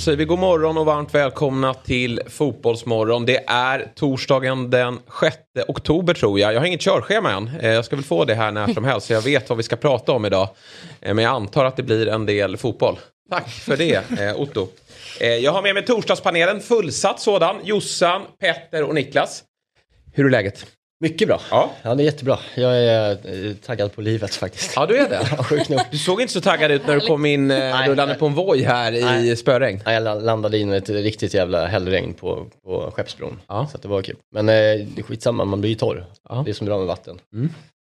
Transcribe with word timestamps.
Säger 0.00 0.18
vi 0.18 0.24
god 0.24 0.38
morgon 0.38 0.78
och 0.78 0.86
varmt 0.86 1.14
välkomna 1.14 1.74
till 1.74 2.20
Fotbollsmorgon. 2.26 3.26
Det 3.26 3.44
är 3.46 3.92
torsdagen 3.94 4.70
den 4.70 4.98
6 5.20 5.36
oktober 5.68 6.14
tror 6.14 6.40
jag. 6.40 6.54
Jag 6.54 6.60
har 6.60 6.66
inget 6.66 6.80
körschema 6.80 7.32
än. 7.32 7.50
Eh, 7.60 7.70
jag 7.70 7.84
ska 7.84 7.96
väl 7.96 8.04
få 8.04 8.24
det 8.24 8.34
här 8.34 8.52
när 8.52 8.74
som 8.74 8.84
helst 8.84 9.06
så 9.06 9.12
jag 9.12 9.22
vet 9.22 9.48
vad 9.48 9.56
vi 9.56 9.62
ska 9.62 9.76
prata 9.76 10.12
om 10.12 10.24
idag. 10.24 10.48
Eh, 11.00 11.14
men 11.14 11.24
jag 11.24 11.34
antar 11.34 11.64
att 11.64 11.76
det 11.76 11.82
blir 11.82 12.08
en 12.08 12.26
del 12.26 12.56
fotboll. 12.56 12.98
Tack 13.30 13.48
för 13.48 13.76
det 13.76 14.20
eh, 14.20 14.40
Otto. 14.40 14.68
Jag 15.40 15.52
har 15.52 15.62
med 15.62 15.74
mig 15.74 15.84
torsdagspanelen, 15.84 16.60
fullsatt 16.60 17.20
sådan. 17.20 17.56
Jossan, 17.64 18.22
Petter 18.40 18.82
och 18.82 18.94
Niklas. 18.94 19.42
Hur 20.12 20.26
är 20.26 20.30
läget? 20.30 20.66
Mycket 21.02 21.28
bra. 21.28 21.40
Ja. 21.50 21.70
Ja, 21.82 21.94
det 21.94 22.02
är 22.02 22.04
jättebra. 22.04 22.38
Jag 22.54 22.76
är 22.84 23.10
eh, 23.10 23.52
taggad 23.66 23.92
på 23.94 24.00
livet 24.00 24.34
faktiskt. 24.34 24.72
Ja, 24.76 24.86
du 24.86 24.96
är 24.96 25.08
det. 25.08 25.28
Ja, 25.36 25.42
Sjukt 25.44 25.68
nog. 25.68 25.80
Du 25.90 25.98
såg 25.98 26.20
inte 26.20 26.32
så 26.32 26.40
taggad 26.40 26.70
ut 26.70 26.86
när 26.86 26.94
du 26.94 27.00
kom 27.00 27.26
in 27.26 27.50
eh, 27.50 27.88
rullande 27.88 28.14
på 28.14 28.26
en 28.26 28.34
voj 28.34 28.62
här 28.62 28.92
i 28.92 29.02
Nej. 29.04 29.36
spöregn. 29.36 29.80
Ja, 29.84 29.92
Jag 29.92 30.02
la- 30.02 30.14
landade 30.14 30.58
in 30.58 30.68
med 30.68 30.78
ett 30.78 30.88
riktigt 30.90 31.34
jävla 31.34 31.66
hällregn 31.66 32.14
på, 32.14 32.46
på 32.64 32.90
Skeppsbron. 32.96 33.40
Ja. 33.48 33.66
Så 33.70 33.76
att 33.76 33.82
det 33.82 33.88
var 33.88 34.02
kul. 34.02 34.16
Men 34.34 34.48
eh, 34.48 34.52
det 34.54 34.98
är 34.98 35.02
skitsamma, 35.02 35.44
man 35.44 35.60
blir 35.60 35.70
ju 35.70 35.76
torr. 35.76 36.04
Ja. 36.28 36.42
Det 36.44 36.50
är 36.50 36.54
som 36.54 36.66
bra 36.66 36.78
med 36.78 36.86
vatten. 36.86 37.18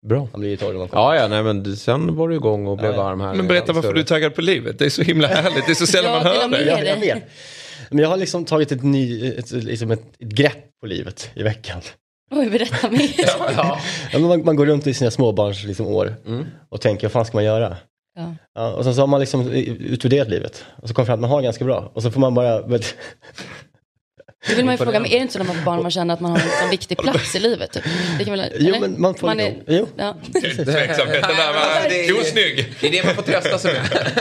Bra. 0.08 0.28
Man 0.31 0.42
blir 0.42 0.50
ju 0.50 0.58
torr 0.58 0.72
när 0.72 0.80
man 0.80 0.88
kommer. 0.88 1.04
Ja, 1.04 1.16
ja, 1.16 1.28
nej, 1.28 1.44
men 1.44 1.78
sen 1.78 2.16
var 2.16 2.30
du 2.30 2.36
igång 2.36 2.67
och 2.67 2.78
blev 2.78 2.92
Ja, 2.92 2.98
ja. 2.98 3.04
varm 3.04 3.22
här. 3.22 3.33
Men 3.33 3.48
berätta 3.48 3.73
varför 3.73 3.94
du 3.94 4.00
är 4.00 4.06
taggad 4.06 4.36
på 4.36 4.42
livet. 4.42 4.80
Det 4.80 4.86
är 4.86 4.89
så 4.89 5.02
himla 5.02 5.28
härligt. 5.28 5.66
Det 5.66 5.72
är 5.72 5.76
så 5.76 5.88
sällan 5.88 6.11
Ja, 6.14 6.23
man 6.23 6.54
hör 6.54 6.66
det. 6.66 6.86
jag, 6.86 7.06
jag. 7.06 7.22
Men 7.89 8.00
jag 8.04 8.09
har 8.09 8.17
liksom 8.17 8.45
tagit 8.45 8.72
ett, 8.72 8.83
ny, 8.83 9.28
ett, 9.38 9.52
liksom 9.52 9.92
ett, 9.92 10.02
ett 10.20 10.28
grepp 10.30 10.58
på 10.81 10.86
livet 10.88 11.30
i 11.33 11.44
veckan. 11.44 11.81
Oj, 12.32 12.50
berätta 12.50 12.90
mer. 12.90 13.12
Ja, 13.56 13.80
men 14.14 14.22
man, 14.24 14.46
man 14.46 14.56
går 14.56 14.66
runt 14.66 14.88
i 14.88 14.94
sina 14.94 15.12
småbarns 15.12 15.64
liksom, 15.64 15.88
år 15.88 16.16
Mm. 16.28 16.46
och 16.70 16.82
tänker 16.82 17.08
vad 17.08 17.12
fan 17.12 17.26
ska 17.26 17.38
man 17.38 17.44
göra? 17.44 17.78
Ja. 18.18 18.36
Ja, 18.56 18.72
och 18.73 18.84
sen 18.84 18.96
så 18.96 19.02
har 19.02 19.08
man 19.08 19.20
liksom 19.20 19.50
utvärderat 19.52 20.30
livet 20.30 20.66
och 20.82 20.88
så 20.88 20.94
kommer 20.94 21.06
fram 21.06 21.14
att 21.14 21.20
man 21.20 21.30
har 21.30 21.38
det 21.42 21.44
ganska 21.44 21.66
bra. 21.66 21.92
Och 21.94 22.04
så 22.04 22.12
får 22.12 22.20
man 22.20 22.34
bara... 22.34 22.62
Då 22.62 24.56
vill 24.56 24.66
man 24.66 24.73
ju 24.73 24.78
fråga, 24.78 25.00
men 25.00 25.06
är 25.12 25.16
det 25.16 25.22
inte 25.22 25.34
så 25.34 25.40
när 25.40 25.46
man 25.46 25.56
får 25.56 25.64
barn 25.66 25.82
man 25.82 25.92
känner 25.92 26.14
att 26.14 26.20
man 26.20 26.32
har 26.32 26.40
en 26.64 26.70
viktig 26.70 26.98
plats 26.98 27.36
i 27.36 27.40
livet? 27.40 27.72
Typ? 27.72 27.84
Det 28.18 28.26
kan 28.26 28.38
väl, 28.40 28.52
Jo, 28.60 28.76
men 28.82 29.02
man 29.02 29.16
får 29.16 29.28
man 29.28 29.40
är, 29.40 29.56
Jo. 29.68 29.88
ja. 29.98 30.16
Tveksamheten 30.34 31.22
där 31.22 31.54
var 31.54 31.90
det 31.90 32.06
är- 32.06 32.22
osnygg. 32.22 32.73
Det 32.82 32.88
är 32.88 32.92
det 32.92 33.06
man 33.06 33.16
får 33.16 33.22
trösta 33.23 33.58
sig 33.58 33.73
med. 33.73 34.12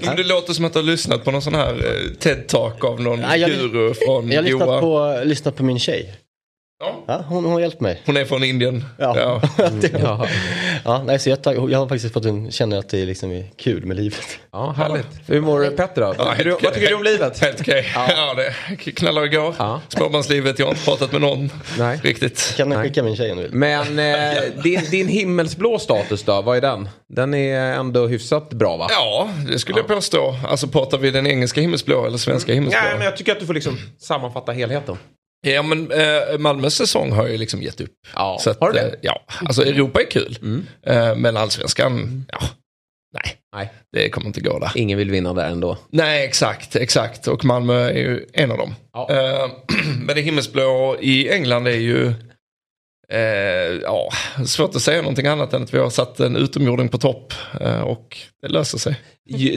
Men 0.06 0.16
det 0.16 0.24
låter 0.24 0.52
som 0.52 0.64
att 0.64 0.72
du 0.72 0.78
har 0.78 0.84
lyssnat 0.86 1.24
på 1.24 1.30
någon 1.30 1.42
sån 1.42 1.54
här 1.54 1.68
eh, 1.72 2.10
TED-talk 2.20 2.84
av 2.84 3.00
någon 3.00 3.20
Nej, 3.20 3.40
jag- 3.40 3.50
guru 3.50 3.94
från 3.94 4.30
Jag 4.30 4.42
har 4.42 4.48
lyssnat 4.48 4.80
på, 4.80 5.20
lyssnat 5.24 5.56
på 5.56 5.62
min 5.64 5.78
tjej. 5.78 6.14
Ja. 6.80 7.04
Ja, 7.06 7.24
hon, 7.28 7.44
har 7.44 7.60
hjälpt 7.60 7.80
mig. 7.80 8.02
Hon 8.06 8.16
är 8.16 8.24
från 8.24 8.44
Indien. 8.44 8.84
Ja. 8.98 9.16
Ja. 9.16 9.40
ja. 9.92 10.26
ja, 10.84 11.02
nej, 11.06 11.18
så 11.18 11.30
jag, 11.30 11.70
jag 11.70 11.78
har 11.78 11.88
faktiskt 11.88 12.14
fått 12.14 12.24
en, 12.24 12.50
känner 12.50 12.78
att 12.78 12.88
det 12.88 13.04
liksom 13.04 13.32
är 13.32 13.50
kul 13.56 13.86
med 13.86 13.96
livet. 13.96 14.38
Ja, 14.52 14.74
härligt. 14.76 15.06
Hur 15.26 15.40
mår 15.40 15.76
Petter 15.76 16.00
då? 16.00 16.14
Vad 16.18 16.30
tycker, 16.30 16.44
du, 16.44 16.50
vad 16.50 16.74
tycker 16.74 16.88
du 16.88 16.94
om 16.94 17.02
livet? 17.02 17.38
Helt 17.38 17.60
okej. 17.60 17.92
Ja. 17.94 18.34
det 18.36 18.92
knallar 18.92 19.24
igår. 19.24 19.54
Ja. 19.58 19.80
Småbarnslivet, 19.88 20.58
jag 20.58 20.66
har 20.66 20.72
inte 20.72 20.84
pratat 20.84 21.12
med 21.12 21.20
någon 21.20 21.50
Nej. 21.78 22.00
riktigt. 22.02 22.54
Kan 22.56 22.70
du 22.70 22.76
skicka 22.76 23.02
min 23.02 23.16
tjej 23.16 23.30
om 23.30 23.36
du 23.36 23.42
vill? 23.42 23.54
Men 23.54 23.98
eh, 23.98 24.42
din, 24.62 24.80
din 24.90 25.08
himmelsblå 25.08 25.78
status 25.78 26.22
då, 26.22 26.42
vad 26.42 26.56
är 26.56 26.60
den? 26.60 26.88
Den 27.08 27.34
är 27.34 27.72
ändå 27.72 28.06
hyfsat 28.06 28.50
bra 28.50 28.76
va? 28.76 28.86
Ja, 28.90 29.28
det 29.50 29.58
skulle 29.58 29.78
jag 29.78 29.86
påstå. 29.86 30.36
Alltså 30.48 30.68
pratar 30.68 30.98
vi 30.98 31.10
den 31.10 31.26
engelska 31.26 31.60
himmelsblå 31.60 32.06
eller 32.06 32.18
svenska 32.18 32.54
himmelsblå? 32.54 32.82
Nej, 32.84 32.94
men 32.96 33.04
jag 33.04 33.16
tycker 33.16 33.32
att 33.32 33.40
du 33.40 33.46
får 33.46 33.54
liksom 33.54 33.78
sammanfatta 33.98 34.52
helheten. 34.52 34.98
Ja 35.44 35.62
men 35.62 35.92
eh, 35.92 36.38
Malmös 36.38 36.74
säsong 36.74 37.12
har 37.12 37.26
ju 37.26 37.36
liksom 37.36 37.62
gett 37.62 37.80
upp. 37.80 37.92
Ja, 38.14 38.38
Så 38.40 38.50
att, 38.50 38.60
har 38.60 38.72
du 38.72 38.78
det? 38.78 38.86
eh, 38.86 38.94
ja, 39.00 39.20
alltså 39.46 39.62
Europa 39.66 40.00
är 40.00 40.10
kul. 40.10 40.38
Eh, 40.86 41.16
men 41.16 41.36
allsvenskan, 41.36 42.24
ja, 42.32 42.38
nej, 43.14 43.36
Nej, 43.56 43.72
det 43.92 44.08
kommer 44.10 44.26
inte 44.26 44.40
gå 44.40 44.58
där. 44.58 44.72
ingen 44.74 44.98
vill 44.98 45.10
vinna 45.10 45.32
där 45.34 45.48
ändå. 45.50 45.78
Nej, 45.90 46.24
exakt, 46.24 46.76
exakt. 46.76 47.28
Och 47.28 47.44
Malmö 47.44 47.74
är 47.88 47.98
ju 47.98 48.26
en 48.32 48.50
av 48.50 48.58
dem. 48.58 48.74
Ja. 48.92 49.08
Eh, 49.10 49.50
men 50.06 50.16
det 50.16 50.22
himmelsblå 50.22 50.96
i 51.00 51.30
England 51.30 51.66
är 51.66 51.70
ju, 51.76 52.06
eh, 53.08 53.18
ja, 53.82 54.08
svårt 54.46 54.76
att 54.76 54.82
säga 54.82 55.02
någonting 55.02 55.26
annat 55.26 55.52
än 55.52 55.62
att 55.62 55.74
vi 55.74 55.78
har 55.78 55.90
satt 55.90 56.20
en 56.20 56.36
utomjording 56.36 56.88
på 56.88 56.98
topp. 56.98 57.32
Eh, 57.60 57.80
och 57.80 58.16
det 58.42 58.48
löser 58.48 58.78
sig. 58.78 58.96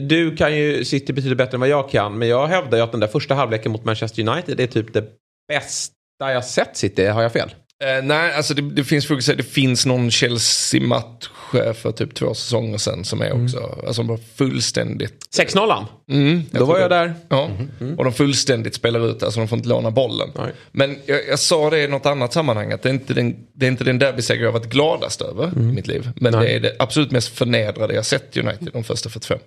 Du 0.01 0.35
kan 0.35 0.55
ju 0.57 0.85
City 0.85 1.13
betydligt 1.13 1.37
bättre 1.37 1.55
än 1.55 1.59
vad 1.59 1.69
jag 1.69 1.89
kan. 1.89 2.17
Men 2.17 2.27
jag 2.27 2.47
hävdar 2.47 2.77
ju 2.77 2.83
att 2.83 2.91
den 2.91 2.99
där 2.99 3.07
första 3.07 3.35
halvleken 3.35 3.71
mot 3.71 3.85
Manchester 3.85 4.27
United 4.29 4.59
är 4.59 4.67
typ 4.67 4.93
det 4.93 5.03
bästa 5.47 5.93
jag 6.19 6.45
sett 6.45 6.77
City. 6.77 7.05
Har 7.05 7.21
jag 7.21 7.33
fel? 7.33 7.55
Eh, 7.83 8.03
nej, 8.03 8.33
alltså 8.33 8.53
det, 8.53 8.61
det 8.61 8.83
finns 8.83 9.07
det 9.07 9.43
finns 9.43 9.85
någon 9.85 10.11
Chelsea-match 10.11 11.29
eh, 11.55 11.73
för 11.73 11.91
typ 11.91 12.15
två 12.15 12.33
säsonger 12.33 12.77
sedan 12.77 13.03
som 13.05 13.21
är 13.21 13.43
också, 13.43 13.79
alltså 13.87 14.03
bara 14.03 14.17
fullständigt 14.35 15.25
6-0 15.37 15.85
Mm, 16.11 16.41
Då 16.51 16.65
var 16.65 16.79
jag 16.79 16.89
det. 16.89 16.95
där. 16.95 17.13
Ja, 17.29 17.49
och 17.97 18.03
de 18.03 18.13
fullständigt 18.13 18.75
spelar 18.75 19.09
ut, 19.09 19.23
alltså 19.23 19.39
de 19.39 19.47
får 19.47 19.57
inte 19.57 19.69
låna 19.69 19.91
bollen. 19.91 20.29
Nej. 20.37 20.51
Men 20.71 20.97
jag, 21.05 21.19
jag 21.29 21.39
sa 21.39 21.69
det 21.69 21.79
i 21.83 21.87
något 21.87 22.05
annat 22.05 22.33
sammanhang, 22.33 22.71
att 22.71 22.81
det 22.83 22.89
är 22.89 22.93
inte 22.93 23.13
den, 23.13 23.35
det 23.53 23.65
är 23.65 23.71
inte 23.71 23.83
den 23.83 23.99
derbyseger 23.99 24.41
jag 24.43 24.51
har 24.51 24.59
varit 24.59 24.69
gladast 24.69 25.21
över 25.21 25.51
i 25.57 25.59
mitt 25.59 25.87
liv. 25.87 26.09
Men 26.15 26.33
Nej. 26.33 26.41
det 26.47 26.55
är 26.55 26.59
det 26.59 26.75
absolut 26.79 27.11
mest 27.11 27.27
förnedrade 27.37 27.93
jag 27.93 28.05
sett 28.05 28.37
United 28.37 28.69
de 28.73 28.83
första 28.83 29.09
45. 29.09 29.37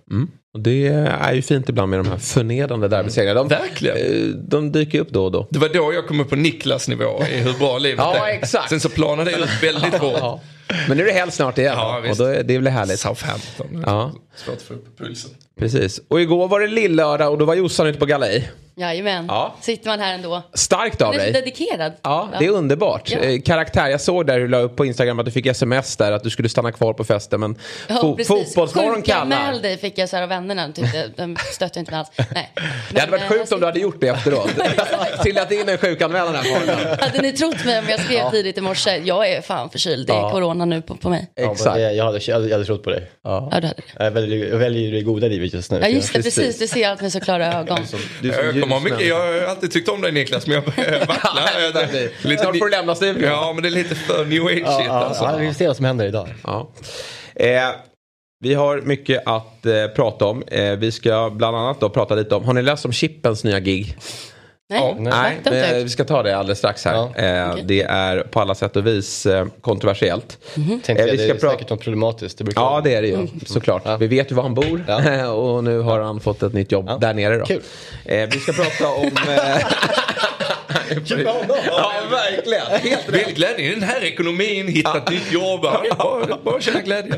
Och 0.54 0.60
det 0.60 0.86
är 1.20 1.32
ju 1.32 1.42
fint 1.42 1.68
ibland 1.68 1.90
med 1.90 1.98
de 1.98 2.08
här 2.08 2.18
förnedrande 2.18 2.88
derbysegrarna. 2.88 3.42
De, 3.42 3.48
Verkligen. 3.48 3.96
eh, 3.96 4.28
de 4.36 4.72
dyker 4.72 5.00
upp 5.00 5.10
då 5.10 5.24
och 5.24 5.32
då. 5.32 5.48
Det 5.50 5.58
var 5.58 5.68
då 5.68 5.92
jag 5.94 6.06
kom 6.06 6.20
upp 6.20 6.30
på 6.30 6.36
Niklas 6.36 6.88
nivå 6.88 7.22
i 7.32 7.36
hur 7.36 7.52
bra 7.58 7.78
livet 7.78 7.98
Ja, 7.98 8.28
är. 8.28 8.32
exakt. 8.34 8.68
Sen 8.68 8.80
så 8.80 8.88
planade 8.88 9.30
det 9.30 9.36
ut 9.36 9.62
väldigt 9.62 9.94
hårt. 10.00 10.40
Men 10.88 10.96
nu 10.96 11.02
är 11.02 11.06
det 11.06 11.18
helg 11.18 11.32
snart 11.32 11.58
igen. 11.58 11.74
Ja, 11.76 11.98
och 12.10 12.16
då 12.16 12.24
är 12.24 12.42
det 12.42 12.58
väl 12.58 12.68
härligt. 12.68 13.00
Southampton. 13.00 13.84
Ja. 13.86 14.12
Svårt 14.36 14.56
att 14.56 14.62
få 14.62 14.74
upp 14.74 14.98
pulsen. 14.98 15.30
Precis. 15.58 16.00
Och 16.08 16.20
igår 16.20 16.48
var 16.48 16.60
det 16.60 16.66
lillördag 16.66 17.30
och 17.32 17.38
då 17.38 17.44
var 17.44 17.54
Jossan 17.54 17.86
ute 17.86 17.98
på 17.98 18.06
galej. 18.06 18.50
Jajamän, 18.76 19.24
Ja. 19.28 19.54
sitter 19.60 19.88
man 19.88 20.00
här 20.00 20.14
ändå. 20.14 20.42
Starkt 20.54 21.02
av 21.02 21.06
Man 21.06 21.14
är 21.14 21.18
så 21.26 21.32
dig. 21.32 21.32
dedikerad. 21.42 21.92
Ja, 22.02 22.28
det 22.38 22.44
är 22.46 22.50
underbart. 22.50 23.10
Ja. 23.10 23.18
Eh, 23.18 23.40
Karaktär. 23.40 23.88
Jag 23.88 24.00
såg 24.00 24.26
där 24.26 24.38
du 24.40 24.48
la 24.48 24.58
upp 24.58 24.76
på 24.76 24.84
Instagram 24.84 25.18
att 25.18 25.24
du 25.24 25.30
fick 25.30 25.46
sms 25.46 25.96
där 25.96 26.12
att 26.12 26.22
du 26.22 26.30
skulle 26.30 26.48
stanna 26.48 26.72
kvar 26.72 26.92
på 26.92 27.04
festen. 27.04 27.40
Men 27.40 27.56
Ja, 27.88 27.94
fo- 27.94 28.24
fotbollsmorgon 28.24 29.02
kallar. 29.02 29.62
Dig 29.62 29.76
fick 29.78 29.98
jag 29.98 30.08
så 30.08 30.16
här 30.16 30.22
av 30.22 30.28
vännerna. 30.28 30.66
De 30.68 30.72
tyckte, 30.72 31.10
de 31.16 31.36
stötte 31.52 31.78
inte 31.78 31.90
mig 31.92 31.98
alls. 32.00 32.08
Nej. 32.34 32.50
Det 32.92 33.00
hade 33.00 33.12
varit 33.12 33.20
Men, 33.20 33.38
sjukt 33.38 33.50
eh, 33.50 33.54
om 33.54 33.60
du 33.60 33.66
hade 33.66 33.80
gjort 33.80 34.00
det 34.00 34.08
efteråt. 34.08 34.50
Trillat 35.22 35.52
in 35.52 35.68
en 35.68 35.78
sjukanmälan 35.78 36.34
här 36.34 36.50
morgonen. 36.50 36.98
Hade 37.00 37.22
ni 37.22 37.32
trott 37.32 37.64
mig 37.64 37.78
om 37.78 37.84
jag 37.88 38.00
skrev 38.00 38.30
tidigt 38.30 38.58
i 38.58 38.60
morse? 38.60 38.96
Jag 39.04 39.28
är 39.30 39.40
fan 39.42 39.70
förkyld. 39.70 40.06
Det 40.06 40.12
är 40.12 40.16
Ja. 40.16 40.30
corona 40.30 40.64
nu 40.64 40.82
på, 40.82 40.96
på 40.96 41.08
mig. 41.10 41.30
Ja, 41.34 41.42
men 41.42 41.52
Exakt. 41.52 41.74
det, 41.76 41.92
jag, 41.92 42.04
hade, 42.04 42.18
jag, 42.18 42.40
hade, 42.50 42.64
trott 42.64 42.82
på 42.82 42.90
dig. 42.90 43.10
Ja, 43.24 43.48
du 43.50 43.54
hade 43.54 43.74
det. 43.98 44.10
Väljer, 44.20 44.48
jag 44.50 44.58
väljer 44.58 44.82
ju 44.82 44.90
det 44.90 45.02
goda 45.02 45.26
livet 45.28 45.52
just 45.54 45.70
nu. 45.70 45.78
Ja, 45.82 45.88
just 45.88 46.12
det. 46.12 46.22
Precis. 46.22 46.34
Precis. 46.34 46.58
Du 46.58 46.66
ser 46.68 46.88
allt 46.88 47.00
med 47.00 47.12
så 47.12 47.20
klara 47.20 47.52
ögon. 47.60 47.78
Du 48.22 48.28
är 48.28 48.32
som 48.32 48.44
ha 48.44 48.52
ljusmänniska. 48.52 48.80
mycket, 48.94 49.08
jag 49.08 49.16
har 49.18 49.40
alltid 49.48 49.70
tyckt 49.70 49.88
om 49.88 50.00
dig 50.00 50.12
Niklas, 50.12 50.46
men 50.46 50.54
jag 50.54 50.64
börjar 50.76 51.06
vackla. 51.06 51.48
Lite 52.22 52.42
Snart 52.42 52.58
får 52.58 52.64
du 52.64 52.70
lämna 52.70 52.94
studion. 52.94 53.22
Ja, 53.22 53.52
men 53.54 53.62
det 53.62 53.68
är 53.68 53.70
lite 53.70 53.94
för 53.94 54.24
new 54.24 54.44
age 54.44 54.62
Ja, 54.64 54.78
shit 54.78 54.86
ja, 54.86 54.92
alltså. 54.92 55.24
ja, 55.24 55.36
vi 55.36 55.46
får 55.46 55.54
se 55.54 55.66
vad 55.66 55.76
som 55.76 55.84
händer 55.84 56.06
idag. 56.06 56.28
Ja. 56.44 56.70
Eh, 57.34 57.68
vi 58.42 58.54
har 58.54 58.80
mycket 58.80 59.22
att 59.26 59.66
eh, 59.66 59.86
prata 59.96 60.26
om. 60.26 60.42
Eh, 60.42 60.72
vi 60.72 60.92
ska 60.92 61.30
bland 61.30 61.56
annat 61.56 61.80
då 61.80 61.90
prata 61.90 62.14
lite 62.14 62.34
om, 62.34 62.44
har 62.44 62.52
ni 62.54 62.62
läst 62.62 62.84
om 62.84 62.92
Chippens 62.92 63.44
nya 63.44 63.60
gig? 63.60 63.96
Nej, 64.70 64.80
Ja, 64.80 64.94
nej. 64.98 65.12
Nej, 65.14 65.38
det 65.44 65.68
jag 65.76 65.82
vi 65.84 65.88
ska 65.88 66.04
ta 66.04 66.22
det 66.22 66.36
alldeles 66.38 66.58
strax 66.58 66.84
här. 66.84 66.94
Ja. 66.94 67.22
Eh, 67.22 67.50
Okej. 67.52 67.64
Det 67.66 67.82
är 67.82 68.20
på 68.22 68.40
alla 68.40 68.54
sätt 68.54 68.76
och 68.76 68.86
vis 68.86 69.26
eh, 69.26 69.46
kontroversiellt. 69.60 70.38
Tänkte 70.54 70.92
Eh, 70.92 70.98
jag, 70.98 71.04
vi 71.06 71.10
det 71.16 71.18
ska 71.24 71.32
är 71.34 71.38
prata- 71.38 71.52
säkert 71.56 71.70
något 71.70 71.80
problematiskt. 71.80 72.38
Det 72.38 72.44
brukar 72.44 72.60
Ja 72.62 72.70
vara. 72.70 72.80
det 72.80 72.94
är 72.94 73.02
det 73.02 73.08
ju 73.08 73.28
såklart. 73.46 73.82
Vi 74.00 74.06
vet 74.06 74.30
ju 74.30 74.34
var 74.34 74.42
han 74.42 74.54
bor 74.54 74.84
Ja. 74.88 75.28
och 75.32 75.64
nu 75.64 75.78
har 75.80 76.00
han 76.00 76.20
fått 76.20 76.42
ett 76.42 76.52
nytt 76.52 76.72
jobb 76.72 76.86
Ja. 76.88 76.98
där 77.00 77.14
nere 77.14 77.38
då. 77.38 77.44
Kul. 77.46 77.62
Eh, 78.04 78.28
vi 78.32 78.38
ska 78.40 78.52
prata 78.52 78.88
om... 78.88 79.10
Eh, 80.90 80.96
Ja, 81.66 81.92
verkligen. 82.10 82.66
Helt 82.90 83.08
rätt. 83.12 83.34
Glädje 83.34 83.66
i 83.66 83.74
den 83.74 83.82
här 83.82 84.04
ekonomin, 84.04 84.68
hitta 84.68 84.96
ett 84.98 85.10
nytt 85.10 85.32
jobb. 85.32 85.60
Ja, 85.64 85.86
bara, 85.98 86.38
bara 86.44 86.60
känna 86.60 86.80
glädje. 86.80 87.12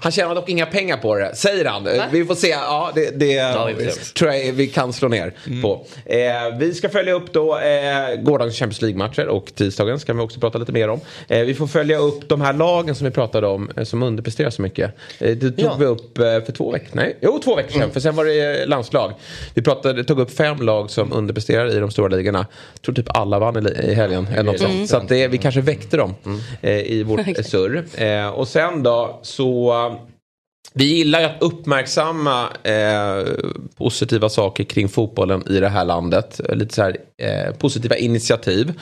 Han 0.00 0.12
tjänar 0.12 0.34
dock 0.34 0.48
inga 0.48 0.66
pengar 0.66 0.96
på 0.96 1.14
det, 1.16 1.34
säger 1.36 1.64
han. 1.64 1.88
Vi 2.12 2.24
får 2.24 2.34
se. 2.34 2.48
Ja, 2.48 2.92
det, 2.94 3.10
det 3.18 3.74
visst. 3.78 4.14
tror 4.14 4.32
jag 4.32 4.52
vi 4.52 4.66
kan 4.66 4.92
slå 4.92 5.08
ner 5.08 5.32
på. 5.62 5.86
Eh, 6.06 6.18
vi 6.58 6.74
ska 6.74 6.88
följa 6.88 7.12
upp 7.14 7.32
då 7.32 7.58
eh, 7.58 8.14
gårdagens 8.22 8.58
Champions 8.58 8.82
League-matcher 8.82 9.26
och 9.26 9.52
tisdagen 9.54 10.00
ska 10.00 10.12
vi 10.12 10.20
också 10.20 10.40
prata 10.40 10.58
lite 10.58 10.72
mer 10.72 10.88
om. 10.88 11.00
Eh, 11.28 11.40
vi 11.40 11.54
får 11.54 11.66
följa 11.66 11.98
upp 11.98 12.28
de 12.28 12.40
här 12.40 12.52
lagen 12.52 12.94
som 12.94 13.04
vi 13.04 13.10
pratade 13.10 13.46
om 13.46 13.70
eh, 13.76 13.84
som 13.84 14.02
underpresterar 14.02 14.50
så 14.50 14.62
mycket. 14.62 14.94
Eh, 15.18 15.30
det 15.36 15.50
tog 15.50 15.64
Ja. 15.64 15.76
vi 15.78 15.84
upp 15.84 16.18
eh, 16.18 16.24
för 16.24 16.52
två 16.52 16.70
veckor 16.70 16.88
Nej, 16.92 17.16
jo 17.20 17.40
två 17.44 17.56
veckor 17.56 17.72
sedan. 17.78 17.90
För 17.90 18.00
sen 18.00 18.16
var 18.16 18.24
det 18.24 18.66
landslag. 18.66 19.12
Vi 19.54 19.62
pratade, 19.62 20.04
tog 20.04 20.20
upp 20.20 20.36
fem 20.36 20.56
lag 20.62 20.90
som 20.90 21.12
underpresterar 21.12 21.76
i 21.76 21.78
de 21.80 21.90
stora 21.90 22.08
ligorna. 22.16 22.46
Tror 22.94 23.04
typ 23.04 23.16
alla 23.16 23.38
vann 23.38 23.66
i, 23.66 23.94
helgen. 23.94 24.26
Eller 24.26 24.42
något 24.42 24.60
sånt. 24.60 24.90
Så 24.90 24.96
att 24.96 25.08
det, 25.08 25.28
vi 25.28 25.38
kanske 25.38 25.60
väckte 25.60 25.96
dem 25.96 26.14
eh, 26.60 26.70
i 26.70 27.02
vårt 27.02 27.20
eh, 27.38 27.44
surr. 27.44 27.84
Eh, 27.94 28.28
och 28.28 28.48
sen 28.48 28.82
då 28.82 29.20
så 29.22 29.72
vi 30.74 30.84
gillar 30.84 31.20
ju 31.20 31.26
att 31.26 31.42
uppmärksamma 31.42 32.48
eh, 32.62 33.34
positiva 33.76 34.28
saker 34.28 34.64
kring 34.64 34.88
fotbollen 34.88 35.44
i 35.48 35.60
det 35.60 35.68
här 35.68 35.84
landet. 35.84 36.40
Lite 36.48 36.74
så 36.74 36.82
här 36.82 36.96
eh, 37.18 37.54
positiva 37.54 37.96
initiativ. 37.96 38.72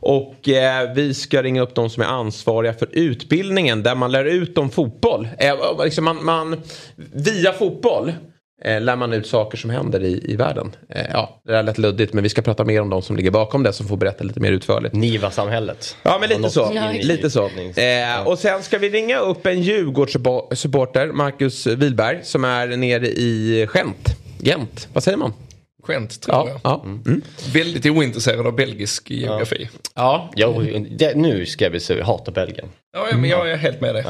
Och 0.00 0.48
eh, 0.48 0.94
vi 0.94 1.14
ska 1.14 1.42
ringa 1.42 1.62
upp 1.62 1.74
de 1.74 1.90
som 1.90 2.02
är 2.02 2.06
ansvariga 2.06 2.72
för 2.72 2.88
utbildningen 2.92 3.82
där 3.82 3.94
man 3.94 4.12
lär 4.12 4.24
ut 4.24 4.58
om 4.58 4.70
fotboll. 4.70 5.28
Eh, 5.38 5.84
liksom 5.84 6.04
man, 6.04 6.24
man, 6.24 6.62
via 7.12 7.52
fotboll 7.52 8.12
eh, 8.62 8.80
lär 8.80 8.96
man 8.96 9.12
ut 9.12 9.26
saker 9.26 9.58
som 9.58 9.70
händer 9.70 10.02
i, 10.04 10.32
i 10.32 10.36
världen. 10.36 10.76
Eh, 10.88 11.06
ja, 11.12 11.40
det 11.44 11.56
är 11.56 11.62
lätt 11.62 11.78
luddigt 11.78 12.12
men 12.12 12.22
vi 12.22 12.28
ska 12.28 12.42
prata 12.42 12.64
mer 12.64 12.80
om 12.80 12.90
de 12.90 13.02
som 13.02 13.16
ligger 13.16 13.30
bakom 13.30 13.62
det 13.62 13.72
som 13.72 13.88
får 13.88 13.96
berätta 13.96 14.24
lite 14.24 14.40
mer 14.40 14.52
utförligt. 14.52 14.94
Niva-samhället. 14.94 15.96
Ja 16.02 16.16
men 16.20 16.28
lite 16.28 16.50
så. 16.50 16.72
Ja, 16.74 16.92
lite 17.02 17.30
så. 17.30 17.46
Eh, 17.80 18.26
och 18.26 18.38
sen 18.38 18.62
ska 18.62 18.78
vi 18.78 18.88
ringa 18.90 19.18
upp 19.18 19.46
en 19.46 19.62
Djurgårdssupporter, 19.62 21.06
Marcus 21.12 21.66
Wilberg, 21.66 22.20
som 22.22 22.44
är 22.44 22.66
nere 22.66 23.06
i 23.06 23.66
Gent. 23.74 24.16
Gent, 24.38 24.88
vad 24.92 25.02
säger 25.02 25.18
man? 25.18 25.32
Skämt 25.82 26.20
tror 26.20 26.36
Ja, 26.36 26.48
jag. 26.48 26.60
ja. 26.64 26.82
Mm. 26.84 27.22
Väldigt 27.52 27.86
ointresserad 27.86 28.46
av 28.46 28.54
belgisk 28.56 29.10
geografi. 29.10 29.68
ja. 29.94 30.30
Jo, 30.36 30.62
det, 30.90 31.16
nu 31.16 31.46
ska 31.46 31.68
vi 31.68 31.80
se, 31.80 32.02
hata 32.02 32.30
Belgien. 32.32 32.68
Ja, 32.94 33.06
men 33.16 33.30
jag 33.30 33.50
är 33.50 33.56
helt 33.56 33.80
med 33.80 33.94
dig. 33.94 34.04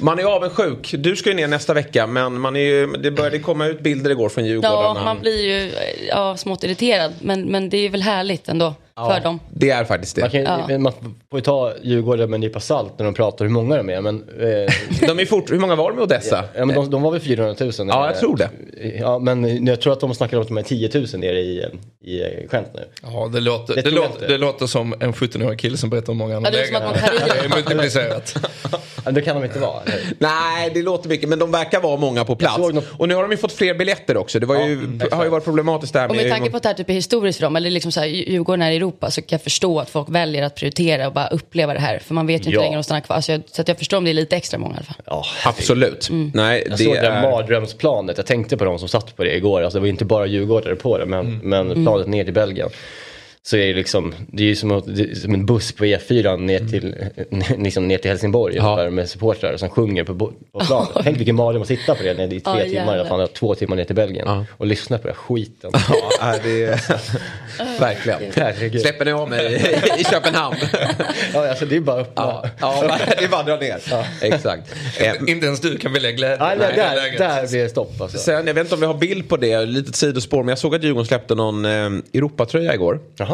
Man 0.00 0.18
är 0.18 0.24
avundsjuk. 0.24 0.94
Du 0.98 1.16
ska 1.16 1.28
ju 1.30 1.34
ner 1.36 1.48
nästa 1.48 1.74
vecka 1.74 2.06
men 2.06 2.40
man 2.40 2.56
är 2.56 2.60
ju, 2.60 2.86
det 2.86 3.10
började 3.10 3.38
komma 3.38 3.66
ut 3.66 3.80
bilder 3.80 4.10
igår 4.10 4.28
från 4.28 4.44
Djurgården. 4.46 4.72
Ja, 4.72 4.92
Han- 4.96 5.04
man 5.04 5.20
blir 5.20 5.42
ju 5.48 5.70
ja, 6.08 6.36
smått 6.36 6.64
irriterad. 6.64 7.12
Men, 7.20 7.42
men 7.44 7.68
det 7.68 7.76
är 7.86 7.90
väl 7.90 8.02
härligt 8.02 8.48
ändå 8.48 8.74
för 8.96 9.20
dem. 9.20 9.40
Det 9.50 9.70
är 9.70 9.84
faktiskt 9.84 10.16
Man, 10.16 10.30
det. 10.32 10.44
kan, 10.44 10.62
Ja. 10.68 10.78
man 10.78 10.92
får 11.30 11.38
ju 11.38 11.40
ta 11.40 11.72
Djurgården 11.82 12.30
med 12.30 12.36
en 12.36 12.40
nypa 12.40 12.60
salt 12.60 12.92
när 12.98 13.04
de 13.04 13.14
pratar 13.14 13.44
hur 13.44 13.52
många 13.52 13.76
de 13.76 13.90
är. 13.90 14.00
Men, 14.00 14.16
eh, 14.40 14.74
De 15.08 15.20
är 15.20 15.26
fort, 15.26 15.50
hur 15.52 15.58
många 15.58 15.74
var 15.74 15.90
de 15.90 15.98
i 15.98 16.02
Odessa? 16.02 16.44
ja, 16.54 16.64
men 16.64 16.74
de, 16.76 16.90
de 16.90 17.02
var 17.02 17.10
väl 17.10 17.20
400 17.20 17.54
000? 17.60 17.72
Ja, 17.78 18.06
jag 18.06 18.18
tror 18.20 18.36
det. 18.36 18.50
Ja, 19.00 19.18
men 19.18 19.66
jag 19.66 19.80
tror 19.80 19.92
att 19.92 20.00
de 20.00 20.14
snackar 20.14 20.36
om 20.36 20.42
att 20.42 20.48
de 20.48 20.58
är 20.58 20.62
10 20.62 20.90
000 20.94 21.06
nere 21.14 21.40
i, 21.40 21.64
i 22.04 22.18
Gent 22.52 22.74
nu. 22.74 22.84
Ja, 23.02 23.30
det 23.32 23.40
låter, 23.40 23.74
Det 23.74 23.82
det, 23.82 23.90
låter, 23.90 24.28
det 24.28 24.38
låter 24.38 24.66
som 24.66 24.94
en 25.00 25.12
17-årig 25.12 25.58
kille 25.60 25.76
som 25.76 25.90
berättar 25.90 26.12
om 26.12 26.16
många 26.18 26.36
andra 26.36 26.50
Ja, 26.50 26.56
det 26.56 26.62
är 26.62 26.66
som 26.66 26.76
att 26.76 26.82
man 26.82 27.76
är 28.00 28.08
multiplicerat. 28.14 28.82
Men 29.04 29.14
det 29.14 29.22
kan 29.22 29.36
de 29.36 29.44
inte 29.44 29.58
vara. 29.58 29.80
Nej, 30.18 30.70
det 30.74 30.82
låter 30.82 31.08
mycket 31.08 31.28
men 31.28 31.38
de 31.38 31.50
verkar 31.50 31.80
vara 31.80 31.96
många 31.96 32.24
på 32.24 32.36
plats. 32.36 32.56
såg 32.56 32.74
något- 32.74 32.84
Och 32.98 33.08
nu 33.08 33.14
har 33.14 33.22
de 33.22 33.30
ju 33.30 33.36
fått 33.36 33.52
fler 33.52 33.74
biljetter 33.74 34.16
också. 34.16 34.38
Det 34.40 34.46
var 34.46 34.56
ju, 34.68 35.00
har 35.12 35.24
ju 35.24 35.30
varit 35.30 35.44
problematiskt 35.44 35.92
där 35.92 36.08
Och 36.08 36.16
med... 36.16 36.24
med 36.24 36.32
tanke 36.32 36.50
på 36.50 36.56
att 36.56 36.62
det 36.62 36.68
här 36.68 36.74
typ 36.76 36.90
är 36.90 36.94
historiskt 36.94 37.38
för 37.38 37.46
dem, 37.46 37.56
eller 37.56 37.70
liksom 37.70 37.92
så 37.92 38.00
här, 38.00 38.06
Djurgården 38.06 38.62
är 38.62 38.70
i 38.70 38.76
Europa, 38.76 39.10
så 39.10 39.20
kan 39.22 39.26
jag 39.36 39.42
förstå 39.42 39.80
att 39.80 39.90
folk 39.90 40.08
väljer 40.10 40.42
att 40.42 40.54
prioritera 40.54 41.06
och 41.06 41.12
bara 41.12 41.28
uppleva 41.28 41.74
det 41.74 41.80
här. 41.80 41.98
För 41.98 42.14
man 42.14 42.26
vet 42.26 42.34
ju 42.34 42.36
inte 42.36 42.50
Ja. 42.50 42.60
längre 42.60 42.70
om 42.70 42.74
de 42.80 42.84
stannar 42.84 43.00
kvar. 43.00 43.16
Alltså 43.16 43.32
jag, 43.32 43.42
så 43.52 43.60
att 43.62 43.68
jag 43.68 43.78
förstår 43.78 43.96
om 43.96 44.04
det 44.04 44.10
är 44.10 44.14
lite 44.14 44.36
extra 44.36 44.58
många 44.58 44.74
i 44.74 44.76
alla 44.76 44.84
fall. 44.84 44.96
Ja, 45.06 45.24
Absolut. 45.44 46.08
Nej, 46.34 46.62
jag 46.68 46.78
det 46.78 46.84
såg 46.84 46.94
det 46.94 46.98
är... 47.06 47.22
mardrömsplanet. 47.22 48.16
Jag 48.16 48.26
tänkte 48.26 48.56
på 48.56 48.64
de 48.64 48.78
som 48.78 48.88
satt 48.88 49.16
på 49.16 49.24
det 49.24 49.36
igår. 49.36 49.62
Alltså, 49.62 49.78
det 49.78 49.80
var 49.80 49.88
inte 49.88 50.04
bara 50.04 50.26
djurgårdare 50.26 50.76
på 50.76 50.98
det, 50.98 51.06
men, 51.06 51.38
men 51.42 51.84
planet 51.84 52.06
ner 52.06 52.24
till 52.24 52.34
Belgien. 52.34 52.68
Så 53.42 53.56
är 53.56 53.66
det 53.66 53.72
liksom, 53.74 54.14
det 54.32 54.42
är 54.42 54.46
ju 54.46 54.56
som, 54.56 54.70
att- 54.70 54.96
det 54.96 55.02
är 55.10 55.14
som 55.14 55.34
en 55.34 55.46
buss 55.46 55.72
på 55.72 55.84
E4 55.84 56.36
ner 56.36 56.58
till, 56.58 56.94
liksom 57.64 57.88
ner 57.88 57.98
till 57.98 58.10
Helsingborg 58.10 58.56
Ja. 58.56 58.90
med 58.90 59.08
supportrar 59.08 59.56
som 59.56 59.70
sjunger 59.70 60.04
på, 60.04 60.14
på 60.52 60.60
planet. 60.66 60.88
Tänk 61.02 61.18
vilken 61.18 61.36
mardröm 61.36 61.62
att 61.62 61.68
sitta 61.68 61.94
på 61.94 62.02
det 62.02 62.14
när 62.14 62.26
det 62.26 62.36
är 62.36 62.40
tre 62.40 62.64
Ja, 62.64 62.64
timmar, 62.80 63.06
man 63.10 63.20
har 63.20 63.26
två 63.26 63.54
timmar 63.54 63.76
ner 63.76 63.84
till 63.84 63.94
Belgien 63.96 64.24
Ja. 64.28 64.44
och 64.56 64.66
lyssna 64.66 64.98
på 64.98 65.06
den 65.06 65.16
skiten. 65.16 65.70
Ja, 66.20 66.34
det 66.44 66.64
är... 66.64 66.80
Verkligen. 67.80 68.20
Herregud. 68.36 68.80
Släpper 68.82 69.04
ni 69.04 69.12
av 69.12 69.28
mig 69.30 69.52
i, 69.96 70.00
i 70.00 70.04
Köpenhamn? 70.04 70.56
Ja, 71.34 71.48
alltså, 71.50 71.66
det 71.66 71.76
är 71.76 71.80
bara 71.80 72.00
öppna. 72.00 72.22
Ja, 72.22 72.44
ja, 72.60 72.98
det 73.18 73.24
är 73.24 73.28
bara 73.28 73.40
att 73.40 73.46
dra 73.46 73.56
ner. 73.56 73.80
Exakt. 74.22 74.74
Eh, 74.98 75.12
Inte 75.32 75.46
ens 75.46 75.60
du 75.60 75.78
kan 75.78 75.92
välja 75.92 76.12
glädje. 76.12 76.36
Nej, 76.38 76.56
där, 76.58 76.72
där 77.18 77.48
blir 77.50 77.62
det 77.62 77.68
stopp 77.68 78.00
alltså. 78.00 78.18
Sen, 78.18 78.46
jag 78.46 78.54
vet 78.54 78.64
inte 78.64 78.74
om 78.74 78.80
vi 78.80 78.86
har 78.86 78.94
bild 78.94 79.28
på 79.28 79.36
det, 79.36 79.64
litet 79.66 79.96
sidospår, 79.96 80.38
men 80.42 80.48
jag 80.48 80.58
såg 80.58 80.74
att 80.74 80.82
Djurgården 80.84 81.06
släppte 81.06 81.34
någon 81.34 81.64
eh, 81.64 81.70
Europatröja 82.14 82.74
igår. 82.74 83.00
Jaha. 83.16 83.29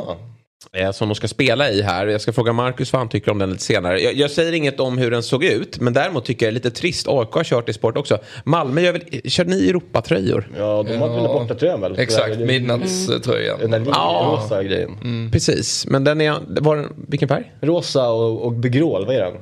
Eh, 0.73 0.91
som 0.93 1.09
de 1.09 1.15
ska 1.15 1.29
spela 1.29 1.71
i 1.71 1.83
här. 1.83 2.07
Jag 2.07 2.21
ska 2.21 2.33
fråga 2.33 2.53
Marcus 2.53 2.93
vad 2.93 3.01
han 3.01 3.09
tycker 3.09 3.31
om 3.31 3.39
den 3.39 3.51
lite 3.51 3.63
senare. 3.63 4.01
Jag, 4.01 4.15
jag 4.15 4.31
säger 4.31 4.53
inget 4.53 4.81
om 4.81 4.99
hur 4.99 5.11
den 5.11 5.23
såg 5.23 5.45
ut, 5.45 5.81
men 5.81 5.93
däremot 5.93 6.25
tycker 6.25 6.47
jag 6.47 6.53
det 6.53 6.53
är 6.53 6.65
lite 6.65 6.71
trist. 6.71 7.09
AIK 7.09 7.29
har 7.33 7.45
kört 7.45 7.69
i 7.69 7.73
sport 7.73 7.97
också. 7.97 8.19
Malmö 8.45 8.81
gör 8.81 8.93
väl, 8.93 9.03
kör 9.31 9.45
ni 9.45 9.69
Europatröjor? 9.69 10.49
Ja, 10.59 10.83
de 10.89 10.97
hade 10.97 11.15
väl 11.15 11.25
Ja. 11.25 11.33
bortatröjan 11.33 11.81
väl? 11.81 11.99
Exakt, 11.99 12.39
Den 12.39 12.47
midnattströjan. 12.47 13.71
där 13.71 13.83
Ja. 13.87 14.39
rosa 14.43 14.63
grejen. 14.63 15.29
Precis, 15.33 15.87
men 15.87 16.05
den 16.05 16.21
är, 16.21 16.35
var 16.61 16.77
den, 16.77 16.93
vilken 17.09 17.29
färg? 17.29 17.53
Rosa 17.61 18.09
och, 18.11 18.43
och 18.47 18.53
begrål, 18.53 19.07
vad 19.07 19.15
är 19.17 19.21
den? 19.21 19.35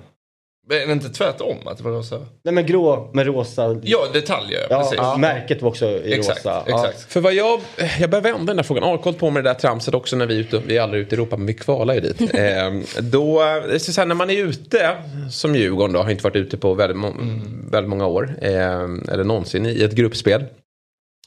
Men 0.69 0.91
inte 0.91 1.09
tvärtom 1.09 1.57
att 1.67 1.79
det 1.79 1.85
var 1.85 1.91
rosa? 1.91 2.19
Nej 2.43 2.55
men 2.55 2.67
grå 2.67 3.11
med 3.13 3.27
rosa. 3.27 3.81
Ja, 3.83 3.99
detaljer. 4.13 4.67
Ja, 4.71 4.79
precis. 4.79 4.99
märket 5.19 5.63
var 5.63 5.69
också 5.71 5.87
i 5.87 6.13
Exakt, 6.13 6.39
rosa. 6.39 6.65
Ja. 6.67 6.87
exakt. 6.87 7.13
För 7.13 7.21
vad 7.21 7.35
jag, 7.35 7.61
jag 8.01 8.11
börjar 8.11 8.23
vända 8.23 8.47
den 8.47 8.57
där 8.57 8.63
frågan. 8.63 8.85
AIK 8.85 9.19
på 9.19 9.31
med 9.31 9.45
det 9.45 9.51
där 9.51 9.55
tramset 9.55 9.95
också 9.95 10.17
när 10.17 10.27
vi 10.27 10.35
är 10.35 10.41
ute. 10.41 10.63
Vi 10.67 10.77
är 10.77 10.83
aldrig 10.83 11.03
ute 11.03 11.15
i 11.15 11.19
Europa 11.19 11.37
men 11.37 11.47
vi 11.47 11.55
kvalar 11.55 11.95
ju 11.95 12.01
dit. 12.01 12.21
eh, 12.35 13.01
då, 13.01 13.43
så 13.79 14.01
här, 14.01 14.07
när 14.07 14.15
man 14.15 14.31
är 14.31 14.45
ute 14.45 14.97
som 15.31 15.57
Djurgården 15.57 15.93
då, 15.93 16.03
har 16.03 16.11
inte 16.11 16.25
varit 16.25 16.37
ute 16.37 16.57
på 16.57 16.75
väldigt, 16.75 16.97
må- 16.97 17.15
väldigt 17.71 17.91
många 17.91 18.07
år. 18.07 18.37
Eh, 18.41 18.51
eller 19.13 19.25
någonsin 19.25 19.67
i 19.67 19.83
ett 19.83 19.93
gruppspel. 19.95 20.45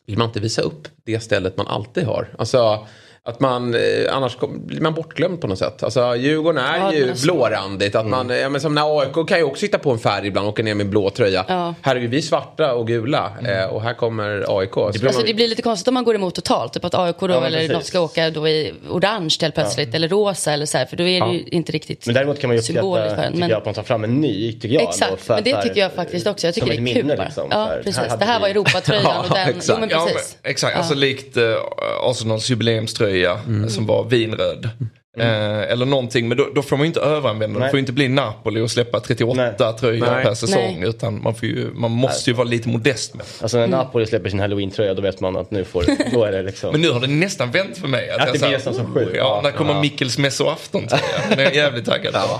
Vill 0.07 0.17
man 0.17 0.27
inte 0.27 0.39
visa 0.39 0.61
upp 0.61 0.87
det 1.05 1.19
stället 1.19 1.57
man 1.57 1.67
alltid 1.67 2.03
har? 2.03 2.27
Alltså 2.37 2.87
att 3.27 3.39
man, 3.39 3.75
eh, 3.75 3.81
annars 4.11 4.35
kom, 4.35 4.67
blir 4.67 4.81
man 4.81 4.93
bortglömd 4.93 5.41
på 5.41 5.47
något 5.47 5.59
sätt. 5.59 5.83
Alltså 5.83 6.15
Djurgården 6.15 6.63
är 6.65 6.77
Ja, 6.77 6.93
ju 6.93 7.13
blårandigt. 7.23 7.95
Att 7.95 8.05
man, 8.07 8.29
ja, 8.29 8.49
men 8.49 8.61
som 8.61 8.75
när 8.75 8.99
AIK 8.99 9.27
kan 9.27 9.37
ju 9.37 9.43
också 9.43 9.65
hitta 9.65 9.77
på 9.77 9.91
en 9.91 9.99
färg 9.99 10.27
ibland, 10.27 10.47
åka 10.47 10.63
ner 10.63 10.75
med 10.75 10.89
blå 10.89 11.09
tröja. 11.09 11.45
Ja. 11.47 11.73
Vi 11.95 12.17
är 12.17 12.21
svarta 12.21 12.73
och 12.73 12.87
gula 12.87 13.31
eh, 13.47 13.65
och 13.65 13.81
här 13.81 13.93
kommer 13.93 14.59
AIK. 14.59 14.73
Så 14.73 14.85
Alltså 14.87 15.21
det 15.25 15.33
blir 15.33 15.47
lite 15.47 15.61
konstigt 15.61 15.87
om 15.87 15.93
man 15.93 16.03
går 16.03 16.15
emot 16.15 16.35
totalt. 16.35 16.73
Typ 16.73 16.85
att 16.85 16.95
AIK 16.95 17.15
då 17.19 17.27
men 17.27 17.43
eller 17.43 17.57
precis. 17.57 17.73
något 17.73 17.85
ska 17.85 17.99
åka 17.99 18.29
då 18.29 18.47
i 18.47 18.73
orange 18.89 19.35
helt 19.41 19.55
plötsligt. 19.55 19.95
Eller 19.95 20.07
rosa 20.07 20.53
eller 20.53 20.65
så 20.65 20.77
här. 20.77 20.85
För 20.85 20.97
då 20.97 21.03
är 21.03 21.21
det 21.25 21.33
ju 21.33 21.43
inte 21.51 21.71
riktigt 21.71 22.05
Men 22.05 22.15
däremot 22.15 22.39
kan 22.39 22.47
man 22.47 22.55
ju 22.55 22.59
uppskatta 22.59 23.09
tycker 23.09 23.39
Men, 23.39 23.49
jag, 23.49 23.57
att 23.57 23.65
man 23.65 23.73
tar 23.73 23.83
fram 23.83 24.03
en 24.03 24.21
ny, 24.21 24.53
tycker 24.53 24.67
jag. 24.67 24.79
ändå, 24.81 24.89
exakt, 24.91 25.21
för 25.21 25.33
men 25.35 25.43
det 25.43 25.55
här, 25.55 25.61
tycker 25.61 25.81
jag 25.81 25.93
faktiskt 25.93 26.27
också. 26.27 26.47
Jag 26.47 26.53
tycker 26.53 26.67
det 26.67 26.91
är 26.91 26.93
kul 26.93 27.07
bara. 27.17 27.23
liksom, 27.25 27.47
ja, 27.51 27.65
här, 27.65 27.81
precis. 27.83 28.01
det 28.19 28.25
här 28.25 28.37
vi- 28.39 28.41
var 28.41 28.49
Europatröjan 28.49 29.05
och 29.19 29.25
Ja, 29.29 29.35
den. 29.35 29.49
exakt. 29.49 29.67
Jo, 29.69 29.75
men 29.79 29.89
Ja, 29.89 30.05
men, 30.05 30.13
precis. 30.13 30.37
exakt, 30.43 30.77
alltså 30.77 30.93
likt 30.93 31.37
Arsenals 32.03 32.49
jubileumströja 32.49 33.16
Mm. 33.25 33.63
eh, 33.63 33.69
som 33.69 33.85
var 33.85 34.03
vinröd. 34.03 34.69
Eh, 35.19 35.61
eller 35.71 35.85
någonting, 35.85 36.27
men 36.27 36.37
då, 36.37 36.47
då 36.55 36.61
får 36.61 36.77
man 36.77 36.83
ju 36.83 36.87
inte 36.87 36.99
överanvända 36.99 37.53
det. 37.53 37.59
Nej. 37.59 37.67
Det 37.67 37.71
får 37.71 37.77
ju 37.77 37.79
inte 37.79 37.91
bli 37.93 38.07
Napoli 38.07 38.61
och 38.61 38.71
släppa 38.71 38.99
38 38.99 39.53
Nej. 39.59 39.73
tröjor 39.79 40.05
Nej. 40.05 40.23
per 40.25 40.33
säsong. 40.33 40.77
Nej. 40.79 40.89
Utan 40.89 41.21
man, 41.23 41.35
får 41.35 41.47
ju, 41.47 41.71
man 41.73 41.91
måste 41.91 42.29
ju 42.29 42.33
vara 42.35 42.47
lite 42.47 42.69
modest 42.69 43.15
med. 43.15 43.25
Alltså 43.41 43.57
när 43.57 43.67
Napoli 43.67 44.05
släpper 44.05 44.29
sin 44.29 44.39
halloween-tröja 44.39 44.93
då 44.93 45.01
vet 45.01 45.19
man 45.19 45.37
att 45.37 45.51
nu 45.51 45.63
får 45.63 45.85
då 46.13 46.23
är 46.23 46.31
det 46.31 46.41
liksom. 46.41 46.71
Men 46.71 46.81
nu 46.81 46.89
har 46.89 46.99
det 46.99 47.07
nästan 47.07 47.51
vänt 47.51 47.77
för 47.77 47.87
mig. 47.87 48.09
Att 48.09 48.19
jag 48.19 48.33
det 48.33 48.39
blir 48.39 48.49
nästan 48.49 48.73
som 48.73 48.93
sjukt. 48.93 49.11
Ja, 49.13 49.19
Ja, 49.19 49.41
när 49.43 49.51
kommer 49.51 49.73
ja. 49.73 49.81
Mikkels 49.81 50.17
mässoafton? 50.17 50.87
Den 51.29 51.39
är 51.39 51.43
jag 51.43 51.55
jävligt 51.55 51.85
taggad 51.85 52.13
på. 52.29 52.39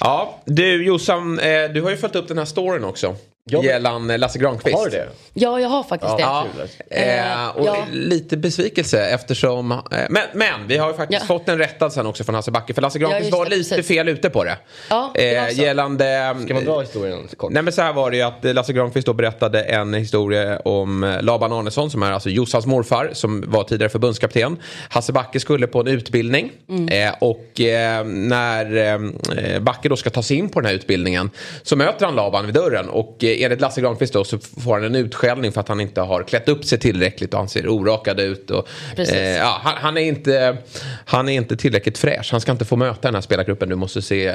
Ja, 0.00 0.40
du 0.44 0.84
Jossan, 0.86 1.38
eh, 1.38 1.44
du 1.74 1.82
har 1.82 1.90
ju 1.90 1.96
följt 1.96 2.16
upp 2.16 2.28
den 2.28 2.38
här 2.38 2.44
storyn 2.44 2.84
också. 2.84 3.16
Ja. 3.50 3.62
Gällande 3.64 4.18
Lasse 4.18 4.38
Granqvist. 4.38 4.76
Har 4.78 4.84
du 4.84 4.90
det? 4.90 5.08
Ja, 5.34 5.60
jag 5.60 5.68
har 5.68 5.82
faktiskt 5.82 6.16
det. 6.16 6.22
Ja, 6.22 6.46
eh, 6.90 7.48
och 7.56 7.66
Ja. 7.66 7.76
lite 7.92 8.36
besvikelse 8.36 9.06
eftersom... 9.06 9.72
Eh, 9.72 9.78
men, 10.10 10.22
men 10.34 10.66
vi 10.66 10.76
har 10.76 10.88
ju 10.88 10.94
faktiskt 10.96 11.20
Ja. 11.20 11.26
fått 11.26 11.48
en 11.48 11.58
rättad 11.58 11.92
sen 11.92 12.06
också 12.06 12.24
från 12.24 12.34
Hasse 12.34 12.50
Backe. 12.50 12.74
För 12.74 12.82
Lasse 12.82 12.98
Granqvist 12.98 13.32
var 13.32 13.44
det, 13.44 13.50
lite 13.56 13.68
precis. 13.76 13.88
fel 13.88 14.08
ute 14.08 14.30
på 14.30 14.44
det. 14.44 14.58
Ja, 14.90 15.10
det 15.14 15.36
eh, 15.36 15.58
gällande... 15.60 16.36
Ska 16.44 16.54
man 16.54 16.64
dra 16.64 16.80
historien 16.80 17.28
kort? 17.36 17.52
Nej 17.52 17.62
men 17.62 17.72
så 17.72 17.82
här 17.82 17.92
var 17.92 18.10
det 18.10 18.16
ju 18.16 18.22
att 18.22 18.38
Lasse 18.42 18.72
Granqvist 18.72 19.06
då 19.06 19.12
berättade 19.12 19.62
en 19.62 19.94
historia 19.94 20.58
om 20.64 21.04
eh, 21.04 21.22
Laban 21.22 21.52
Arnesson 21.52 21.90
som 21.90 22.02
är 22.02 22.12
alltså 22.12 22.30
Jossans 22.30 22.66
morfar 22.66 23.10
som 23.12 23.44
var 23.46 23.64
tidigare 23.64 23.88
förbundskapten. 23.90 24.56
Hasse 24.88 25.12
Backe 25.12 25.40
skulle 25.40 25.66
på 25.66 25.80
en 25.80 25.86
utbildning 25.86 26.52
eh, 26.90 27.14
och 27.20 27.60
eh, 27.60 28.04
när 28.04 28.76
eh, 28.76 29.60
Backe 29.60 29.88
då 29.88 29.96
ska 29.96 30.10
ta 30.10 30.22
sig 30.22 30.36
in 30.36 30.48
på 30.48 30.60
den 30.60 30.68
här 30.68 30.74
utbildningen 30.74 31.30
så 31.62 31.76
möter 31.76 32.06
han 32.06 32.14
Laban 32.16 32.46
vid 32.46 32.54
dörren 32.54 32.88
och 32.88 33.24
eh, 33.24 33.39
enligt 33.44 33.60
Lasse 33.60 33.80
Granqvist 33.80 34.12
då 34.12 34.24
så 34.24 34.38
får 34.38 34.74
han 34.74 34.84
en 34.84 34.94
utskällning 34.94 35.52
för 35.52 35.60
att 35.60 35.68
han 35.68 35.80
inte 35.80 36.00
har 36.00 36.22
klätt 36.22 36.48
upp 36.48 36.64
sig 36.64 36.78
tillräckligt 36.78 37.34
och 37.34 37.40
han 37.40 37.48
ser 37.48 37.68
orakad 37.68 38.20
ut. 38.20 38.50
Och, 38.50 38.68
eh, 38.98 39.36
ja, 39.36 39.60
han, 39.62 39.74
han, 39.76 39.96
är 39.96 40.00
inte, 40.02 40.56
han 41.04 41.28
är 41.28 41.32
inte 41.32 41.56
tillräckligt 41.56 41.98
fräsch. 41.98 42.28
Han 42.32 42.40
ska 42.40 42.52
inte 42.52 42.64
få 42.64 42.76
möta 42.76 43.00
den 43.08 43.14
här 43.14 43.22
spelargruppen. 43.22 43.68
Du 43.68 43.76
måste 43.76 44.02
se 44.02 44.26
eh, 44.26 44.34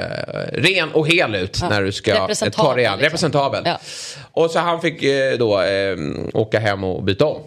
ren 0.52 0.88
och 0.92 1.08
hel 1.08 1.34
ut 1.34 1.58
Ja. 1.62 1.68
när 1.68 1.82
du 1.82 1.92
ska 1.92 2.10
eh, 2.10 2.16
ta 2.16 2.22
Representabel, 2.24 2.76
dig 2.76 2.86
an. 2.86 2.92
liksom. 2.98 3.04
Representabel. 3.06 3.62
Ja. 3.66 3.78
Och 4.32 4.50
så 4.50 4.58
han 4.58 4.80
fick 4.80 5.02
eh, 5.02 5.38
då 5.38 5.60
eh, 5.62 5.96
åka 6.34 6.58
hem 6.58 6.84
och 6.84 7.02
byta 7.02 7.24
om. 7.24 7.40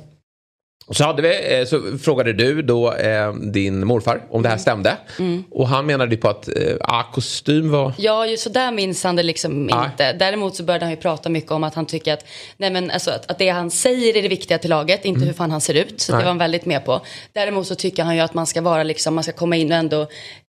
Så, 0.92 1.04
hade 1.04 1.22
vi, 1.22 1.60
eh, 1.60 1.66
så 1.66 1.98
frågade 1.98 2.34
du 2.34 2.62
då 2.62 2.94
eh, 2.94 3.34
din 3.34 3.88
morfar 3.88 4.22
om 4.30 4.42
det 4.42 4.50
här 4.50 4.58
stämde. 4.58 4.98
Mm. 5.20 5.44
Och 5.52 5.68
han 5.68 5.86
menade 5.86 6.16
ju 6.16 6.22
på 6.22 6.30
att 6.30 6.48
eh, 6.48 6.76
ah, 6.80 7.04
kostym 7.04 7.72
var... 7.72 7.94
Ja, 7.98 8.28
ju 8.28 8.38
så 8.38 8.50
där 8.50 8.72
minns 8.72 9.04
han 9.04 9.16
det 9.16 9.24
liksom 9.24 9.66
Nej. 9.66 9.86
inte. 9.92 10.14
Däremot 10.14 10.56
så 10.56 10.64
började 10.64 10.86
han 10.86 10.92
ju 10.92 10.98
prata 10.98 11.30
mycket 11.30 11.52
om 11.52 11.64
att 11.64 11.76
han 11.76 11.86
tycker 11.86 12.14
att, 12.14 12.26
nej 12.58 12.72
men 12.72 12.92
alltså, 12.92 13.12
att, 13.12 13.32
att 13.32 13.38
det 13.38 13.50
han 13.50 13.72
säger 13.72 14.18
är 14.18 14.22
det 14.22 14.28
viktiga 14.28 14.58
till 14.58 14.70
laget, 14.70 15.06
inte 15.06 15.26
hur 15.26 15.34
fan 15.34 15.52
han 15.52 15.62
ser 15.62 15.74
ut. 15.74 16.02
Så 16.02 16.12
Nej. 16.12 16.20
det 16.20 16.26
var 16.26 16.30
han 16.30 16.38
väldigt 16.38 16.66
med 16.66 16.86
på. 16.86 17.02
Däremot 17.34 17.68
så 17.68 17.76
tycker 17.76 18.04
han 18.04 18.16
ju 18.16 18.22
att 18.22 18.34
man 18.34 18.48
ska 18.48 18.62
vara 18.62 18.84
liksom, 18.84 19.16
man 19.16 19.24
ska 19.24 19.34
komma 19.34 19.56
in 19.56 19.72
och 19.72 19.78
ändå 19.78 20.08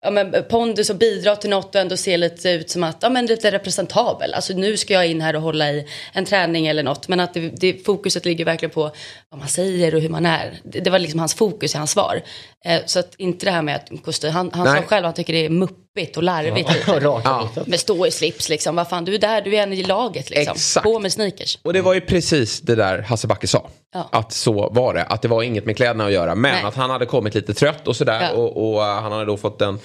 Ja, 0.06 0.10
men 0.10 0.44
pondus 0.50 0.90
och 0.90 0.96
bidra 0.96 1.36
till 1.36 1.50
något 1.50 1.74
och 1.74 1.80
ändå 1.80 1.96
se 1.96 2.16
lite 2.16 2.50
ut 2.50 2.70
som 2.70 2.84
att, 2.84 2.96
ja 3.00 3.08
men 3.08 3.26
lite 3.26 3.50
representabel. 3.50 4.34
Alltså 4.34 4.52
nu 4.52 4.76
ska 4.76 4.94
jag 4.94 5.06
in 5.06 5.20
här 5.20 5.36
och 5.36 5.42
hålla 5.42 5.70
i 5.70 5.86
en 6.12 6.24
träning 6.24 6.66
eller 6.66 6.82
något. 6.82 7.08
Men 7.08 7.20
att 7.20 7.34
det, 7.34 7.40
det, 7.40 7.84
fokuset 7.86 8.24
ligger 8.24 8.44
verkligen 8.44 8.70
på 8.70 8.90
vad 9.28 9.40
man 9.40 9.48
säger 9.48 9.94
och 9.94 10.00
hur 10.00 10.08
man 10.08 10.26
är. 10.26 10.60
Det, 10.64 10.80
det 10.80 10.90
var 10.90 10.98
liksom 10.98 11.20
hans 11.20 11.34
fokus 11.34 11.74
i 11.74 11.78
hans 11.78 11.90
svar. 11.90 12.22
Eh, 12.64 12.80
så 12.86 12.98
att 12.98 13.14
inte 13.16 13.46
det 13.46 13.50
här 13.50 13.62
med 13.62 13.76
att 13.76 14.04
kostym, 14.04 14.32
han, 14.32 14.50
han 14.52 14.66
Nej. 14.66 14.82
sa 14.82 14.86
själv 14.86 15.04
att 15.04 15.08
han 15.08 15.14
tycker 15.14 15.32
det 15.32 15.44
är 15.44 15.50
muppigt 15.50 15.85
och 16.16 16.22
larvigt. 16.22 16.72
lite. 16.74 17.00
Raka 17.00 17.22
Ja. 17.24 17.48
Men 17.66 17.78
stå 17.78 18.06
i 18.06 18.10
slips 18.10 18.48
liksom, 18.48 18.76
vad 18.76 18.88
fan 18.88 19.04
du 19.04 19.14
är 19.14 19.18
där, 19.18 19.40
du 19.42 19.56
är 19.56 19.62
en 19.62 19.72
i 19.72 19.82
laget 19.82 20.30
liksom. 20.30 20.52
Exakt. 20.54 20.84
På 20.84 20.98
med 20.98 21.12
sneakers. 21.12 21.58
Och 21.62 21.72
det 21.72 21.80
var 21.82 21.94
ju 21.94 22.00
precis 22.00 22.60
det 22.60 22.74
där 22.74 22.98
Hasse 22.98 23.26
Backe 23.26 23.46
sa. 23.46 23.68
Ja. 23.94 24.08
Att 24.12 24.32
så 24.32 24.68
var 24.68 24.94
det. 24.94 25.02
Att 25.02 25.22
det 25.22 25.28
var 25.28 25.42
inget 25.42 25.64
med 25.66 25.76
kläderna 25.76 26.06
att 26.06 26.12
göra. 26.12 26.34
Men 26.34 26.52
Nej. 26.52 26.62
att 26.64 26.74
han 26.74 26.90
hade 26.90 27.06
kommit 27.06 27.34
lite 27.34 27.54
trött 27.54 27.88
och 27.88 27.96
sådär. 27.96 28.20
Ja. 28.22 28.30
Och, 28.32 28.74
och 28.74 28.82
eh, 28.84 29.02
han 29.02 29.12
hade 29.12 29.24
då 29.24 29.36
fått 29.36 29.62
en, 29.62 29.78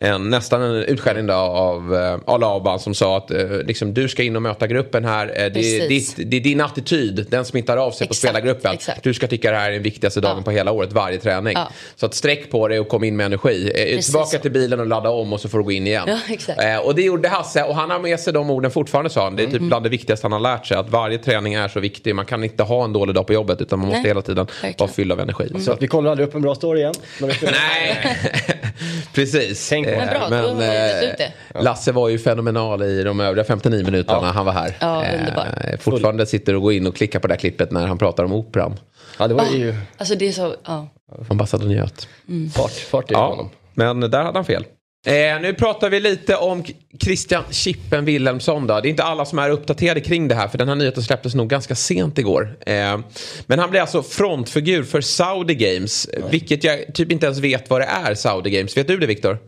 en 0.00 0.30
nästan 0.30 0.62
en 0.62 0.74
utskällning 0.82 1.30
av 1.30 1.92
uh, 1.94 2.18
Alaban 2.26 2.80
som 2.80 2.94
sa 2.94 3.16
att 3.16 3.30
eh, 3.30 3.50
liksom, 3.50 3.94
du 3.94 4.08
ska 4.08 4.22
in 4.22 4.36
och 4.36 4.42
möta 4.42 4.66
gruppen 4.66 5.04
här. 5.04 5.26
Eh, 5.26 5.52
det, 5.52 5.88
ditt, 5.88 6.14
det 6.16 6.36
är 6.36 6.40
din 6.40 6.60
attityd, 6.60 7.26
den 7.30 7.44
smittar 7.44 7.76
av 7.76 7.90
sig 7.90 8.06
på 8.06 8.12
Exakt, 8.12 8.18
spelargruppen. 8.34 8.72
exakt. 8.72 9.02
Du 9.02 9.14
ska 9.14 9.26
tycka 9.26 9.50
det 9.50 9.56
här 9.56 9.68
är 9.68 9.72
den 9.72 9.82
viktigaste 9.82 10.20
dagen 10.20 10.36
Ja. 10.36 10.42
på 10.42 10.50
hela 10.50 10.72
året, 10.72 10.92
varje 10.92 11.18
träning. 11.18 11.52
Ja. 11.56 11.68
Så 11.96 12.06
att 12.06 12.14
sträck 12.14 12.50
på 12.50 12.68
dig 12.68 12.80
och 12.80 12.88
kom 12.88 13.04
in 13.04 13.16
med 13.16 13.26
energi. 13.26 13.70
Eh, 13.74 13.84
Precis 13.84 14.06
tillbaka 14.06 14.36
så. 14.36 14.38
till 14.38 14.50
bilen 14.52 14.80
och 14.80 14.86
ladda 14.86 15.10
om 15.10 15.32
och 15.32 15.40
så 15.40 15.48
får 15.48 15.57
du 15.58 15.64
gå 15.64 15.72
in 15.72 15.86
igen. 15.86 16.04
Ja, 16.06 16.18
exakt. 16.28 16.62
Eh, 16.62 16.76
och 16.76 16.94
det 16.94 17.02
gjorde 17.02 17.28
Hasse 17.28 17.62
och 17.62 17.74
han 17.74 17.90
har 17.90 17.98
med 17.98 18.20
sig 18.20 18.32
de 18.32 18.50
orden 18.50 18.70
fortfarande 18.70 19.10
sa 19.10 19.24
han. 19.24 19.36
Det 19.36 19.42
är 19.42 19.46
Mm. 19.46 19.58
typ 19.58 19.68
bland 19.68 19.84
det 19.84 19.88
viktigaste 19.88 20.24
han 20.24 20.32
har 20.32 20.40
lärt 20.40 20.66
sig. 20.66 20.76
Att 20.76 20.90
varje 20.90 21.18
träning 21.18 21.54
är 21.54 21.68
så 21.68 21.80
viktig. 21.80 22.14
Man 22.14 22.24
kan 22.26 22.44
inte 22.44 22.62
ha 22.62 22.84
en 22.84 22.92
dålig 22.92 23.14
dag 23.14 23.26
på 23.26 23.32
jobbet 23.32 23.60
utan 23.60 23.78
man 23.78 23.88
måste 23.88 24.00
Nej, 24.00 24.08
hela 24.10 24.22
tiden 24.22 24.46
verkligen. 24.46 24.74
vara 24.78 24.90
fylld 24.90 25.12
av 25.12 25.20
energi. 25.20 25.48
Så 25.52 25.60
Så 25.60 25.72
att 25.72 25.82
vi 25.82 25.86
kollar 25.86 26.10
aldrig 26.10 26.28
upp 26.28 26.34
en 26.34 26.42
bra 26.42 26.54
story 26.54 26.80
igen. 26.80 26.94
Men 27.20 27.30
Nej, 27.42 28.16
precis. 29.14 29.68
Tänk 29.68 29.86
på. 29.86 29.92
Eh, 29.92 29.98
Men 30.30 30.56
bra, 30.56 31.02
ut 31.02 31.18
det. 31.18 31.32
Lasse 31.60 31.92
var 31.92 32.08
ju 32.08 32.18
fenomenal 32.18 32.82
i 32.82 33.02
de 33.02 33.20
övriga 33.20 33.44
59 33.44 33.84
minuterna 33.84 34.18
Ja. 34.22 34.26
han 34.30 34.46
var 34.46 34.52
här. 34.52 34.76
Ja, 34.80 35.04
Eh, 35.04 35.78
fortfarande 35.80 36.26
sitter 36.26 36.54
och 36.54 36.62
går 36.62 36.72
in 36.72 36.86
och 36.86 36.96
klickar 36.96 37.18
på 37.18 37.26
det 37.26 37.34
här 37.34 37.38
klippet 37.38 37.70
när 37.70 37.86
han 37.86 37.98
pratar 37.98 38.24
om 38.24 38.32
operan. 38.32 38.76
Ja, 39.18 39.28
det 39.28 39.34
var 39.34 39.44
ju 39.46 39.74
Alltså 39.96 40.14
det 40.14 40.28
är 40.28 40.32
så, 40.32 40.54
ja. 40.66 40.88
Ambassadör 41.30 41.66
Njöt. 41.66 42.08
fart, 42.54 42.70
fart 42.70 43.10
i 43.10 43.14
Ja, 43.14 43.26
honom. 43.28 43.50
men 43.74 44.00
där 44.00 44.22
hade 44.24 44.38
han 44.38 44.44
fel. 44.44 44.64
Eh, 45.08 45.40
nu 45.40 45.54
pratar 45.54 45.90
vi 45.90 46.00
lite 46.00 46.36
om 46.36 46.64
Christian 47.00 47.44
Chippen 47.50 48.04
Wilhelmsson. 48.04 48.66
Då. 48.66 48.80
Det 48.80 48.88
är 48.88 48.90
inte 48.90 49.02
alla 49.02 49.24
som 49.24 49.38
är 49.38 49.50
uppdaterade 49.50 50.00
kring 50.00 50.28
det 50.28 50.34
här 50.34 50.48
för 50.48 50.58
den 50.58 50.68
här 50.68 50.74
nyheten 50.74 51.02
släpptes 51.02 51.34
nog 51.34 51.48
ganska 51.48 51.74
sent 51.74 52.18
igår. 52.18 52.56
Eh, 52.66 52.98
men 53.46 53.58
han 53.58 53.70
blir 53.70 53.80
alltså 53.80 54.02
frontfigur 54.02 54.82
för 54.82 55.00
Saudi 55.00 55.54
Games. 55.54 56.08
Vilket 56.30 56.64
jag 56.64 56.94
typ 56.94 57.12
inte 57.12 57.26
ens 57.26 57.38
vet 57.38 57.70
vad 57.70 57.80
det 57.80 57.84
är, 57.84 58.14
Saudi 58.14 58.50
Games. 58.50 58.76
Vet 58.76 58.88
du 58.88 58.96
det 58.96 59.06
Viktor? 59.06 59.38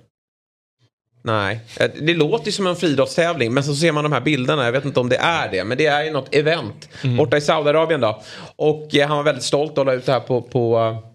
Nej, 1.22 1.60
Eh, 1.76 1.90
det 2.00 2.14
låter 2.14 2.46
ju 2.46 2.52
som 2.52 2.66
en 2.66 2.76
friidrottstävling 2.76 3.54
men 3.54 3.64
så 3.64 3.74
ser 3.74 3.92
man 3.92 4.04
de 4.04 4.12
här 4.12 4.20
bilderna, 4.20 4.64
jag 4.64 4.72
vet 4.72 4.84
inte 4.84 5.00
om 5.00 5.08
det 5.08 5.16
är 5.16 5.50
det, 5.50 5.64
men 5.64 5.78
det 5.78 5.86
är 5.86 6.04
ju 6.04 6.10
något 6.10 6.34
event 6.34 6.88
borta 7.18 7.36
i 7.36 7.40
Saudiarabien 7.40 8.00
då. 8.00 8.22
Och 8.56 8.94
eh, 8.94 9.08
han 9.08 9.16
var 9.16 9.24
väldigt 9.24 9.44
stolt 9.44 9.78
och 9.78 9.86
la 9.86 9.92
ut 9.92 10.06
det 10.06 10.12
här 10.12 10.20
på, 10.20 10.42
på 10.42 10.78
eh, 10.78 11.09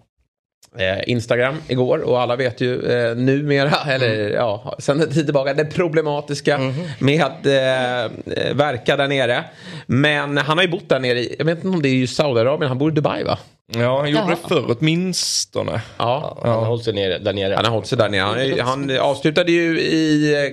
Instagram 1.06 1.56
igår 1.68 1.98
och 1.98 2.20
alla 2.20 2.36
vet 2.36 2.60
ju 2.60 2.90
eh, 2.90 3.16
numera, 3.16 3.76
eller 3.92 4.30
ja, 4.30 4.76
sen 4.78 5.00
en 5.00 5.10
tid 5.10 5.24
tillbaka, 5.24 5.54
det 5.54 5.64
problematiska 5.64 6.60
med 6.98 7.24
att 7.24 7.46
eh, 7.46 8.54
verka 8.54 8.96
där 8.96 9.08
nere. 9.08 9.44
Men 9.86 10.38
han 10.38 10.58
har 10.58 10.64
ju 10.64 10.70
bott 10.70 10.88
där 10.88 10.98
nere 10.98 11.18
i, 11.18 11.36
jag 11.38 11.44
vet 11.44 11.56
inte 11.64 11.68
om 11.68 11.82
det 11.82 11.88
är 11.88 11.94
just 11.94 12.16
Saudiarabien, 12.16 12.68
han 12.68 12.78
bor 12.78 12.90
i 12.90 12.94
Dubai 12.94 13.24
va? 13.24 13.38
Ja, 13.72 13.98
han 14.00 14.10
gjorde 14.10 14.22
Jaha. 14.22 14.36
det 14.42 14.48
förr 14.48 14.76
åtminstone. 14.78 15.80
Ja. 15.96 16.38
Han 16.42 16.52
har 16.52 16.64
hållit 16.64 16.84
sig 16.84 16.94
nere, 16.94 17.18
där 17.18 17.32
nere. 17.32 17.54
Han 17.54 17.64
har 17.64 17.72
hållit 17.72 17.86
sig 17.86 17.98
där 17.98 18.08
nere. 18.08 18.62
Han, 18.62 18.90
han 18.90 18.98
avslutade 18.98 19.52
ju 19.52 19.80
i 19.80 20.34
eh, 20.34 20.52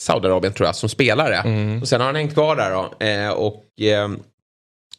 Saudiarabien 0.00 0.52
tror 0.52 0.66
jag 0.66 0.76
som 0.76 0.88
spelare. 0.88 1.38
Och 1.80 1.88
sen 1.88 2.00
har 2.00 2.06
han 2.06 2.16
hängt 2.16 2.34
kvar 2.34 2.56
där 2.56 2.70
då. 2.70 3.06
Eh, 3.06 3.30
och 3.30 3.80
eh, 3.80 4.08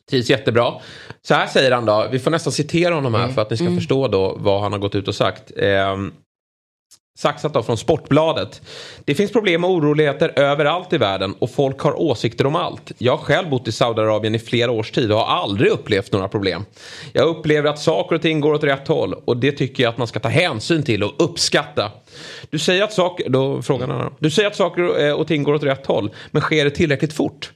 trivs 0.09 0.29
jättebra. 0.29 0.73
Så 1.21 1.33
här 1.33 1.47
säger 1.47 1.71
han 1.71 1.85
då. 1.85 2.07
Vi 2.11 2.19
får 2.19 2.31
nästan 2.31 2.53
citera 2.53 2.95
honom 2.95 3.13
här 3.13 3.27
för 3.27 3.41
att 3.41 3.49
ni 3.49 3.57
ska 3.57 3.75
förstå 3.75 4.07
då 4.07 4.35
vad 4.39 4.61
han 4.61 4.71
har 4.71 4.79
gått 4.79 4.95
ut 4.95 5.07
och 5.07 5.15
sagt. 5.15 5.51
Eh, 5.57 5.97
Saxat 7.17 7.53
då 7.53 7.63
från 7.63 7.77
Sportbladet. 7.77 8.61
Det 9.05 9.15
finns 9.15 9.31
problem 9.31 9.63
och 9.63 9.71
oroligheter 9.71 10.39
överallt 10.39 10.93
i 10.93 10.97
världen 10.97 11.35
och 11.39 11.51
folk 11.51 11.79
har 11.79 12.01
åsikter 12.01 12.45
om 12.45 12.55
allt. 12.55 12.91
Jag 12.97 13.17
har 13.17 13.23
själv 13.23 13.49
bott 13.49 13.67
i 13.67 13.71
Saudiarabien 13.71 14.35
i 14.35 14.39
flera 14.39 14.71
års 14.71 14.91
tid 14.91 15.11
och 15.11 15.17
har 15.17 15.25
aldrig 15.25 15.71
upplevt 15.71 16.11
några 16.11 16.27
problem. 16.27 16.65
Jag 17.13 17.27
upplever 17.27 17.69
att 17.69 17.79
saker 17.79 18.15
och 18.15 18.21
ting 18.21 18.39
går 18.39 18.53
åt 18.53 18.63
rätt 18.63 18.87
håll 18.87 19.13
och 19.25 19.37
det 19.37 19.51
tycker 19.51 19.83
jag 19.83 19.89
att 19.89 19.97
man 19.97 20.07
ska 20.07 20.19
ta 20.19 20.29
hänsyn 20.29 20.83
till 20.83 21.03
och 21.03 21.13
uppskatta. 21.17 21.91
Du 22.49 22.59
säger 22.59 22.83
att 22.83 22.93
saker, 22.93 23.29
då 23.29 23.61
frågan 23.61 23.91
är, 23.91 24.09
du 24.19 24.31
säger 24.31 24.47
att 24.47 24.55
saker 24.55 25.13
och 25.13 25.27
ting 25.27 25.43
går 25.43 25.53
åt 25.53 25.63
rätt 25.63 25.85
håll 25.85 26.09
men 26.31 26.41
sker 26.41 26.65
det 26.65 26.71
tillräckligt 26.71 27.13
fort? 27.13 27.51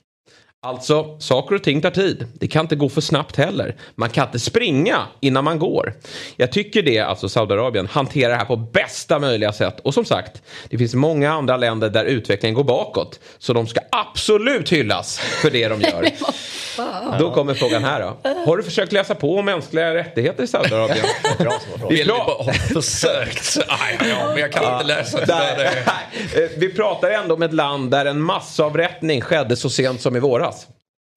Alltså, 0.70 1.18
saker 1.20 1.56
och 1.56 1.64
ting 1.64 1.82
tar 1.82 1.92
tid. 1.92 2.28
Det 2.34 2.48
kan 2.48 2.62
inte 2.62 2.76
gå 2.76 2.90
för 2.90 3.02
snabbt 3.02 3.36
heller. 3.36 3.76
Man 3.96 4.10
kan 4.10 4.26
inte 4.26 4.40
springa 4.40 4.98
innan 5.20 5.44
man 5.44 5.60
går. 5.60 5.94
Jag 6.36 6.52
tycker 6.52 6.82
det, 6.84 7.00
alltså 7.00 7.30
Saudiarabien, 7.30 7.88
hanterar 7.92 8.30
det 8.30 8.36
här 8.36 8.46
på 8.46 8.56
bästa 8.56 9.20
möjliga 9.20 9.54
sätt. 9.54 9.80
Och 9.84 9.94
som 9.94 10.06
sagt, 10.06 10.42
det 10.70 10.78
finns 10.78 10.94
många 10.96 11.32
andra 11.34 11.58
länder 11.58 11.90
där 11.90 12.06
utvecklingen 12.06 12.54
går 12.56 12.64
bakåt. 12.64 13.20
Så 13.38 13.54
de 13.54 13.68
ska 13.68 13.80
absolut 13.92 14.70
hyllas 14.72 15.18
för 15.20 15.50
det 15.52 15.68
de 15.68 15.82
gör. 15.82 16.10
Då 17.20 17.32
kommer 17.32 17.54
frågan 17.54 17.84
här 17.84 18.02
då. 18.02 18.30
Har 18.46 18.58
du 18.58 18.64
försökt 18.64 18.92
läsa 18.92 19.16
på 19.16 19.38
om 19.38 19.46
mänskliga 19.46 19.94
rättigheter 19.94 20.44
i 20.44 20.48
Saudiarabien? 20.48 21.06
Vi 21.90 21.96
Vill 21.96 22.08
pra- 22.12 22.18
bara 22.18 22.44
ha 22.44 22.54
försökt. 22.54 23.58
Ja, 24.10 24.28
men 24.28 24.38
jag 24.38 24.52
kan 24.52 24.74
inte 24.74 24.86
läsa 24.86 25.20
det. 25.20 25.26
Nej, 25.58 25.84
nej. 25.86 26.44
Eh, 26.44 26.50
Vi 26.58 26.74
pratar 26.74 27.10
ändå 27.10 27.36
om 27.36 27.42
ett 27.44 27.54
land 27.54 27.92
där 27.92 28.06
en 28.06 28.22
massavrättning 28.22 29.22
skedde 29.22 29.56
så 29.56 29.70
sent 29.70 30.02
som 30.02 30.16
i 30.16 30.20
våras. 30.20 30.59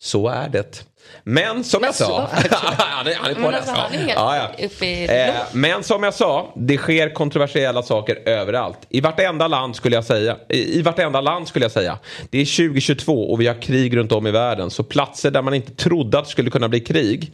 Så 0.03 0.29
är 0.29 0.49
det. 0.49 0.85
Men 1.25 1.65
som 1.65 1.83
jag 1.83 1.95
sa... 1.95 2.29
han 2.33 3.07
är, 3.07 3.15
han 3.21 3.31
är 3.31 3.35
Men 3.35 3.45
påläst. 3.45 3.69
alltså, 3.69 3.83
han 3.83 3.93
är 3.93 3.99
helt 3.99 4.13
Ja, 4.15 4.37
ja. 4.59 4.65
uppe 4.67 4.87
i 4.87 5.05
Eh, 5.05 5.35
men 5.53 5.83
som 5.83 6.03
jag 6.03 6.15
sa, 6.15 6.53
det 6.57 6.77
sker 6.77 7.15
kontroversiella 7.15 7.83
saker 7.83 8.29
överallt. 8.29 8.79
I 8.89 9.01
vartenda 9.01 9.49
land 9.49 9.77
skulle 9.77 9.97
jag 9.97 10.05
säga. 10.05 10.37
I, 10.49 10.79
i 10.79 10.83
vartenda 10.83 11.21
land 11.21 11.49
skulle 11.49 11.65
jag 11.65 11.73
säga. 11.73 11.99
Det 12.31 12.39
är 12.39 12.69
2022 12.69 13.31
och 13.33 13.41
vi 13.41 13.47
har 13.47 13.63
krig 13.63 13.97
runt 13.97 14.13
om 14.13 14.27
i 14.27 14.31
världen. 14.31 14.71
Så 14.71 14.83
platser 14.85 15.31
där 15.31 15.43
man 15.43 15.55
inte 15.55 15.75
trodde 15.75 16.19
att 16.19 16.25
det 16.25 16.31
skulle 16.31 16.51
kunna 16.51 16.69
bli 16.69 16.81
krig 16.81 17.33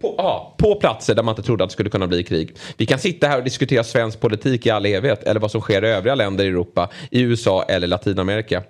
på, 0.00 0.14
ja, 0.18 0.54
på 0.58 0.74
platser 0.74 1.14
där 1.14 1.22
man 1.22 1.32
inte 1.32 1.42
trodde 1.42 1.64
att 1.64 1.70
det 1.70 1.74
skulle 1.74 1.90
kunna 1.90 2.06
bli 2.06 2.22
krig. 2.22 2.56
Vi 2.76 2.86
kan 2.86 2.98
sitta 2.98 3.26
här 3.28 3.38
och 3.38 3.44
diskutera 3.44 3.84
svensk 3.84 4.20
politik 4.20 4.66
i 4.66 4.70
all 4.70 4.86
evighet 4.86 5.22
eller 5.22 5.40
vad 5.40 5.50
som 5.50 5.60
sker 5.60 5.84
i 5.84 5.88
övriga 5.88 6.14
länder 6.14 6.44
i 6.44 6.48
Europa, 6.48 6.88
i 7.10 7.20
USA 7.20 7.62
eller 7.62 7.86
Latinamerika. 7.86 8.62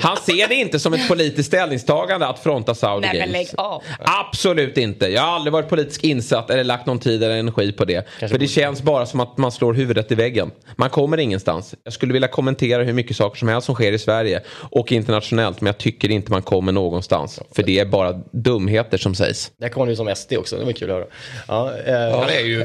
Han 0.00 0.16
ser 0.16 0.48
det 0.48 0.54
inte 0.54 0.78
som 0.78 0.94
ett 0.94 1.08
politiskt 1.08 1.46
ställningstagande 1.48 2.26
att 2.26 2.38
fronta 2.38 2.74
Saudi 2.74 3.06
Nej 3.06 3.18
men 3.18 3.32
Games. 3.32 3.32
lägg 3.52 3.60
av. 3.60 3.82
Absolut 3.98 4.78
inte. 4.78 5.06
Jag 5.08 5.22
har 5.22 5.28
aldrig 5.28 5.52
varit 5.52 5.68
politiskt 5.68 6.04
insatt 6.04 6.50
eller 6.50 6.64
lagt 6.64 6.86
någon 6.86 6.98
tid 6.98 7.22
eller 7.22 7.36
energi 7.36 7.72
på 7.72 7.84
det. 7.84 8.08
För 8.20 8.38
det 8.38 8.48
känns 8.48 8.82
bara 8.82 9.06
som 9.06 9.20
att 9.20 9.38
man 9.38 9.52
slår 9.52 9.74
huvudet 9.74 10.12
i 10.12 10.14
väggen. 10.14 10.50
Man 10.76 10.90
kommer 10.90 11.18
ingenstans. 11.18 11.74
Jag 11.84 11.92
skulle 11.92 12.12
vilja 12.12 12.28
kommentera 12.28 12.82
hur 12.82 12.92
mycket 12.92 13.16
saker 13.16 13.38
som 13.38 13.48
helst 13.48 13.66
som 13.66 13.74
sker 13.74 13.92
i 13.92 13.98
Sverige 13.98 14.40
och 14.70 14.92
internationellt 14.92 15.60
men 15.60 15.66
jag 15.66 15.78
tycker 15.78 16.10
inte 16.10 16.30
man 16.30 16.42
kommer 16.42 16.72
någonstans. 16.72 17.40
För 17.56 17.62
det 17.62 17.78
är 17.78 17.84
bara 17.86 18.12
dumheter 18.32 18.98
som 18.98 19.14
sägs. 19.14 19.50
Där 19.60 19.68
kom 19.68 19.88
ju 19.88 19.96
som 19.96 20.14
SD 20.16 20.32
också, 20.38 20.56
det 20.56 20.64
var 20.64 20.72
kul 20.72 20.90
att 20.90 20.96
höra. 20.96 21.06
Ja, 21.48 21.72
eh, 21.86 22.18
Han 22.20 22.28
är 22.28 22.40
ju. 22.46 22.64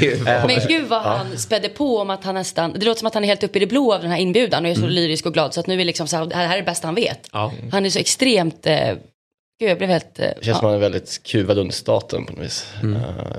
Det 0.00 0.06
är- 0.06 0.46
Men 0.46 0.60
gud 0.68 0.88
vad 0.88 1.02
han 1.02 1.38
spädde 1.38 1.68
på 1.68 1.98
om 1.98 2.10
att 2.10 2.24
han 2.24 2.34
nästan, 2.34 2.72
det 2.72 2.86
låter 2.86 2.98
som 2.98 3.06
att 3.06 3.14
han 3.14 3.24
är 3.24 3.28
helt 3.28 3.42
uppe 3.42 3.58
i 3.58 3.60
det 3.60 3.66
blå 3.66 3.94
av 3.94 4.02
den 4.02 4.10
här 4.10 4.18
inbjudan 4.18 4.66
och 4.66 4.76
så 4.76 4.86
lyrisk 4.90 5.26
och 5.26 5.34
glad 5.34 5.54
så 5.54 5.60
att 5.60 5.66
nu 5.66 5.80
är 5.80 5.84
liksom 5.84 6.06
så 6.06 6.16
här, 6.16 6.26
det 6.26 6.36
här 6.36 6.52
är 6.52 6.56
det 6.56 6.62
bästa 6.62 6.88
han 6.88 6.94
vet. 6.94 7.28
Ja. 7.32 7.52
Han 7.72 7.86
är 7.86 7.90
så 7.90 7.98
extremt, 7.98 8.66
eh, 8.66 8.94
gud 9.60 9.70
jag 9.70 9.78
blev 9.78 9.90
helt, 9.90 10.18
eh, 10.18 10.26
det 10.26 10.34
känns 10.34 10.46
ja. 10.46 10.54
som 10.54 10.66
han 10.66 10.74
är 10.74 10.80
väldigt 10.80 11.22
kuvad 11.22 11.58
under 11.58 11.74
staten 11.74 12.26
på 12.26 12.32
något 12.32 12.44
vis. 12.44 12.66
Eh, 12.82 12.88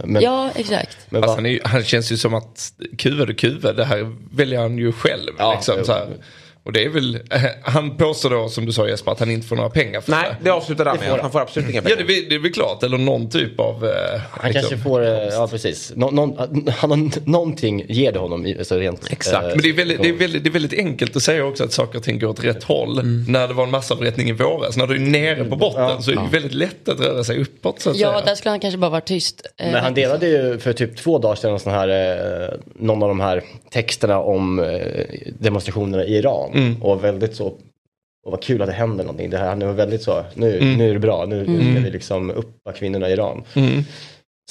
men, 0.04 0.22
ja 0.22 0.52
exakt. 0.56 0.98
men 1.10 1.24
Alltså, 1.24 1.36
han, 1.36 1.46
är 1.46 1.60
han 1.64 1.84
känns 1.84 2.12
ju 2.12 2.18
som 2.18 2.34
att 2.34 2.74
kuvad 2.98 3.30
och 3.30 3.38
kuvad, 3.38 3.76
det 3.76 3.86
här 3.86 4.16
väljer 4.32 4.60
han 4.60 4.78
ju 4.78 4.92
själv. 4.92 5.32
Ja, 5.38 5.54
liksom, 5.54 5.76
jo. 5.88 6.24
Och 6.64 6.74
det 6.74 6.84
är 6.86 6.90
väl, 6.90 7.16
eh, 7.16 7.42
han 7.64 7.98
påstår 7.98 8.30
då 8.30 8.50
som 8.50 8.66
du 8.66 8.72
sa 8.72 8.88
Jesper 8.88 9.12
att 9.12 9.20
han 9.20 9.32
inte 9.32 9.48
får 9.48 9.56
några 9.56 9.70
pengar 9.70 10.02
för 10.02 10.12
Nej, 10.12 10.30
det. 10.30 10.44
det 10.44 10.50
avslutar 10.50 10.86
han 10.86 10.98
med. 10.98 11.20
Han 11.20 11.32
får 11.32 11.40
absolut 11.42 11.70
inga 11.70 11.78
Ja 11.78 11.82
pengar. 11.82 12.04
det, 12.08 12.14
är 12.18 12.30
det 12.30 12.36
är 12.36 12.40
väl 12.40 12.54
klart, 12.54 12.84
eller 12.84 12.98
någon 12.98 13.30
typ 13.30 13.60
av... 13.60 13.86
eh, 13.86 13.92
Han 14.32 14.52
liksom- 14.52 14.70
kanske 14.70 14.78
får, 14.90 15.04
eh, 15.04 15.10
ja 15.10 15.48
precis, 15.48 15.92
Nå, 15.96 16.12
någon, 16.12 16.38
han 16.68 16.92
har, 16.92 17.30
någonting 17.30 17.86
ger 17.90 18.12
det 18.12 18.20
honom 18.20 18.54
alltså 18.60 18.76
rent. 18.76 19.12
Exakt. 19.12 19.44
eh, 19.44 19.50
Men 19.50 19.62
det 19.62 19.70
är, 19.70 19.74
väldigt, 19.74 20.02
det, 20.02 20.10
är 20.10 20.14
väldigt, 20.14 20.44
det 20.44 20.50
är 20.50 20.52
väldigt 20.52 20.80
enkelt 20.80 21.16
att 21.16 21.24
säga 21.24 21.46
också 21.46 21.64
att 21.64 21.72
saker 21.74 21.98
och 21.98 22.04
ting 22.04 22.20
går 22.20 22.28
åt 22.28 22.44
rätt 22.44 22.64
håll. 22.64 23.00
Mm. 23.00 23.26
När 23.28 23.48
det 23.48 23.54
var 23.54 23.64
en 23.64 23.72
massavrättning 23.72 24.30
i 24.30 24.32
våras. 24.32 24.78
När 24.78 24.88
du 24.88 24.96
är 24.96 25.00
nere 25.00 25.44
på 25.46 25.56
botten 25.56 26.02
så 26.04 26.12
är 26.12 26.16
det 26.16 26.22
ju 26.22 26.28
väldigt 26.30 26.54
lätt 26.54 26.90
att 26.90 27.00
röra 27.00 27.24
sig 27.24 27.42
uppåt 27.42 27.82
så 27.82 27.90
att 27.90 27.98
Ja, 27.98 28.12
säga. 28.14 28.26
där 28.26 28.36
skulle 28.36 28.50
han 28.52 28.60
kanske 28.60 28.78
bara 28.78 28.92
vara 28.92 29.02
tyst. 29.02 29.46
Men 29.58 29.74
han 29.76 29.94
delade 29.94 30.28
ju 30.28 30.58
för 30.60 30.74
typ 30.74 30.98
två 30.98 31.20
dagar 31.20 31.36
sedan 31.36 31.60
sån 31.60 31.72
här, 31.74 32.58
någon 32.76 33.04
av 33.04 33.10
de 33.10 33.20
här 33.20 33.44
texterna 33.70 34.20
om 34.20 34.66
demonstrationerna 35.40 36.04
i 36.06 36.16
Iran. 36.18 36.51
Mm. 36.54 36.82
Och 36.82 37.04
väldigt 37.04 37.36
så, 37.36 37.46
och 38.26 38.32
vad 38.32 38.42
kul 38.44 38.62
att 38.62 38.68
det 38.68 38.74
händer 38.74 39.04
någonting. 39.04 39.30
Det 39.30 39.38
här, 39.38 39.48
han 39.50 39.60
var 39.60 39.74
väldigt 39.74 40.04
så, 40.04 40.26
nu, 40.34 40.58
Mm. 40.58 40.78
nu 40.78 40.90
är 40.90 40.94
det 40.94 41.00
bra, 41.00 41.26
nu, 41.26 41.48
nu 41.48 41.72
ska 41.74 41.82
vi 41.84 41.90
liksom 41.92 42.30
uppa 42.32 42.72
kvinnorna 42.74 43.10
i 43.10 43.14
Iran. 43.14 43.44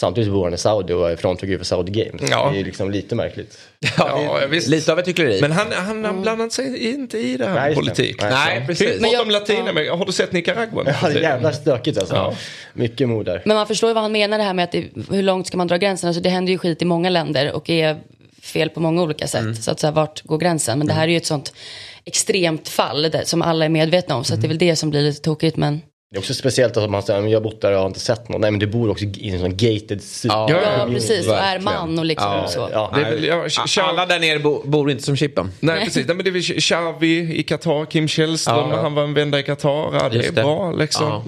Samtidigt 0.01 0.33
bor 0.33 0.45
han 0.45 0.55
i 0.55 0.59
Saudi 0.59 0.93
och 0.93 1.11
är 1.11 1.17
frontfigur 1.17 1.59
för 1.59 1.65
Saudi 1.65 1.93
Games. 1.93 2.31
Ja. 2.31 2.49
Det 2.51 2.57
är 2.57 2.59
ju 2.59 2.65
liksom 2.65 2.91
lite 2.91 3.15
märkligt. 3.15 3.59
Ja, 3.99 4.41
visst. 4.51 4.69
Lite 4.69 4.93
av 4.93 4.99
ett 4.99 5.09
hyckleri. 5.09 5.41
Men 5.41 5.53
han, 5.53 5.67
han, 5.73 6.05
han 6.05 6.23
blandar 6.23 6.49
sig 6.49 6.91
inte 6.95 7.19
i 7.19 7.37
det 7.37 7.47
här 7.47 7.55
Nej, 7.55 7.61
med 7.63 7.71
det. 7.71 7.75
politik. 7.75 8.17
Nej. 8.23 8.31
Nej, 8.33 8.67
precis. 8.67 9.01
Men 9.01 9.11
jag- 9.11 9.23
om 9.23 9.31
Latinamerika, 9.31 9.95
har 9.95 10.07
du 10.07 10.13
sett 10.13 10.33
Nicaragua? 10.33 10.83
Ja, 11.03 11.09
det 11.09 11.19
är 11.19 11.23
jävla 11.23 11.53
stökigt 11.53 11.99
alltså. 11.99 12.15
Ja. 12.15 12.35
Mycket 12.75 13.09
mod 13.09 13.27
där. 13.27 13.43
Men 13.45 13.57
man 13.57 13.67
förstår 13.67 13.91
ju 13.91 13.95
vad 13.95 14.03
han 14.03 14.13
menar 14.13 14.39
det 14.39 14.45
här 14.45 14.55
med 14.55 14.65
att 14.65 14.73
det, 14.73 14.85
hur 15.11 15.23
långt 15.23 15.47
ska 15.47 15.57
man 15.57 15.67
dra 15.67 15.77
gränsen? 15.77 16.09
Alltså 16.09 16.23
det 16.23 16.29
händer 16.29 16.53
ju 16.53 16.59
skit 16.59 16.83
i 16.83 16.85
många 16.85 17.11
länder 17.11 17.53
och 17.53 17.71
är 17.71 17.97
fel 18.43 18.71
på 18.71 18.81
många 18.81 19.03
olika 19.03 19.27
sätt. 19.27 19.63
Så 19.63 19.71
att 19.71 19.81
så 19.81 19.87
här, 19.87 19.95
vart 19.95 20.23
går 20.23 20.39
gränsen? 20.39 20.79
Men 20.79 20.87
det 20.87 20.93
här 20.93 21.03
är 21.05 21.09
ju 21.09 21.17
ett 21.17 21.27
sånt 21.27 21.53
extremt 22.05 22.69
fall 22.69 23.03
där, 23.03 23.23
som 23.25 23.43
alla 23.43 23.65
är 23.65 23.69
medvetna 23.69 24.17
om. 24.17 24.25
Så 24.25 24.35
att 24.35 24.41
det 24.41 24.47
är 24.47 24.49
väl 24.49 24.59
det 24.59 24.77
som 24.77 24.91
blir 24.91 25.03
lite 25.03 25.21
tokigt. 25.23 25.57
Men 25.57 25.81
Det 26.13 26.17
är 26.17 26.19
också 26.19 26.35
speciellt 26.35 26.77
att 26.77 26.91
man 26.91 27.03
säger, 27.03 27.21
"Men 27.21 27.31
jag 27.31 27.39
har 27.41 27.45
bott 27.45 27.61
där 27.61 27.69
och 27.69 27.75
jag 27.75 27.81
har 27.81 27.87
inte 27.87 28.01
sett 28.01 28.29
någon. 28.29 28.41
Nej 28.41 28.51
men 28.51 28.61
du 28.61 28.67
bor 28.67 28.91
också 28.91 29.05
i 29.05 29.31
en 29.31 29.41
sån 29.41 29.57
gated 29.57 30.03
super. 30.03 30.35
Ja. 30.37 30.51
Ja, 30.79 30.87
precis. 30.93 31.29
Och 31.29 31.35
är 31.37 31.59
man 31.59 31.99
och 31.99 32.05
liksom 32.05 32.31
Ja, 32.33 32.47
så. 32.49 32.69
Ja. 32.73 32.93
Det 32.95 33.01
är 33.01 33.11
väl, 33.11 33.25
ja, 33.25 33.47
Alla 33.83 34.07
där 34.07 34.19
nere 34.19 34.39
bo, 34.39 34.63
bor 34.65 34.91
inte 34.91 35.03
som 35.03 35.17
Chippen. 35.17 35.53
Nej 35.61 35.85
precis, 35.85 36.07
Nej, 36.07 36.17
men 36.17 36.25
det 36.25 36.31
är 36.31 36.33
väl 36.33 36.61
Xavi 36.61 37.37
i 37.39 37.43
Qatar, 37.43 37.87
Kim 37.87 38.09
Källström 38.09 38.71
han 38.71 38.95
var 38.95 39.03
en 39.03 39.15
vända 39.15 39.39
i 39.39 39.43
Qatar. 39.43 39.95
Ja, 39.95 40.09
det 40.09 40.19
är 40.19 40.23
det. 40.23 40.43
bra 40.43 40.73
liksom. 40.73 41.07
Ja. 41.07 41.25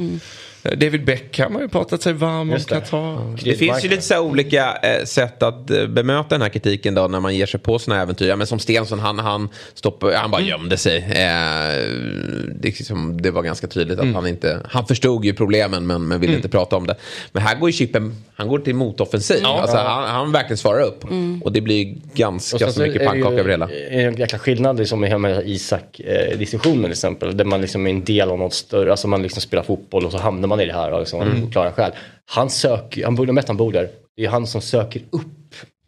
David 0.62 1.04
Beckham 1.04 1.54
har 1.54 1.62
ju 1.62 1.69
pratat 1.69 2.02
sig 2.02 2.12
varm 2.12 2.40
om 2.40 2.50
Just 2.50 2.69
det. 2.69 2.75
Qatar. 2.75 3.45
Det 3.45 3.54
finns 3.54 3.85
ju 3.85 3.88
lite 3.88 4.02
så 4.02 4.21
olika 4.21 4.76
eh, 4.83 5.04
sätt 5.04 5.42
att 5.42 5.71
eh, 5.71 5.87
bemöta 5.87 6.28
den 6.28 6.42
här 6.42 6.49
kritiken 6.49 6.95
då 6.95 7.09
när 7.09 7.21
man 7.21 7.37
ger 7.37 7.47
sig 7.47 7.61
på 7.61 7.78
såna 7.78 7.95
här 7.95 8.02
äventyr. 8.02 8.28
Ja, 8.28 8.37
men 8.37 8.47
som 8.47 8.59
Stensson, 8.59 8.99
han, 8.99 9.19
han, 9.19 9.49
stoppade, 9.75 10.16
han 10.16 10.31
bara 10.31 10.42
gömde 10.42 10.76
sig. 10.76 10.97
Eh, 10.97 11.04
det, 11.12 12.69
är 12.69 12.78
liksom, 12.78 13.23
det 13.23 13.31
var 13.31 13.42
ganska 13.42 13.66
tydligt 13.66 13.99
att 13.99 14.14
han 14.14 14.26
inte, 14.26 14.61
han 14.69 14.87
förstod 14.87 15.25
ju 15.25 15.35
problemen 15.35 15.87
men, 15.87 16.09
men 16.09 16.21
ville 16.21 16.35
inte 16.35 16.49
prata 16.49 16.76
om 16.76 16.87
det. 16.87 16.97
Men 17.33 17.42
här 17.42 17.59
går 17.59 17.69
ju 17.69 17.73
Chippen, 17.73 18.14
han 18.35 18.49
går 18.49 18.59
till 18.59 18.75
motoffensiv. 18.75 19.45
Alltså, 19.45 19.76
han, 19.76 20.09
han 20.09 20.33
verkligen 20.33 20.59
svarar 20.59 20.83
upp. 20.83 21.04
Och 21.42 21.52
det 21.52 21.61
blir 21.61 21.95
ganska 22.14 22.59
sen 22.59 22.73
så 22.73 22.81
mycket 22.81 22.97
är 22.97 22.99
det 22.99 23.07
pannkaka 23.07 23.35
över 23.35 23.50
hela. 23.50 23.71
En 23.90 24.16
jäkla 24.16 24.38
skillnad 24.38 24.78
liksom 24.78 25.00
med 25.00 25.49
Isak-diskussionen 25.49 26.83
till 26.83 26.90
exempel. 26.90 27.37
Där 27.37 27.45
man 27.45 27.61
liksom 27.61 27.87
är 27.87 27.90
en 27.90 28.04
del 28.04 28.31
av 28.31 28.38
något 28.38 28.54
större, 28.54 28.90
alltså 28.90 29.09
man 29.09 29.23
liksom 29.23 29.42
spelar 29.42 29.62
fotboll 29.62 30.04
och 30.04 30.12
så 30.12 30.19
hamnar 30.19 30.49
man 30.49 30.51
i 30.61 30.66
det 30.66 30.73
här 30.73 30.92
och 30.92 30.99
liksom 31.00 31.23
Mm. 31.23 31.44
av 31.47 31.50
klara 31.50 31.73
skäl. 31.73 31.92
Han 32.30 32.50
söker, 32.50 33.04
han 33.04 33.14
borde 33.14 33.32
med 33.32 33.42
att 33.42 33.49
han 33.49 33.56
bor 33.56 33.73
där. 33.73 33.88
Det 34.16 34.25
är 34.25 34.28
han 34.28 34.47
som 34.47 34.61
söker 34.61 35.02
upp 35.12 35.26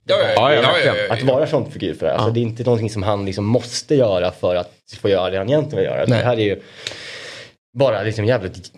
Ja, 0.07 0.17
ja, 0.37 0.75
Ja, 0.85 1.15
att 1.15 1.23
vara 1.23 1.47
frontfigur 1.47 1.95
för 1.95 2.07
det. 2.07 2.13
Alltså, 2.15 2.31
Det 2.31 2.41
är 2.41 2.43
inte 2.43 2.63
någonting 2.65 2.91
som 2.91 3.03
han 3.03 3.25
liksom 3.27 3.45
måste 3.45 3.95
göra 3.95 4.31
för 4.31 4.55
att 4.57 4.73
få 5.01 5.09
göra 5.09 5.31
det 5.31 5.39
han 5.39 5.49
egentligen 5.49 5.77
vill 5.77 5.85
göra. 5.85 6.05
Nej. 6.09 6.19
Det 6.19 6.25
här 6.25 6.37
är 6.37 6.45
ju 6.45 6.61
bara 7.79 8.03
liksom 8.03 8.25
jävligt 8.25 8.73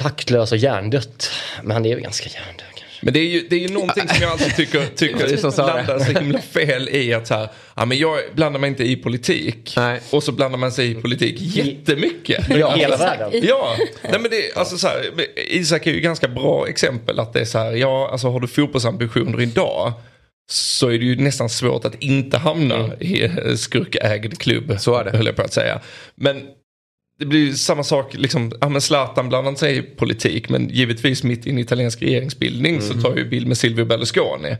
taktlös 0.00 0.52
och 0.52 0.58
hjärndött. 0.58 1.30
Men 1.62 1.70
han 1.70 1.84
är 1.86 1.88
ju 1.90 2.00
ganska 2.00 2.28
hjärndöd 2.28 2.66
kanske. 2.73 2.73
Men 3.04 3.12
det 3.12 3.20
är 3.20 3.28
ju, 3.28 3.46
det 3.50 3.56
är 3.56 3.60
ju 3.60 3.68
någonting 3.68 4.08
som 4.08 4.22
jag 4.22 4.30
alltid 4.30 4.56
tycker, 4.56 4.78
Det 4.98 5.02
är 5.02 5.36
tycker 5.36 5.66
landar 5.66 5.98
så 5.98 6.18
himla 6.18 6.38
fel 6.38 6.88
i 6.88 7.14
att 7.14 7.26
så 7.26 7.34
här, 7.34 7.48
ja, 7.76 7.84
men 7.84 7.98
jag 7.98 8.18
blandar 8.34 8.60
mig 8.60 8.68
inte 8.68 8.84
i 8.84 8.96
politik. 8.96 9.74
Nej. 9.76 10.00
Och 10.10 10.22
så 10.22 10.32
blandar 10.32 10.58
man 10.58 10.72
sig 10.72 10.90
i 10.90 10.94
politik 10.94 11.36
jättemycket. 11.38 12.46
Ja, 12.48 12.74
hela 12.74 12.96
världen. 12.96 13.30
Ja, 13.48 13.76
nej 14.02 14.20
men 14.20 14.30
det, 14.30 14.56
alltså 14.56 14.78
så 14.78 14.88
här, 14.88 15.10
Isak 15.36 15.86
är 15.86 15.92
ju 15.92 16.00
ganska 16.00 16.28
bra 16.28 16.68
exempel 16.68 17.18
att 17.18 17.32
det 17.32 17.40
är 17.40 17.44
så 17.44 17.58
här, 17.58 17.72
ja 17.72 18.08
alltså 18.12 18.28
har 18.28 18.40
du 18.40 18.46
fotbollsambitioner 18.46 19.40
idag 19.40 19.92
så 20.50 20.88
är 20.88 20.98
det 20.98 21.04
ju 21.04 21.16
nästan 21.16 21.48
svårt 21.48 21.84
att 21.84 21.94
inte 22.02 22.38
hamna 22.38 22.90
i 23.00 23.22
en 23.22 23.58
skurkägd 23.58 24.38
klubb. 24.38 24.76
Så 24.78 24.96
är 24.96 25.04
det. 25.04 25.16
Höll 25.16 25.26
jag 25.26 25.36
på 25.36 25.42
att 25.42 25.52
säga. 25.52 25.80
Men 26.14 26.42
det 27.18 27.26
blir 27.26 27.52
samma 27.52 27.84
sak, 27.84 28.14
liksom, 28.14 28.52
ja 28.60 28.68
men 28.68 28.80
Zlatan 28.80 29.28
blandar 29.28 29.54
sig 29.54 29.76
i 29.76 29.82
politik 29.82 30.48
men 30.48 30.68
givetvis 30.68 31.22
mitt 31.22 31.46
i 31.46 31.50
en 31.50 31.58
italiensk 31.58 32.02
regeringsbildning 32.02 32.80
så 32.82 32.94
tar 32.94 33.16
ju 33.16 33.28
bild 33.28 33.46
med 33.46 33.58
Silvio 33.58 33.84
Berlusconi. 33.84 34.56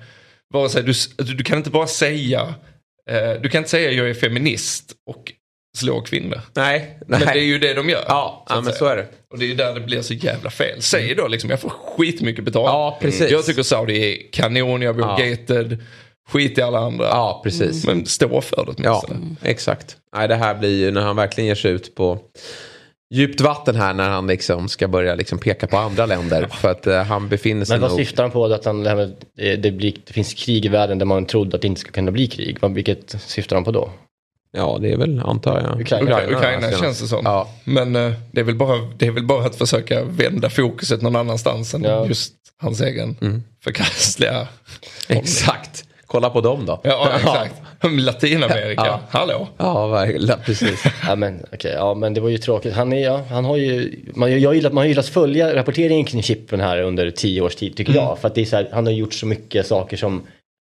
Vare 0.55 0.69
sig 0.69 0.83
du, 0.83 0.93
du, 1.25 1.35
du 1.35 1.45
kan 1.45 1.59
inte 1.59 1.71
bara 1.71 1.87
säga, 1.87 2.55
eh, 3.11 3.41
du 3.43 3.49
kan 3.49 3.59
inte 3.59 3.71
säga 3.71 3.91
jag 3.91 4.11
är 4.11 4.15
feminist 4.15 4.93
och 5.11 5.33
slå 5.77 6.01
kvinnor. 6.01 6.41
Nej, 6.57 6.99
nej. 7.07 7.21
Men 7.21 7.21
det 7.21 7.41
är 7.41 7.45
ju 7.45 7.59
det 7.59 7.75
de 7.75 7.89
gör. 7.89 8.05
Ja, 8.09 8.45
så 8.49 8.55
ja 8.55 8.61
men 8.61 8.65
säga. 8.65 8.77
så 8.77 8.87
är 8.87 8.97
det. 8.97 9.07
Och 9.33 9.39
det 9.39 9.45
är 9.45 9.49
ju 9.49 9.55
där 9.55 9.75
det 9.75 9.81
blir 9.81 10.03
så 10.03 10.15
jävla 10.15 10.51
fel. 10.51 10.83
Säg 10.83 11.15
då 11.15 11.29
liksom, 11.29 11.51
jag 11.51 11.61
får 11.61 11.69
skitmycket 11.69 12.45
betalt. 12.45 12.67
Ja, 12.67 12.99
precis. 13.01 13.31
Jag 13.31 13.47
tycker 13.47 13.63
Saudi 13.63 14.13
är 14.13 14.33
kanon, 14.33 14.83
jag 14.83 14.97
bor 14.97 15.05
Ja. 15.05 15.17
gated. 15.27 15.79
Skit 16.29 16.59
i 16.59 16.63
alla 16.63 16.79
andra. 16.79 17.05
Ja, 17.07 17.41
precis. 17.45 17.87
Men 17.87 18.07
stå 18.07 18.41
för 18.41 18.67
det 18.77 18.83
Ja, 18.85 19.05
åtminstone. 19.09 19.37
exakt. 19.51 19.97
Nej, 20.17 20.29
det 20.29 20.35
här 20.35 20.55
blir 20.55 20.79
ju 20.85 20.91
när 20.91 21.01
han 21.01 21.17
verkligen 21.17 21.49
ger 21.49 21.55
sig 21.55 21.71
ut 21.71 21.95
på 21.95 22.19
djupt 23.15 23.41
vatten 23.41 23.77
här 23.77 23.95
när 23.95 24.11
han 24.11 24.27
liksom 24.27 24.69
ska 24.69 24.89
börja 24.89 25.15
liksom 25.15 25.39
peka 25.39 25.67
på 25.67 25.77
andra 25.77 26.07
länder. 26.07 26.47
För 26.47 26.71
att 26.71 26.87
eh, 26.87 27.03
han 27.03 27.29
befinner 27.29 27.65
sig 27.65 27.75
Men 27.75 27.81
vad 27.81 27.91
nog... 27.91 27.99
syftar 28.01 28.23
han 28.23 28.33
på? 28.33 28.45
Att 28.45 28.65
han, 28.65 28.83
det, 28.83 28.89
här 28.89 28.97
med, 28.97 29.15
eh, 29.39 29.59
det, 29.59 29.71
blir, 29.73 29.95
det 30.07 30.13
finns 30.13 30.35
krig 30.35 30.65
i 30.65 30.69
världen 30.69 30.99
där 30.99 31.07
man 31.07 31.27
trodde 31.27 31.57
att 31.57 31.63
det 31.63 31.69
inte 31.69 31.81
skulle 31.81 31.93
kunna 31.93 32.11
bli 32.11 32.27
krig. 32.27 32.59
Vad- 32.61 32.75
Vilket 32.75 33.17
syftar 33.27 33.57
han 33.57 33.65
på 33.65 33.71
då? 33.71 33.91
Ja, 34.57 34.79
det 34.81 34.93
är 34.93 34.97
väl 34.97 35.21
antar 35.21 35.61
jag. 35.61 35.81
Ukraina. 35.81 36.11
Ukraina, 36.11 36.37
Ukraina 36.37 36.73
känns 36.79 37.01
det 37.01 37.07
som. 37.07 37.21
Ja. 37.25 37.49
Men 37.65 37.97
eh, 37.97 38.13
det, 38.33 38.41
är 38.41 38.45
väl 38.45 38.55
bara, 38.55 38.79
det 38.97 39.07
är 39.07 39.11
väl 39.11 39.25
bara 39.27 39.47
att 39.47 39.57
försöka 39.57 40.05
vända 40.05 40.51
fokuset 40.51 41.03
någon 41.03 41.17
annanstans 41.17 41.75
än 41.75 41.83
Ja. 41.85 42.07
just 42.07 42.33
hans 42.61 42.81
egen 42.81 43.17
Mm. 43.21 43.43
förkastliga... 43.65 44.49
Exakt. 45.09 45.85
Kolla 46.15 46.31
på 46.31 46.41
dem 46.41 46.67
då. 46.67 46.81
Ja, 46.85 47.11
exakt. 47.17 47.55
Latinamerika, 47.83 48.83
Ja. 48.87 49.01
hallå. 49.11 49.49
Ja, 49.57 49.87
verkligen. 49.87 50.39
Precis. 50.45 50.85
Ja 51.07 51.15
men, 51.17 51.41
okej, 51.53 51.73
ja, 51.73 51.95
men 51.95 52.15
det 52.15 52.21
var 52.21 52.29
ju 52.29 52.39
tråkigt. 52.39 52.75
Han, 52.75 52.93
är, 52.93 53.05
ja, 53.05 53.21
han 53.31 53.45
har 53.45 53.57
ju, 53.57 54.01
man, 54.15 54.41
jag 54.41 54.55
gillar, 54.55 54.71
man 54.71 54.83
har 54.83 54.89
gillat 54.89 55.07
följa 55.07 55.57
rapporteringen 55.57 56.05
kring 56.05 56.23
Chippen 56.23 56.61
här 56.61 56.83
under 56.83 57.11
tio 57.11 57.41
års 57.43 57.55
tid 57.55 57.77
tycker 57.77 57.95
jag. 57.95 58.19
För 58.19 58.29
att 58.29 58.35
det 58.35 58.41
är 58.41 58.45
så 58.45 58.57
här, 58.57 58.69
han 58.73 58.87
har 58.87 58.93
gjort 58.93 59.15
så 59.15 59.27
mycket 59.27 59.67
saker 59.67 59.97
som 59.97 60.23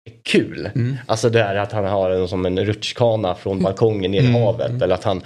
är 0.10 0.14
kul. 0.32 0.70
Alltså 1.06 1.30
det 1.30 1.44
här 1.44 1.56
att 1.56 1.72
han 1.72 1.86
har 1.86 2.10
en, 2.10 2.28
som 2.28 2.46
en 2.46 2.66
rutschkana 2.66 3.36
från 3.36 3.64
balkongen 3.64 4.12
ner 4.12 4.22
i 4.22 4.32
havet. 4.32 4.82
Eller 4.82 4.96
att 4.96 5.04
han 5.04 5.22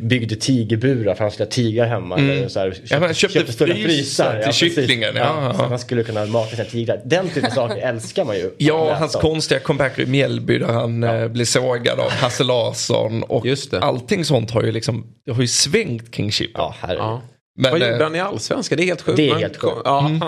byggde 0.00 0.36
tigerburar 0.36 1.14
för 1.14 1.24
han 1.24 1.30
skulle 1.30 1.46
ha 1.46 1.50
tigrar 1.50 1.86
hemma. 1.86 2.16
Eller 2.16 2.48
så 2.48 2.60
här, 2.60 2.74
Ja, 2.84 2.98
men 2.98 3.02
han 3.02 3.14
köpte 3.14 3.52
stora 3.52 3.74
frysar 3.74 4.32
till 4.36 4.44
precis. 4.44 4.74
kycklingen, 4.74 5.16
ja. 5.16 5.42
Ja, 5.44 5.54
så 5.54 5.62
att 5.62 5.68
han 5.70 5.78
skulle 5.78 6.02
kunna 6.02 6.26
mata 6.26 6.56
sina 6.56 6.64
tigrar. 6.68 7.00
Den 7.04 7.28
typen 7.28 7.44
av 7.50 7.54
saker 7.54 7.76
älskar 7.76 8.24
man 8.24 8.36
ju. 8.36 8.50
Ja, 8.58 8.94
hans 8.94 9.14
om. 9.14 9.20
konstiga 9.20 9.60
comebacker 9.60 10.02
i 10.02 10.06
Mjällby 10.06 10.58
där 10.58 10.66
han 10.66 11.02
eh, 11.04 11.28
blev 11.28 11.44
sågad 11.44 12.00
av 12.00 12.10
Hasse 12.10 12.44
Larsson. 12.44 13.22
Och 13.22 13.46
Just 13.46 13.70
det. 13.70 13.80
allting 13.80 14.24
sånt 14.24 14.50
har 14.50 14.62
ju 14.62 14.72
liksom, 14.72 15.06
det 15.26 15.32
har 15.32 15.40
ju 15.40 15.48
svängt 15.48 16.10
kring 16.10 16.32
Chippen. 16.32 16.54
Ja, 16.62 16.74
herregud. 16.80 17.02
Ja. 17.04 17.22
Men, 17.58 17.72
Vad 17.72 17.82
eh, 17.82 17.90
gjorde 17.90 18.04
han 18.04 18.14
i 18.14 18.20
Allsvenskan? 18.20 18.76
Det 18.76 18.84
är 18.84 18.86
helt 18.86 19.02
sjukt. 19.02 19.16
Det 19.16 19.28
är 19.28 19.34
helt 19.34 19.56
sjukt. 19.56 19.76
Ja, 19.84 20.00
han, 20.00 20.22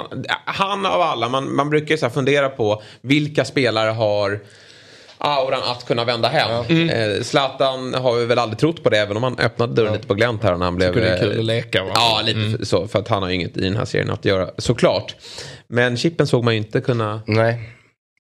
han 0.44 0.86
av 0.86 1.00
alla, 1.00 1.28
man, 1.28 1.54
man 1.54 1.70
brukar 1.70 1.90
ju 1.94 1.98
så 1.98 2.06
här 2.06 2.12
fundera 2.12 2.48
på 2.48 2.82
vilka 3.02 3.44
spelare 3.44 3.90
har 3.90 4.40
auran 5.24 5.62
att 5.64 5.86
kunna 5.86 6.04
vända 6.04 6.28
hem. 6.28 6.64
Mm. 6.68 6.90
Eh, 6.90 7.22
Zlatan 7.22 7.94
har 7.94 8.16
vi 8.16 8.26
väl 8.26 8.38
aldrig 8.38 8.58
trott 8.58 8.82
på 8.82 8.90
det, 8.90 8.98
även 8.98 9.16
om 9.16 9.22
han 9.22 9.38
öppnade 9.38 9.74
dörren 9.74 9.92
lite 9.92 10.06
på 10.06 10.14
glänt 10.14 10.42
här 10.42 10.56
när 10.56 10.64
han 10.64 10.76
blev... 10.76 10.88
Tycker 10.88 11.00
det 11.00 11.12
är 11.12 11.18
kul 11.18 11.32
eh, 11.32 11.38
att 11.38 11.44
leka, 11.44 11.84
va? 11.84 11.90
Ja, 11.94 12.22
lite 12.24 12.66
så. 12.66 12.88
För 12.88 12.98
att 12.98 13.08
han 13.08 13.22
har 13.22 13.28
ju 13.28 13.34
inget 13.34 13.56
i 13.56 13.60
den 13.60 13.76
här 13.76 13.84
serien 13.84 14.10
att 14.10 14.24
göra, 14.24 14.50
såklart. 14.58 15.14
Men 15.66 15.96
Chippen 15.96 16.26
såg 16.26 16.44
man 16.44 16.54
ju 16.54 16.58
inte 16.58 16.80
kunna... 16.80 17.22
Nej. 17.26 17.70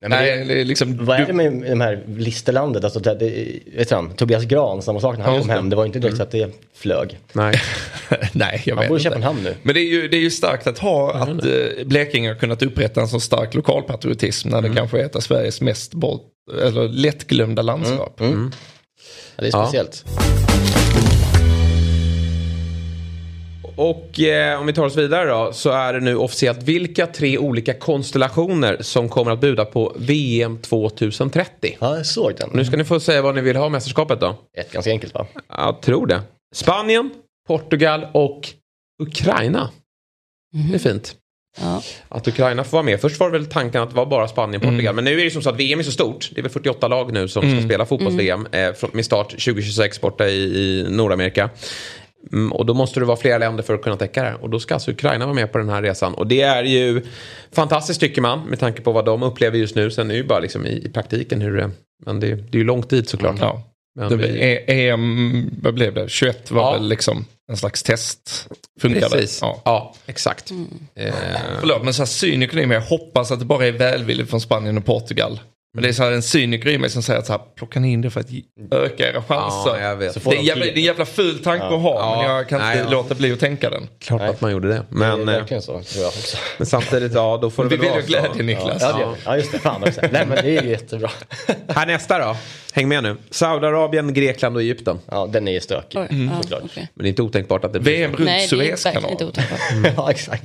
Nej, 0.08 0.38
men 0.38 0.48
det- 0.48 0.64
liksom, 0.64 1.04
Vad 1.04 1.20
är 1.20 1.26
det 1.26 1.32
med 1.32 1.52
de 1.52 1.80
här 1.80 2.04
listerlandet? 2.16 2.84
Alltså, 2.84 3.00
det, 3.00 3.14
det, 3.14 3.58
vet 3.76 3.88
du, 3.88 3.94
han, 3.94 4.10
Tobias 4.10 4.44
Gran, 4.44 4.82
samma 4.82 5.00
sak 5.00 5.16
när 5.18 5.24
han 5.24 5.34
Ja, 5.34 5.40
kom 5.40 5.50
hem. 5.50 5.70
Det 5.70 5.76
var 5.76 5.86
inte 5.86 5.98
direkt 5.98 6.16
så 6.16 6.22
att 6.22 6.30
det 6.30 6.50
flög. 6.74 7.18
Nej. 7.32 7.54
nej, 8.32 8.62
jag 8.66 8.74
Han 8.74 8.82
vet 8.82 8.88
bor 8.88 8.98
i 8.98 9.00
inte. 9.00 9.10
Köpenhamn 9.10 9.42
nu. 9.42 9.54
Men 9.62 9.74
det 9.74 9.80
är, 9.80 9.88
ju, 9.90 10.08
det 10.08 10.16
är 10.16 10.20
ju 10.20 10.30
starkt 10.30 10.66
att 10.66 10.78
ha 10.78 11.14
att 11.14 11.28
eh, 11.28 11.84
Blekinge 11.86 12.28
har 12.28 12.36
kunnat 12.36 12.62
upprätta 12.62 13.00
en 13.00 13.08
så 13.08 13.20
stark 13.20 13.54
lokalpatriotism 13.54 14.48
när 14.48 14.62
det 14.62 14.70
kanske 14.76 15.00
är 15.00 15.04
ett 15.04 15.16
av 15.16 15.20
Sveriges 15.20 15.60
mest 15.60 15.94
bort, 15.94 16.22
eller 16.62 16.88
lättglömda 16.88 17.62
landskap. 17.62 18.14
Ja, 18.18 18.26
det 19.36 19.46
är 19.46 19.50
Ja. 19.52 20.43
Och 23.76 24.20
eh, 24.20 24.60
om 24.60 24.66
vi 24.66 24.72
tar 24.72 24.84
oss 24.84 24.96
vidare 24.96 25.30
då 25.30 25.52
så 25.52 25.70
är 25.70 25.92
det 25.92 26.00
nu 26.00 26.16
officiellt 26.16 26.62
vilka 26.62 27.06
tre 27.06 27.38
olika 27.38 27.74
konstellationer 27.74 28.76
som 28.80 29.08
kommer 29.08 29.30
att 29.32 29.40
buda 29.40 29.64
på 29.64 29.96
VM 29.98 30.58
2030. 30.58 31.76
Ja, 31.80 31.96
jag 31.96 32.06
såg 32.06 32.32
den. 32.36 32.50
Nu 32.52 32.64
ska 32.64 32.76
ni 32.76 32.84
få 32.84 33.00
säga 33.00 33.22
vad 33.22 33.34
ni 33.34 33.40
vill 33.40 33.56
ha 33.56 33.68
mästerskapet 33.68 34.20
då. 34.20 34.36
Ett 34.58 34.72
ganska 34.72 34.90
enkelt 34.90 35.14
va? 35.14 35.26
Jag 35.48 35.82
tror 35.82 36.06
det. 36.06 36.20
Spanien, 36.54 37.10
Portugal 37.48 38.06
och 38.12 38.48
Ukraina. 39.02 39.70
Det 40.70 40.74
är 40.74 40.78
fint. 40.78 41.16
Ja. 41.60 41.82
Att 42.08 42.28
Ukraina 42.28 42.64
får 42.64 42.72
vara 42.72 42.82
med. 42.82 43.00
Först 43.00 43.20
var 43.20 43.30
det 43.30 43.38
väl 43.38 43.46
tanken 43.46 43.82
att 43.82 43.90
det 43.90 43.96
var 43.96 44.06
bara 44.06 44.28
Spanien 44.28 44.62
och 44.62 44.68
Portugal. 44.68 44.94
Men 44.94 45.04
nu 45.04 45.20
är 45.20 45.24
det 45.24 45.30
som 45.30 45.42
så 45.42 45.50
att 45.50 45.56
VM 45.56 45.78
är 45.78 45.82
så 45.82 45.92
stort. 45.92 46.30
Det 46.34 46.40
är 46.40 46.42
väl 46.42 46.52
48 46.52 46.88
lag 46.88 47.12
nu 47.12 47.28
som 47.28 47.42
ska 47.50 47.62
spela 47.68 47.86
fotbolls-VM. 47.86 48.46
Eh, 48.52 48.72
från- 48.72 48.90
med 48.92 49.04
start 49.04 49.28
2026 49.30 50.00
borta 50.00 50.28
i, 50.28 50.42
i 50.42 50.86
Nordamerika. 50.88 51.50
Mm, 52.32 52.52
och 52.52 52.66
då 52.66 52.74
måste 52.74 53.00
det 53.00 53.06
vara 53.06 53.16
flera 53.16 53.38
länder 53.38 53.62
för 53.62 53.74
att 53.74 53.82
kunna 53.82 53.96
täcka 53.96 54.22
det. 54.22 54.34
Och 54.34 54.50
då 54.50 54.60
ska 54.60 54.74
alltså 54.74 54.90
Ukraina 54.90 55.24
vara 55.26 55.34
med 55.34 55.52
på 55.52 55.58
den 55.58 55.68
här 55.68 55.82
resan. 55.82 56.14
Och 56.14 56.26
det 56.26 56.40
är 56.42 56.62
ju 56.64 57.02
fantastiskt 57.52 58.00
tycker 58.00 58.22
man. 58.22 58.40
Med 58.48 58.58
tanke 58.60 58.82
på 58.82 58.92
vad 58.92 59.04
de 59.04 59.22
upplever 59.22 59.58
just 59.58 59.74
nu. 59.74 59.90
Sen 59.90 60.06
är 60.10 60.14
det 60.14 60.18
ju 60.20 60.24
bara 60.26 60.40
liksom 60.40 60.66
i, 60.66 60.70
i 60.86 60.88
praktiken 60.88 61.40
hur 61.40 61.56
det... 61.56 61.70
Men 62.06 62.20
det, 62.20 62.26
det 62.34 62.56
är 62.56 62.58
ju 62.58 62.64
lång 62.64 62.82
tid 62.82 63.08
såklart. 63.08 63.36
Ja. 63.40 63.62
Men 63.98 64.08
Det, 64.08 64.16
vi- 64.16 64.64
EM, 64.88 65.50
vad 65.62 65.74
blev 65.74 65.94
det? 65.94 66.08
21 66.08 66.50
var 66.50 66.62
Ja. 66.62 66.72
väl 66.72 66.88
liksom 66.88 67.24
en 67.50 67.56
slags 67.56 67.82
test. 67.82 68.48
Funkade. 68.80 69.08
Precis. 69.10 69.38
Ja. 69.42 69.62
Ja, 69.64 69.94
exakt. 70.06 70.50
Eh, 70.94 71.14
Förlåt, 71.60 71.84
men 71.84 71.94
så 71.94 72.02
här 72.02 72.06
cyniker 72.06 72.58
i 72.58 72.66
mig, 72.66 72.74
jag 72.74 72.82
hoppas 72.98 73.30
att 73.30 73.38
det 73.38 73.44
bara 73.44 73.66
är 73.66 73.72
välvilligt 73.72 74.30
från 74.30 74.40
Spanien 74.40 74.78
och 74.78 74.84
Portugal. 74.84 75.40
Men 75.76 75.82
det 75.82 75.88
är 75.88 75.92
så 75.92 76.02
här 76.02 76.12
en 76.12 76.22
cyniker 76.22 76.68
i 76.70 76.78
mig 76.78 76.90
som 76.90 77.02
säger 77.02 77.20
att 77.20 77.26
så 77.26 77.32
här, 77.32 77.40
plocka 77.56 77.80
ni 77.80 77.92
in 77.92 78.00
det 78.00 78.10
för 78.10 78.20
att 78.20 78.26
öka 78.70 79.08
era 79.10 79.22
chanser. 79.22 79.80
ja, 79.80 79.94
det, 79.94 80.06
är 80.06 80.30
de 80.36 80.42
jävla, 80.42 80.64
det 80.64 80.70
är 80.70 80.76
en 80.76 80.82
jävla 80.82 81.04
ful 81.06 81.38
tanke 81.38 81.64
att 81.64 81.70
ha, 81.82 81.94
Ja. 82.00 82.16
men 82.22 82.36
jag 82.36 82.48
kan 82.48 82.60
Nej, 82.60 82.78
inte 82.78 82.92
ja. 82.92 82.96
låta 83.02 83.14
bli 83.14 83.32
att 83.32 83.40
tänka 83.40 83.70
den. 83.70 83.88
Klart 84.00 84.20
Nej. 84.20 84.30
att 84.30 84.40
man 84.40 84.52
gjorde 84.52 84.68
det. 84.68 84.82
Men, 84.88 85.18
Men, 85.24 85.26
det 85.26 85.32
är 85.32 85.54
eh, 85.54 85.60
så, 85.60 85.72
tror 85.82 86.02
jag 86.02 86.08
också. 86.08 86.36
men 86.58 86.66
samtidigt, 86.66 87.12
ja 87.14 87.38
då 87.42 87.50
får 87.50 87.64
det 87.64 87.68
Vi 87.70 87.76
väl 87.76 87.90
vara 87.90 88.00
så. 88.02 88.06
glädje 88.06 88.42
Niklas. 88.42 88.82
Ja, 88.82 88.96
vi. 89.16 89.20
ja 89.24 89.36
just 89.36 89.52
det. 89.52 89.58
Fan 89.58 89.82
också. 89.82 90.00
Nej 90.12 90.26
men 90.26 90.30
det 90.44 90.58
är 90.58 90.62
ju 90.62 90.70
jättebra. 90.70 91.10
Här 91.68 91.86
nästa 91.86 92.18
då. 92.18 92.36
Häng 92.76 92.88
med 92.88 93.02
nu. 93.02 93.16
Saudiarabien, 93.30 94.14
Grekland 94.14 94.56
och 94.56 94.62
Egypten. 94.62 94.98
Ja, 95.10 95.26
den 95.26 95.48
är 95.48 95.52
ju 95.52 95.60
stökig. 95.60 95.98
Oj, 96.00 96.08
ja, 96.10 96.42
såklart. 96.42 96.62
okej. 96.64 96.88
Men 96.94 97.02
det 97.04 97.06
är 97.06 97.10
inte 97.10 97.22
otänkbart 97.22 97.64
att 97.64 97.72
det 97.72 97.80
blir 97.80 97.92
VM 97.92 98.10
runt 98.12 98.24
Nej, 98.24 98.46
det 98.50 98.54
är 98.54 98.58
verkligen 98.58 98.76
Suezkanalen. 98.78 99.10
inte 99.10 99.24
otänkbart. 99.24 99.60
ja, 99.96 100.10
exakt. 100.10 100.44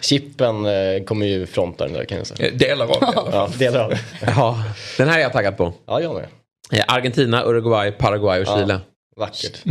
Chippen 0.00 0.66
eh, 0.66 1.04
kommer 1.06 1.26
ju 1.26 1.46
fronta 1.46 1.84
den 1.84 1.92
där 1.94 2.04
kan 2.04 2.18
jag 2.18 2.26
säga. 2.26 2.48
Eh, 2.48 2.54
Delar 2.54 2.84
av 2.86 3.00
det. 3.00 3.30
Ja, 3.36 3.50
delar 3.58 3.84
av 3.84 3.90
det. 3.90 3.98
Ja, 4.36 4.62
den 4.98 5.08
här 5.08 5.18
är 5.18 5.22
jag 5.22 5.32
taggad 5.32 5.56
på. 5.56 5.72
Ja, 5.86 6.00
jag 6.00 6.14
med. 6.14 6.26
Eh, 6.72 6.84
Argentina, 6.88 7.44
Uruguay, 7.44 7.90
Paraguay 7.92 8.40
och 8.40 8.46
Chile. 8.46 8.80
Vackert. 9.18 9.62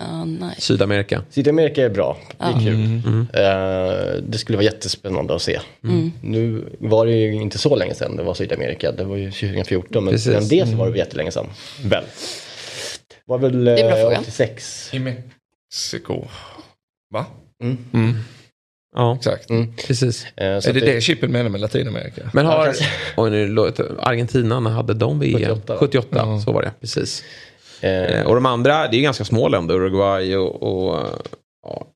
Ja, 0.00 0.24
nice. 0.24 0.60
Sydamerika. 0.60 1.22
Sydamerika 1.30 1.84
är 1.84 1.90
bra. 1.90 2.18
Det 2.38 2.44
är 2.44 2.52
kul. 2.52 2.74
Mm. 2.74 3.26
Eh, 3.32 4.22
det 4.28 4.38
skulle 4.38 4.56
vara 4.56 4.64
jättespännande 4.64 5.34
att 5.34 5.42
se. 5.42 5.60
Nu 6.22 6.64
var 6.78 7.06
det 7.06 7.12
ju 7.12 7.32
inte 7.34 7.58
så 7.58 7.76
länge 7.76 7.94
sedan 7.94 8.16
det 8.16 8.22
var 8.22 8.34
Sydamerika. 8.34 8.92
Det 8.92 9.04
var 9.04 9.16
ju 9.16 9.30
2014. 9.30 10.04
Men 10.04 10.12
Precis. 10.14 10.32
sedan 10.32 10.48
det 10.48 10.68
så 10.70 10.76
var 10.76 10.90
det 10.90 10.98
jättelänge 10.98 11.30
sedan. 11.30 11.46
Väl. 11.84 12.04
var 13.26 13.38
väl 13.38 13.68
är 13.68 13.76
en 13.76 13.88
bra 13.90 13.96
eh, 13.98 14.02
fråga. 14.02 14.20
86. 14.20 14.90
I 14.94 14.98
Mexiko. 14.98 16.24
Va? 17.10 17.26
Ja, 18.96 19.16
Exakt. 19.16 19.50
Mm. 19.50 19.72
precis. 19.86 20.24
Eh, 20.24 20.60
så 20.60 20.70
Är 20.70 20.72
det 20.72 20.80
det 20.80 21.00
chippen 21.00 21.32
menar 21.32 21.50
med 21.50 21.60
Latinamerika? 21.60 22.30
Men 22.32 22.46
har... 22.46 22.74
Oj, 23.16 23.30
nu 23.30 23.48
låter 23.48 23.94
Argentina, 23.98 24.60
när 24.60 24.70
hade 24.70 24.94
de 24.94 25.18
VM? 25.20 25.34
78. 25.34 25.76
78, 25.78 26.08
Ja. 26.12 26.40
så 26.40 26.52
var 26.52 26.62
det. 26.62 26.72
Precis. 26.80 27.24
Eh, 27.80 28.26
och 28.26 28.34
de 28.34 28.46
andra, 28.46 28.88
det 28.88 28.94
är 28.94 28.98
ju 28.98 29.02
ganska 29.02 29.24
små 29.24 29.48
länder. 29.48 29.74
Uruguay 29.74 30.36
och... 30.36 30.62
och 30.62 30.98
ja. 31.66 31.86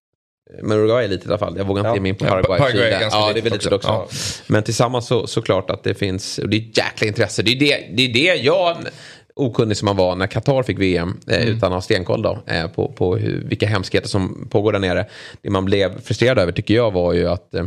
Men 0.62 0.78
Uruguay 0.78 1.04
är 1.04 1.08
litet 1.08 1.26
i 1.26 1.28
alla 1.28 1.38
fall. 1.38 1.54
Jag 1.58 1.64
vågar 1.64 1.80
inte 1.80 1.88
Ja. 1.88 1.94
ge 1.94 2.00
mig 2.00 2.08
in 2.08 2.14
på 2.16 2.24
Ja, 2.24 2.28
Paraguay. 2.30 2.58
Paraguay 2.58 2.90
är 2.90 3.00
ganska 3.00 3.18
ja, 3.20 3.32
det 3.32 3.40
är 3.40 3.42
väl 3.42 3.52
litet 3.52 3.72
också. 3.72 3.88
också. 3.88 4.42
Men 4.46 4.62
tillsammans 4.62 5.06
så 5.06 5.26
såklart 5.26 5.70
att 5.70 5.84
det 5.84 5.94
finns, 5.94 6.38
och 6.38 6.48
det 6.48 6.56
är 6.56 6.60
ett 6.60 6.76
jäkla 6.76 7.06
intresse. 7.06 7.42
Det 7.42 7.50
är 7.50 7.60
det, 7.60 7.86
det, 7.96 8.02
är 8.02 8.12
det 8.12 8.42
jag, 8.42 8.76
okunnig 9.36 9.76
som 9.76 9.86
man 9.86 9.96
var 9.96 10.16
när 10.16 10.26
Qatar 10.26 10.62
fick 10.62 10.78
VM, 10.78 11.20
eh, 11.28 11.36
Mm. 11.42 11.48
utan 11.56 11.66
att 11.72 11.76
ha 11.76 11.80
stenkoll 11.80 12.22
då, 12.22 12.38
eh, 12.46 12.66
på, 12.66 12.88
på 12.88 13.16
hur, 13.16 13.44
vilka 13.48 13.66
hemskheter 13.66 14.08
som 14.08 14.48
pågår 14.50 14.72
där 14.72 14.78
nere. 14.78 15.06
Det 15.42 15.50
man 15.50 15.64
blev 15.64 16.00
frustrerad 16.00 16.38
över 16.38 16.52
tycker 16.52 16.74
jag 16.74 16.90
var 16.90 17.12
ju 17.12 17.28
att 17.28 17.54
eh, 17.54 17.64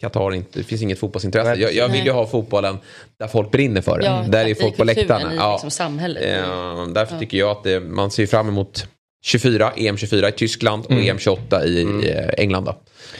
Qatar 0.00 0.34
inte, 0.34 0.58
det 0.58 0.64
finns 0.64 0.82
inget 0.82 0.98
fotbollsintresse. 0.98 1.54
Jag, 1.54 1.74
jag 1.74 1.88
vill 1.88 2.04
ju 2.04 2.10
ha 2.10 2.26
fotbollen 2.26 2.78
där 3.18 3.26
folk 3.28 3.50
brinner 3.50 3.80
för 3.80 3.98
det. 3.98 4.04
Ja, 4.06 4.24
där 4.28 4.44
är 4.48 4.54
folk 4.54 4.76
på 4.76 4.84
läktarna. 4.84 5.32
i 5.34 5.36
Ja. 5.36 5.52
liksom 5.52 5.70
samhället. 5.70 6.22
Eh, 6.24 6.86
därför 6.94 7.18
tycker 7.18 7.38
jag 7.38 7.50
att 7.50 7.64
det, 7.64 7.80
man 7.80 8.10
ser 8.10 8.26
fram 8.26 8.48
emot 8.48 8.86
24, 9.24 9.72
EM24 9.76 10.28
i 10.28 10.32
Tyskland 10.32 10.84
Mm. 10.90 10.98
och 10.98 11.04
EM28 11.04 11.64
i, 11.64 11.80
i 12.06 12.10
eh, 12.10 12.28
England. 12.38 12.64
Då. 12.64 12.72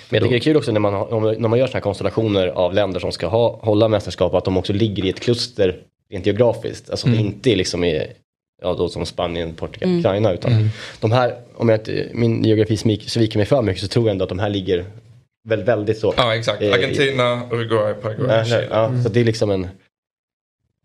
Men 0.08 0.16
jag 0.16 0.22
tycker 0.22 0.30
det 0.30 0.36
är 0.36 0.40
kul 0.40 0.56
också 0.56 0.72
när 0.72 0.80
man, 0.80 0.94
har, 0.94 1.36
när 1.40 1.48
man 1.48 1.58
gör 1.58 1.66
sådana 1.66 1.76
här 1.76 1.80
konstellationer 1.82 2.46
av 2.48 2.74
länder 2.74 3.00
som 3.00 3.12
ska 3.12 3.26
ha, 3.26 3.60
hålla 3.62 3.88
mästerskap 3.88 4.34
att 4.34 4.44
de 4.44 4.56
också 4.56 4.72
ligger 4.72 5.04
i 5.04 5.08
ett 5.08 5.20
kluster 5.20 5.76
rent 6.10 6.26
geografiskt. 6.26 6.90
Alltså 6.90 7.08
det 7.08 7.16
inte 7.16 7.54
liksom 7.54 7.84
i, 7.84 8.06
ja 8.62 8.74
då 8.74 8.88
som 8.88 9.06
Spanien, 9.06 9.54
Portugal, 9.54 9.98
Ukraina 9.98 10.32
utan 10.32 10.70
de 11.00 11.12
här, 11.12 11.34
om 11.54 11.68
jag 11.68 11.78
inte, 11.78 12.08
min 12.12 12.44
geografi 12.44 12.76
sviker 13.06 13.38
mig 13.38 13.46
för 13.46 13.62
mycket 13.62 13.82
så 13.82 13.88
tror 13.88 14.06
jag 14.06 14.12
ändå 14.12 14.22
att 14.22 14.28
de 14.28 14.38
här 14.38 14.50
ligger 14.50 14.84
väl, 15.48 15.64
väldigt 15.64 15.98
så. 15.98 16.14
Ja, 16.16 16.36
exakt. 16.36 16.62
Argentina, 16.62 17.42
Uruguay, 17.50 17.94
Paraguay, 17.94 18.44
Chile. 18.44 18.66
ja, 18.70 19.02
så 19.02 19.08
det 19.08 19.20
är 19.20 19.24
liksom 19.24 19.50
en, 19.50 19.68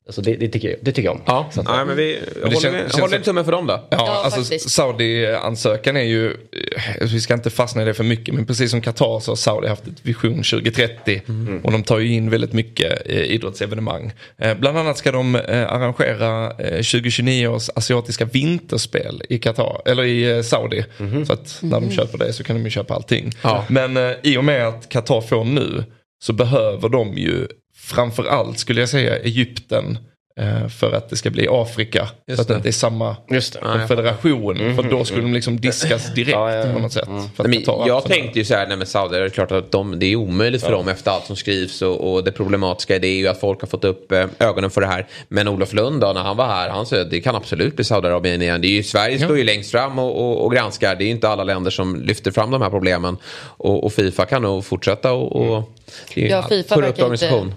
alltså 0.07 0.21
det, 0.21 0.35
det, 0.35 0.47
tycker, 0.47 0.69
jag, 0.69 0.77
det 0.81 0.91
tycker 0.91 1.07
jag 1.07 1.15
om. 1.15 1.21
Ja, 1.25 1.49
Så 1.53 1.61
att- 1.61 1.67
Nej, 1.67 1.85
men 1.85 1.95
vi 1.97 2.19
det 2.35 2.41
håller, 2.43 2.51
känns- 2.59 2.65
vi, 2.75 2.79
känns 2.79 2.93
håller 2.93 3.07
som- 3.07 3.13
en 3.17 3.23
tumme 3.23 3.43
för 3.43 3.51
dem 3.51 3.67
då. 3.67 3.73
Ja, 3.89 3.97
Ja, 3.97 4.21
alltså. 4.25 4.69
Saudi-ansökan 4.69 5.97
är 5.97 6.01
ju, 6.03 6.27
eh, 6.31 7.07
vi 7.11 7.21
ska 7.21 7.33
inte 7.33 7.49
fastna 7.49 7.81
i 7.81 7.85
det 7.85 7.93
för 7.93 8.03
mycket, 8.03 8.33
men 8.35 8.45
precis 8.45 8.71
som 8.71 8.81
Qatar 8.81 9.19
så 9.19 9.31
har 9.31 9.35
Saudi 9.35 9.67
haft 9.67 9.87
ett 9.87 9.93
vision 10.01 10.43
2030 10.43 11.21
och 11.63 11.71
de 11.71 11.83
tar 11.83 11.99
ju 11.99 12.13
in 12.13 12.29
väldigt 12.29 12.53
mycket 12.53 13.01
eh, 13.09 13.21
idrottsevenemang. 13.21 14.11
Eh, 14.37 14.57
bland 14.57 14.77
annat 14.77 14.97
ska 14.97 15.11
de 15.11 15.35
eh, 15.35 15.71
arrangera 15.73 16.51
eh, 16.51 16.81
2029 16.81 17.47
års 17.47 17.69
asiatiska 17.75 18.25
vinterspel 18.25 19.23
i 19.29 19.37
Qatar, 19.37 19.81
eller 19.85 20.03
i 20.03 20.31
eh, 20.37 20.41
Saudi. 20.41 20.85
Så 21.27 21.33
att 21.33 21.57
när 21.61 21.79
de 21.81 21.91
köper 21.91 22.17
det 22.17 22.33
så 22.33 22.43
kan 22.43 22.55
de 22.55 22.63
ju 22.63 22.69
köpa 22.69 22.93
allting. 22.93 23.31
Ja. 23.43 23.65
Men 23.69 23.97
eh, 23.97 24.11
i 24.23 24.37
och 24.37 24.43
med 24.43 24.67
att 24.67 24.89
Qatar 24.89 25.21
får 25.21 25.43
nu 25.43 25.83
så 26.23 26.33
behöver 26.33 26.89
de 26.89 27.13
ju 27.17 27.47
framförallt 27.85 28.59
skulle 28.59 28.79
jag 28.79 28.89
säga 28.89 29.17
Egypten 29.19 29.97
eh, 30.39 30.67
för 30.67 30.91
att 30.91 31.09
det 31.09 31.15
ska 31.15 31.29
bli 31.29 31.47
Afrika. 31.51 32.09
Just 32.27 32.35
så 32.37 32.41
att 32.41 32.47
det. 32.47 32.55
inte 32.55 32.69
är 32.69 32.71
samma 32.71 33.15
Just 33.29 33.53
det. 33.53 33.59
konfederation. 33.59 34.75
För 34.75 34.83
då 34.83 35.05
skulle 35.05 35.21
de 35.21 35.33
liksom 35.33 35.59
diskas 35.59 36.13
direkt 36.13 36.31
Ja, 36.31 36.51
ja, 36.53 36.67
ja. 36.67 36.73
på 36.73 36.79
något 36.79 36.93
sätt. 36.93 37.07
För 37.35 37.43
att 37.43 37.49
Nej, 37.49 37.63
jag 37.67 38.03
tänkte 38.03 38.39
ju 38.39 38.45
så 38.45 38.53
här, 38.55 38.67
nej 38.67 38.77
men 38.77 38.87
Saudi, 38.87 39.17
det 39.17 39.25
är 39.25 39.29
klart 39.29 39.51
att 39.51 39.71
de, 39.71 39.99
det 39.99 40.05
är 40.05 40.15
omöjligt 40.15 40.63
för 40.63 40.71
dem 40.71 40.87
efter 40.87 41.11
allt 41.11 41.25
som 41.25 41.35
skrivs 41.35 41.81
och, 41.81 42.13
och 42.13 42.23
det 42.23 42.31
problematiska 42.31 42.99
det 42.99 43.07
är 43.07 43.17
ju 43.17 43.27
att 43.27 43.39
folk 43.39 43.61
har 43.61 43.67
fått 43.67 43.83
upp 43.83 44.11
eh, 44.11 44.25
ögonen 44.39 44.69
för 44.69 44.81
det 44.81 44.87
här. 44.87 45.07
Men 45.27 45.47
Olof 45.47 45.73
Lund 45.73 46.01
då, 46.01 46.13
när 46.13 46.21
han 46.23 46.37
var 46.37 46.47
här, 46.47 46.69
han 46.69 46.85
sa 46.85 47.01
att 47.01 47.09
det 47.11 47.21
kan 47.21 47.35
absolut 47.35 47.75
bli 47.75 47.83
Saudiarabien 47.85 48.41
igen. 48.41 48.61
Det 48.61 48.67
är 48.67 48.69
ju, 48.69 48.83
Sverige 48.83 49.19
står 49.19 49.37
ju 49.37 49.43
längst 49.43 49.71
fram 49.71 49.99
och, 49.99 50.19
och, 50.21 50.45
och 50.45 50.51
granskar. 50.51 50.95
Det 50.95 51.03
är 51.03 51.05
ju 51.05 51.11
inte 51.11 51.29
alla 51.29 51.43
länder 51.43 51.71
som 51.71 52.01
lyfter 52.01 52.31
fram 52.31 52.51
de 52.51 52.61
här 52.61 52.69
problemen. 52.69 53.17
Och, 53.57 53.83
och 53.83 53.93
Fifa 53.93 54.25
kan 54.25 54.41
nog 54.41 54.65
fortsätta 54.65 55.13
och, 55.13 55.35
och 55.35 55.71
det 56.13 56.21
är 56.21 56.25
ju 56.25 56.31
Ja, 56.31 56.37
en 56.43 56.49
FIFA 56.49 56.75
korrupt 56.75 56.99
verkar 56.99 57.13
inte-. 57.13 57.55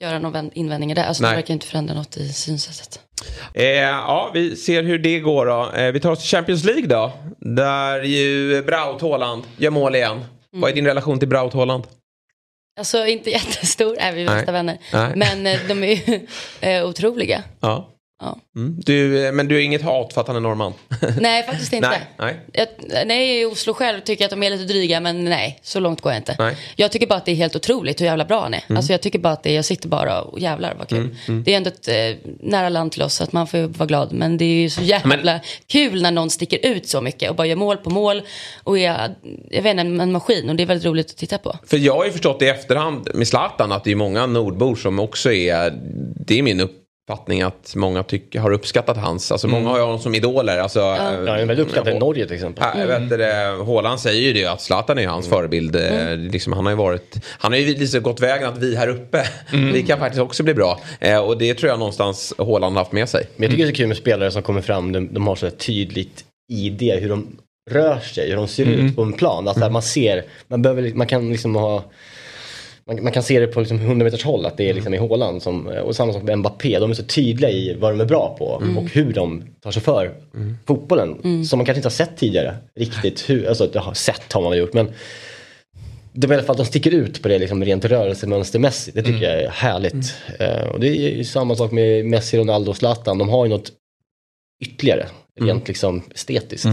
Göra 0.00 0.18
några 0.18 0.32
vän- 0.42 0.50
invändningar 0.54 0.94
där. 0.94 1.04
Alltså 1.04 1.22
Nej. 1.22 1.30
det 1.32 1.36
verkar 1.36 1.54
inte 1.54 1.66
förändra 1.66 1.94
något 1.94 2.16
i 2.16 2.32
synsättet. 2.32 3.00
Eh, 3.54 3.64
ja, 3.64 4.30
vi 4.34 4.56
ser 4.56 4.82
hur 4.82 4.98
det 4.98 5.20
går 5.20 5.46
då. 5.46 5.72
Eh, 5.80 5.92
vi 5.92 6.00
tar 6.00 6.10
oss 6.10 6.18
till 6.18 6.28
Champions 6.28 6.64
League 6.64 6.86
då. 6.86 7.12
Där 7.38 8.02
ju 8.02 8.62
Braut 8.62 9.00
Haaland 9.02 9.42
gör 9.56 9.70
mål 9.70 9.94
igen. 9.94 10.24
Vad 10.56 10.70
är 10.70 10.74
din 10.74 10.86
relation 10.86 11.18
till 11.18 11.28
Braut 11.28 11.52
Haaland? 11.54 11.84
Alltså 12.78 13.06
inte 13.06 13.30
jättestor, 13.40 13.96
är 13.98 14.12
vi 14.12 14.24
Nej. 14.24 14.34
bästa 14.36 14.52
vänner. 14.52 14.78
Nej. 14.92 15.12
Men 15.16 15.46
eh, 15.46 15.58
de 15.68 15.84
är 15.84 15.86
ju 16.08 16.26
eh, 16.60 16.86
otroliga. 16.88 17.42
Ja. 17.60 17.88
Ja. 18.20 18.38
Mm. 18.56 18.74
Du, 18.78 19.26
eh, 19.26 19.32
men 19.32 19.48
du 19.48 19.54
har 19.54 19.62
inget 19.62 19.82
hat 19.82 20.12
för 20.12 20.20
att 20.20 20.26
han 20.26 20.36
är 20.36 20.40
norrman? 20.40 20.72
Nej, 21.20 21.42
faktiskt 21.42 21.72
inte. 21.72 21.88
nej, 21.88 22.00
nej. 22.18 22.40
Jag, 22.52 22.68
nej, 23.06 23.40
i 23.40 23.44
Oslo 23.44 23.74
själv 23.74 24.00
tycker 24.00 24.24
jag 24.24 24.26
att 24.26 24.30
de 24.40 24.42
är 24.42 24.50
lite 24.50 24.64
dryga, 24.64 25.00
men 25.00 25.24
nej, 25.24 25.58
så 25.62 25.80
långt 25.80 26.00
går 26.00 26.12
jag 26.12 26.20
inte. 26.20 26.36
Nej. 26.38 26.56
Jag 26.76 26.92
tycker 26.92 27.06
bara 27.06 27.14
att 27.14 27.24
det 27.24 27.32
är 27.32 27.36
helt 27.36 27.56
otroligt 27.56 28.00
hur 28.00 28.06
jävla 28.06 28.24
bra 28.24 28.40
han 28.42 28.54
är. 28.54 28.64
Mm. 28.68 28.76
Alltså 28.76 28.92
jag 28.92 29.00
tycker 29.00 29.18
bara 29.18 29.32
att 29.32 29.42
det, 29.42 29.52
jag 29.52 29.64
sitter 29.64 29.88
bara 29.88 30.22
och 30.22 30.40
jävlar 30.40 30.74
vad 30.78 30.88
kul. 30.88 31.16
Det 31.44 31.52
är 31.52 31.56
ändå 31.56 31.68
ett 31.68 31.88
eh, 31.88 32.30
nära 32.40 32.68
land 32.68 32.92
till 32.92 33.02
oss, 33.02 33.14
så 33.14 33.24
att 33.24 33.32
man 33.32 33.46
får 33.46 33.58
vara 33.58 33.86
glad. 33.86 34.12
Men 34.12 34.38
det 34.38 34.44
är 34.44 34.60
ju 34.60 34.70
så 34.70 34.82
jävla 34.82 35.32
Men- 35.32 35.40
kul 35.66 36.02
när 36.02 36.10
någon 36.10 36.30
sticker 36.30 36.58
ut 36.66 36.88
så 36.88 37.00
mycket 37.00 37.30
och 37.30 37.36
bara 37.36 37.46
gör 37.46 37.56
mål 37.56 37.76
på 37.76 37.90
mål. 37.90 38.22
Och 38.64 38.78
är, 38.78 39.14
jag 39.50 39.62
vet 39.62 39.70
inte, 39.70 40.02
en, 40.02 40.12
maskin 40.12 40.50
och 40.50 40.56
det 40.56 40.62
är 40.62 40.66
väldigt 40.66 40.86
roligt 40.86 41.10
att 41.10 41.16
titta 41.16 41.38
på. 41.38 41.58
För 41.66 41.76
jag 41.76 41.94
har 41.94 42.04
ju 42.04 42.10
förstått 42.10 42.42
i 42.42 42.46
efterhand 42.48 43.08
med 43.14 43.28
Zlatan 43.28 43.72
att 43.72 43.84
det 43.84 43.90
är 43.90 43.96
många 43.96 44.26
nordbor 44.26 44.76
som 44.76 44.98
också 44.98 45.32
är, 45.32 45.72
det 46.26 46.38
är 46.38 46.42
min 46.42 46.60
uppfattning 47.10 47.42
att 47.42 47.72
många 47.76 48.02
tycker, 48.02 48.40
har 48.40 48.50
uppskattat 48.52 48.96
hans, 48.96 49.32
alltså 49.32 49.48
många 49.48 49.68
har 49.68 49.76
ju 49.76 49.82
honom 49.82 49.98
som 49.98 50.14
idoler. 50.14 50.58
Alltså, 50.58 50.78
Ja, 50.80 51.10
den 51.10 51.28
är 51.28 51.36
väldigt 51.36 51.58
uppskattad 51.58 51.94
i 51.94 51.98
Norge 51.98 52.26
till 52.26 52.34
exempel. 52.34 52.64
Ja, 52.74 52.80
jag 52.80 53.00
vet 53.00 53.10
det, 53.10 53.64
Haaland 53.66 54.00
säger 54.00 54.20
ju 54.22 54.32
det 54.32 54.46
att 54.46 54.60
Zlatan 54.62 54.98
är 54.98 55.02
ju 55.02 55.08
hans 55.08 55.28
förebild. 55.28 55.76
Eh, 55.76 56.16
Liksom, 56.16 56.52
han 56.52 56.64
har 56.64 56.72
ju 56.72 56.76
varit, 56.76 57.16
han 57.38 57.52
har 57.52 57.58
ju 57.58 57.74
liksom 57.74 58.02
gått 58.02 58.20
vägen 58.20 58.48
att 58.48 58.58
vi 58.58 58.76
här 58.76 58.88
uppe, 58.88 59.26
vi 59.72 59.82
kan 59.82 59.98
faktiskt 59.98 60.20
också 60.20 60.42
bli 60.42 60.54
bra. 60.54 60.80
Eh, 61.00 61.18
och 61.18 61.38
det 61.38 61.54
tror 61.54 61.70
jag 61.70 61.78
någonstans 61.78 62.34
Haaland 62.38 62.76
har 62.76 62.80
haft 62.84 62.92
med 62.92 63.08
sig. 63.08 63.26
Men 63.36 63.42
jag 63.42 63.50
tycker 63.50 63.64
det 63.64 63.70
är 63.70 63.72
så 63.72 63.76
kul 63.76 63.88
med 63.88 63.96
spelare 63.96 64.30
som 64.30 64.42
kommer 64.42 64.60
fram, 64.60 64.92
de, 64.92 65.14
de 65.14 65.26
har 65.26 65.36
så 65.36 65.50
tydligt 65.50 66.24
ID, 66.52 66.82
hur 66.82 67.08
de 67.08 67.36
rör 67.70 67.98
sig, 67.98 68.28
hur 68.28 68.36
de 68.36 68.48
ser 68.48 68.64
ut 68.66 68.96
på 68.96 69.02
en 69.02 69.12
plan. 69.12 69.48
Att 69.48 69.54
så 69.54 69.60
här, 69.62 69.70
man 69.70 69.82
ser, 69.82 70.24
man, 70.48 70.62
behöver, 70.62 70.94
man 70.94 71.06
kan 71.06 71.28
liksom 71.30 71.54
ha 71.54 71.84
man, 72.86 73.02
man 73.02 73.12
kan 73.12 73.22
se 73.22 73.40
det 73.40 73.46
på 73.46 73.60
liksom 73.60 73.78
100 73.78 74.04
meters 74.04 74.24
håll 74.24 74.46
att 74.46 74.56
det 74.56 74.70
är 74.70 74.74
liksom 74.74 74.94
i 74.94 74.96
Håland 74.96 75.42
som, 75.42 75.66
och 75.66 75.96
samma 75.96 76.12
sak 76.12 76.22
med 76.22 76.38
Mbappé. 76.38 76.78
De 76.78 76.90
är 76.90 76.94
så 76.94 77.02
tydliga 77.02 77.50
i 77.50 77.76
vad 77.80 77.92
de 77.92 78.00
är 78.00 78.04
bra 78.04 78.36
på 78.38 78.44
och 78.76 78.90
hur 78.90 79.12
de 79.12 79.44
tar 79.60 79.70
sig 79.70 79.82
för 79.82 80.14
fotbollen. 80.66 81.18
Som 81.44 81.58
man 81.58 81.66
kanske 81.66 81.78
inte 81.78 81.86
har 81.86 81.90
sett 81.90 82.16
tidigare 82.16 82.56
riktigt. 82.74 83.30
Hur, 83.30 83.48
alltså, 83.48 83.66
det 83.66 83.78
har 83.78 83.94
sett 83.94 84.32
har 84.32 84.40
man 84.40 84.50
väl 84.50 84.60
gjort 84.60 84.72
men 84.72 84.88
det 86.12 86.26
är 86.26 86.30
i 86.30 86.34
alla 86.34 86.42
fall 86.42 86.52
att 86.52 86.58
de 86.58 86.66
sticker 86.66 86.90
ut 86.90 87.22
på 87.22 87.28
det 87.28 87.38
liksom 87.38 87.64
rent 87.64 87.84
rörelsemönstermässigt. 87.84 88.96
Det 88.96 89.02
tycker 89.02 89.30
jag 89.30 89.42
är 89.42 89.48
härligt. 89.48 90.14
Eh, 90.38 90.68
och 90.68 90.80
det 90.80 90.88
är 90.88 91.16
ju 91.16 91.24
samma 91.24 91.56
sak 91.56 91.72
med 91.72 92.06
Messi, 92.06 92.38
Ronaldo 92.38 92.70
och 92.70 92.76
Zlatan. 92.76 93.18
De 93.18 93.28
har 93.28 93.44
ju 93.44 93.50
något 93.50 93.72
ytterligare. 94.64 95.06
Rent 95.40 95.68
liksom 95.68 96.02
estetiskt. 96.14 96.66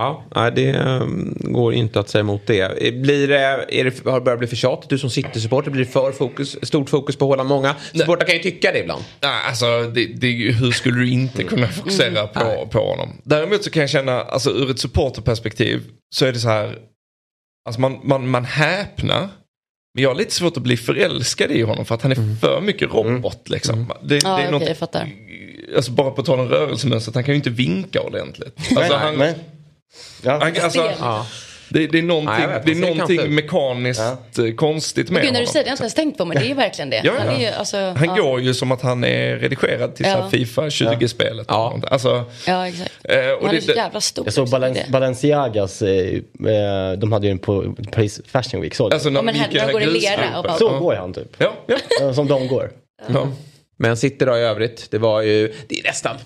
Ja, 0.00 0.24
nej, 0.34 0.52
det 0.52 0.78
um, 0.78 1.36
går 1.40 1.74
inte 1.74 2.00
att 2.00 2.08
säga 2.08 2.20
emot 2.20 2.42
det. 2.46 2.94
Blir 2.94 3.28
det, 3.28 3.38
är 3.68 3.84
det 3.84 4.10
har 4.10 4.20
det 4.20 4.24
börjat 4.24 4.38
bli 4.38 4.48
för 4.48 4.56
tjatigt? 4.56 4.90
Du 4.90 4.98
som 4.98 5.10
City-supporter, 5.10 5.70
blir 5.70 5.84
det 5.84 5.90
för 5.90 6.12
fokus, 6.12 6.56
stort 6.62 6.90
fokus 6.90 7.16
på 7.16 7.28
Haaland? 7.28 7.48
Många 7.48 7.74
supportrar 7.92 8.26
kan 8.26 8.36
ju 8.36 8.42
tycka 8.42 8.72
det 8.72 8.78
ibland. 8.78 9.04
Nej, 9.22 9.40
alltså, 9.48 9.82
det, 9.94 10.06
det, 10.06 10.28
hur 10.52 10.70
skulle 10.70 10.98
du 10.98 11.10
inte 11.10 11.44
kunna 11.44 11.66
fokusera 11.68 12.26
på, 12.26 12.68
på 12.72 12.78
honom? 12.78 13.08
Däremot 13.24 13.64
så 13.64 13.70
kan 13.70 13.80
jag 13.80 13.90
känna, 13.90 14.20
alltså 14.20 14.50
ur 14.50 14.70
ett 14.70 14.78
supporterperspektiv 14.78 15.82
så 16.14 16.26
är 16.26 16.32
det 16.32 16.38
så 16.38 16.48
här, 16.48 16.78
alltså 17.66 17.80
man, 17.80 18.00
man, 18.02 18.28
man 18.28 18.44
häpnar. 18.44 19.28
Men 19.94 20.02
jag 20.02 20.10
har 20.10 20.14
lite 20.14 20.34
svårt 20.34 20.56
att 20.56 20.62
bli 20.62 20.76
förälskad 20.76 21.50
i 21.50 21.62
honom 21.62 21.84
för 21.84 21.94
att 21.94 22.02
han 22.02 22.12
är 22.12 22.36
för 22.40 22.60
mycket 22.60 22.94
robot 22.94 23.48
liksom. 23.48 23.92
Det, 24.02 24.14
Ja, 24.14 24.36
det 24.36 24.42
är 24.42 24.48
okej, 24.48 24.50
något, 24.50 24.68
jag 24.68 24.78
fattar. 24.78 25.08
alltså 25.76 25.92
bara 25.92 26.10
på 26.10 26.22
tal 26.22 26.40
om 26.40 26.48
rörelsemönstret, 26.48 27.14
han 27.14 27.24
kan 27.24 27.34
ju 27.34 27.36
inte 27.36 27.50
vinka 27.50 28.00
ordentligt. 28.00 28.58
Alltså, 28.76 28.94
han, 28.94 29.22
ja. 30.22 30.50
alltså. 30.62 30.90
Ja. 31.00 31.26
det, 31.68 31.86
det 31.86 31.98
är 31.98 32.02
någonting, 32.02 32.34
Nej, 32.38 32.46
vet, 32.46 32.66
det 32.66 32.72
är 32.72 32.76
någonting 32.94 33.34
mekaniskt 33.34 34.38
eh, 34.38 34.54
konstigt 34.56 35.10
med 35.10 35.22
Gud, 35.22 35.32
när 35.32 35.40
du 35.40 35.46
honom. 35.46 35.52
säger 35.52 35.64
det, 35.64 35.68
jag 35.68 35.70
har 35.70 35.74
inte 35.74 35.82
ens 35.82 35.94
tänkt 35.94 36.18
på 36.18 36.24
men 36.24 36.36
det 36.36 36.44
är 36.44 36.48
ju 36.48 36.54
verkligen 36.54 36.90
det. 36.90 37.00
Ja, 37.04 37.12
Han 37.18 37.26
ja. 37.26 37.32
är 37.32 37.40
ju, 37.40 37.46
alltså, 37.46 37.76
Han 37.76 38.08
ja. 38.08 38.14
går 38.22 38.40
ju 38.40 38.54
som 38.54 38.72
att 38.72 38.82
han 38.82 39.04
är 39.04 39.36
redigerad 39.36 39.94
till 39.94 40.04
så 40.04 40.10
här 40.10 40.18
Ja. 40.18 40.30
Fifa 40.30 40.62
20-spelet. 40.68 41.46
Ja. 41.48 41.80
Alltså, 41.90 42.24
Ja, 42.46 42.68
exakt. 42.68 42.90
eh, 43.04 43.16
och 43.18 43.42
Han 43.42 43.50
det, 43.50 43.56
är 43.56 43.60
så 43.60 43.72
jävla 43.72 44.00
stor. 44.00 44.24
Jag 44.26 44.34
såg 44.34 44.60
det. 44.60 44.86
Balenciagas, 44.88 45.82
eh, 45.82 46.18
de 46.98 47.12
hade 47.12 47.26
ju 47.26 47.30
en 47.30 47.38
på 47.38 47.74
Paris 47.92 48.20
Fashion 48.26 48.60
Week. 48.60 48.74
Såg 48.74 48.90
du? 48.90 48.94
alltså 48.94 49.10
när 49.10 49.18
Ja, 49.18 49.22
men 49.22 49.34
här- 49.34 49.48
de 49.66 49.72
går 49.72 49.82
i 49.82 49.86
lera 49.86 50.42
bara- 50.42 50.58
Så 50.58 50.78
går 50.78 50.94
han 50.94 51.12
typ. 51.12 51.36
Ja, 51.38 51.52
ja. 52.00 52.14
Som 52.14 52.26
de 52.28 52.48
går. 52.48 52.70
ja. 53.08 53.28
Men 53.78 53.96
City 53.96 54.24
då 54.24 54.36
i 54.36 54.40
övrigt, 54.40 54.90
det 54.90 54.98
var 54.98 55.22
ju, 55.22 55.54
det 55.68 55.78
är 55.80 55.84
nästan, 55.84 56.16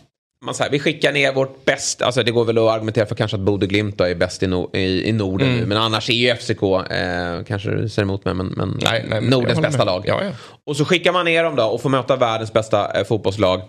man 0.45 0.55
säger, 0.55 0.71
vi 0.71 0.79
skickar 0.79 1.13
ner 1.13 1.33
vårt 1.33 1.65
bäst, 1.65 2.03
alltså 2.03 2.23
det 2.23 2.31
går 2.33 2.45
väl 2.45 2.59
att 2.59 2.65
argumentera 2.71 3.07
för 3.07 3.15
kanske 3.15 3.37
att 3.37 3.41
Bode 3.43 3.67
Glimt 3.67 4.01
är 4.01 4.15
bäst 4.15 4.43
i, 4.43 4.47
no, 4.47 4.71
i, 4.77 5.09
i 5.09 5.13
Norden 5.13 5.49
Mm. 5.49 5.61
nu. 5.61 5.67
Men 5.67 5.79
annars 5.79 6.11
är 6.11 6.15
ju 6.15 6.35
FCK, 6.35 6.63
eh, 6.63 7.43
kanske 7.47 7.71
du 7.71 7.89
säger 7.89 8.03
emot 8.05 8.25
mig, 8.25 8.35
men, 8.35 8.47
men 8.47 8.79
Nej, 8.85 9.05
nej, 9.09 9.21
men 9.21 9.31
Nordens 9.31 9.61
bästa 9.61 9.79
med. 9.79 9.87
lag. 9.87 10.05
Ja, 10.07 10.21
ja. 10.25 10.31
Och 10.67 10.77
så 10.77 10.85
skickar 10.85 11.13
man 11.13 11.25
ner 11.25 11.45
dem 11.45 11.57
då 11.57 11.65
och 11.65 11.83
får 11.83 11.91
möta 11.91 12.17
världens 12.17 12.53
bästa 12.53 12.99
eh, 13.01 13.05
fotbollslag. 13.05 13.61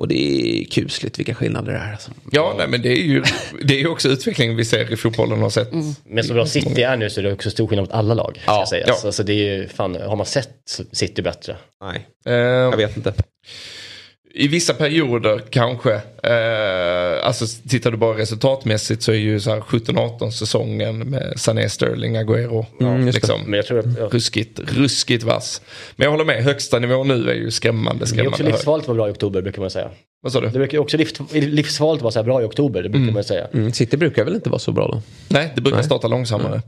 Och 0.00 0.08
det 0.08 0.14
är 0.14 0.64
kusligt 0.64 1.18
vilka 1.18 1.34
skillnader 1.34 1.72
det 1.72 1.78
är. 1.78 1.92
Alltså. 1.92 2.10
ja 2.30 2.54
nej, 2.58 2.66
men 2.68 2.82
det 2.82 2.88
är 2.88 3.02
ju 3.02 3.22
det 3.64 3.74
är 3.74 3.78
ju 3.78 3.88
också 3.88 4.08
utvecklingen 4.08 4.56
vi 4.56 4.64
ser 4.64 4.92
i 4.92 4.96
fotbollen 4.96 5.32
och 5.38 5.42
har 5.42 5.50
sett. 5.50 5.72
Mm. 5.72 5.84
Men 6.04 6.24
så 6.24 6.34
bra 6.34 6.46
City 6.46 6.82
är 6.82 6.96
nu 6.96 7.10
så 7.10 7.20
är 7.20 7.24
det 7.24 7.32
också 7.32 7.50
stor 7.50 7.66
skillnad 7.66 7.82
mot 7.86 7.92
alla 7.94 8.14
lag. 8.14 8.38
Ska 8.42 8.52
Ja, 8.52 8.58
jag 8.58 8.68
säga. 8.68 8.84
ja. 8.88 8.96
Alltså, 9.04 9.22
det 9.22 9.32
är 9.32 9.36
ju, 9.58 9.68
fan, 9.68 9.96
har 10.06 10.16
man 10.16 10.26
sett 10.26 10.50
City 10.92 11.22
bättre? 11.22 11.56
Nej, 11.84 12.06
Eh, 12.26 12.34
jag 12.42 12.76
vet 12.76 12.96
inte. 12.96 13.12
I 14.34 14.48
vissa 14.48 14.74
perioder 14.74 15.42
kanske. 15.50 15.92
Eh, 16.22 17.26
alltså 17.26 17.46
tittar 17.68 17.90
du 17.90 17.96
bara 17.96 18.18
resultatmässigt 18.18 19.02
så 19.02 19.12
är 19.12 19.16
ju 19.16 19.40
så 19.40 19.50
här 19.50 19.60
17-18 19.60 20.30
säsongen 20.30 20.98
med 20.98 21.32
Sané, 21.36 21.68
Sterling, 21.68 22.16
Agüero. 22.16 22.66
Mm, 22.80 23.06
liksom, 23.06 23.40
Men 23.44 23.52
jag 23.52 23.66
tror 23.66 23.78
att 23.78 23.98
ja, 23.98 24.08
ruskigt, 24.10 24.60
ruskigt 24.76 25.24
vass. 25.24 25.60
Men 25.96 26.04
jag 26.04 26.10
håller 26.10 26.24
med, 26.24 26.44
högsta 26.44 26.78
nivån 26.78 27.08
nu 27.08 27.30
är 27.30 27.34
ju 27.34 27.50
skrämmande, 27.50 27.98
det 28.00 28.04
är 28.04 28.06
skrämmande 28.06 28.28
också 28.30 28.42
livsfarligt 28.42 28.84
att 28.84 28.88
vara 28.88 28.96
bra 28.96 29.08
i 29.08 29.12
oktober 29.12 29.42
brukar 29.42 29.60
man 29.60 29.70
säga. 29.70 29.88
Vad 30.22 30.32
sa 30.32 30.40
du? 30.40 30.46
Det 30.46 30.58
brukar 30.58 30.78
också 30.78 30.96
livs- 30.96 31.32
livsfarligt 31.32 31.98
att 31.98 32.02
vara 32.02 32.12
så 32.12 32.18
här 32.18 32.24
bra 32.24 32.42
i 32.42 32.44
oktober, 32.44 32.82
det 32.82 32.88
brukar 32.88 33.12
man 33.12 33.24
säga. 33.24 33.46
Mm, 33.52 33.72
City 33.72 33.96
brukar 33.96 34.24
väl 34.24 34.34
inte 34.34 34.50
vara 34.50 34.58
så 34.58 34.72
bra 34.72 34.88
då? 34.88 35.02
Nej, 35.28 35.52
det 35.54 35.60
brukar 35.60 35.82
starta 35.82 36.08
långsammare. 36.08 36.62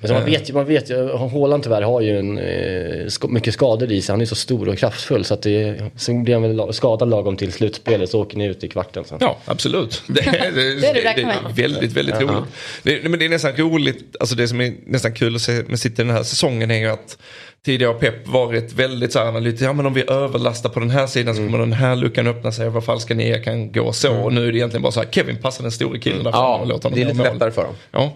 Men 0.00 0.08
så 0.08 0.14
man 0.14 0.24
vet 0.24 0.50
ju, 0.50 0.54
man 0.54 0.64
vet 0.66 0.90
ju, 0.90 1.08
Haaland 1.16 1.62
tyvärr 1.62 1.82
har 1.82 2.00
ju 2.00 2.18
en, 2.18 2.38
eh, 2.38 3.28
mycket 3.28 3.54
skador 3.54 3.92
i 3.92 4.02
sig. 4.02 4.12
Han 4.12 4.20
är 4.20 4.24
så 4.26 4.34
stor 4.34 4.68
och 4.68 4.78
kraftfull 4.78 5.24
så 5.24 5.34
att 5.34 5.42
det, 5.42 5.76
sen 5.96 6.24
blir 6.24 6.34
han 6.34 6.42
väl 6.56 6.72
skadad 6.72 7.10
lagom 7.10 7.36
till 7.36 7.52
slutspelet 7.52 8.10
så 8.10 8.20
åker 8.20 8.38
ni 8.38 8.46
ut 8.46 8.64
i 8.64 8.68
kvarten 8.68 9.04
sen. 9.04 9.18
Ja, 9.20 9.38
absolut. 9.44 10.02
Det, 10.06 10.14
det, 10.22 10.50
det, 10.54 10.80
Det 10.80 10.86
är 10.88 10.94
det 10.94 11.00
det 11.00 11.22
är 11.22 11.52
väldigt, 11.54 11.92
väldigt 11.92 12.20
roligt. 12.20 12.44
Det, 12.82 13.02
men 13.10 13.18
det 13.18 13.24
är 13.24 13.28
nästan 13.28 13.52
roligt, 13.56 14.16
alltså 14.20 14.34
det 14.36 14.48
som 14.48 14.60
är 14.60 14.72
nästan 14.86 15.12
kul 15.14 15.36
att 15.36 15.42
se 15.42 15.62
med 15.66 15.80
City 15.80 15.94
den 16.02 16.10
här 16.10 16.22
säsongen 16.22 16.70
är 16.70 16.78
ju 16.78 16.86
att 16.86 17.18
tidigare 17.64 17.92
har 17.92 17.98
Pep 17.98 18.28
varit 18.28 18.72
väldigt 18.72 19.12
så 19.12 19.18
här 19.18 19.26
analytisk. 19.26 19.62
Ja 19.64 19.72
men 19.72 19.86
om 19.86 19.94
vi 19.94 20.04
överlastar 20.10 20.70
på 20.70 20.80
den 20.80 20.90
här 20.90 21.06
sidan 21.06 21.34
så 21.34 21.42
kommer 21.42 21.58
den 21.58 21.72
här 21.72 21.96
luckan 21.96 22.26
öppna 22.26 22.52
sig 22.52 22.66
och 22.66 22.72
vad 22.72 22.84
falska 22.84 23.14
nia 23.14 23.38
kan 23.38 23.72
gå 23.72 23.92
så. 23.92 24.14
Och 24.16 24.32
nu 24.32 24.48
är 24.48 24.52
det 24.52 24.58
egentligen 24.58 24.82
bara 24.82 24.92
så 24.92 25.00
här, 25.00 25.08
Kevin 25.10 25.36
passar 25.36 25.62
den 25.62 25.72
store 25.72 25.98
killen 25.98 26.24
där 26.24 26.30
framme 26.32 26.44
Ja, 26.46 26.58
och 26.58 26.66
låter 26.66 26.82
honom 26.84 26.96
det 26.98 27.02
är 27.02 27.06
lite 27.06 27.18
mål. 27.18 27.32
lättare 27.32 27.50
för 27.50 27.62
dem. 27.64 27.74
Ja. 27.92 28.12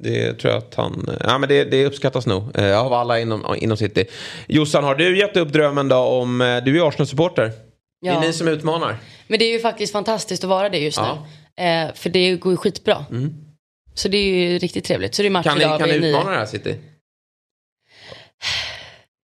Det 0.00 0.34
tror 0.34 0.52
jag 0.52 0.58
att 0.58 0.74
han... 0.74 1.10
Ja, 1.24 1.38
men 1.38 1.48
det, 1.48 1.64
det 1.64 1.86
uppskattas 1.86 2.26
nog 2.26 2.58
eh, 2.58 2.80
av 2.80 2.92
alla 2.92 3.20
inom, 3.20 3.56
inom 3.58 3.76
City. 3.76 4.04
Jossan, 4.46 4.84
har 4.84 4.94
du 4.94 5.18
gett 5.18 5.36
upp 5.36 5.52
drömmen 5.52 5.88
då 5.88 5.96
om... 5.96 6.40
eh, 6.40 6.64
Du 6.64 6.78
är 6.80 6.88
Arsenal-supporter. 6.88 7.52
Det 8.02 8.08
är 8.08 8.12
Ja. 8.12 8.20
ni 8.20 8.32
som 8.32 8.48
utmanar. 8.48 8.96
Men 9.26 9.38
det 9.38 9.44
är 9.44 9.52
ju 9.52 9.58
faktiskt 9.60 9.92
fantastiskt 9.92 10.44
att 10.44 10.50
vara 10.50 10.68
det 10.68 10.78
just 10.78 10.98
Ja. 10.98 11.26
nu. 11.58 11.64
Eh, 11.64 11.94
för 11.94 12.10
det 12.10 12.36
går 12.36 12.52
ju 12.52 12.56
skitbra. 12.56 13.04
Så 13.94 14.08
det 14.08 14.18
är 14.18 14.24
ju 14.50 14.58
riktigt 14.58 14.84
trevligt. 14.84 15.14
Så 15.14 15.22
det 15.22 15.28
är 15.28 15.30
match 15.30 15.44
Kan 15.46 15.58
ni, 15.58 15.64
idag 15.64 15.78
kan 15.78 15.88
ni 15.88 15.92
vid 15.94 16.02
nio. 16.02 16.10
utmana 16.10 16.30
det 16.30 16.36
här 16.38 16.46
City? 16.46 16.74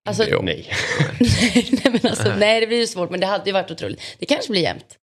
Alltså. 0.05 0.23
Nej. 0.41 0.69
nej, 1.19 1.81
men 1.83 1.99
alltså, 2.03 2.33
nej, 2.37 2.61
det 2.61 2.67
blir 2.67 2.77
ju 2.77 2.87
svårt. 2.87 3.09
Men 3.09 3.19
det 3.19 3.25
hade 3.27 3.45
ju 3.45 3.51
varit 3.51 3.71
otroligt. 3.71 4.01
Det 4.19 4.25
kanske 4.25 4.51
blir 4.51 4.61
jämnt. 4.61 4.97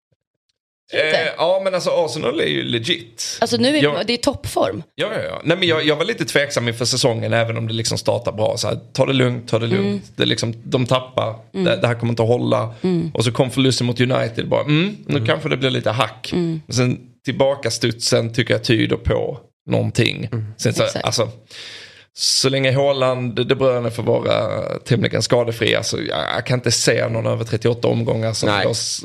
Eh, 0.93 1.27
ja 1.37 1.61
men 1.65 1.75
alltså 1.75 1.91
Arsenal 1.91 2.41
är 2.41 2.47
ju 2.47 2.63
legit. 2.65 3.39
Alltså 3.41 3.57
nu 3.57 3.69
är 3.69 3.73
det, 3.73 3.79
Ja. 3.79 4.03
det 4.07 4.13
är 4.13 4.17
toppform. 4.17 4.83
Ja, 4.95 5.09
ja, 5.15 5.23
ja. 5.23 5.41
Nej, 5.45 5.57
men 5.57 5.69
jag, 5.69 5.85
jag 5.87 5.97
var 5.97 6.05
lite 6.05 6.25
tveksam 6.25 6.69
inför 6.69 6.85
säsongen 6.85 7.33
även 7.33 7.57
om 7.57 7.67
det 7.67 7.73
liksom 7.75 7.99
startar 7.99 8.33
bra. 8.33 8.57
Så 8.57 8.69
här, 8.69 8.79
ta 8.93 9.07
det 9.07 9.13
lugnt, 9.13 9.49
ta 9.49 9.59
det 9.59 9.67
lugnt. 9.67 9.87
Mm. 9.87 10.01
Det 10.17 10.23
är 10.23 10.27
liksom, 10.27 10.55
de 10.65 10.87
tappar, 10.87 11.35
det, 11.53 11.77
det 11.77 11.87
här 11.87 11.95
kommer 11.95 12.13
inte 12.13 12.23
att 12.23 12.29
hålla. 12.29 12.75
Och 13.15 13.25
så 13.25 13.33
kom 13.33 13.51
förlusten 13.51 13.87
mot 13.87 14.01
United. 14.01 14.49
Bara, 14.49 14.63
mm, 14.65 14.97
nu 15.07 15.27
kanske 15.27 15.49
det 15.49 15.57
blir 15.57 15.71
lite 15.71 15.91
hack. 15.91 16.31
Mm. 16.33 16.61
Men 16.67 16.77
sen 16.77 16.99
tillbaka 17.25 17.71
studsen 17.71 18.33
tycker 18.33 18.55
jag 18.55 18.65
tyder 18.65 18.97
på 18.97 19.39
någonting. 19.71 20.29
Sen, 20.57 20.75
så, 20.75 20.83
Exakt. 20.85 21.05
alltså, 21.05 21.29
så 22.19 22.49
länge 22.49 22.73
Haaland, 22.73 23.47
De 23.47 23.55
Bruyne 23.55 23.91
får 23.91 24.03
vara 24.03 24.79
tämligen 24.79 25.23
skadefria 25.23 25.83
så 25.83 25.97
jag, 25.97 26.19
jag 26.37 26.47
kan 26.47 26.59
inte 26.59 26.71
se 26.71 27.09
någon 27.09 27.27
över 27.27 27.45
38 27.45 27.89
omgångar 27.89 28.33
som 28.33 28.49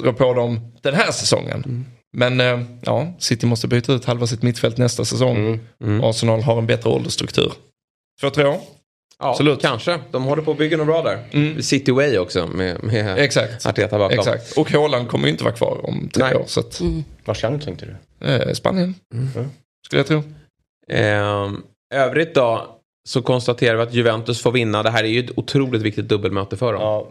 rår 0.04 0.12
på 0.14 0.34
dem 0.34 0.72
den 0.82 0.94
här 0.94 1.12
säsongen. 1.12 1.86
Men 2.18 2.40
eh, 2.40 2.60
ja, 2.82 3.14
City 3.20 3.46
måste 3.46 3.68
byta 3.68 3.94
ut 3.94 4.06
halva 4.06 4.28
sitt 4.28 4.42
mittfält 4.44 4.78
nästa 4.78 5.06
säsong. 5.06 5.60
Arsenal 6.04 6.42
har 6.42 6.58
en 6.58 6.68
bättre 6.68 6.90
åldersstruktur. 6.90 7.54
Två, 8.22 8.30
tre 8.30 8.46
år. 8.46 8.58
Ja, 9.20 9.30
Absolut. 9.32 9.62
kanske. 9.62 10.00
De 10.12 10.24
håller 10.24 10.42
på 10.44 10.52
att 10.52 10.58
bygga 10.58 10.78
något 10.78 10.88
bra 10.88 11.02
där. 11.02 11.62
City 11.62 11.92
Way 11.92 12.18
också 12.18 12.48
med, 12.48 12.84
med 12.84 13.20
Exakt. 13.20 13.66
Arteta 13.66 13.98
bakom. 13.98 14.20
Exakt. 14.20 14.58
Och 14.58 14.72
Haaland 14.72 15.08
kommer 15.10 15.26
ju 15.28 15.32
inte 15.32 15.44
vara 15.44 15.54
kvar 15.56 15.80
om 15.90 16.10
tre 16.14 16.24
Nej. 16.24 16.36
år. 16.36 16.44
Så 16.48 16.60
att, 16.60 16.82
Var 17.26 17.34
ska 17.34 17.48
han 17.50 17.60
tänkte 17.60 17.98
du? 18.20 18.28
eh, 18.28 18.54
Spanien. 18.54 18.96
Skulle 19.86 20.00
jag 20.00 20.08
tro. 20.08 20.24
Ehm, 20.92 21.64
övrigt 21.94 22.36
då 22.36 22.75
så 23.10 23.22
konstaterar 23.22 23.76
vi 23.76 23.82
att 23.84 23.94
Juventus 23.94 24.42
får 24.42 24.52
vinna. 24.52 24.84
Det 24.84 24.90
här 24.90 25.04
är 25.04 25.08
ju 25.08 25.20
ett 25.20 25.38
otroligt 25.38 25.82
viktigt 25.82 26.08
dubbelmöte 26.08 26.58
för 26.58 26.74
dem. 26.74 26.82
Ja. 26.82 27.08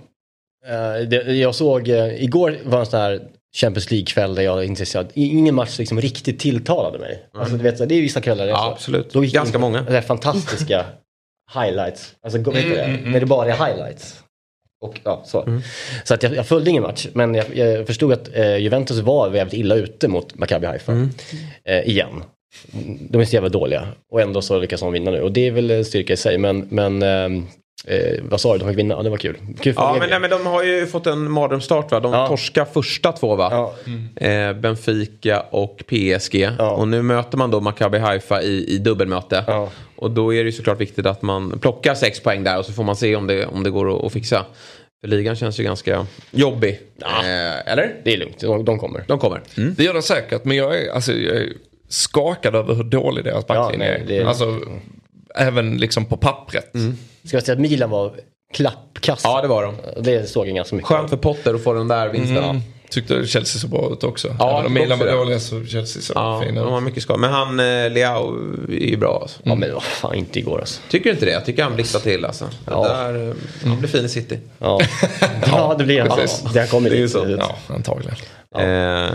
Eh, 0.67 1.09
det, 1.09 1.17
jag 1.33 1.55
såg, 1.55 1.89
eh, 1.89 2.23
igår 2.25 2.57
var 2.65 2.81
en 2.81 2.87
sån 2.87 3.01
här 3.01 3.23
Champions 3.57 3.91
League-kväll 3.91 4.35
där 4.35 4.43
jag 4.43 4.65
inte 4.65 4.87
så 4.87 5.05
ingen 5.15 5.55
match 5.55 5.79
liksom 5.79 6.01
riktigt 6.01 6.39
tilltalade 6.39 6.99
mig. 6.99 7.27
Alltså, 7.35 7.57
du 7.57 7.63
vet, 7.63 7.89
det 7.89 7.95
är 7.95 8.01
vissa 8.01 8.21
kvällar 8.21 8.45
det 8.45 8.51
Ja, 8.51 8.57
så. 8.57 8.73
absolut. 8.73 9.13
Då 9.13 9.25
gick 9.25 9.33
det 9.33 9.39
Ganska 9.39 9.57
in 9.57 9.61
många. 9.61 9.83
Det 9.83 10.03
fantastiska 10.03 10.85
highlights. 11.55 12.15
Alltså, 12.23 12.39
gå- 12.39 12.51
vet 12.51 12.65
du 12.65 12.75
det? 12.75 12.99
När 13.05 13.21
det 13.21 13.27
bara 13.27 13.55
är 13.55 13.67
highlights. 13.67 14.21
Och, 14.81 15.01
ja, 15.05 15.23
så 15.27 15.61
så 16.05 16.15
att 16.15 16.23
jag, 16.23 16.35
jag 16.35 16.47
följde 16.47 16.71
ingen 16.71 16.83
match, 16.83 17.07
men 17.13 17.35
jag, 17.35 17.57
jag 17.57 17.87
förstod 17.87 18.13
att 18.13 18.37
eh, 18.37 18.57
Juventus 18.57 18.99
var 18.99 19.35
jävligt 19.35 19.55
illa 19.55 19.75
ute 19.75 20.09
mot 20.09 20.35
Maccabi 20.39 20.67
Haifa. 20.67 21.09
Eh, 21.65 21.89
igen. 21.89 22.23
De 23.11 23.21
är 23.21 23.25
så 23.25 23.35
jävla 23.35 23.49
dåliga. 23.49 23.89
Och 24.11 24.21
ändå 24.21 24.43
så 24.43 24.59
lyckas 24.59 24.81
de 24.81 24.93
vinna 24.93 25.11
nu. 25.11 25.21
Och 25.21 25.33
det 25.33 25.47
är 25.47 25.51
väl 25.51 25.85
styrka 25.85 26.13
i 26.13 26.17
sig. 26.17 26.39
Men, 26.39 26.67
men 26.71 27.03
ehm, 27.03 27.47
eh, 27.87 28.15
vad 28.23 28.41
sa 28.41 28.53
du, 28.53 28.59
de 28.59 28.69
fick 28.69 28.79
vinna? 28.79 28.95
Ja, 28.95 29.03
det 29.03 29.11
var 29.11 29.17
kul. 29.17 29.37
kul 29.61 29.75
Ja, 29.77 29.97
men, 30.01 30.11
nej, 30.11 30.21
men 30.21 30.31
de 30.31 30.47
har 30.47 30.63
ju 30.63 30.87
fått 30.87 31.07
en 31.07 31.31
mardrömsstart 31.31 31.91
va? 31.93 32.01
De 32.01 32.13
Ja. 32.13 32.29
torskar 32.29 32.65
första 32.65 33.13
två 33.13 33.35
va? 33.37 33.49
Ja. 33.51 34.27
Eh, 34.27 34.53
Benfica 34.53 35.41
och 35.41 35.83
PSG. 35.87 36.51
Ja. 36.59 36.71
Och 36.71 36.89
nu 36.89 37.03
möter 37.03 37.39
man 37.39 37.51
då 37.51 37.61
Maccabi 37.61 37.99
Haifa 37.99 38.43
i, 38.43 38.75
i 38.75 38.79
dubbelmöte. 38.79 39.45
Ja. 39.47 39.71
Och 39.97 40.11
då 40.11 40.35
är 40.35 40.45
det 40.45 40.51
ju 40.51 40.53
såklart 40.53 40.81
viktigt 40.81 41.07
att 41.07 41.23
man 41.23 41.59
plockar 41.59 41.95
sex 41.95 42.21
poäng 42.21 42.45
där 42.45 42.59
och 42.59 42.65
så 42.67 42.73
får 42.73 42.85
man 42.85 42.97
se 42.97 43.17
om 43.17 43.27
det, 43.27 43.47
om 43.47 43.63
det 43.63 43.71
går 43.71 43.97
att, 43.97 44.05
att 44.05 44.13
fixa. 44.13 44.45
För 45.01 45.09
ligan 45.09 45.37
känns 45.37 45.61
ju 45.61 45.65
ganska 45.65 46.07
jobbig. 46.31 46.81
Eh, 47.03 47.73
eller? 47.73 47.95
Det 48.05 48.13
är 48.13 48.17
lugnt, 48.17 48.39
de, 48.41 48.65
de 48.65 48.79
kommer. 48.79 49.05
De 49.09 49.19
kommer. 49.19 49.41
Mm. 49.57 49.75
Det 49.77 49.85
gör 49.85 49.95
de 49.95 50.03
säkert, 50.03 50.45
men 50.45 50.57
jag 50.57 50.79
är, 50.83 50.93
alltså, 50.93 51.13
jag 51.13 51.37
är 51.37 51.53
skakad 51.95 52.55
över 52.55 52.75
hur 52.75 52.85
dålig 52.85 53.25
deras 53.25 53.47
backlinje 53.47 53.87
Ja, 53.93 53.99
nej, 53.99 54.05
det- 54.09 54.19
är. 54.19 54.25
Alltså, 54.25 54.61
även 55.35 55.77
liksom 55.77 56.05
på 56.05 56.17
pappret. 56.17 56.71
Ska 57.25 57.37
jag 57.37 57.43
säga 57.45 57.53
att 57.55 57.61
Milan 57.61 57.91
var 57.91 58.13
klappkass? 58.55 59.21
Ja, 59.25 59.43
det 59.43 59.49
var 59.49 59.63
de. 59.63 59.75
Det 60.01 60.31
såg 60.31 60.49
jag 60.49 60.55
ganska 60.55 60.77
mycket 60.77 60.89
Skönt 60.89 61.11
för 61.11 61.17
Potter 61.17 61.55
att 61.55 61.65
få 61.65 61.73
den 61.73 61.89
där 61.89 62.09
vinsten. 62.09 62.37
Mm. 62.45 62.61
Tyckte 62.91 63.27
Chelsea 63.27 63.61
så 63.61 63.69
bra 63.69 63.93
ut 63.93 64.05
också. 64.05 64.37
Ja, 64.39 64.53
Även 64.59 64.67
om 64.67 64.73
Milan 64.75 64.99
var 64.99 65.07
dåliga 65.07 65.41
så 65.41 65.65
Chelsea 65.65 66.03
så 66.03 66.13
Ja, 66.17 66.43
fina 66.47 66.65
de 66.65 66.73
har 66.73 66.81
mycket 66.81 67.03
skada. 67.03 67.19
Men 67.19 67.33
han 67.33 67.61
eh, 67.61 67.91
Leao 67.91 68.37
är 68.69 68.73
ju 68.87 68.97
bra 68.97 69.19
alltså. 69.23 69.41
Ja 69.43 69.55
men 69.55 69.75
vad 69.75 69.83
fan 69.83 70.15
inte 70.15 70.39
igår 70.39 70.61
alltså. 70.61 70.81
Tycker 70.91 71.05
du 71.05 71.11
inte 71.11 71.27
det? 71.27 71.33
Jag 71.33 71.45
tycker 71.45 71.63
han 71.63 71.75
blixtrar 71.75 72.01
till 72.01 72.25
alltså. 72.25 72.45
Det 72.45 72.51
Ja. 72.71 72.89
där, 72.89 73.29
eh, 73.29 73.35
Han 73.65 73.79
blir 73.79 73.89
fin 73.89 74.05
i 74.05 74.09
city. 74.09 74.39
Ja, 74.59 74.81
ja 75.47 75.75
det 75.79 75.85
blir 75.85 76.01
han. 76.01 76.09
Ja, 76.19 76.27
det 76.53 76.61
har 76.61 76.67
kommit 76.67 76.93
dit. 76.93 77.11
så. 77.11 77.37
Ja, 77.39 77.57
antagligen. 77.75 78.15
Eh, 78.59 79.15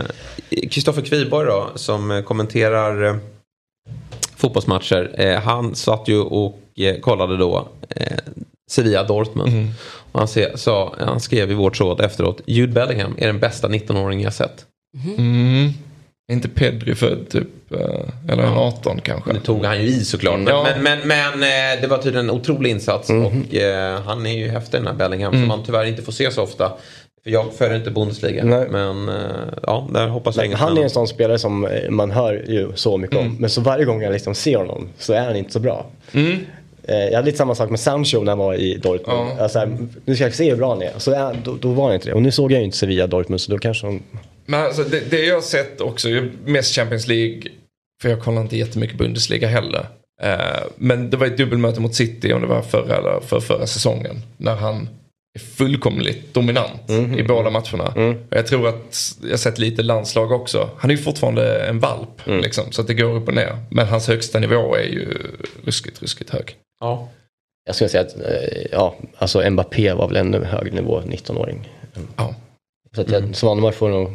Kristoffer 0.70 1.02
Kviborg 1.02 1.46
då, 1.46 1.70
som 1.74 2.10
eh, 2.10 2.22
kommenterar 2.22 3.04
eh, 3.04 3.16
fotbollsmatcher. 4.36 5.14
Eh, 5.18 5.40
han 5.40 5.74
satt 5.74 6.08
ju 6.08 6.20
och 6.20 6.58
eh, 6.76 7.00
kollade 7.00 7.36
då 7.36 7.68
eh, 7.96 8.16
Sevilla-Dortmund. 8.70 9.68
Och 10.12 10.18
han, 10.18 10.28
se, 10.28 10.58
sa, 10.58 10.94
han 10.98 11.20
skrev 11.20 11.50
i 11.50 11.54
vårt 11.54 11.76
tråd 11.76 12.00
efteråt, 12.00 12.40
Jude 12.46 12.72
Bellingham 12.72 13.14
är 13.18 13.26
den 13.26 13.38
bästa 13.40 13.68
19-åring 13.68 14.20
jag 14.22 14.34
sett. 14.34 14.64
Mm. 15.18 15.70
Inte 16.32 16.48
Pedri 16.48 16.94
född 16.94 17.28
typ, 17.28 17.72
eh, 17.72 18.32
eller 18.32 18.42
en 18.42 18.52
18 18.58 19.00
kanske. 19.00 19.32
Nu 19.32 19.40
tog 19.40 19.64
han 19.64 19.82
ju 19.82 19.88
i 19.88 20.04
såklart. 20.04 20.38
Men, 20.38 20.46
Ja. 20.48 20.66
men, 20.82 20.82
men, 20.82 21.08
men 21.08 21.42
eh, 21.42 21.80
det 21.80 21.86
var 21.86 21.98
tydligen 21.98 22.28
en 22.28 22.34
otrolig 22.36 22.70
insats. 22.70 23.10
Och 23.10 23.54
eh, 23.54 24.00
han 24.02 24.26
är 24.26 24.38
ju 24.38 24.48
häftig 24.48 24.80
den 24.80 24.86
här 24.86 24.94
Bellingham. 24.94 25.32
Som 25.32 25.48
man 25.48 25.62
tyvärr 25.64 25.84
inte 25.84 26.02
får 26.02 26.12
se 26.12 26.30
så 26.30 26.42
ofta. 26.42 26.72
För 27.24 27.30
jag 27.30 27.52
följer 27.52 27.76
inte 27.76 27.90
Bundesliga. 27.90 28.44
Nej. 28.44 28.66
Men 28.70 29.08
eh, 29.08 29.14
ja, 29.62 29.88
där 29.92 30.06
hoppas 30.06 30.36
jag 30.36 30.48
han 30.50 30.78
är 30.78 30.82
en 30.82 30.90
sån 30.90 31.08
spelare 31.08 31.38
som 31.38 31.64
eh, 31.66 31.90
man 31.90 32.10
hör 32.10 32.32
ju 32.32 32.72
så 32.74 32.96
mycket 32.96 33.16
om. 33.16 33.36
Men 33.38 33.50
så 33.50 33.60
varje 33.60 33.84
gång 33.84 34.02
jag 34.02 34.12
liksom 34.12 34.34
ser 34.34 34.56
honom 34.56 34.88
så 34.98 35.12
är 35.12 35.20
han 35.20 35.36
inte 35.36 35.52
så 35.52 35.60
bra. 35.60 35.86
Eh, 36.14 36.96
Jag 36.96 37.14
hade 37.14 37.26
lite 37.26 37.38
samma 37.38 37.54
sak 37.54 37.70
med 37.70 37.80
Sancho 37.80 38.20
när 38.20 38.32
han 38.32 38.38
var 38.38 38.54
i 38.54 38.74
Dortmund. 38.74 39.28
Ja. 39.38 39.42
Alltså, 39.42 39.58
här, 39.58 39.78
nu 40.04 40.14
ska 40.14 40.24
jag 40.24 40.34
se 40.34 40.50
hur 40.50 40.56
bra 40.56 40.68
han 40.68 40.82
är. 40.82 40.92
Så 40.96 41.16
han, 41.16 41.36
då, 41.44 41.56
då 41.60 41.68
var 41.72 41.84
han 41.84 41.94
inte 41.94 42.06
det. 42.08 42.14
Och 42.14 42.22
nu 42.22 42.30
såg 42.30 42.52
jag 42.52 42.58
ju 42.58 42.64
inte 42.64 42.76
Sevilla 42.76 43.06
Dortmund 43.06 43.40
så 43.40 43.52
då 43.52 43.58
kanske 43.58 43.86
de... 43.86 44.02
Men 44.46 44.60
alltså, 44.60 44.82
det, 44.82 45.10
det 45.10 45.24
jag 45.24 45.34
har 45.34 45.42
sett 45.42 45.80
också, 45.80 46.08
mest 46.44 46.74
Champions 46.74 47.06
League, 47.08 47.42
för 48.02 48.08
jag 48.08 48.20
kollar 48.20 48.42
inte 48.42 48.56
jättemycket 48.56 48.98
Bundesliga 48.98 49.48
heller. 49.48 49.86
Eh, 50.22 50.38
men 50.76 51.10
det 51.10 51.16
var 51.16 51.26
ett 51.26 51.36
dubbelmöte 51.36 51.80
mot 51.80 51.94
City 51.94 52.32
om 52.32 52.40
det 52.40 52.46
var 52.46 52.62
förra 52.62 52.96
eller 52.96 53.20
för 53.20 53.40
förra 53.40 53.66
säsongen. 53.66 54.22
När 54.36 54.54
han 54.54 54.88
fullkomligt 55.38 56.34
dominant 56.34 56.90
i 56.90 57.22
båda 57.22 57.50
matcherna. 57.50 58.12
Och 58.30 58.36
jag 58.36 58.46
tror 58.46 58.68
att 58.68 59.16
jag 59.22 59.30
har 59.30 59.36
sett 59.36 59.58
lite 59.58 59.82
landslag 59.82 60.32
också. 60.32 60.70
Han 60.78 60.90
är 60.90 60.94
ju 60.94 61.02
fortfarande 61.02 61.62
en 61.66 61.78
valp 61.78 62.26
liksom, 62.26 62.72
så 62.72 62.80
att 62.80 62.86
det 62.86 62.94
går 62.94 63.14
upp 63.14 63.28
och 63.28 63.34
ner. 63.34 63.56
Men 63.70 63.86
hans 63.86 64.08
högsta 64.08 64.38
nivå 64.38 64.76
är 64.76 64.82
ju 64.82 65.18
ruskigt, 65.64 66.02
ruskigt 66.02 66.30
hög. 66.30 66.56
Ja. 66.80 67.08
Jag 67.64 67.74
skulle 67.74 67.90
säga 67.90 68.02
att, 68.02 68.16
eh, 68.16 68.66
ja, 68.72 68.94
alltså 69.18 69.50
Mbappé 69.50 69.92
var 69.92 70.08
väl 70.08 70.16
ännu 70.16 70.44
högre 70.44 70.74
nivå, 70.74 71.00
19-åring. 71.00 71.68
Ja. 72.16 72.34
Så 72.94 73.00
att 73.00 73.10
jag, 73.10 73.36
Svanemar 73.36 73.72
får 73.72 73.88
nog... 73.88 74.10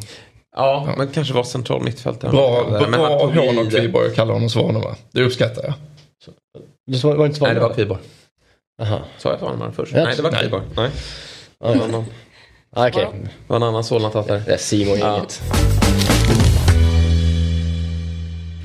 Ja, 0.56 0.94
men 0.98 1.08
kanske 1.08 1.34
var 1.34 1.44
central 1.44 1.84
mittfältare. 1.84 2.30
Bra, 2.30 2.66
Men 2.70 2.82
han 2.82 2.90
bra 2.92 3.20
tog 3.20 3.34
hån 3.34 3.64
det. 3.64 3.70
Kviborg 3.80 4.08
att 4.08 4.14
kalla 4.14 4.32
honom 4.32 4.50
Svanemar. 4.50 4.94
Det 5.12 5.22
uppskattar 5.22 5.64
jag. 5.64 5.74
Det 6.86 7.04
var, 7.04 7.12
inte 7.12 7.22
Nej, 7.22 7.34
Svanemar? 7.34 7.54
det 7.54 7.60
var 7.68 7.74
Kviborg. 7.74 8.00
Sa 9.18 9.30
jag 9.30 9.38
Svanemar 9.38 9.70
först? 9.76 9.92
Ja, 9.94 10.04
Nej, 10.04 10.16
det 10.16 10.22
var. 10.22 10.30
Kviborg. 10.30 10.62
Nej. 10.76 10.90
Ja, 11.60 11.68
Det 11.72 11.78
var 11.78 11.88
någon, 11.88 12.04
Ah, 12.72 12.88
Okej, 12.88 13.08
det 13.22 13.28
var 13.46 13.56
en 13.56 13.62
annan 13.62 13.84
Solna-tattare. 13.84 14.42
det 14.46 14.52
är 14.52 14.56
Simon-gänget. 14.56 15.42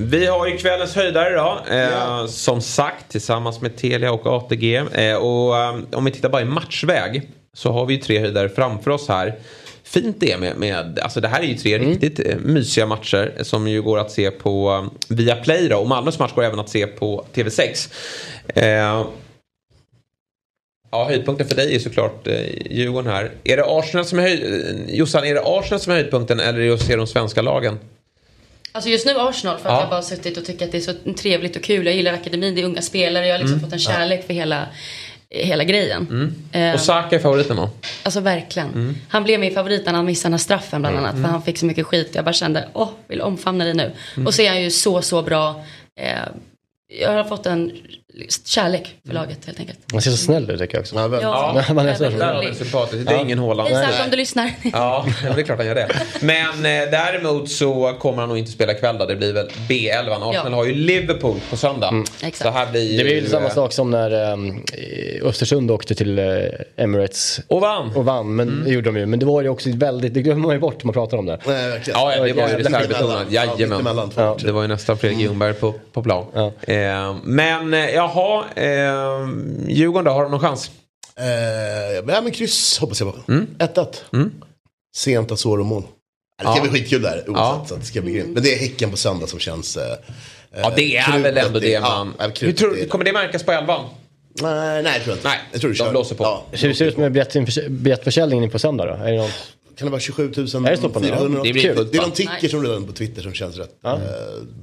Vi 0.00 0.26
har 0.26 0.46
ju 0.46 0.56
kvällens 0.56 0.94
höjdare 0.96 1.34
då. 1.36 1.74
Eh, 1.74 2.26
Som 2.26 2.60
sagt 2.60 3.08
tillsammans 3.08 3.60
med 3.60 3.76
Telia 3.76 4.12
och 4.12 4.26
ATG. 4.26 4.74
Eh, 4.76 5.14
och 5.16 5.56
eh, 5.58 5.74
om 5.92 6.04
vi 6.04 6.10
tittar 6.10 6.28
bara 6.28 6.42
i 6.42 6.44
matchväg. 6.44 7.30
Så 7.54 7.72
har 7.72 7.86
vi 7.86 7.94
ju 7.94 8.00
tre 8.00 8.18
höjdare 8.18 8.48
framför 8.48 8.90
oss 8.90 9.08
här. 9.08 9.34
Fint 9.84 10.16
det 10.20 10.36
med, 10.40 10.56
med 10.56 10.98
alltså 11.02 11.20
det 11.20 11.28
här 11.28 11.40
är 11.40 11.44
ju 11.46 11.54
tre 11.54 11.78
riktigt 11.78 12.20
eh, 12.20 12.36
mysiga 12.36 12.86
matcher. 12.86 13.32
Som 13.42 13.68
ju 13.68 13.82
går 13.82 13.98
att 13.98 14.10
se 14.10 14.30
på 14.30 14.70
eh, 14.84 15.14
via 15.16 15.36
Play 15.36 15.68
då. 15.68 15.76
Och 15.78 15.88
Malmös 15.88 16.18
match 16.18 16.32
går 16.34 16.42
även 16.44 16.58
att 16.58 16.68
se 16.68 16.86
på 16.86 17.24
TV6. 17.34 17.92
Eh, 20.92 20.98
Ja, 20.98 21.04
höjdpunkten 21.08 21.48
för 21.48 21.54
dig 21.56 21.74
är 21.74 21.78
såklart 21.78 22.26
eh, 22.26 22.40
Djurgården 22.70 23.12
här. 23.12 23.30
Är 23.44 23.56
det 23.56 23.64
Arsenal 23.66 24.04
som 24.06 24.18
är 24.18 24.22
höjd... 24.22 24.42
eh, 24.88 24.94
Jossan, 24.94 25.24
är 25.24 25.34
det 25.34 25.42
Arsenal 25.44 25.80
som 25.80 25.92
är 25.92 25.96
höjdpunkten 25.96 26.40
eller 26.40 26.60
är 26.60 26.66
det 26.68 26.74
att 26.74 26.80
se 26.82 26.96
de 26.96 27.06
svenska 27.06 27.42
lagen? 27.42 27.78
Alltså 28.72 28.90
just 28.90 29.06
nu 29.06 29.12
Arsenal 29.18 29.58
för 29.58 29.68
att 29.68 29.74
Ja. 29.74 29.80
jag 29.80 29.90
bara 29.90 30.02
suttit 30.02 30.36
och 30.36 30.44
tycker 30.44 30.64
att 30.64 30.72
det 30.72 30.78
är 30.78 30.80
så 30.80 30.92
trevligt 31.18 31.56
och 31.56 31.62
kul. 31.62 31.86
Jag 31.86 31.94
gillar 31.94 32.12
akademin, 32.12 32.54
det 32.54 32.60
är 32.60 32.64
unga 32.64 32.82
spelare. 32.82 33.26
Jag 33.26 33.34
har 33.34 33.38
liksom 33.38 33.60
fått 33.60 33.72
en 33.72 33.78
kärlek 33.78 34.26
för 34.26 34.34
hela, 34.34 34.66
hela 35.30 35.64
grejen. 35.64 36.34
Eh, 36.52 36.74
Och 36.74 36.80
Saka 36.80 37.16
är 37.16 37.20
favoriten 37.20 37.56
då? 37.56 37.70
Alltså 38.02 38.20
verkligen. 38.20 38.96
Han 39.08 39.24
blev 39.24 39.40
min 39.40 39.54
favorit 39.54 39.86
när 39.86 39.92
han 39.92 40.04
missade 40.04 40.26
den 40.26 40.32
här 40.32 40.38
straffen 40.38 40.80
bland 40.82 40.96
annat. 40.96 41.14
För 41.14 41.22
han 41.22 41.42
fick 41.42 41.58
så 41.58 41.66
mycket 41.66 41.86
skit. 41.86 42.10
Jag 42.14 42.24
bara 42.24 42.32
kände, 42.32 42.68
åh, 42.72 42.90
vill 43.08 43.20
omfamna 43.20 43.64
dig 43.64 43.74
nu. 43.74 43.90
Och 44.26 44.34
så 44.34 44.42
är 44.42 44.48
han 44.48 44.62
ju 44.62 44.70
så, 44.70 45.02
så 45.02 45.22
bra. 45.22 45.64
Eh, 46.00 46.08
jag 47.00 47.12
har 47.12 47.24
fått 47.24 47.46
en 47.46 47.72
kärlek 48.44 48.94
för 49.06 49.14
laget 49.14 49.38
helt 49.46 49.60
enkelt. 49.60 49.78
Han 49.92 50.02
ser 50.02 50.10
så 50.10 50.16
snäll 50.16 50.50
ut 50.50 50.58
tycker 50.60 50.74
jag 50.74 50.80
också. 50.80 50.94
Ja, 50.96 51.08
väl. 51.08 51.22
Ja, 51.22 51.64
man 51.74 51.88
är 51.88 51.94
så- 51.94 52.54
sympatiskt. 52.58 53.08
Det 53.08 53.14
är 53.14 53.18
ingen 53.20 53.38
Haaland. 53.38 53.68
Hej 53.68 53.86
Saka 53.92 54.04
om 54.04 54.10
du 54.10 54.16
lyssnar. 54.16 54.50
Ja, 54.72 55.06
men 55.24 55.34
det 55.34 55.40
är 55.40 55.44
klart 55.44 55.58
han 55.58 55.66
gör 55.66 55.74
det. 55.74 55.88
Men 56.20 56.48
eh, 56.56 56.90
däremot 56.90 57.50
så 57.50 57.92
kommer 57.98 58.18
han 58.18 58.28
nog 58.28 58.38
inte 58.38 58.50
spela 58.50 58.72
ikväll 58.72 58.98
då. 58.98 59.06
Det 59.06 59.16
blir 59.16 59.32
väl 59.32 59.48
B11. 59.68 60.30
Arsenal 60.30 60.34
Ja. 60.52 60.56
har 60.56 60.64
ju 60.66 60.74
Liverpool 60.74 61.40
på 61.50 61.56
söndag. 61.56 62.04
Exakt. 62.14 62.36
Så 62.36 62.50
här 62.50 62.70
blir 62.70 62.98
Det 62.98 63.04
blir 63.04 63.14
ju, 63.22 63.28
samma 63.28 63.46
eh, 63.46 63.54
sak 63.54 63.72
som 63.72 63.90
när 63.90 64.32
um, 64.32 64.64
Östersund 65.22 65.70
åkte 65.70 65.94
till 65.94 66.18
eh, 66.18 66.24
Emirates 66.76 67.40
Och 67.48 67.60
vann. 67.60 67.96
och 67.96 68.04
vann. 68.04 68.36
Men 68.36 68.64
det 68.64 68.70
gjorde 68.70 68.88
de 68.90 68.96
ju. 68.96 69.06
Men 69.06 69.18
det 69.18 69.26
var 69.26 69.42
ju 69.42 69.48
också 69.48 69.68
väldigt, 69.74 70.14
det 70.14 70.22
glömmer 70.22 70.46
man 70.46 70.54
ju 70.56 70.60
bort 70.60 70.76
när 70.78 70.86
man 70.86 70.94
pratar 70.94 71.16
om 71.16 71.26
det. 71.26 71.38
Nej, 71.46 71.68
verkligen. 71.68 72.00
Ja, 72.00 72.14
ja, 72.16 72.22
det 72.24 72.32
var 72.32 72.48
ju 72.48 72.56
reservbetonat. 72.56 73.26
Ja, 73.28 73.44
Jajamän. 73.58 74.10
Ja. 74.16 74.36
Det 74.42 74.52
var 74.52 74.62
ju 74.62 74.68
nästan 74.68 74.98
Fredrik 74.98 75.20
Ljungberg 75.20 75.54
på, 75.54 75.74
på 75.92 76.02
plan. 76.02 76.24
Ja. 76.34 76.52
Eh, 76.72 77.14
men 77.24 77.74
eh, 77.74 77.90
jaha, 78.14 78.44
eh, 78.56 79.28
Djurgården 79.68 80.04
då, 80.04 80.10
har 80.10 80.22
de 80.22 80.30
någon 80.30 80.40
chans? 80.40 80.70
Eh, 81.16 81.26
ja, 82.08 82.20
men 82.20 82.30
kryss 82.32 82.78
hoppas 82.78 83.00
jag 83.00 83.14
på. 83.26 83.32
Mm. 83.32 83.46
1-1. 83.58 83.86
Sent 84.96 85.32
Asoro-mål. 85.32 85.82
Det 86.38 86.44
ska 86.44 86.56
Ja. 86.56 86.62
bli 86.62 86.70
skitkul 86.70 87.02
där 87.02 87.24
oavsett. 87.30 87.70
Ja. 87.70 87.76
Det 87.80 87.84
ska 87.86 88.00
bli 88.00 88.12
grymt. 88.12 88.34
Men 88.34 88.42
det 88.42 88.54
är 88.54 88.58
Häcken 88.58 88.90
på 88.90 88.96
söndag 88.96 89.26
som 89.26 89.38
känns... 89.38 89.76
Eh, 89.76 89.96
Ja, 90.56 90.72
det 90.76 90.96
är 90.96 91.02
krutet, 91.02 91.22
väl 91.24 91.38
ändå 91.46 91.58
det 91.58 91.80
man... 91.80 92.14
Ja, 92.18 92.24
Hur 92.26 92.32
krutet, 92.32 92.58
tror, 92.58 92.74
det 92.74 92.86
kommer 92.86 93.04
det 93.04 93.12
märkas 93.12 93.42
på 93.42 93.52
elvan? 93.52 93.84
Nej, 94.42 94.82
nej, 94.82 94.92
jag 94.94 95.02
tror 95.04 95.16
inte. 95.16 95.28
Nej, 95.28 95.38
jag 95.52 95.60
tror 95.60 95.70
du 95.70 95.74
de 95.74 95.78
kör. 95.84 95.90
blåser 95.90 96.14
på. 96.16 96.24
Ja. 96.24 96.42
Hur 96.50 96.74
ser 96.74 96.84
det 96.84 96.90
ut 96.90 96.96
med 96.96 97.12
biljettförsäljningen 97.68 98.50
på 98.50 98.58
söndag 98.58 98.84
då? 98.86 98.92
Är 99.04 99.12
det 99.12 99.18
något? 99.18 99.30
Kan 99.76 99.86
det 99.86 99.90
vara 99.90 100.00
27 100.00 100.24
Är 100.36 100.70
det 100.70 100.76
så 100.76 100.88
på 100.88 101.00
nu? 101.00 101.06
400? 101.08 101.40
Det 101.44 101.52
blir 101.52 101.62
det 101.92 101.98
är 101.98 102.02
någon 102.02 102.10
ticker 102.10 102.32
Nice. 102.34 102.48
som 102.48 102.62
rullar 102.64 102.86
på 102.86 102.92
Twitter 102.92 103.22
som 103.22 103.32
känns 103.32 103.56
rätt 103.56 103.70
Ja. 103.82 103.92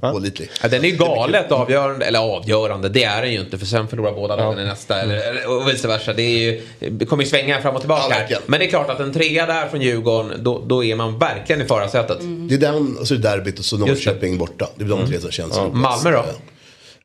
eh, 0.02 0.12
pålitlig. 0.12 0.50
Ja, 0.62 0.68
den 0.68 0.84
är 0.84 0.88
ju 0.88 0.96
galet 0.96 1.52
avgörande, 1.52 2.06
eller 2.06 2.18
avgörande, 2.18 2.88
det 2.88 3.04
är 3.04 3.22
den 3.22 3.32
ju 3.32 3.40
inte 3.40 3.58
för 3.58 3.66
sen 3.66 3.88
förlorar 3.88 4.12
båda 4.12 4.36
lagen 4.36 4.58
i 4.58 4.64
nästa 4.64 5.00
eller, 5.00 5.14
eller- 5.30 5.48
och 5.50 5.68
vice 5.68 5.88
versa. 5.88 6.12
Det, 6.12 6.22
är 6.22 6.38
ju, 6.38 6.60
det 6.90 7.06
kommer 7.06 7.22
ju 7.24 7.30
svänga 7.30 7.62
fram 7.62 7.74
och 7.74 7.80
tillbaka 7.80 8.16
Ja. 8.28 8.38
Men 8.46 8.60
det 8.60 8.66
är 8.66 8.70
klart 8.70 8.90
att 8.90 9.00
en 9.00 9.12
trea 9.12 9.46
där 9.46 9.68
från 9.68 9.80
Djurgården, 9.80 10.32
då, 10.44 10.62
då 10.66 10.84
är 10.84 10.94
man 10.94 11.18
verkligen 11.18 11.62
i 11.62 11.64
förarsätet. 11.64 12.18
Det 12.48 12.54
är 12.54 12.58
den 12.58 12.96
och 12.98 13.08
så 13.08 13.14
är 13.14 13.18
det 13.18 13.28
derbyt 13.28 13.58
och 13.58 13.64
så. 13.64 13.76
Norrköping 13.76 14.38
borta. 14.38 14.68
Det 14.76 14.84
är 14.84 14.88
de 14.88 15.06
tre 15.06 15.20
som 15.20 15.30
känns 15.30 15.56
roligast. 15.58 15.74
Malmö 15.74 16.10
då? 16.10 16.24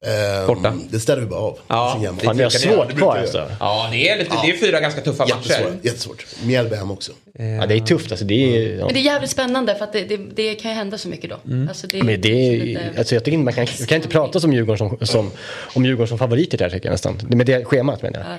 Eh, 0.05 0.47
Borta. 0.47 0.73
Det 0.89 0.99
ställer 0.99 1.21
vi 1.21 1.27
bara 1.27 1.39
av. 1.39 1.59
Ja. 1.67 1.75
Har 1.75 2.13
brukar 2.13 2.33
ni 2.33 2.49
svårt 2.51 2.87
det 2.89 2.95
kvar 2.95 3.17
alltså. 3.17 3.51
Ja, 3.59 3.89
det 3.91 4.09
är, 4.09 4.17
lite, 4.17 4.31
det 4.43 4.49
är 4.51 4.57
fyra 4.57 4.79
ganska 4.79 5.01
tuffa 5.01 5.25
Jättesvårt. 5.27 5.59
matcher. 5.59 5.79
Jättesvårt. 5.81 6.25
Mjällby 6.43 6.75
hem 6.75 6.91
också. 6.91 7.11
Ja, 7.33 7.65
det 7.67 7.75
är 7.75 7.79
tufft 7.79 8.11
alltså. 8.11 8.25
Det 8.25 8.33
är, 8.57 8.75
ja. 8.79 8.85
Men 8.85 8.93
det 8.93 8.99
är 8.99 9.03
jävligt 9.03 9.29
spännande 9.31 9.75
för 9.75 9.83
att 9.83 9.93
det, 9.93 10.03
det, 10.03 10.17
det 10.17 10.55
kan 10.55 10.71
ju 10.71 10.77
hända 10.77 10.97
så 10.97 11.07
mycket 11.07 11.29
då. 11.29 11.35
Alltså 11.69 11.87
det, 11.87 12.03
Men 12.03 12.21
det 12.21 12.47
är, 12.47 12.57
lite- 12.65 12.93
alltså 12.97 13.15
jag 13.15 13.23
tycker 13.23 13.33
inte 13.35 13.43
man 13.45 13.53
kan, 13.53 13.67
man 13.79 13.87
kan 13.87 13.95
inte 13.95 14.07
prata 14.09 14.39
som 14.39 14.53
Djurgården 14.53 14.77
som, 14.97 15.07
som, 15.07 15.31
om 15.73 15.85
Djurgården 15.85 16.07
som 16.07 16.17
favoriter 16.17 16.57
där 16.57 16.69
tycker 16.69 16.85
jag 16.85 16.91
nästan. 16.93 17.19
Med 17.29 17.45
det 17.47 17.65
schemat 17.65 18.01
menar 18.01 18.19
jag. 18.19 18.27
Ja. 18.29 18.37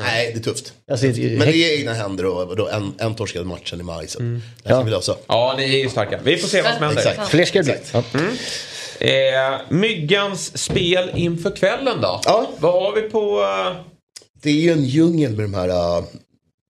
Nej, 0.00 0.30
det 0.34 0.40
är 0.40 0.42
tufft. 0.42 0.72
Alltså, 0.90 1.06
Men 1.06 1.14
det 1.38 1.56
är 1.56 1.78
egna 1.78 1.92
händer 1.92 2.26
och 2.26 2.56
då 2.56 2.68
en, 2.68 2.92
en 2.98 3.14
torskad 3.14 3.46
matchen 3.46 3.80
i 3.80 3.82
maj. 3.82 4.08
Så 4.08 4.18
det 4.18 4.24
här 4.24 4.40
Ja. 4.64 4.74
ska 4.74 4.82
vi 4.84 4.90
lösa. 4.90 5.16
Ja, 5.26 5.54
ni 5.58 5.64
är 5.64 5.82
ju 5.82 5.88
starka. 5.88 6.20
Vi 6.22 6.36
får 6.36 6.48
se 6.48 6.62
vad 6.62 6.72
som 6.74 6.82
händer. 6.82 7.08
Exakt. 7.10 7.28
Fler 7.30 7.44
ska 7.44 7.58
det 7.62 7.64
bli. 7.64 8.00
Eh, 9.00 9.60
Myggans 9.68 10.58
spel 10.58 11.10
inför 11.14 11.56
kvällen 11.56 12.00
då? 12.00 12.20
Ja. 12.24 12.50
Vad 12.58 12.72
har 12.72 12.94
vi 12.94 13.02
på... 13.02 13.40
eh, 13.42 13.76
Det 14.42 14.50
är 14.50 14.54
ju 14.54 14.72
en 14.72 14.84
djungel 14.84 15.30
med 15.36 15.44
de 15.44 15.54
här 15.54 15.68
äh, 15.68 16.04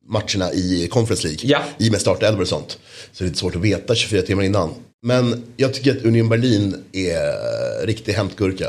matcherna 0.07 0.53
i 0.53 0.89
Conference 0.91 1.27
League. 1.27 1.41
Ja. 1.51 1.59
I 1.79 1.89
och 1.89 1.93
med 1.93 2.01
startelvor 2.01 2.43
och 2.43 2.49
sånt. 2.49 2.71
Så 3.13 3.19
det 3.19 3.25
är 3.25 3.29
lite 3.29 3.39
svårt 3.39 3.57
att 3.57 3.63
veta 3.63 3.95
24 3.95 4.23
timmar 4.23 4.43
innan. 4.43 4.75
Men 5.03 5.45
jag 5.57 5.75
tycker 5.75 5.91
att 5.97 6.05
Union 6.05 6.29
Berlin 6.29 6.85
är 6.93 7.17
äh, 7.17 7.87
riktig 7.87 8.13
hämtgurka. 8.13 8.67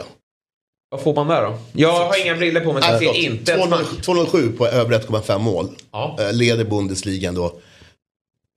vad 0.91 1.01
får 1.01 1.15
man 1.15 1.27
där 1.27 1.41
då? 1.41 1.57
Jag 1.73 1.91
har 2.05 2.21
inga 2.25 2.35
briller 2.35 2.61
på 2.61 2.73
mig 2.73 2.83
så 2.83 2.89
jag 2.89 2.99
ser 2.99 3.13
inte 3.21 3.53
ett 3.53 3.65
smack. 3.67 3.85
207 4.05 4.51
på 4.51 4.67
över 4.67 4.99
1,5 4.99 5.39
mål. 5.39 5.69
Ja. 5.91 6.17
Eh, 6.19 6.33
Leder 6.33 6.65
Bundesligan 6.65 7.35
då. 7.35 7.53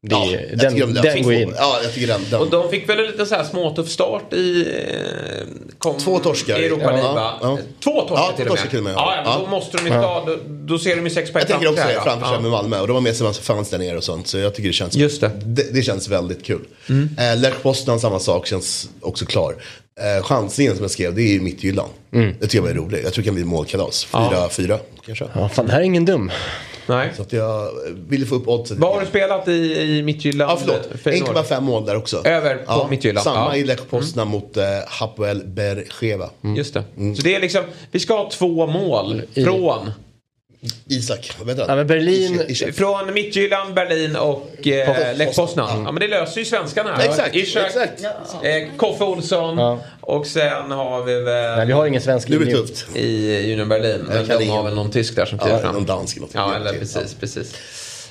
Det, 0.06 0.14
Ja, 0.14 0.38
den 0.56 0.94
det. 0.94 1.00
den 1.02 1.22
går 1.22 1.32
in. 1.32 1.54
Ja, 1.58 1.78
jag 1.82 1.94
tycker 1.94 2.06
den. 2.06 2.20
den. 2.30 2.40
Och 2.40 2.50
de 2.50 2.70
fick 2.70 2.88
väl 2.88 2.98
en 3.00 3.06
lite 3.06 3.26
så 3.26 3.34
här 3.34 3.44
småtuff 3.44 3.88
start 3.88 4.32
i... 4.32 4.60
Eh, 4.60 5.46
kom, 5.78 5.98
Två 5.98 6.18
torskar. 6.18 6.58
I 6.58 6.66
Europa 6.66 6.98
Ja, 6.98 7.38
ja. 7.42 7.58
Två 7.84 8.00
torskar 8.00 8.16
Ja, 8.16 8.32
till 8.36 8.46
och 8.46 8.48
med. 8.48 8.48
torskar 8.48 8.68
till 8.70 8.78
och 8.78 8.84
med, 8.84 8.92
Ja, 8.92 9.12
ja. 9.16 9.22
ja, 9.24 9.30
men 9.32 9.44
då 9.44 9.50
måste 9.50 9.76
de 9.76 9.84
ju 9.84 9.90
ta... 9.90 10.24
Då, 10.26 10.36
då 10.48 10.78
ser 10.78 10.96
de 10.96 11.04
ju 11.04 11.10
sex 11.10 11.32
poäng 11.32 11.40
Jag 11.48 11.48
tänker 11.48 11.68
också 11.68 11.82
framför 11.82 11.94
det, 11.94 12.04
framför 12.04 12.26
sig 12.34 12.42
med 12.42 12.50
Malmö. 12.50 12.80
Och 12.80 12.86
det 12.86 12.92
var 12.92 13.00
med 13.00 13.16
sig 13.16 13.26
massa 13.26 13.42
fans 13.42 13.70
där 13.70 13.78
nere 13.78 13.96
och 13.96 14.04
sånt. 14.04 14.26
Så 14.28 14.38
jag 14.38 14.54
tycker 14.54 14.68
det 14.68 14.72
känns, 14.72 14.94
Just 14.94 15.20
det. 15.20 15.30
det, 15.44 15.74
det 15.74 15.82
känns 15.82 16.08
väldigt 16.08 16.44
kul. 16.44 16.60
Eh, 17.18 17.36
Lech 17.40 17.54
Poznan, 17.62 18.00
samma 18.00 18.18
sak, 18.18 18.46
känns 18.46 18.88
också 19.00 19.24
klar. 19.26 19.54
Eh, 20.02 20.22
chansningen 20.24 20.74
som 20.74 20.82
jag 20.82 20.90
skrev, 20.90 21.14
det 21.14 21.22
är 21.22 21.40
Midtjylland. 21.40 21.90
Det 22.10 22.32
tycker 22.40 22.56
jag 22.58 22.62
var 22.62 22.70
roligt. 22.74 23.00
Jag 23.04 23.12
tror 23.12 23.22
det 23.22 23.26
kan 23.26 23.34
bli 23.34 23.44
målkalas. 23.44 24.06
4-4 24.10 24.78
kanske. 25.06 25.24
Ja, 25.34 25.48
fan, 25.48 25.66
det 25.66 25.72
här 25.72 25.80
är 25.80 25.84
ingen 25.84 26.04
dum. 26.04 26.30
Nej. 26.86 27.12
Så 27.16 27.22
att 27.22 27.32
jag 27.32 27.68
ville 28.08 28.26
få 28.26 28.34
upp 28.34 28.48
oddset. 28.48 28.78
Vad 28.78 28.94
har 28.94 29.00
du 29.00 29.06
spelat 29.06 29.48
i, 29.48 29.52
i 29.82 30.02
Midtjylland? 30.02 30.50
Ja, 30.52 30.56
förlåt. 30.60 30.88
Feyenoord? 31.04 31.36
1,5 31.36 31.60
mål 31.60 31.86
där 31.86 31.96
också. 31.96 32.22
Över 32.26 32.56
på 32.56 32.86
Midtjylland. 32.90 33.24
Samma 33.24 33.38
Ja. 33.38 33.56
i 33.56 33.64
Lech 33.64 33.80
Poznan 33.90 34.28
mot 34.28 34.56
eh, 34.56 34.64
Hapoel 34.86 35.42
Bercheva. 35.46 36.30
Just 36.56 36.74
det. 36.74 36.84
Så 37.16 37.22
det 37.22 37.34
är 37.34 37.40
liksom, 37.40 37.62
vi 37.90 37.98
ska 38.00 38.14
ha 38.14 38.30
två 38.30 38.66
mål 38.66 39.22
från, 39.34 39.90
Isak, 40.88 41.30
vad 41.38 41.48
heter 41.48 41.62
Ja, 41.62 41.68
han? 41.68 41.76
men 41.78 41.86
Berlin- 41.86 42.40
Ishak- 42.40 42.50
Ishak. 42.50 42.74
från 42.74 43.14
Midtjylland, 43.14 43.74
Berlin 43.74 44.16
och 44.16 44.66
eh, 44.66 44.86
Poznan. 44.86 45.16
Lech 45.16 45.36
Poznan. 45.36 45.68
Ja. 45.78 45.82
Ja 45.86 45.92
men 45.92 46.00
det 46.00 46.08
löser 46.08 46.38
ju 46.38 46.44
svenskarna 46.44 46.94
här. 46.94 47.08
Exakt, 47.08 47.34
Ishak, 47.36 47.66
exakt. 47.66 48.04
Eh, 48.42 48.76
Koffe 48.76 49.04
Olsson 49.04 49.58
Ja. 49.58 49.78
och 50.00 50.26
sen 50.26 50.70
har 50.70 51.04
vi 51.04 51.14
väl 51.20 51.56
Nej, 51.56 51.66
vi 51.66 51.72
har 51.72 51.86
ingen 51.86 52.00
svensk 52.00 52.28
Nu 52.28 52.46
tufft. 52.52 52.86
i 52.96 53.52
Union 53.52 53.68
Berlin. 53.68 54.04
Men 54.08 54.26
kan 54.26 54.38
de 54.38 54.44
har 54.48 54.62
väl 54.62 54.74
någon 54.74 54.90
tysk 54.90 55.16
där 55.16 55.26
som 55.26 55.38
kliver 55.38 55.54
Ja, 55.56 55.60
fram. 55.62 55.74
någon 55.74 55.86
dansk 55.86 56.16
eller 56.16 56.26
något. 56.26 56.34
Ja, 56.34 56.56
eller 56.56 56.72
precis, 56.72 57.14
precis. 57.20 57.52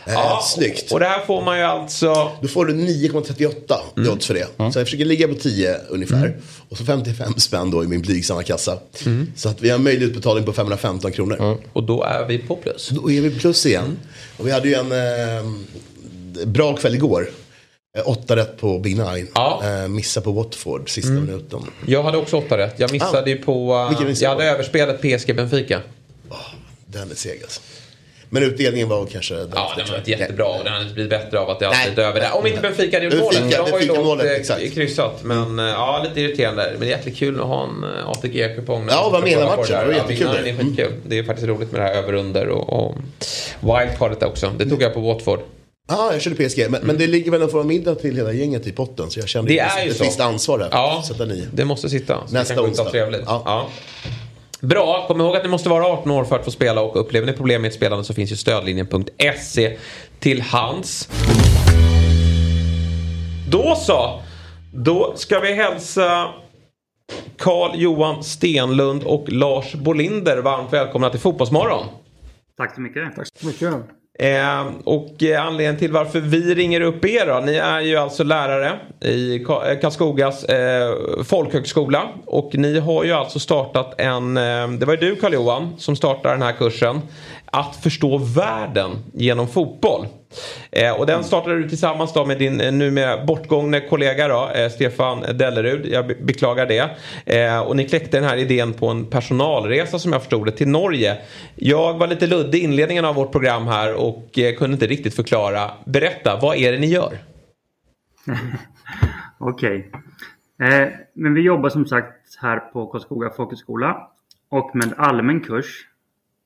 Eh, 0.05 0.41
snyggt. 0.43 0.91
Och 0.91 0.99
det 0.99 1.05
här 1.05 1.25
får 1.25 1.41
man 1.41 1.57
ju 1.57 1.63
alltså... 1.63 2.31
Då 2.41 2.47
får 2.47 2.65
du 2.65 2.73
9,38 2.73 4.05
i 4.05 4.09
odds 4.09 4.25
för 4.27 4.33
det. 4.33 4.47
Så 4.73 4.79
jag 4.79 4.85
försöker 4.87 5.05
ligga 5.05 5.27
på 5.27 5.33
10 5.35 5.77
ungefär. 5.89 6.37
Och 6.69 6.77
så 6.77 6.85
55 6.85 7.33
spänn 7.39 7.71
då 7.71 7.83
i 7.83 7.87
min 7.87 8.01
blygsamma 8.01 8.43
kassa. 8.43 8.77
Så 9.35 9.49
att 9.49 9.61
vi 9.61 9.69
har 9.69 9.77
en 9.77 9.83
möjlig 9.83 10.05
utbetalning 10.05 10.45
på 10.45 10.53
515 10.53 11.11
kronor. 11.11 11.57
Och 11.73 11.83
då 11.83 12.03
är 12.03 12.25
vi 12.27 12.37
på 12.37 12.55
plus. 12.55 12.89
Då 12.89 13.11
är 13.11 13.21
vi 13.21 13.39
plus 13.39 13.65
igen. 13.65 13.97
Och 14.37 14.47
vi 14.47 14.51
hade 14.51 14.67
ju 14.67 14.73
en 14.73 14.91
eh, 14.91 16.45
bra 16.45 16.75
kväll 16.75 16.95
igår. 16.95 17.29
Eh, 17.97 18.09
Åtta 18.09 18.35
rätt 18.35 18.57
på 18.57 18.79
Big 18.79 18.97
Nine. 18.97 19.27
Ja. 19.33 19.61
Eh, 19.65 19.87
missa 19.87 20.21
på 20.21 20.31
Watford 20.31 20.89
sista 20.89 21.11
minuten. 21.11 21.59
Jag 21.87 22.03
hade 22.03 22.17
också 22.17 22.37
åtta 22.37 22.57
rätt. 22.57 22.73
Jag 22.77 22.91
missade 22.91 23.17
Ah. 23.23 23.27
ju 23.27 23.37
på... 23.37 23.73
Uh, 23.75 24.05
missade 24.07 24.23
jag 24.25 24.29
hade 24.29 24.43
du? 24.43 24.49
överspelet 24.49 25.01
PSG 25.01 25.35
Benfica. 25.35 25.79
Den 26.85 27.11
är 27.11 27.15
seg 27.15 27.39
alltså. 27.43 27.61
Men 28.33 28.43
utdelningen 28.43 28.89
var 28.89 29.05
kanske... 29.05 29.35
den 29.35 29.49
Ja, 29.55 29.73
den 29.77 29.87
var 29.89 29.97
inte 29.97 30.11
jättebra 30.11 30.45
och 30.45 30.63
den 30.63 30.73
hade 30.73 30.83
inte 30.83 30.93
blivit 30.93 31.09
bättre 31.09 31.39
av 31.39 31.49
att 31.49 31.59
det 31.59 31.67
alltid 31.67 31.99
över 31.99 32.19
där. 32.19 32.37
Om 32.37 32.47
inte 32.47 32.61
Benfica 32.61 32.97
hade 32.97 33.05
gjort 33.05 33.23
målet. 33.23 33.51
De 33.51 33.71
var 33.71 33.79
ju 33.79 33.87
lågt 33.87 34.23
eh, 34.61 34.69
kryssat. 34.73 35.23
Men 35.23 35.59
eh, 35.59 35.65
ja, 35.65 36.01
lite 36.03 36.21
irriterande. 36.21 36.69
Men 36.71 36.79
det 36.79 36.85
är 36.85 36.89
jättekul 36.89 37.39
att 37.39 37.47
ha 37.47 37.63
en 37.63 37.83
eh, 37.83 38.09
ATG-kupong. 38.09 38.87
Ja, 38.89 39.09
vad 39.11 39.23
menar 39.23 39.57
matchen? 39.57 39.79
Det 39.79 39.85
var 39.85 39.93
jättekul 39.93 40.29
det. 40.43 40.49
är 40.49 40.57
skitkul. 40.57 40.93
Det 41.07 41.17
är 41.17 41.23
faktiskt 41.23 41.47
roligt 41.47 41.71
med 41.71 41.81
det 41.81 41.85
här 41.85 41.93
över-under 41.93 42.47
och, 42.47 42.69
och 42.73 42.95
wildcardet 43.59 44.23
också. 44.23 44.51
Det 44.57 44.65
tog 44.69 44.81
jag 44.81 44.93
på 44.93 44.99
Watford. 44.99 45.39
Ja, 45.87 46.13
jag 46.13 46.21
körde 46.21 46.49
PSG. 46.49 46.65
Men, 46.69 46.81
men 46.83 46.97
det 46.97 47.07
ligger 47.07 47.31
väl 47.31 47.41
en 47.41 47.67
middag 47.67 47.95
till 47.95 48.15
hela 48.15 48.33
gänget 48.33 48.67
i 48.67 48.71
potten. 48.71 49.09
Så 49.09 49.19
jag 49.19 49.27
kände 49.27 49.53
Det 49.53 49.59
att 49.59 49.77
är 49.77 49.85
ju 49.85 49.91
ett 49.91 50.01
visst 50.01 50.19
ansvar 50.19 50.59
där. 50.59 50.69
Ja, 50.71 51.03
Sätta 51.07 51.25
det 51.51 51.65
måste 51.65 51.89
sitta. 51.89 52.27
Så 52.27 52.33
Nästa 52.33 52.53
det 52.53 52.61
och 52.61 52.67
onsdag. 52.67 52.89
trevligt. 52.89 53.21
Ja. 53.25 53.41
Ja. 53.45 53.69
Bra, 54.61 55.05
kom 55.07 55.21
ihåg 55.21 55.35
att 55.35 55.43
ni 55.43 55.49
måste 55.49 55.69
vara 55.69 55.85
18 55.85 56.11
år 56.11 56.23
för 56.23 56.35
att 56.35 56.45
få 56.45 56.51
spela 56.51 56.81
och 56.81 56.99
upplever 56.99 57.27
ni 57.27 57.33
problem 57.33 57.61
med 57.61 57.69
ert 57.69 57.75
spelande 57.75 58.03
så 58.03 58.13
finns 58.13 58.31
ju 58.31 58.35
stödlinjen.se 58.35 59.77
till 60.19 60.41
hands. 60.41 61.09
Då 63.51 63.75
så, 63.75 64.21
då 64.73 65.13
ska 65.15 65.39
vi 65.39 65.53
hälsa 65.53 66.27
Carl 67.37 67.71
Johan 67.75 68.23
Stenlund 68.23 69.03
och 69.03 69.29
Lars 69.29 69.73
Bolinder 69.73 70.37
varmt 70.37 70.73
välkomna 70.73 71.09
till 71.09 71.19
Fotbollsmorgon. 71.19 71.85
Tack 72.57 72.75
så 72.75 72.81
mycket. 72.81 73.15
Tack. 73.15 73.27
Så 73.33 73.47
mycket. 73.47 73.73
Eh, 74.21 74.67
och 74.83 75.23
eh, 75.23 75.45
anledningen 75.45 75.77
till 75.77 75.91
varför 75.91 76.19
vi 76.19 76.55
ringer 76.55 76.81
upp 76.81 77.05
er 77.05 77.25
då. 77.27 77.39
Ni 77.39 77.55
är 77.55 77.79
ju 77.79 77.95
alltså 77.95 78.23
lärare 78.23 78.79
i 79.01 79.35
eh, 79.35 79.47
Karlskogas 79.81 80.43
eh, 80.43 80.95
folkhögskola. 81.23 82.07
Och 82.25 82.55
ni 82.55 82.79
har 82.79 83.03
ju 83.03 83.11
alltså 83.11 83.39
startat 83.39 84.01
en, 84.01 84.37
eh, 84.37 84.67
det 84.67 84.85
var 84.85 84.93
ju 84.93 84.99
du 84.99 85.15
Karl 85.15 85.33
Johan 85.33 85.73
som 85.77 85.95
startade 85.95 86.33
den 86.33 86.41
här 86.41 86.53
kursen. 86.53 87.01
Att 87.45 87.75
förstå 87.75 88.17
världen 88.17 88.91
genom 89.13 89.47
fotboll. 89.47 90.07
Eh, 90.71 90.99
och 90.99 91.05
den 91.05 91.23
startade 91.23 91.57
du 91.57 91.69
tillsammans 91.69 92.13
då 92.13 92.25
med 92.25 92.37
din 92.37 92.61
eh, 92.61 92.71
numera 92.71 93.25
bortgångne 93.25 93.79
kollega 93.79 94.27
då, 94.27 94.49
eh, 94.55 94.69
Stefan 94.69 95.21
Dellerud. 95.21 95.85
Jag 95.85 96.07
be- 96.07 96.15
beklagar 96.21 96.65
det. 96.65 96.89
Eh, 97.25 97.59
och 97.59 97.75
ni 97.75 97.87
kläckte 97.89 98.17
den 98.17 98.29
här 98.29 98.37
idén 98.37 98.73
på 98.73 98.87
en 98.87 99.05
personalresa 99.05 99.99
som 99.99 100.11
jag 100.11 100.21
förstod 100.21 100.45
det 100.45 100.51
till 100.51 100.67
Norge. 100.67 101.17
Jag 101.55 101.93
var 101.97 102.07
lite 102.07 102.27
luddig 102.27 102.59
i 102.59 102.63
inledningen 102.63 103.05
av 103.05 103.15
vårt 103.15 103.31
program 103.31 103.67
här 103.67 103.93
och 103.93 104.39
eh, 104.39 104.55
kunde 104.55 104.73
inte 104.73 104.87
riktigt 104.87 105.15
förklara. 105.15 105.71
Berätta, 105.85 106.39
vad 106.41 106.57
är 106.57 106.71
det 106.71 106.79
ni 106.79 106.87
gör? 106.87 107.17
Okej. 109.37 109.91
Eh, 110.61 110.87
men 111.13 111.33
vi 111.33 111.41
jobbar 111.41 111.69
som 111.69 111.85
sagt 111.85 112.37
här 112.41 112.59
på 112.59 112.87
Karlskoga 112.87 113.29
folkhögskola 113.29 114.07
och 114.49 114.75
med 114.75 114.93
allmän 114.97 115.39
kurs. 115.41 115.87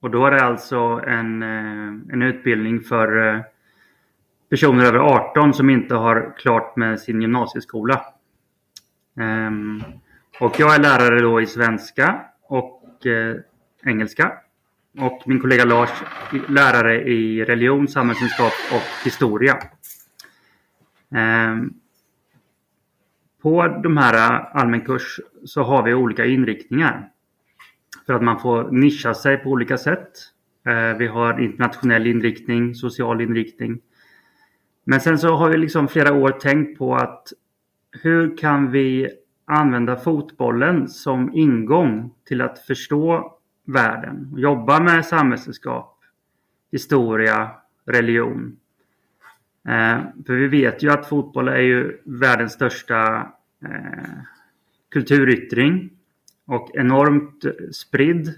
Och 0.01 0.11
då 0.11 0.25
är 0.25 0.31
det 0.31 0.41
alltså 0.43 0.77
en, 1.07 1.43
eh, 1.43 2.13
en 2.13 2.21
utbildning 2.21 2.81
för 2.81 3.43
personer 4.55 4.85
över 4.85 4.99
18 4.99 5.53
som 5.53 5.69
inte 5.69 5.95
har 5.95 6.35
klart 6.37 6.75
med 6.75 6.99
sin 6.99 7.21
gymnasieskola. 7.21 8.05
Ehm, 9.19 9.83
och 10.39 10.59
jag 10.59 10.75
är 10.75 10.79
lärare 10.79 11.21
då 11.21 11.41
i 11.41 11.45
svenska 11.45 12.21
och 12.47 13.05
eh, 13.05 13.35
engelska. 13.85 14.31
Och 14.99 15.21
min 15.25 15.39
kollega 15.39 15.65
Lars 15.65 15.89
är 16.33 16.51
lärare 16.51 17.01
i 17.01 17.45
religion, 17.45 17.87
samhällskunskap 17.87 18.53
och 18.71 19.05
historia. 19.05 19.57
Ehm, 21.15 21.73
på 23.41 23.67
de 23.83 23.97
här 23.97 24.13
eh, 24.13 24.55
allmän 24.55 24.81
kurs 24.81 25.19
så 25.45 25.63
har 25.63 25.83
vi 25.83 25.93
olika 25.93 26.25
inriktningar. 26.25 27.09
För 28.05 28.13
att 28.13 28.23
man 28.23 28.39
får 28.39 28.71
nischa 28.71 29.13
sig 29.13 29.37
på 29.37 29.49
olika 29.49 29.77
sätt. 29.77 30.11
Eh, 30.65 30.97
Vi 30.97 31.07
har 31.07 31.39
internationell 31.39 32.07
inriktning, 32.07 32.75
social 32.75 33.21
inriktning. 33.21 33.81
Men 34.85 35.01
sen 35.01 35.19
så 35.19 35.35
har 35.35 35.49
vi 35.49 35.57
liksom 35.57 35.87
flera 35.87 36.13
år 36.13 36.31
tänkt 36.31 36.77
på 36.77 36.95
att 36.95 37.33
hur 37.91 38.37
kan 38.37 38.71
vi 38.71 39.09
använda 39.45 39.95
fotbollen 39.95 40.87
som 40.87 41.33
ingång 41.33 42.13
till 42.27 42.41
att 42.41 42.59
förstå 42.59 43.37
världen? 43.65 44.33
Jobba 44.37 44.79
med 44.79 45.05
samhällskunskap, 45.05 45.99
historia, 46.71 47.51
religion. 47.85 48.57
Eh, 49.67 49.99
för 50.25 50.33
vi 50.33 50.47
vet 50.47 50.83
ju 50.83 50.91
att 50.91 51.09
fotboll 51.09 51.47
är 51.47 51.61
ju 51.61 52.01
världens 52.03 52.53
största 52.53 53.31
eh, 53.63 54.09
kulturyttring 54.91 55.89
och 56.45 56.71
enormt 56.73 57.45
spridd 57.71 58.33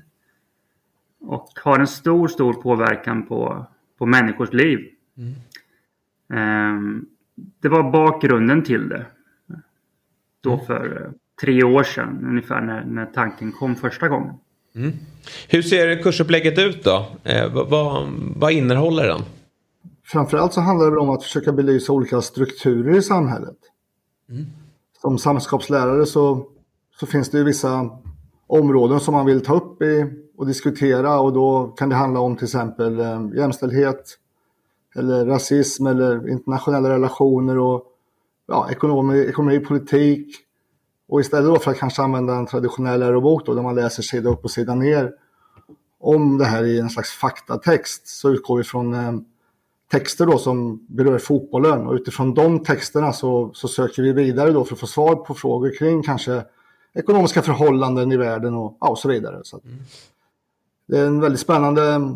och 1.20 1.50
har 1.64 1.80
en 1.80 1.88
stor, 1.88 2.28
stor 2.28 2.54
påverkan 2.54 3.26
på, 3.26 3.66
på 3.98 4.06
människors 4.06 4.54
liv. 4.54 4.90
Mm 5.18 5.34
det 7.62 7.70
var 7.70 7.92
bakgrunden 7.92 8.64
till 8.64 8.90
det. 8.90 9.06
Då 10.42 10.58
för 10.58 11.02
eh, 11.02 11.12
tre 11.42 11.64
år 11.64 11.84
sedan 11.84 12.26
ungefär 12.30 12.62
när, 12.62 12.86
när 12.86 13.06
tanken 13.06 13.52
kom 13.52 13.76
första 13.76 14.08
gången. 14.08 14.34
Hur 15.48 15.62
ser 15.62 16.04
kursupplägget 16.04 16.60
ut 16.60 16.84
då? 16.84 17.06
Eh, 17.24 17.54
vad, 17.54 18.08
vad, 18.36 18.52
innehåller 18.52 19.08
den? 19.08 19.22
Framförallt 20.04 20.54
så 20.54 20.62
handlar 20.62 20.92
det 20.92 20.98
om 20.98 21.10
att 21.10 21.24
försöka 21.24 21.52
belysa 21.52 21.94
olika 21.94 22.22
strukturer 22.22 22.98
i 22.98 23.02
samhället. 23.02 23.58
Som 25.02 25.18
samhällskapslärare 25.18 26.06
så, 26.06 26.48
så 27.00 27.06
finns 27.06 27.32
det 27.32 27.38
ju 27.38 27.44
vissa 27.44 27.90
områden 28.48 29.00
som 29.00 29.14
man 29.14 29.26
vill 29.26 29.46
ta 29.46 29.56
upp 29.56 29.82
i, 29.82 30.06
och 30.38 30.48
diskutera 30.48 31.20
och 31.20 31.34
då 31.34 31.68
kan 31.68 31.90
det 31.90 31.96
handla 31.96 32.20
om 32.20 32.36
till 32.36 32.46
exempel 32.46 33.00
eh, 33.00 33.22
jämställdhet 33.36 34.18
eller 34.98 35.26
rasism 35.26 35.88
eller 35.88 36.30
internationella 36.30 36.90
relationer 36.90 37.58
och 37.58 37.84
ja, 38.48 38.72
ekonomi, 38.72 39.20
ekonomi, 39.20 39.60
politik. 39.60 40.36
Och 41.10 41.22
istället 41.22 41.64
för 41.64 41.72
att 41.72 41.78
kanske 41.78 42.02
använda 42.02 42.36
en 42.36 42.46
traditionell 42.46 43.00
lärobok 43.00 43.46
då, 43.46 43.54
där 43.54 43.62
man 43.62 43.76
läser 43.76 44.04
sida 44.04 44.30
upp 44.30 44.44
och 44.44 44.52
sida 44.52 44.76
ner 44.76 45.14
om 46.00 46.38
det 46.38 46.46
här 46.46 46.64
i 46.64 46.80
en 46.80 46.90
slags 46.90 47.10
faktatext 47.12 48.08
så 48.08 48.30
utgår 48.30 48.58
vi 48.58 48.64
från 48.64 48.94
eh, 48.94 49.14
texter 49.92 50.26
då 50.26 50.38
som 50.38 50.86
berör 50.90 51.18
fotbollen 51.18 51.88
och 51.88 51.94
utifrån 51.94 52.34
de 52.34 52.64
texterna 52.64 53.14
så, 53.14 53.52
så 53.54 53.68
söker 53.68 54.04
vi 54.04 54.14
vidare 54.14 54.52
då 54.52 54.66
för 54.66 54.74
att 54.74 54.80
få 54.80 54.88
svar 54.88 55.16
på 55.16 55.34
frågor 55.34 55.78
kring 55.80 56.04
kanske 56.04 56.44
ekonomiska 56.94 57.42
förhållanden 57.42 58.12
i 58.12 58.18
världen 58.18 58.54
och, 58.54 58.78
ja, 58.80 58.90
och 58.90 59.00
så 59.00 59.10
vidare. 59.10 59.40
Så 59.44 59.58
att, 59.58 59.64
Det 60.88 61.00
är 61.00 61.06
en 61.06 61.22
väldigt 61.22 61.42
spännande 61.42 62.16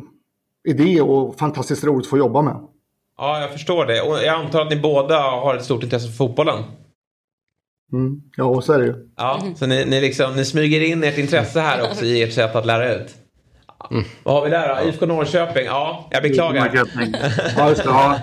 idé 0.64 1.02
och 1.02 1.36
fantastiskt 1.36 1.84
roligt 1.84 2.06
att 2.06 2.10
få 2.10 2.18
jobba 2.18 2.42
med. 2.42 2.68
Ja, 3.22 3.42
jag 3.42 3.52
förstår 3.52 3.86
det. 3.86 4.02
Och 4.02 4.18
jag 4.18 4.36
antar 4.36 4.62
att 4.62 4.70
ni 4.70 4.76
båda 4.76 5.20
har 5.20 5.56
ett 5.56 5.64
stort 5.64 5.84
intresse 5.84 6.08
för 6.08 6.16
fotbollen. 6.16 6.64
Mm. 7.94 8.22
Ja, 8.38 8.62
så 8.62 8.74
är 8.74 8.80
det 8.80 8.86
ju. 8.86 8.96
Ja, 9.18 9.42
så 9.56 9.66
ni, 9.66 9.86
ni, 9.86 10.02
liksom, 10.02 10.36
ni 10.36 10.46
smyger 10.46 10.82
in 10.82 11.04
ert 11.04 11.18
intresse 11.18 11.60
här 11.60 11.84
också 11.84 12.06
i 12.06 12.24
ert 12.24 12.34
sätt 12.34 12.56
att 12.56 12.66
lära 12.66 12.94
ut. 12.94 13.16
Mm. 13.92 14.04
Vad 14.24 14.36
har 14.36 14.44
vi 14.44 14.50
där 14.50 14.76
då? 14.76 14.90
IFK 14.90 15.06
Norrköping? 15.06 15.66
Ja, 15.66 16.08
jag 16.12 16.24
beklagar. 16.24 16.62
Norrköping. 16.62 17.16
Ja, 17.58 17.70
just 17.70 17.84
det. 17.84 17.90
Ja, 17.90 18.20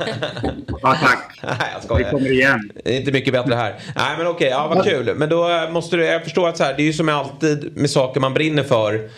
ja 0.82 0.96
tack. 1.02 1.40
Nej, 1.42 1.70
jag 1.74 1.82
skojar. 1.82 2.04
Vi 2.04 2.10
kommer 2.10 2.32
igen. 2.32 2.70
Det 2.84 2.94
är 2.94 2.98
inte 3.00 3.12
mycket 3.12 3.32
bättre 3.32 3.54
här. 3.54 3.74
Nej, 3.96 4.18
men 4.18 4.26
okej. 4.26 4.48
Ja, 4.48 4.72
vad 4.74 4.84
kul. 4.84 5.14
Men 5.16 5.28
då 5.28 5.68
måste 5.70 5.96
du... 5.96 6.04
Jag 6.04 6.24
förstår 6.24 6.48
att 6.48 6.56
så 6.56 6.64
här, 6.64 6.74
det 6.76 6.82
är 6.82 6.86
ju 6.86 6.92
som 6.92 7.08
alltid 7.08 7.76
med 7.76 7.90
saker 7.90 8.20
man 8.20 8.34
brinner 8.34 8.62
för. 8.62 9.10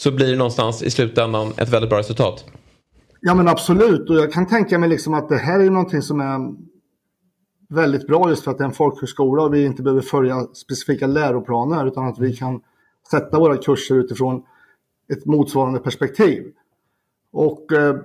Så 0.00 0.10
blir 0.10 0.30
det 0.30 0.36
någonstans 0.36 0.82
i 0.82 0.90
slutändan 0.90 1.54
ett 1.56 1.68
väldigt 1.68 1.90
bra 1.90 1.98
resultat. 1.98 2.44
Ja 3.24 3.34
men 3.34 3.48
absolut 3.48 4.10
och 4.10 4.16
jag 4.16 4.32
kan 4.32 4.46
tänka 4.46 4.78
mig 4.78 4.88
liksom 4.88 5.14
att 5.14 5.28
det 5.28 5.36
här 5.36 5.60
är 5.60 5.70
någonting 5.70 6.02
som 6.02 6.20
är 6.20 6.54
väldigt 7.68 8.06
bra 8.06 8.28
just 8.28 8.44
för 8.44 8.50
att 8.50 8.58
det 8.58 8.64
är 8.64 8.68
en 8.68 8.74
folkhögskola 8.74 9.42
och 9.42 9.54
vi 9.54 9.64
inte 9.64 9.82
behöver 9.82 10.02
följa 10.02 10.46
specifika 10.54 11.06
läroplaner 11.06 11.86
utan 11.86 12.08
att 12.08 12.18
vi 12.18 12.36
kan 12.36 12.60
sätta 13.10 13.38
våra 13.38 13.56
kurser 13.56 13.94
utifrån 13.94 14.42
ett 15.12 15.26
motsvarande 15.26 15.80
perspektiv. 15.80 16.52
Och 17.32 17.72
eh, 17.72 17.96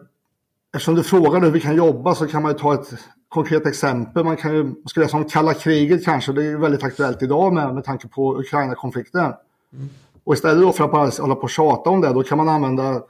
eftersom 0.74 0.96
du 0.96 1.04
frågar 1.04 1.42
hur 1.42 1.52
vi 1.52 1.60
kan 1.60 1.76
jobba 1.76 2.16
så 2.16 2.28
kan 2.28 2.42
man 2.42 2.52
ju 2.52 2.58
ta 2.58 2.74
ett 2.74 2.94
konkret 3.30 3.68
exempel. 3.68 4.24
Man 4.24 4.38
kan 4.38 4.56
ju, 4.56 4.64
man 4.64 4.88
ska 4.88 5.02
läsa 5.02 5.18
om 5.18 5.26
kalla 5.26 5.54
kriget 5.54 6.06
kanske, 6.06 6.34
det 6.34 6.46
är 6.46 6.58
väldigt 6.58 6.84
aktuellt 6.84 7.24
idag 7.24 7.54
med, 7.54 7.76
med 7.76 7.84
tanke 7.84 8.08
på 8.08 8.40
Ukraina-konflikten. 8.40 9.34
Mm. 9.74 9.90
Och 10.24 10.34
istället 10.34 10.62
då 10.62 10.72
för 10.72 10.84
att 10.84 10.92
bara 10.92 11.10
hålla 11.20 11.36
på 11.36 11.42
och 11.42 11.50
tjata 11.50 11.90
om 11.90 12.02
det, 12.02 12.14
då 12.14 12.24
kan 12.24 12.38
man 12.38 12.50
använda 12.50 13.02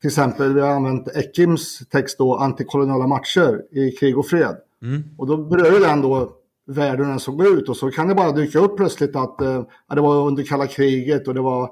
till 0.00 0.08
exempel, 0.08 0.54
vi 0.54 0.60
har 0.60 0.68
använt 0.68 1.08
Ekims 1.08 1.78
text 1.88 2.18
då, 2.18 2.36
antikoloniala 2.36 3.06
matcher 3.06 3.62
i 3.70 3.90
krig 3.90 4.18
och 4.18 4.26
fred. 4.26 4.56
Mm. 4.82 5.02
Och 5.18 5.26
då 5.26 5.36
berör 5.36 5.80
den 5.80 6.02
då 6.02 6.32
världen 6.66 7.08
den 7.08 7.20
såg 7.20 7.46
ut 7.46 7.68
och 7.68 7.76
så 7.76 7.90
kan 7.90 8.08
det 8.08 8.14
bara 8.14 8.32
dyka 8.32 8.58
upp 8.58 8.76
plötsligt 8.76 9.16
att 9.16 9.40
eh, 9.40 9.62
det 9.94 10.00
var 10.00 10.26
under 10.26 10.42
kalla 10.42 10.66
kriget 10.66 11.28
och 11.28 11.34
det 11.34 11.40
var, 11.40 11.62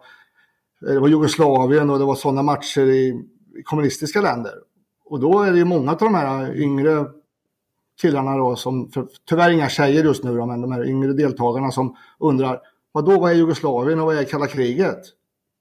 eh, 0.86 0.92
det 0.92 1.00
var 1.00 1.08
Jugoslavien 1.08 1.90
och 1.90 1.98
det 1.98 2.04
var 2.04 2.14
sådana 2.14 2.42
matcher 2.42 2.80
i, 2.80 3.24
kommunistiska 3.64 4.20
länder. 4.20 4.52
Och 5.04 5.20
då 5.20 5.42
är 5.42 5.52
det 5.52 5.58
ju 5.58 5.64
många 5.64 5.92
av 5.92 5.98
de 5.98 6.14
här 6.14 6.56
yngre 6.56 7.06
killarna 8.02 8.36
då 8.36 8.56
som, 8.56 8.90
tyvärr 9.28 9.50
inga 9.50 9.68
tjejer 9.68 10.04
just 10.04 10.24
nu 10.24 10.36
då, 10.36 10.46
men 10.46 10.60
de 10.60 10.72
här 10.72 10.88
yngre 10.88 11.12
deltagarna 11.12 11.70
som 11.70 11.96
undrar 12.18 12.60
vad 12.92 13.04
då 13.04 13.20
vad 13.20 13.30
är 13.30 13.34
Jugoslavien 13.34 14.00
och 14.00 14.06
vad 14.06 14.16
är 14.16 14.24
kalla 14.24 14.46
kriget? 14.46 15.00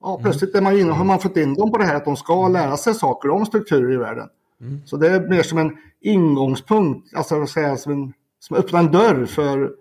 Ja, 0.05 0.19
plötsligt 0.21 0.55
är 0.55 0.61
man 0.61 0.79
inne, 0.79 0.91
har 0.91 1.05
man 1.05 1.19
fått 1.19 1.37
in 1.37 1.53
dem 1.53 1.71
på 1.71 1.77
det 1.77 1.83
här 1.83 1.95
att 1.95 2.05
de 2.05 2.17
ska 2.17 2.47
lära 2.47 2.77
sig 2.77 2.93
saker 2.93 3.29
om 3.29 3.45
strukturer 3.45 3.93
i 3.93 3.97
världen. 3.97 4.27
Mm. 4.61 4.81
Så 4.85 4.97
det 4.97 5.07
är 5.07 5.19
mer 5.19 5.43
som 5.43 5.57
en 5.57 5.77
ingångspunkt, 6.01 7.15
alltså 7.15 7.41
att 7.41 7.49
säga, 7.49 7.77
som, 7.77 7.91
en, 7.91 8.13
som 8.39 8.57
öppnar 8.57 8.79
en 8.79 8.91
dörr 8.91 9.25
för 9.25 9.71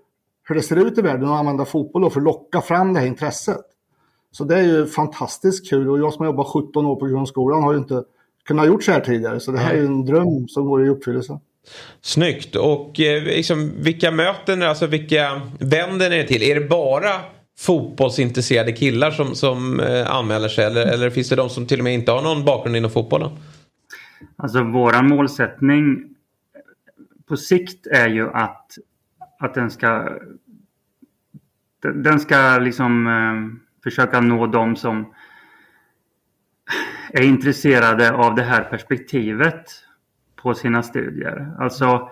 hur 0.49 0.55
det 0.55 0.63
ser 0.63 0.87
ut 0.87 0.99
i 0.99 1.03
världen 1.03 1.29
och 1.29 1.37
använda 1.37 1.65
fotboll 1.65 2.11
för 2.11 2.21
att 2.21 2.25
locka 2.25 2.61
fram 2.61 2.95
det 2.95 3.01
här 3.01 3.07
intresset. 3.07 3.61
Så 4.33 4.45
det 4.45 4.57
är 4.57 4.63
ju 4.63 4.87
fantastiskt 4.87 5.71
kul 5.71 5.91
och 5.91 5.99
jag 5.99 6.13
som 6.13 6.25
har 6.25 6.33
jobbat 6.33 6.47
17 6.47 6.87
år 6.87 6.97
på 6.97 7.07
grundskolan 7.07 7.63
har 7.63 7.73
ju 7.73 7.79
inte 7.79 8.05
kunnat 8.45 8.67
gjort 8.67 8.85
så 8.85 8.93
här 8.93 9.01
tidigare. 9.01 9.41
Så 9.41 9.53
det 9.53 9.59
här 9.59 9.75
är 9.75 9.79
ju 9.79 9.87
en 9.87 10.05
dröm 10.05 10.49
som 10.49 10.65
går 10.65 10.87
i 10.87 10.89
uppfyllelse. 10.89 11.41
Snyggt. 12.01 12.57
Och 12.57 13.01
eh, 13.01 13.23
liksom, 13.23 13.73
vilka 13.79 14.11
möten, 14.11 14.63
alltså 14.63 14.87
vilka 14.87 15.41
vänder 15.59 16.11
ni 16.11 16.27
till? 16.27 16.43
Är 16.43 16.61
det 16.61 16.69
bara 16.69 17.11
fotbollsintresserade 17.59 18.73
killar 18.73 19.11
som, 19.11 19.35
som 19.35 19.81
eh, 19.81 20.11
anmäler 20.11 20.49
sig? 20.49 20.65
Eller, 20.65 20.87
eller 20.87 21.11
finns 21.11 21.29
det 21.29 21.37
de 21.37 21.51
som 21.51 21.67
till 21.67 21.81
och 21.81 21.85
med 21.85 21.95
inte 21.95 22.13
har 22.13 22.23
någon 22.23 22.45
bakgrund 22.45 22.77
inom 22.77 22.91
fotbollen? 22.91 23.31
Alltså 24.37 24.63
våran 24.63 25.09
målsättning 25.09 26.15
på 27.29 27.37
sikt 27.37 27.87
är 27.87 28.09
ju 28.09 28.31
att, 28.31 28.79
att 29.39 29.55
den 29.55 29.71
ska 29.71 30.19
den 31.95 32.21
ska 32.21 32.59
liksom 32.59 33.07
eh, 33.07 33.65
försöka 33.83 34.21
nå 34.21 34.47
de 34.47 34.77
som 34.77 35.15
är 37.13 37.23
intresserade 37.23 38.13
av 38.13 38.35
det 38.35 38.43
här 38.43 38.65
perspektivet 38.65 39.65
på 40.37 40.55
sina 40.55 40.83
studier. 40.83 41.55
Alltså 41.59 42.11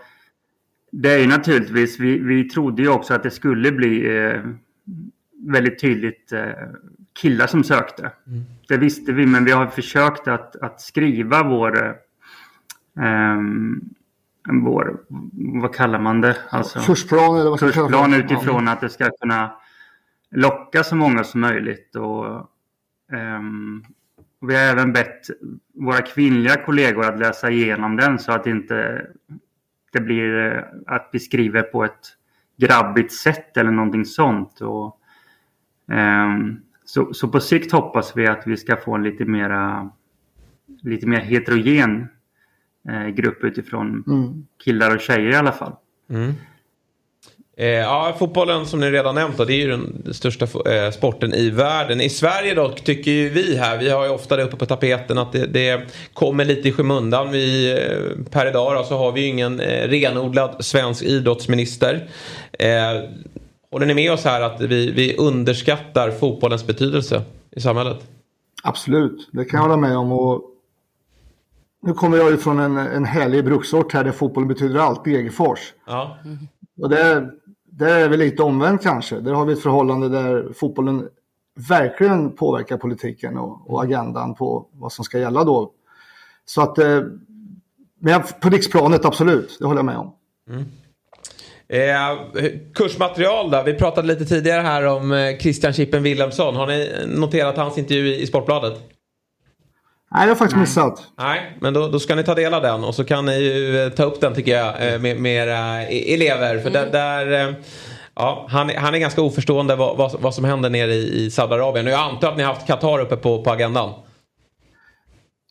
det 0.90 1.12
är 1.12 1.18
ju 1.18 1.26
naturligtvis, 1.26 2.00
vi, 2.00 2.18
vi 2.18 2.44
trodde 2.44 2.82
ju 2.82 2.88
också 2.88 3.14
att 3.14 3.22
det 3.22 3.30
skulle 3.30 3.72
bli 3.72 4.16
eh, 4.16 4.40
väldigt 5.46 5.80
tydligt 5.80 6.32
eh, 6.32 6.50
killar 7.20 7.46
som 7.46 7.64
sökte. 7.64 8.02
Mm. 8.02 8.42
Det 8.68 8.76
visste 8.76 9.12
vi, 9.12 9.26
men 9.26 9.44
vi 9.44 9.52
har 9.52 9.66
försökt 9.66 10.28
att, 10.28 10.56
att 10.56 10.80
skriva 10.80 11.42
vår, 11.42 11.88
eh, 12.98 13.40
vår, 14.62 15.00
vad 15.60 15.74
kallar 15.74 15.98
man 15.98 16.20
det? 16.20 16.36
Alltså, 16.50 16.80
kursplan 16.80 17.40
eller 17.40 17.50
vad 17.50 17.58
ska 17.58 17.72
kursplan 17.72 18.14
utifrån 18.14 18.68
att 18.68 18.80
det 18.80 18.88
ska 18.88 19.10
kunna 19.20 19.56
locka 20.30 20.84
så 20.84 20.96
många 20.96 21.24
som 21.24 21.40
möjligt. 21.40 21.96
Och, 21.96 22.26
eh, 23.12 23.42
vi 24.40 24.54
har 24.54 24.62
även 24.62 24.92
bett 24.92 25.26
våra 25.74 26.02
kvinnliga 26.02 26.64
kollegor 26.64 27.04
att 27.04 27.18
läsa 27.18 27.50
igenom 27.50 27.96
den 27.96 28.18
så 28.18 28.32
att 28.32 28.46
inte 28.46 29.06
det 29.92 30.00
blir 30.00 30.38
eh, 30.38 30.64
att 30.86 31.08
vi 31.12 31.20
skriver 31.20 31.62
på 31.62 31.84
ett 31.84 32.16
grabbigt 32.56 33.12
sätt 33.12 33.56
eller 33.56 33.70
någonting 33.70 34.04
sånt. 34.04 34.60
Och, 34.60 34.84
um, 34.84 34.92
så, 36.84 37.14
så 37.14 37.28
på 37.28 37.40
sikt 37.40 37.72
hoppas 37.72 38.12
vi 38.16 38.26
att 38.26 38.42
vi 38.46 38.56
ska 38.56 38.76
få 38.76 38.94
en 38.94 39.02
lite 39.02 39.24
mera 39.24 39.90
lite 40.82 41.06
mer 41.06 41.20
heterogen 41.20 42.08
eh, 42.88 43.08
grupp 43.08 43.44
utifrån 43.44 44.04
mm. 44.06 44.46
killar 44.64 44.94
och 44.94 45.00
tjejer 45.00 45.30
i 45.30 45.34
alla 45.34 45.52
fall. 45.52 45.72
Mm. 46.10 46.32
Eh, 47.56 47.66
ja, 47.66 48.16
fotbollen 48.18 48.66
som 48.66 48.80
ni 48.80 48.90
redan 48.90 49.14
nämnt 49.14 49.36
då, 49.36 49.44
det 49.44 49.52
är 49.52 49.56
ju 49.56 49.70
den 49.70 50.14
största 50.14 50.44
eh, 50.44 50.90
sporten 50.90 51.34
i 51.34 51.50
världen. 51.50 52.00
I 52.00 52.10
Sverige 52.10 52.54
dock 52.54 52.84
tycker 52.84 53.10
ju 53.10 53.28
vi 53.28 53.56
här, 53.56 53.78
vi 53.78 53.90
har 53.90 54.04
ju 54.04 54.10
ofta 54.10 54.36
det 54.36 54.42
uppe 54.42 54.56
på 54.56 54.66
tapeten 54.66 55.18
att 55.18 55.32
det, 55.32 55.46
det 55.46 55.80
kommer 56.12 56.44
lite 56.44 56.68
i 56.68 56.72
skymundan. 56.72 57.30
Vi, 57.30 57.72
eh, 57.72 58.24
per 58.30 58.46
idag 58.46 58.76
då, 58.76 58.84
så 58.84 58.98
har 58.98 59.12
vi 59.12 59.20
ju 59.20 59.26
ingen 59.26 59.60
eh, 59.60 59.88
renodlad 59.88 60.64
svensk 60.64 61.02
idrottsminister. 61.02 62.08
Håller 63.72 63.86
ni 63.86 63.94
med 63.94 64.12
oss 64.12 64.24
här 64.24 64.40
att 64.40 64.60
vi, 64.60 64.92
vi 64.92 65.16
underskattar 65.16 66.10
fotbollens 66.10 66.66
betydelse 66.66 67.22
i 67.50 67.60
samhället? 67.60 68.10
Absolut, 68.62 69.28
det 69.32 69.44
kan 69.44 69.58
jag 69.58 69.68
hålla 69.68 69.76
med 69.76 69.96
om. 69.96 70.12
Och 70.12 70.42
nu 71.82 71.92
kommer 71.92 72.16
jag 72.16 72.30
ju 72.30 72.36
från 72.36 72.58
en, 72.58 72.76
en 72.76 73.04
härlig 73.04 73.44
bruksort 73.44 73.92
här 73.92 74.04
där 74.04 74.12
fotbollen 74.12 74.48
betyder 74.48 74.80
allt, 74.80 75.04
Degerfors. 75.04 75.74
Ja. 75.86 76.18
Och 76.80 76.88
det, 76.88 77.30
det 77.64 77.90
är 77.90 78.08
väl 78.08 78.18
lite 78.18 78.42
omvänt 78.42 78.82
kanske. 78.82 79.20
Där 79.20 79.32
har 79.32 79.46
vi 79.46 79.52
ett 79.52 79.62
förhållande 79.62 80.08
där 80.08 80.52
fotbollen 80.52 81.08
verkligen 81.68 82.32
påverkar 82.32 82.76
politiken 82.76 83.38
och, 83.38 83.70
och 83.70 83.82
agendan 83.82 84.34
på 84.34 84.66
vad 84.72 84.92
som 84.92 85.04
ska 85.04 85.18
gälla 85.18 85.44
då. 85.44 85.72
Så 86.44 86.62
att, 86.62 86.78
eh, 86.78 87.00
men 87.98 88.22
på 88.40 88.48
riksplanet 88.48 89.04
absolut, 89.04 89.56
det 89.60 89.66
håller 89.66 89.78
jag 89.78 89.86
med 89.86 89.98
om. 89.98 90.14
Mm. 90.48 90.64
Eh, 91.68 92.18
kursmaterial 92.74 93.50
då? 93.50 93.62
Vi 93.62 93.74
pratade 93.74 94.08
lite 94.08 94.24
tidigare 94.24 94.62
här 94.62 94.86
om 94.86 95.12
eh, 95.12 95.38
Christian 95.38 95.72
Chippen 95.72 96.02
Wilhelmsson. 96.02 96.56
Har 96.56 96.66
ni 96.66 96.92
noterat 97.06 97.56
hans 97.56 97.78
intervju 97.78 98.14
i 98.14 98.26
Sportbladet? 98.26 98.72
Nej, 100.14 100.22
jag 100.22 100.28
har 100.28 100.34
faktiskt 100.34 100.60
missat. 100.60 101.02
Nej, 101.18 101.56
men 101.60 101.74
då, 101.74 101.88
då, 101.88 101.98
ska 101.98 102.14
ni 102.14 102.24
ta 102.24 102.34
del 102.34 102.54
av 102.54 102.62
den 102.62 102.84
och 102.84 102.94
så 102.94 103.04
kan 103.04 103.26
ni 103.26 103.38
ju 103.38 103.84
eh, 103.84 103.88
ta 103.90 104.04
upp 104.04 104.20
den 104.20 104.34
tycker 104.34 104.56
jag 104.56 104.92
eh, 104.92 105.00
med, 105.00 105.16
med 105.20 105.48
era 105.48 105.82
e-, 105.82 106.14
elever. 106.14 106.58
För 106.58 106.70
mm. 106.70 106.90
där, 106.92 107.26
där 107.26 107.54
ja, 108.14 108.46
han, 108.50 108.70
han 108.76 108.94
är 108.94 108.98
ganska 108.98 109.22
oförstående 109.22 109.76
vad, 109.76 109.96
vad, 109.96 110.20
vad 110.20 110.34
som 110.34 110.44
händer 110.44 110.70
nere 110.70 110.94
i, 110.94 111.24
i 111.24 111.30
Saudiarabien. 111.30 111.86
Jag 111.86 112.00
antar 112.00 112.28
att 112.28 112.36
ni 112.36 112.42
har 112.42 112.54
haft 112.54 112.66
Qatar 112.66 113.00
uppe 113.00 113.16
på, 113.16 113.42
på 113.42 113.50
agendan. 113.50 113.90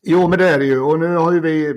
Jo, 0.04 0.28
men 0.28 0.40
det 0.40 0.50
är 0.50 0.60
det 0.60 0.66
ju. 0.66 0.82
Och 0.82 1.00
nu 1.00 1.16
har 1.16 1.32
ju 1.32 1.40
vi 1.40 1.76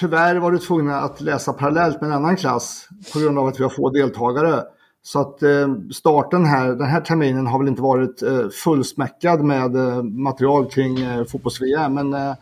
tyvärr 0.00 0.36
varit 0.36 0.62
tvungna 0.62 0.96
att 0.96 1.20
läsa 1.20 1.52
parallellt 1.52 2.00
med 2.00 2.10
en 2.10 2.16
annan 2.16 2.36
klass 2.36 2.88
på 3.12 3.18
grund 3.18 3.38
av 3.38 3.46
att 3.46 3.58
vi 3.58 3.62
har 3.62 3.70
få 3.70 3.90
deltagare. 3.90 4.62
Så 5.02 5.20
att 5.20 5.42
eh, 5.42 5.68
starten 5.92 6.44
här, 6.44 6.68
den 6.68 6.86
här 6.86 7.00
terminen 7.00 7.46
har 7.46 7.58
väl 7.58 7.68
inte 7.68 7.82
varit 7.82 8.22
eh, 8.22 8.48
fullsmäckad 8.48 9.44
med 9.44 9.76
eh, 9.76 10.02
material 10.02 10.70
kring 10.70 11.00
eh, 11.00 11.24
fotbolls-VM. 11.24 11.94
Men 11.94 12.14
eh, 12.14 12.34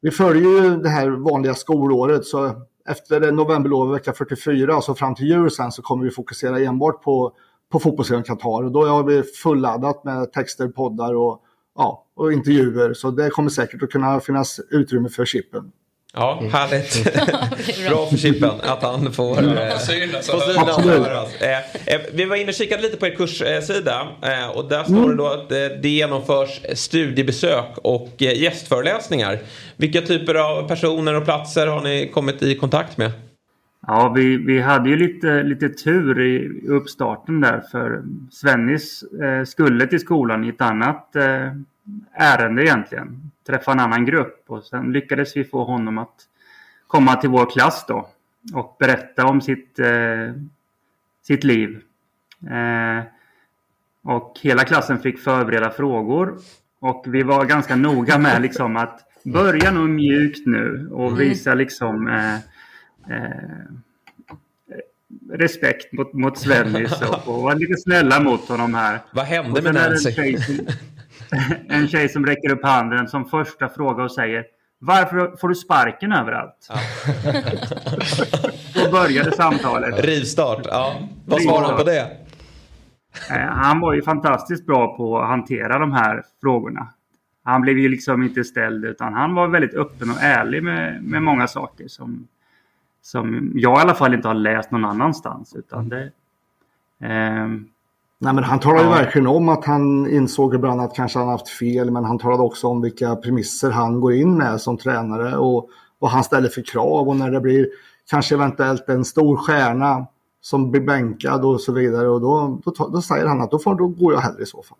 vi 0.00 0.10
följer 0.10 0.62
ju 0.62 0.76
det 0.76 0.88
här 0.88 1.08
vanliga 1.08 1.54
skolåret. 1.54 2.24
Så 2.24 2.50
efter 2.88 3.32
novemberlovet 3.32 4.00
vecka 4.00 4.12
44 4.12 4.74
alltså 4.74 4.94
fram 4.94 5.14
till 5.14 5.26
jul 5.26 5.50
sen 5.50 5.72
så 5.72 5.82
kommer 5.82 6.04
vi 6.04 6.10
fokusera 6.10 6.60
enbart 6.60 7.02
på, 7.02 7.32
på 7.72 7.80
fotbolls-VM 7.80 8.22
Qatar. 8.22 8.64
Och 8.64 8.72
då 8.72 8.86
har 8.86 9.04
vi 9.04 9.22
fulladdat 9.22 10.04
med 10.04 10.32
texter, 10.32 10.68
poddar 10.68 11.14
och, 11.14 11.40
ja, 11.76 12.04
och 12.16 12.32
intervjuer. 12.32 12.94
Så 12.94 13.10
det 13.10 13.30
kommer 13.30 13.50
säkert 13.50 13.82
att 13.82 13.90
kunna 13.90 14.20
finnas 14.20 14.60
utrymme 14.70 15.08
för 15.08 15.24
chippen. 15.24 15.72
Ja, 16.18 16.38
mm. 16.40 16.52
härligt. 16.52 17.04
bra. 17.88 18.06
för 18.06 18.16
Chippen 18.16 18.50
att 18.62 18.82
han 18.82 19.12
får, 19.12 19.38
eh, 19.38 19.78
synas 19.78 20.28
och 20.28 20.40
höras. 20.82 21.40
Eh, 21.40 21.94
eh, 21.94 22.00
vi 22.12 22.24
var 22.24 22.36
inne 22.36 22.48
och 22.48 22.54
kikade 22.54 22.82
lite 22.82 22.96
på 22.96 23.06
er 23.06 23.14
kurssida 23.14 24.08
eh, 24.22 24.56
och 24.56 24.68
där 24.68 24.84
står 24.84 24.96
mm. 24.96 25.08
det 25.08 25.16
då 25.16 25.26
att 25.26 25.52
eh, 25.52 25.58
det 25.82 25.88
genomförs 25.88 26.60
studiebesök 26.74 27.78
och 27.82 28.22
eh, 28.22 28.42
gästföreläsningar. 28.42 29.38
Vilka 29.76 30.00
typer 30.00 30.34
av 30.34 30.68
personer 30.68 31.14
och 31.14 31.24
platser 31.24 31.66
har 31.66 31.80
ni 31.80 32.10
kommit 32.14 32.42
i 32.42 32.54
kontakt 32.54 32.96
med? 32.96 33.12
Ja, 33.86 34.12
vi, 34.16 34.36
vi 34.36 34.60
hade 34.60 34.90
ju 34.90 34.96
lite, 34.96 35.42
lite 35.42 35.68
tur 35.68 36.20
i 36.20 36.66
uppstarten 36.68 37.40
där 37.40 37.62
för 37.70 38.02
Svennis 38.30 39.02
eh, 39.02 39.44
skulle 39.44 39.86
till 39.86 40.00
skolan 40.00 40.44
i 40.44 40.48
ett 40.48 40.60
annat 40.60 41.16
eh, 41.16 41.52
ärende 42.14 42.62
egentligen. 42.62 43.30
Träffa 43.46 43.72
en 43.72 43.80
annan 43.80 44.04
grupp 44.04 44.44
och 44.46 44.64
sen 44.64 44.92
lyckades 44.92 45.36
vi 45.36 45.44
få 45.44 45.64
honom 45.64 45.98
att 45.98 46.14
komma 46.86 47.16
till 47.16 47.30
vår 47.30 47.50
klass 47.50 47.84
då 47.88 48.08
och 48.54 48.76
berätta 48.78 49.26
om 49.26 49.40
sitt, 49.40 49.78
eh, 49.78 50.32
sitt 51.22 51.44
liv. 51.44 51.82
Eh, 52.50 53.04
och 54.02 54.38
hela 54.42 54.64
klassen 54.64 54.98
fick 54.98 55.18
förbereda 55.18 55.70
frågor 55.70 56.38
och 56.78 57.04
vi 57.08 57.22
var 57.22 57.44
ganska 57.44 57.76
noga 57.76 58.18
med 58.18 58.42
liksom 58.42 58.76
att 58.76 59.00
börja 59.22 59.70
nog 59.70 59.88
mjukt 59.88 60.46
nu 60.46 60.88
och 60.92 61.20
visa 61.20 61.54
liksom 61.54 62.08
eh, 62.08 62.34
eh, 63.16 63.66
respekt 65.30 65.92
mot, 65.92 66.12
mot 66.12 66.38
Svennis 66.38 67.02
och, 67.10 67.28
och 67.28 67.42
vara 67.42 67.54
lite 67.54 67.76
snälla 67.76 68.20
mot 68.20 68.48
honom 68.48 68.74
här. 68.74 68.98
Vad 69.12 69.24
hände 69.24 69.62
med 69.62 69.74
Nancy? 69.74 70.38
En 71.68 71.88
tjej, 71.88 72.08
som, 72.08 72.26
räcker 72.26 72.50
upp 72.50 72.64
handen 72.64 73.08
som 73.08 73.24
första 73.24 73.68
fråga 73.68 74.04
och 74.04 74.12
säger 74.12 74.44
Varför 74.78 75.36
får 75.36 75.48
du 75.48 75.54
sparken 75.54 76.12
överallt? 76.12 76.68
Då 78.74 78.90
började 78.90 79.32
samtalet. 79.32 80.04
Rivstart, 80.04 80.60
ja. 80.64 80.94
Vad 81.26 81.42
svarar 81.42 81.66
han 81.66 81.76
på 81.76 81.82
det? 81.84 82.10
Eh, 83.30 83.36
Han 83.36 83.80
var 83.80 83.94
ju 83.94 84.02
fantastiskt 84.02 84.66
bra 84.66 84.96
på 84.96 85.18
att 85.18 85.28
hantera 85.28 85.78
de 85.78 85.92
här 85.92 86.22
frågorna. 86.40 86.88
Han 87.44 87.60
blev 87.60 87.78
ju 87.78 87.88
liksom 87.88 88.22
inte 88.22 88.44
ställd 88.44 88.84
utan 88.84 89.14
han 89.14 89.34
var 89.34 89.48
väldigt 89.48 89.74
öppen 89.74 90.10
och 90.10 90.22
ärlig 90.22 90.62
med, 90.62 91.02
med 91.02 91.22
många 91.22 91.46
saker 91.46 91.88
som, 91.88 92.28
som 93.02 93.52
jag 93.54 93.78
i 93.78 93.82
alla 93.82 93.94
fall 93.94 94.14
inte 94.14 94.28
har 94.28 94.34
läst 94.34 94.70
någon 94.70 94.84
annanstans. 94.84 95.54
Utan 95.54 95.88
det, 95.88 96.10
ehm, 97.00 97.68
Nej, 98.18 98.34
men 98.34 98.44
han 98.44 98.60
talade 98.60 98.82
ju 98.84 98.90
Ja. 98.90 98.94
verkligen 98.96 99.26
om 99.26 99.48
att 99.48 99.64
han 99.64 100.10
insåg 100.10 100.54
ibland 100.54 100.80
att 100.80 100.94
kanske 100.94 101.18
han 101.18 101.28
haft 101.28 101.48
fel, 101.48 101.90
men 101.90 102.04
han 102.04 102.18
talade 102.18 102.42
också 102.42 102.66
om 102.66 102.82
vilka 102.82 103.16
premisser 103.16 103.70
han 103.70 104.00
går 104.00 104.12
in 104.12 104.36
med 104.36 104.60
som 104.60 104.76
tränare 104.76 105.36
och 105.36 105.68
vad 105.98 106.10
han 106.10 106.24
ställer 106.24 106.48
för 106.48 106.62
krav 106.62 107.08
och 107.08 107.16
när 107.16 107.30
det 107.30 107.40
blir 107.40 107.68
kanske 108.10 108.34
eventuellt 108.34 108.88
en 108.88 109.04
stor 109.04 109.36
stjärna 109.36 110.06
som 110.40 110.70
blir 110.70 110.80
bänkad 110.80 111.44
och 111.44 111.60
så 111.60 111.72
vidare 111.72 112.08
och 112.08 112.20
då, 112.20 112.60
då, 112.64 112.88
då 112.88 113.02
säger 113.02 113.26
han 113.26 113.40
att 113.42 113.50
då, 113.50 113.58
får, 113.58 113.74
då 113.74 113.86
går 113.88 114.12
jag 114.12 114.20
hellre 114.20 114.42
i 114.42 114.46
så 114.46 114.62
fall. 114.62 114.78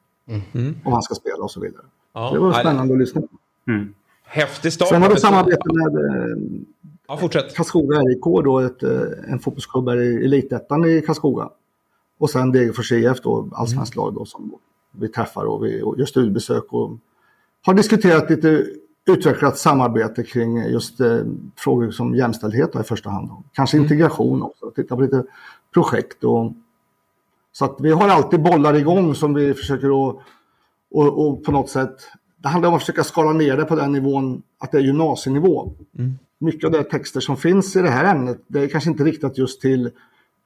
Om 0.85 0.93
han 0.93 1.03
ska 1.03 1.15
spela 1.15 1.37
och 1.45 1.51
så 1.51 1.61
vidare. 1.61 1.83
Ja, 2.15 2.31
Det 2.33 2.39
var 2.39 2.53
spännande 2.53 2.95
att 2.95 3.01
lyssna 3.01 3.21
på. 3.21 3.29
mm. 3.73 3.95
Häftig 4.29 4.73
start. 4.73 4.89
Sen 4.89 5.03
har 5.03 5.11
vi 5.11 5.17
samarbete 5.17 5.63
med 5.73 5.95
eh, 5.95 6.37
Ja. 7.09 7.17
Karlskoga 7.57 7.99
RIK, 7.99 8.45
då, 8.45 8.59
ett, 8.59 8.83
eh, 8.83 8.91
en 9.33 9.39
fotbollsklubb 9.39 9.89
i 9.89 10.25
elitettan 10.25 10.85
i 10.85 11.01
Karlskoga. 11.01 11.49
Och 12.19 12.31
sen 12.31 12.53
Degerfors 12.53 12.93
IF, 12.93 13.21
då, 13.21 13.49
allsvenskt 13.53 13.97
lag 13.97 14.15
då, 14.15 14.25
som 14.25 14.55
vi 14.93 15.09
träffar 15.09 15.45
och 15.45 15.65
vi 15.65 15.83
och 15.83 15.99
gör 15.99 16.07
studiebesök 16.07 16.65
och 16.73 16.99
har 17.63 17.75
diskuterat 17.75 18.31
lite 18.31 18.67
utvecklat 19.07 19.59
samarbete 19.59 20.23
kring 20.23 20.57
just 20.57 21.01
eh, 21.01 21.19
frågor 21.57 21.91
som 21.91 22.15
jämställdhet 22.15 22.73
då, 22.73 22.81
i 22.81 22.85
första 22.85 23.11
hand. 23.11 23.31
Kanske 23.53 23.77
integration 23.77 24.43
också, 24.43 24.71
titta 24.71 24.97
på 24.97 25.03
lite 25.03 25.25
projekt 25.75 26.25
och 26.25 26.53
så 27.53 27.65
att 27.65 27.77
vi 27.81 27.93
har 27.93 28.09
alltid 28.09 28.43
bollar 28.43 28.75
igång 28.75 29.15
som 29.15 29.35
vi 29.35 29.55
försöker 29.55 30.09
att 30.09 30.17
och, 30.91 31.27
och 31.29 31.45
på 31.45 31.53
något 31.53 31.71
sätt 31.71 31.97
det 32.37 32.49
handlar 32.49 32.69
om 32.69 32.75
att 32.75 32.81
försöka 32.81 33.05
skala 33.05 33.33
ner 33.33 33.57
det 33.57 33.65
på 33.65 33.77
den 33.77 33.93
nivån 33.93 34.43
att 34.59 34.73
det 34.73 34.79
är 34.79 34.83
gymnasienivå. 34.83 35.73
Mycket 36.39 36.65
av 36.65 36.71
de 36.71 36.85
texter 36.85 37.21
som 37.21 37.37
finns 37.37 37.77
i 37.77 37.83
det 37.83 37.91
här 37.91 38.15
ämnet 38.15 38.39
det 38.47 38.61
är 38.61 38.69
kanske 38.69 38.91
inte 38.91 39.05
riktat 39.05 39.39
just 39.39 39.61
till 39.61 39.91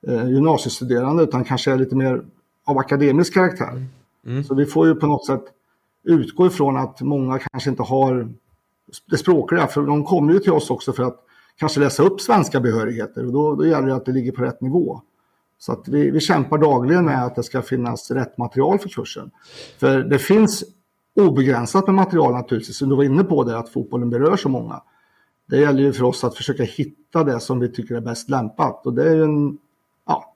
gymnasiestuderande 0.06 1.22
utan 1.22 1.44
kanske 1.44 1.72
är 1.72 1.76
lite 1.76 1.96
mer 1.96 2.22
av 2.66 2.78
akademisk 2.78 3.34
karaktär. 3.34 3.86
Så 4.48 4.54
vi 4.54 4.66
får 4.66 4.86
ju 4.86 4.94
på 4.94 5.06
något 5.06 5.26
sätt 5.26 5.44
utgå 6.04 6.46
ifrån 6.46 6.76
att 6.76 7.00
många 7.00 7.38
kanske 7.38 7.70
inte 7.70 7.82
har 7.82 8.28
det 9.10 9.18
språkliga, 9.18 9.66
för 9.66 9.82
de 9.82 10.04
kommer 10.04 10.32
ju 10.32 10.38
till 10.38 10.52
oss 10.52 10.70
också 10.70 10.92
för 10.92 11.02
att 11.02 11.16
kanske 11.56 11.80
läsa 11.80 12.02
upp 12.02 12.20
svenska 12.20 12.60
behörigheter 12.60 13.26
och 13.26 13.32
då, 13.32 13.54
då 13.54 13.66
gäller 13.66 13.86
det 13.86 13.94
att 13.94 14.04
det 14.04 14.12
ligger 14.12 14.32
på 14.32 14.42
rätt 14.42 14.60
nivå. 14.60 15.00
Så 15.58 15.72
att 15.72 15.88
vi, 15.88 16.10
vi 16.10 16.20
kämpar 16.20 16.58
dagligen 16.58 17.04
med 17.04 17.24
att 17.24 17.36
det 17.36 17.42
ska 17.42 17.62
finnas 17.62 18.10
rätt 18.10 18.38
material 18.38 18.78
för 18.78 18.88
kursen. 18.88 19.30
För 19.78 20.02
det 20.02 20.18
finns 20.18 20.64
obegränsat 21.20 21.86
med 21.86 21.94
material 21.94 22.32
naturligtvis, 22.32 22.76
som 22.76 22.88
du 22.88 22.96
var 22.96 23.04
inne 23.04 23.24
på 23.24 23.44
det, 23.44 23.58
att 23.58 23.68
fotbollen 23.68 24.10
berör 24.10 24.36
så 24.36 24.48
många. 24.48 24.82
Det 25.48 25.60
gäller 25.60 25.82
ju 25.82 25.92
för 25.92 26.04
oss 26.04 26.24
att 26.24 26.36
försöka 26.36 26.62
hitta 26.62 27.24
det 27.24 27.40
som 27.40 27.60
vi 27.60 27.72
tycker 27.72 27.94
är 27.94 28.00
bäst 28.00 28.30
lämpat 28.30 28.86
och 28.86 28.94
det 28.94 29.10
är 29.10 29.14
ju 29.14 29.24
en, 29.24 29.58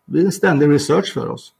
det 0.07 0.21
är 0.21 0.25
en 0.25 0.33
ständig 0.33 0.69
research 0.69 1.13
för 1.15 1.29
oss. 1.29 1.53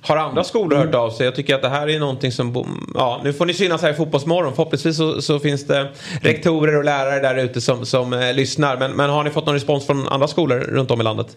Har 0.00 0.16
andra 0.16 0.44
skolor 0.44 0.76
hört 0.76 0.94
av 0.94 1.10
sig? 1.10 1.24
Jag 1.24 1.34
tycker 1.34 1.54
att 1.54 1.62
det 1.62 1.68
här 1.68 1.88
är 1.88 2.00
någonting 2.00 2.32
som... 2.32 2.64
Ja, 2.94 3.20
nu 3.24 3.32
får 3.32 3.46
ni 3.46 3.54
synas 3.54 3.82
här 3.82 3.90
i 3.90 3.94
Fotbollsmorgon. 3.94 4.52
Förhoppningsvis 4.54 4.96
så, 4.96 5.22
så 5.22 5.38
finns 5.38 5.66
det 5.66 5.92
rektorer 6.22 6.78
och 6.78 6.84
lärare 6.84 7.20
där 7.20 7.44
ute 7.44 7.60
som, 7.60 7.86
som 7.86 8.12
eh, 8.12 8.34
lyssnar. 8.34 8.78
Men, 8.78 8.92
men 8.92 9.10
har 9.10 9.24
ni 9.24 9.30
fått 9.30 9.46
någon 9.46 9.54
respons 9.54 9.86
från 9.86 10.08
andra 10.08 10.28
skolor 10.28 10.58
runt 10.58 10.90
om 10.90 11.00
i 11.00 11.04
landet? 11.04 11.36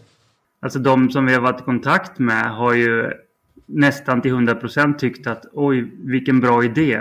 Alltså 0.62 0.80
de 0.80 1.12
som 1.12 1.26
vi 1.26 1.34
har 1.34 1.41
varit 1.41 1.62
i 1.62 1.64
kontakt 1.64 2.20
med 2.20 2.56
har 2.56 2.74
ju 2.74 3.12
nästan 3.66 4.22
till 4.22 4.34
100% 4.34 4.97
tyckt 4.97 5.28
att 5.28 5.45
oj, 5.54 5.91
vilken 6.04 6.39
bra 6.39 6.64
idé. 6.64 6.93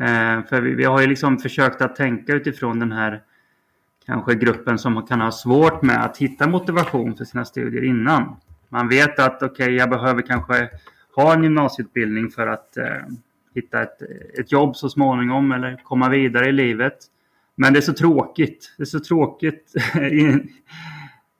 Eh, 0.00 0.46
för 0.48 0.60
vi, 0.60 0.74
vi 0.74 0.84
har 0.84 1.00
ju 1.00 1.06
liksom 1.06 1.38
försökt 1.38 1.82
att 1.82 1.96
tänka 1.96 2.32
utifrån 2.32 2.78
den 2.78 2.92
här 2.92 3.20
kanske 4.06 4.34
gruppen 4.34 4.78
som 4.78 5.06
kan 5.06 5.20
ha 5.20 5.32
svårt 5.32 5.82
med 5.82 6.04
att 6.04 6.16
hitta 6.16 6.46
motivation 6.46 7.16
för 7.16 7.24
sina 7.24 7.44
studier 7.44 7.84
innan. 7.84 8.36
Man 8.72 8.88
vet 8.88 9.18
att 9.18 9.42
okej, 9.42 9.74
jag 9.74 9.90
behöver 9.90 10.22
kanske 10.22 10.70
ha 11.16 11.34
en 11.34 11.42
gymnasieutbildning 11.42 12.30
för 12.30 12.46
att 12.46 12.76
eh, 12.76 13.02
hitta 13.54 13.82
ett, 13.82 14.02
ett 14.38 14.52
jobb 14.52 14.76
så 14.76 14.88
småningom 14.88 15.52
eller 15.52 15.76
komma 15.84 16.08
vidare 16.08 16.48
i 16.48 16.52
livet. 16.52 16.98
Men 17.54 17.72
det 17.72 17.78
är 17.78 17.80
så 17.80 17.92
tråkigt. 17.92 18.74
Det 18.76 18.82
är 18.82 18.86
så 18.86 19.00
tråkigt 19.00 19.74
i, 19.96 20.24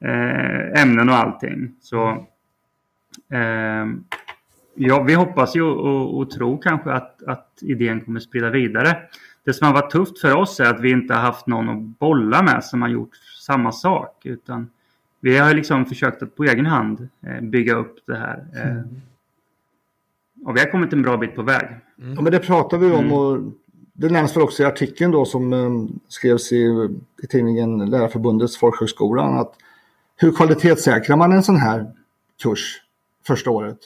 eh, 0.05 0.83
ämnen 0.83 1.09
och 1.09 1.15
allting. 1.15 1.77
Så 1.81 2.27
eh, 3.33 3.87
ja, 4.75 5.03
vi 5.03 5.15
hoppas 5.15 5.57
ju 5.57 5.63
och, 5.63 6.19
och 6.19 6.31
tror 6.31 6.63
kanske 6.63 6.93
att, 6.93 7.23
att 7.23 7.59
idén 7.61 8.01
kommer 8.01 8.21
sprida 8.21 8.51
vidare. 8.51 8.97
Det 9.45 9.53
som 9.53 9.67
har 9.67 9.75
varit 9.75 9.91
tufft 9.91 10.19
för 10.19 10.35
oss 10.35 10.61
är 10.61 10.71
att 10.71 10.81
vi 10.81 10.91
inte 10.91 11.15
har 11.15 11.21
haft 11.21 11.47
någon 11.47 11.69
att 11.69 11.99
bolla 11.99 12.43
med 12.43 12.65
som 12.65 12.83
har 12.83 12.89
gjort 12.89 13.17
samma 13.47 13.73
sak. 13.73 14.27
Utan 14.27 14.71
vi 15.23 15.39
har 15.39 15.55
liksom 15.55 15.87
försökt 15.87 16.23
att 16.23 16.37
på 16.37 16.45
egen 16.45 16.67
hand 16.67 17.09
eh, 17.27 17.41
bygga 17.41 17.75
upp 17.75 17.97
det 18.07 18.17
här. 18.17 18.45
Eh, 18.55 18.83
och 20.49 20.57
vi 20.57 20.61
har 20.61 20.71
kommit 20.71 20.93
en 20.93 21.03
bra 21.03 21.17
bit 21.17 21.35
på 21.35 21.43
väg. 21.43 21.69
Ja, 21.97 22.23
men 22.23 22.33
det 22.33 22.39
pratar 22.39 22.79
vi 22.79 22.93
om 22.93 23.13
och 23.13 23.39
det 23.93 24.09
nämns 24.09 24.37
väl 24.37 24.43
också 24.43 24.63
i 24.63 24.67
artikeln 24.67 25.13
då 25.13 25.25
som 25.25 25.53
eh, 25.53 25.99
skrevs 26.09 26.53
i, 26.53 26.89
i 27.23 27.27
tidningen 27.27 27.91
Lärarförbundets 27.91 28.57
folkhögskolan 28.57 29.39
att 29.39 29.55
hur 30.17 30.33
kvalitetssäkrar 30.33 31.17
man 31.17 31.33
en 31.33 31.43
sån 31.43 31.57
här 31.57 31.93
kurs 32.43 32.83
första 33.27 33.51
året? 33.51 33.79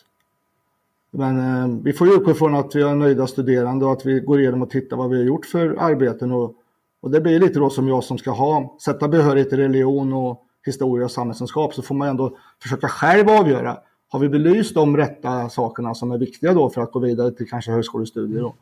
Men 1.11 1.39
eh, 1.39 1.79
vi 1.83 1.93
får 1.93 2.07
ju 2.07 2.15
utgå 2.15 2.31
ifrån 2.31 2.55
att 2.55 2.77
vi 2.77 2.83
har 2.83 2.95
nöjda 2.95 3.27
studerande 3.27 3.87
och 3.87 3.93
att 3.93 4.07
vi 4.07 4.21
går 4.21 4.41
igenom 4.41 4.63
och 4.63 4.71
tittar 4.71 4.97
vad 4.97 5.11
vi 5.11 5.17
har 5.17 5.25
gjort 5.25 5.47
för 5.47 5.77
arbeten 5.79 6.33
och, 6.33 6.55
och 7.01 7.11
det 7.11 7.21
blir 7.21 7.41
lite 7.41 7.59
då 7.59 7.71
som 7.71 7.89
jag 7.89 8.05
som 8.05 8.19
ska 8.19 8.31
ha, 8.31 8.77
sätta 8.85 9.09
behörighet 9.09 9.53
i 9.53 9.57
religion 9.57 10.13
och 10.13 10.46
historia 10.67 11.05
och 11.05 11.11
samhällskunskap 11.11 11.75
så 11.75 11.83
får 11.83 11.95
man 11.95 12.09
ändå 12.09 12.37
försöka 12.63 12.89
själv 12.89 13.29
avgöra. 13.31 13.79
Har 14.09 14.19
vi 14.19 14.29
belyst 14.29 14.75
de 14.75 14.97
rätta 14.97 15.49
sakerna 15.49 15.95
som 15.95 16.11
är 16.11 16.19
viktiga 16.19 16.53
då 16.55 16.71
för 16.71 16.81
att 16.81 16.93
gå 16.93 16.99
vidare 16.99 17.31
till 17.31 17.49
kanske 17.51 17.71
högskolestudier? 17.73 18.41
Då? 18.41 18.55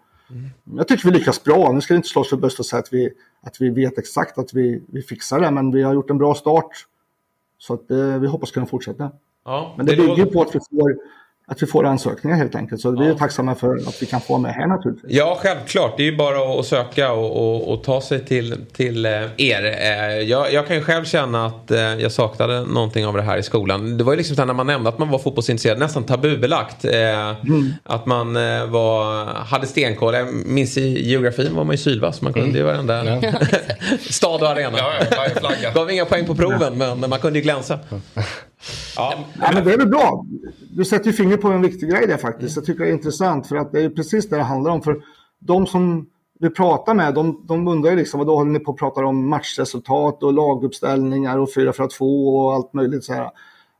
Jag 0.76 0.88
tycker 0.88 1.04
vi 1.10 1.18
lyckas 1.18 1.44
bra. 1.44 1.72
Nu 1.72 1.80
ska 1.80 1.94
vi 1.94 1.96
inte 1.96 2.08
slåss 2.08 2.28
för 2.30 2.36
bröstet 2.36 2.58
och 2.60 2.66
säga 2.66 2.80
att 2.80 2.92
vi, 2.92 3.10
att 3.42 3.60
vi 3.60 3.70
vet 3.70 3.98
exakt 3.98 4.38
att 4.38 4.54
vi, 4.54 4.82
vi 4.88 5.02
fixar 5.02 5.40
det, 5.40 5.50
men 5.50 5.70
vi 5.70 5.82
har 5.82 5.94
gjort 5.94 6.10
en 6.10 6.18
bra 6.18 6.34
start. 6.34 6.70
Så 7.58 7.74
att, 7.74 7.90
eh, 7.90 8.18
vi 8.18 8.26
hoppas 8.26 8.50
kunna 8.50 8.66
fortsätta. 8.66 9.10
Ja, 9.44 9.74
Men 9.76 9.86
det 9.86 9.96
låter- 9.96 10.08
bygger 10.16 10.30
på 10.32 10.42
att 10.42 10.54
vi 10.54 10.58
får, 10.70 10.96
att 11.46 11.62
vi 11.62 11.66
får 11.66 11.84
ansökningar 11.86 12.36
helt 12.36 12.54
enkelt. 12.54 12.80
Så 12.80 12.90
vi 13.00 13.06
är 13.08 13.14
tacksamma 13.14 13.54
för 13.54 13.76
att 13.76 14.02
vi 14.02 14.06
kan 14.06 14.20
få 14.20 14.38
med 14.38 14.54
här 14.54 14.66
naturligtvis. 14.66 15.12
Ja, 15.12 15.38
självklart. 15.42 15.96
Det 15.96 16.02
är 16.02 16.10
ju 16.10 16.16
bara 16.16 16.58
att 16.60 16.66
söka 16.66 17.12
och, 17.12 17.36
och, 17.54 17.72
och 17.72 17.84
ta 17.84 18.00
sig 18.00 18.24
till, 18.24 18.56
till 18.72 19.06
eh, 19.06 19.12
er. 19.36 19.64
Eh, 19.64 20.18
Jag, 20.18 20.52
jag 20.52 20.66
kan 20.66 20.76
ju 20.76 20.82
själv 20.82 21.04
känna 21.04 21.46
att 21.46 21.70
eh, 21.70 21.78
jag 21.80 22.12
saknade 22.12 22.60
någonting 22.64 23.06
av 23.06 23.14
det 23.14 23.22
här 23.22 23.36
i 23.38 23.42
skolan. 23.42 23.98
Det 23.98 24.04
var 24.04 24.12
ju 24.12 24.16
liksom 24.16 24.36
så 24.36 24.42
här 24.42 24.46
när 24.46 24.54
man 24.54 24.66
nämnde 24.66 24.88
att 24.88 24.98
man 24.98 25.10
var 25.10 25.18
fotbollsintresserad, 25.18 25.78
nästan 25.78 26.04
tabubelagt. 26.04 26.84
Eh, 26.84 27.30
Att 27.82 28.06
man 28.06 28.34
var, 28.70 29.24
hade 29.26 29.66
stenkoll. 29.66 30.14
Jag 30.14 30.34
minns 30.34 30.76
i 30.78 31.08
geografin 31.10 31.54
var 31.54 31.64
man 31.64 31.72
ju 31.74 31.78
sylvass. 31.78 32.20
Man 32.22 32.32
kunde 32.32 32.58
ju 32.58 32.64
varenda 32.64 33.02
stad 34.10 34.42
och 34.42 34.48
arena. 34.48 34.78
Ja, 34.78 34.92
ja. 35.62 35.70
Gav 35.74 35.90
inga 35.90 36.04
poäng 36.04 36.26
på 36.26 36.34
proven, 36.34 36.78
men 36.78 37.10
man 37.10 37.18
kunde 37.18 37.38
ju 37.38 37.42
glänsa. 37.42 37.78
Ja, 38.96 39.14
Ja, 39.40 39.50
men 39.54 39.64
det 39.64 39.72
är 39.72 39.78
väl 39.78 39.88
bra. 39.88 40.26
Du 40.70 40.84
sätter 40.84 41.06
ju 41.06 41.12
fingret 41.12 41.40
på 41.40 41.48
en 41.48 41.62
viktig 41.62 41.90
grej 41.90 42.06
där 42.06 42.16
faktiskt. 42.16 42.56
Jag 42.56 42.64
tycker 42.64 42.84
det 42.84 42.90
är 42.90 42.92
intressant 42.92 43.46
för 43.46 43.56
att 43.56 43.72
det 43.72 43.80
är 43.80 43.90
precis 43.90 44.28
det 44.28 44.36
det 44.36 44.42
handlar 44.42 44.70
om. 44.70 44.82
För 44.82 45.02
de 45.38 45.66
som 45.66 46.06
vi 46.38 46.50
pratar 46.50 46.94
med, 46.94 47.14
de, 47.14 47.44
de 47.46 47.68
undrar 47.68 47.90
ju 47.90 47.96
liksom 47.96 48.18
vad 48.18 48.26
då 48.26 48.36
håller 48.36 48.50
ni 48.50 48.58
på 48.58 48.70
att 48.70 48.76
prata 48.76 49.04
om 49.04 49.28
matchresultat 49.28 50.22
och 50.22 50.32
laguppställningar 50.32 51.38
och 51.38 51.48
4-4-2 51.48 52.36
och 52.36 52.54
allt 52.54 52.72
möjligt 52.72 53.04
så 53.04 53.12
här. 53.12 53.30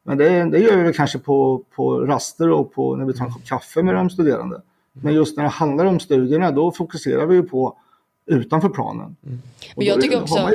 Men 0.03 0.19
det, 0.19 0.45
det 0.45 0.59
gör 0.59 0.77
vi 0.77 0.93
kanske 0.93 1.19
på, 1.19 1.65
på 1.77 2.01
raster 2.01 2.51
och 2.51 2.73
på, 2.73 2.97
när 2.97 3.05
vi 3.05 3.13
tar 3.13 3.25
en 3.25 3.33
kopp 3.33 3.45
kaffe 3.45 3.83
med 3.83 3.95
de 3.95 4.11
studerande. 4.11 4.63
Men 4.93 5.15
just 5.15 5.37
när 5.37 5.45
det 5.45 5.51
handlar 5.51 5.85
om 5.85 6.01
studierna 6.01 6.51
då 6.51 6.73
fokuserar 6.73 7.27
vi 7.27 7.35
ju 7.35 7.43
på 7.43 7.77
utanför 8.27 8.69
planen. 8.69 9.17
Men 9.77 9.87
jag 9.87 10.01
tycker 10.01 10.23
också... 10.23 10.51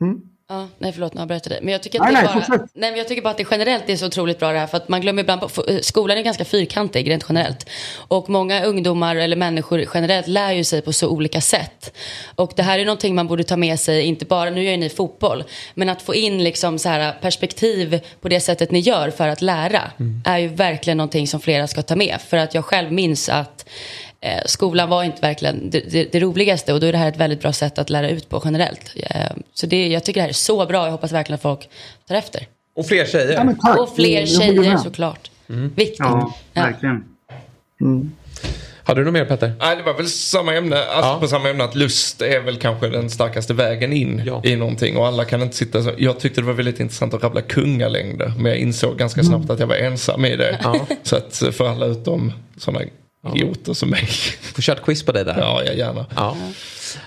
Mm. 0.00 0.22
Ja, 0.52 0.68
nej 0.78 0.92
förlåt, 0.92 1.14
nu 1.14 1.20
avbröt 1.20 1.46
jag 1.46 1.52
dig. 1.52 1.60
Men 1.62 1.72
jag 1.72 1.82
tycker, 1.82 2.00
att 2.00 2.12
Nej, 2.12 2.22
det 2.22 2.34
nej, 2.34 2.44
bara, 2.48 2.58
nej, 2.74 2.90
men 2.90 2.96
jag 2.98 3.08
tycker 3.08 3.22
bara 3.22 3.30
att 3.30 3.36
det 3.36 3.46
generellt 3.50 3.88
är 3.88 3.96
så 3.96 4.06
otroligt 4.06 4.38
bra 4.38 4.52
det 4.52 4.58
här. 4.58 4.66
För 4.66 4.76
att 4.76 4.88
man 4.88 5.00
glömmer 5.00 5.22
ibland, 5.22 5.40
på- 5.40 5.64
skolan 5.82 6.18
är 6.18 6.22
ganska 6.22 6.44
fyrkantig 6.44 7.10
rent 7.10 7.24
generellt. 7.28 7.68
Och 8.08 8.30
många 8.30 8.64
ungdomar 8.64 9.16
eller 9.16 9.36
människor 9.36 9.84
generellt 9.94 10.26
lär 10.26 10.52
ju 10.52 10.64
sig 10.64 10.82
på 10.82 10.92
så 10.92 11.08
olika 11.08 11.40
sätt. 11.40 11.96
Och 12.34 12.52
det 12.56 12.62
här 12.62 12.78
är 12.78 12.84
någonting 12.84 13.14
man 13.14 13.26
borde 13.26 13.44
ta 13.44 13.56
med 13.56 13.80
sig, 13.80 14.02
inte 14.02 14.24
bara, 14.24 14.50
nu 14.50 14.62
gör 14.64 14.70
ju 14.70 14.76
ni 14.76 14.88
fotboll, 14.88 15.44
men 15.74 15.88
att 15.88 16.02
få 16.02 16.14
in 16.14 16.44
liksom 16.44 16.78
så 16.78 16.88
här 16.88 17.12
perspektiv 17.12 18.00
på 18.20 18.28
det 18.28 18.40
sättet 18.40 18.70
ni 18.70 18.78
gör 18.78 19.10
för 19.10 19.28
att 19.28 19.42
lära 19.42 19.82
är 20.24 20.38
ju 20.38 20.48
verkligen 20.48 20.96
någonting 20.96 21.26
som 21.28 21.40
flera 21.40 21.66
ska 21.66 21.82
ta 21.82 21.96
med. 21.96 22.18
För 22.28 22.36
att 22.36 22.54
jag 22.54 22.64
själv 22.64 22.92
minns 22.92 23.28
att 23.28 23.68
eh, 24.20 24.42
skolan 24.46 24.88
var 24.88 25.02
inte 25.04 25.20
verkligen 25.20 25.70
det, 25.70 25.80
det, 25.90 26.12
det 26.12 26.20
roligaste 26.20 26.72
och 26.72 26.80
då 26.80 26.86
är 26.86 26.92
det 26.92 26.98
här 26.98 27.08
ett 27.08 27.16
väldigt 27.16 27.40
bra 27.40 27.52
sätt 27.52 27.78
att 27.78 27.90
lära 27.90 28.08
ut 28.10 28.28
på 28.28 28.42
generellt. 28.44 28.92
Eh, 28.96 29.26
så 29.54 29.66
det, 29.66 29.86
jag 29.88 30.04
tycker 30.04 30.20
det 30.20 30.22
här 30.22 30.28
är 30.28 30.32
så 30.32 30.66
bra, 30.66 30.84
jag 30.84 30.92
hoppas 30.92 31.12
verkligen 31.12 31.34
att 31.34 31.42
folk 31.42 31.68
tar 32.08 32.14
efter. 32.14 32.46
Och 32.76 32.86
fler 32.86 33.06
tjejer. 33.06 33.54
Ja. 33.62 33.82
Och 33.82 33.94
fler 33.96 34.26
tjejer 34.26 34.76
såklart. 34.76 35.30
Viktigt. 35.74 35.96
Ja, 35.98 36.34
Ja. 36.52 36.62
verkligen. 36.62 37.04
Hade 38.84 39.00
du 39.00 39.04
något 39.04 39.12
mer 39.12 39.24
Petter? 39.24 39.52
Nej, 39.58 39.76
det 39.76 39.82
var 39.82 39.94
väl 39.94 40.06
samma 40.08 40.54
ämne. 40.54 40.76
Alltså 40.76 41.10
Ja. 41.10 41.18
på 41.20 41.26
samma 41.28 41.48
ämne 41.48 41.64
att 41.64 41.74
lust 41.74 42.22
är 42.22 42.40
väl 42.40 42.56
kanske 42.56 42.88
den 42.88 43.10
starkaste 43.10 43.54
vägen 43.54 43.92
in 43.92 44.22
Ja. 44.26 44.42
i 44.44 44.56
någonting. 44.56 44.96
Och 44.96 45.06
alla 45.06 45.24
kan 45.24 45.42
inte 45.42 45.56
sitta 45.56 45.82
så. 45.82 45.90
Jag 45.98 46.20
tyckte 46.20 46.40
det 46.40 46.46
var 46.46 46.52
väldigt 46.54 46.80
intressant 46.80 47.14
att 47.14 47.22
rabbla 47.22 47.40
kungalängder. 47.42 48.32
Men 48.38 48.52
jag 48.52 48.58
insåg 48.60 48.98
ganska 48.98 49.22
snabbt 49.22 49.50
att 49.50 49.60
jag 49.60 49.66
var 49.66 49.74
ensam 49.76 50.24
i 50.24 50.36
det. 50.36 50.58
Så 51.02 51.16
att 51.16 51.42
för 51.52 51.68
alla 51.68 51.86
utom 51.86 52.32
sådana 52.56 52.84
idioter 53.34 53.72
som 53.72 53.90
mig. 53.90 54.06
Får 54.54 54.62
köra 54.62 54.76
ett 54.76 54.82
quiz 54.84 55.02
på 55.02 55.12
dig 55.12 55.24
där. 55.24 55.38
Ja, 55.38 55.62
jag 55.64 55.76
gärna. 55.76 56.06
Ja. 56.16 56.36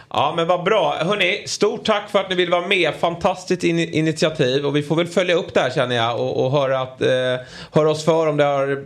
ja 0.09 0.33
men 0.35 0.47
vad 0.47 0.63
bra. 0.63 0.95
Hörni, 0.99 1.43
stort 1.47 1.85
tack 1.85 2.09
för 2.09 2.19
att 2.19 2.29
ni 2.29 2.35
vill 2.35 2.49
vara 2.49 2.67
med. 2.67 2.93
Fantastiskt 2.99 3.63
in 3.63 3.79
initiativ. 3.79 4.65
Och 4.65 4.75
vi 4.75 4.83
får 4.83 4.95
väl 4.95 5.07
följa 5.07 5.35
upp 5.35 5.53
det 5.53 5.59
här 5.59 5.69
känner 5.69 5.95
jag. 5.95 6.19
Och, 6.19 6.45
och 6.45 6.51
höra, 6.51 6.79
att, 6.81 7.01
eh, 7.01 7.07
höra 7.71 7.91
oss 7.91 8.05
för 8.05 8.27
om 8.27 8.37
det 8.37 8.43
har 8.43 8.83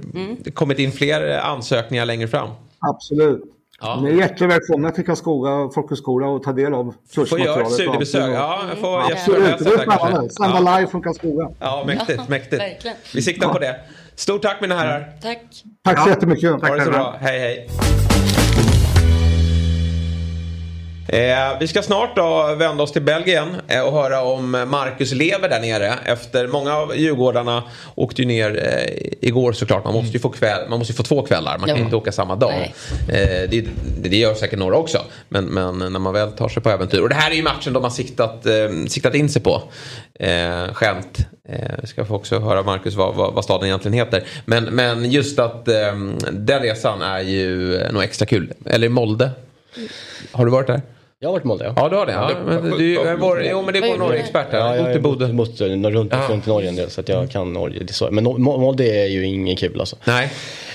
kommit 0.53 0.80
in 0.80 0.91
fler 0.91 1.38
ansökningar 1.39 2.05
längre 2.05 2.28
fram. 2.28 2.49
Absolut. 2.80 3.43
Ja. 3.82 3.99
Ni 4.03 4.09
är 4.09 4.13
hjärtligt 4.13 4.49
välkomna 4.51 4.91
till 4.91 5.05
Karlskoga 5.05 5.69
folkhögskola 5.75 6.28
och 6.28 6.43
ta 6.43 6.53
del 6.53 6.73
av 6.73 6.84
Får 6.84 7.21
kursmaterialet. 7.21 7.57
göra 7.57 7.67
ett 7.67 7.73
studiebesök. 7.73 8.36
Ja, 8.36 8.61
jag 8.69 8.78
får 8.78 8.89
jag 8.89 9.05
får 9.05 9.11
Absolut, 9.36 9.57
det 9.59 9.86
kanske. 9.86 9.97
spännande. 9.97 10.30
Sända 10.30 10.61
Ja. 10.71 10.78
live 10.78 10.91
från 10.91 11.01
Karlskoga. 11.03 11.49
ja, 11.59 11.84
mäktigt, 11.88 12.30
mäktigt. 12.30 12.61
verkligen. 12.61 12.97
Vi 13.13 13.21
siktar 13.21 13.49
på 13.49 13.59
det. 13.59 13.75
Stort 14.18 14.41
tack 14.41 14.61
mina 14.61 14.76
herrar. 14.76 15.13
Tack. 15.22 15.39
Tack 15.84 16.03
så 16.03 16.09
jättemycket. 16.09 16.51
Ha 16.61 16.76
det 16.76 16.84
så 16.84 16.91
bra. 16.91 17.15
Hej 17.22 17.39
hej. 17.39 17.68
Eh, 21.08 21.60
vi 21.60 21.68
ska 21.68 21.82
snart 21.82 22.16
då 22.16 22.55
vända 22.58 22.84
oss 22.84 22.91
till 22.91 23.01
Belgien 23.01 23.55
eh, 23.68 23.82
och 23.82 23.93
höra 23.93 24.22
om 24.22 24.51
Marcus 24.51 25.12
lever 25.14 25.49
där 25.49 25.60
nere. 25.60 25.93
Efter 26.05 26.47
många 26.47 26.76
av 26.78 26.97
Djurgårdarna 26.97 27.64
åkte 27.95 28.22
ju 28.22 28.28
ner 28.28 28.64
eh, 28.64 29.28
igår 29.28 29.51
såklart. 29.53 29.84
Man 29.84 29.93
måste 29.93 30.12
ju 30.12 30.20
få, 30.20 30.30
kväll, 30.30 30.70
man 30.70 30.80
måste 30.80 30.93
få 30.93 31.03
två 31.03 31.22
kvällar. 31.22 31.58
Man 31.58 31.68
kan 31.68 31.78
Ja. 31.78 31.84
inte 31.84 31.95
åka 31.95 32.12
samma 32.12 32.36
dag. 32.36 32.74
Eh, 33.10 33.49
det, 33.49 33.66
det, 34.01 34.18
gör 34.18 34.34
säkert 34.34 34.60
några 34.60 34.78
också. 34.78 35.01
Men, 35.30 35.45
men 35.45 35.78
när 35.80 35.99
man 35.99 36.14
väl 36.14 36.32
tar 36.32 36.49
sig 36.49 36.64
på 36.64 36.70
äventyr. 36.70 37.01
Och 37.01 37.10
det 37.10 37.16
här 37.16 37.32
är 37.32 37.36
ju 37.36 37.43
matchen 37.43 37.74
de 37.74 37.84
har 37.84 37.89
siktat, 37.89 38.45
eh, 38.45 38.53
siktat 38.88 39.16
in 39.16 39.30
sig 39.30 39.41
på. 39.41 39.62
Eh, 40.20 40.74
skämt. 40.74 41.18
Eh, 41.49 41.72
vi 41.82 41.88
ska 41.88 42.05
få 42.05 42.16
också 42.16 42.39
höra 42.39 42.64
Marcus 42.64 42.95
vad, 42.95 43.16
vad, 43.16 43.34
vad 43.34 43.43
staden 43.43 43.66
egentligen 43.68 43.97
heter. 43.97 44.24
Men, 44.45 44.64
men 44.64 45.12
just 45.12 45.39
att 45.39 45.66
den 46.32 46.60
resan 46.62 47.01
är 47.01 47.20
ju 47.20 47.80
nog 47.91 48.03
extra 48.03 48.26
kul. 48.26 48.53
Eller 48.66 48.89
Molde. 48.89 49.32
Har 50.32 50.45
du 50.45 50.51
varit 50.51 50.68
där? 50.68 50.82
Jag 51.20 51.28
har 51.30 51.34
varit 51.34 51.43
i 51.43 51.47
Molde. 51.47 51.74
Ja, 51.76 51.89
du 51.89 51.95
har 51.95 52.05
det. 52.05 52.11
Ja, 52.11 52.28
det- 52.45 52.59
men 52.61 52.78
du, 52.78 52.99
är 52.99 53.15
vår, 53.15 53.43
jo, 53.51 53.61
men 53.61 53.74
det 53.74 53.80
du? 53.82 53.97
Norge-expert 53.97 54.47
här. 54.51 54.59
Ja, 54.59 54.76
Ja, 54.76 54.76
jag 54.76 54.86
Bott 54.88 54.95
i 54.95 54.99
Bodø. 54.99 55.26
har 55.26 55.34
bott 55.34 55.61
eh, 55.61 55.65
runt, 55.68 56.13
runt 56.30 56.47
i 56.47 56.49
Norge 56.49 56.70
en 56.70 56.76
del 56.76 56.89
så 56.89 57.01
att 57.01 57.09
jag 57.09 57.30
kan 57.32 57.53
Norge. 57.53 57.80
Det 57.80 57.91
är 57.91 57.93
så. 57.93 58.11
Men 58.11 58.28
Mo- 58.28 58.38
Mo- 58.38 58.59
Molde 58.59 58.84
är 58.84 59.07
ju 59.07 59.26
inget 59.26 59.59
kul 59.59 59.80
alltså. 59.80 59.95
Nej. 60.05 60.30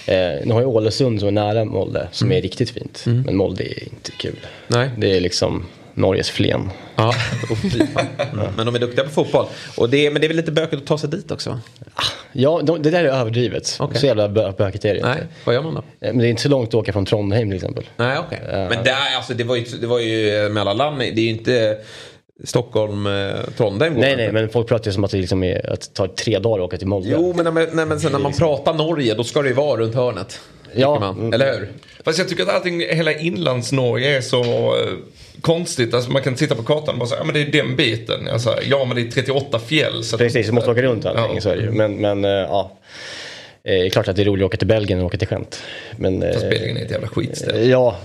Eh, 0.06 0.14
nu 0.46 0.52
har 0.52 0.60
jag 0.60 0.70
Ålesund 0.70 1.18
som 1.20 1.28
är 1.28 1.32
nära 1.32 1.64
Molde 1.64 2.08
som 2.12 2.32
är 2.32 2.42
riktigt 2.42 2.70
fint. 2.70 3.02
Men 3.06 3.36
Molde 3.36 3.64
är 3.64 3.84
inte 3.84 4.10
kul. 4.16 4.36
Nej. 4.68 4.90
Det 4.98 5.16
är 5.16 5.20
liksom 5.20 5.64
Norges 5.94 6.30
Flen. 6.30 6.70
Ja, 6.96 7.14
oh. 7.50 7.58
Men 8.56 8.66
de 8.66 8.74
är 8.74 8.78
duktiga 8.78 9.04
på 9.04 9.10
fotboll. 9.10 9.46
Och 9.76 9.90
det, 9.90 10.06
är- 10.06 10.10
men 10.10 10.20
det 10.20 10.26
är 10.26 10.28
väl 10.28 10.36
lite 10.36 10.52
bökigt 10.52 10.82
att 10.82 10.88
ta 10.88 10.98
sig 10.98 11.10
dit 11.10 11.30
också? 11.30 11.60
Ja, 12.32 12.60
de, 12.64 12.82
det 12.82 12.90
där 12.90 13.04
är 13.04 13.08
överdrivet. 13.08 13.76
Okej. 13.80 14.00
Så 14.00 14.06
jävla 14.06 14.28
bö- 14.28 14.56
bökigt 14.56 14.84
är 14.84 14.94
det 14.94 15.00
Nej, 15.02 15.18
vad 15.44 15.54
gör 15.54 15.62
man 15.62 15.74
då? 15.74 15.80
Eh, 15.80 15.84
Men 16.00 16.18
det 16.18 16.26
är 16.26 16.30
inte 16.30 16.42
så 16.42 16.48
långt 16.48 16.68
att 16.68 16.74
åka 16.74 16.92
från 16.92 17.06
Trondheim 17.06 17.48
till 17.48 17.56
exempel. 17.56 17.84
Nej, 17.96 18.18
okej. 18.18 18.38
Men 18.50 18.84
där, 18.84 19.16
alltså, 19.16 19.34
det 19.34 19.44
var 19.44 19.56
ju, 19.56 19.64
det 19.80 19.86
var 19.86 19.98
ju 19.98 20.48
mellanland. 20.48 20.98
Det 20.98 21.04
är 21.06 21.20
ju 21.20 21.28
inte 21.30 21.78
Stockholm, 22.44 23.06
eh, 23.06 23.32
Trondheim. 23.56 23.94
går 23.94 24.00
Nej, 24.00 24.16
nej, 24.16 24.32
men 24.32 24.48
folk 24.48 24.68
pratar 24.68 24.86
ju 24.86 24.92
som 24.94 25.04
att 25.04 25.10
det 25.10 25.16
liksom 25.18 25.42
är 25.42 25.72
att 25.72 25.80
det 25.80 25.86
tar 25.94 26.06
tre 26.06 26.38
dagar 26.38 26.58
att 26.62 26.66
åka 26.68 26.76
till 26.76 26.86
Molde. 26.86 27.08
Jo, 27.12 27.32
men, 27.36 27.54
när, 27.54 27.68
nej, 27.72 27.86
men 27.86 28.00
sen 28.00 28.12
när 28.12 28.18
man 28.18 28.32
pratar 28.32 28.74
Norge 28.74 29.14
då 29.14 29.24
ska 29.24 29.42
det 29.42 29.48
ju 29.48 29.54
vara 29.54 29.80
runt 29.80 29.94
hörnet. 29.94 30.40
Ja. 30.74 31.00
Man. 31.00 31.32
Eller 31.32 31.52
hur? 31.58 31.72
Fast 32.04 32.18
jag 32.18 32.28
tycker 32.28 32.42
att 32.42 32.48
allting, 32.48 32.80
hela 32.80 33.12
inlands-Norge 33.12 34.16
är 34.16 34.20
så 34.20 34.42
eh, 34.76 34.92
konstigt. 35.42 35.94
Alltså 35.94 36.10
man 36.10 36.22
kan 36.22 36.34
titta 36.34 36.54
på 36.54 36.62
kartan 36.62 36.94
och 36.94 36.98
bara 36.98 37.08
säga, 37.08 37.20
ja 37.20 37.24
men 37.24 37.34
det 37.34 37.40
är 37.42 37.52
den 37.64 37.76
biten. 37.76 38.28
Alltså, 38.28 38.56
ja 38.70 38.84
men 38.84 38.96
det 38.96 39.02
är 39.02 39.10
38 39.10 39.58
fjäll. 39.58 40.04
Så 40.04 40.18
Precis, 40.18 40.46
du 40.46 40.52
måste 40.52 40.70
åka 40.70 40.82
runt 40.82 41.06
allting, 41.06 41.34
Ja. 41.34 41.40
så 41.40 41.48
är 41.50 41.56
det 41.56 41.62
ju. 41.62 41.70
Men, 41.70 41.96
men 41.96 42.24
eh, 42.24 42.30
ja. 42.30 42.72
Eh, 43.64 43.70
Det 43.72 43.86
är 43.86 43.90
klart 43.90 44.08
att 44.08 44.16
det 44.16 44.22
är 44.22 44.26
roligt 44.26 44.42
att 44.44 44.46
åka 44.46 44.56
till 44.56 44.66
Belgien 44.68 45.00
och 45.00 45.06
åka 45.06 45.16
till 45.18 45.28
Gent. 45.30 45.62
Men, 45.96 46.22
eh, 46.22 46.32
Fast 46.32 46.48
Belgien 46.50 46.76
är 46.76 46.84
ett 46.84 46.90
jävla 46.90 47.08
skitställe. 47.08 47.64
Ja, 47.64 47.96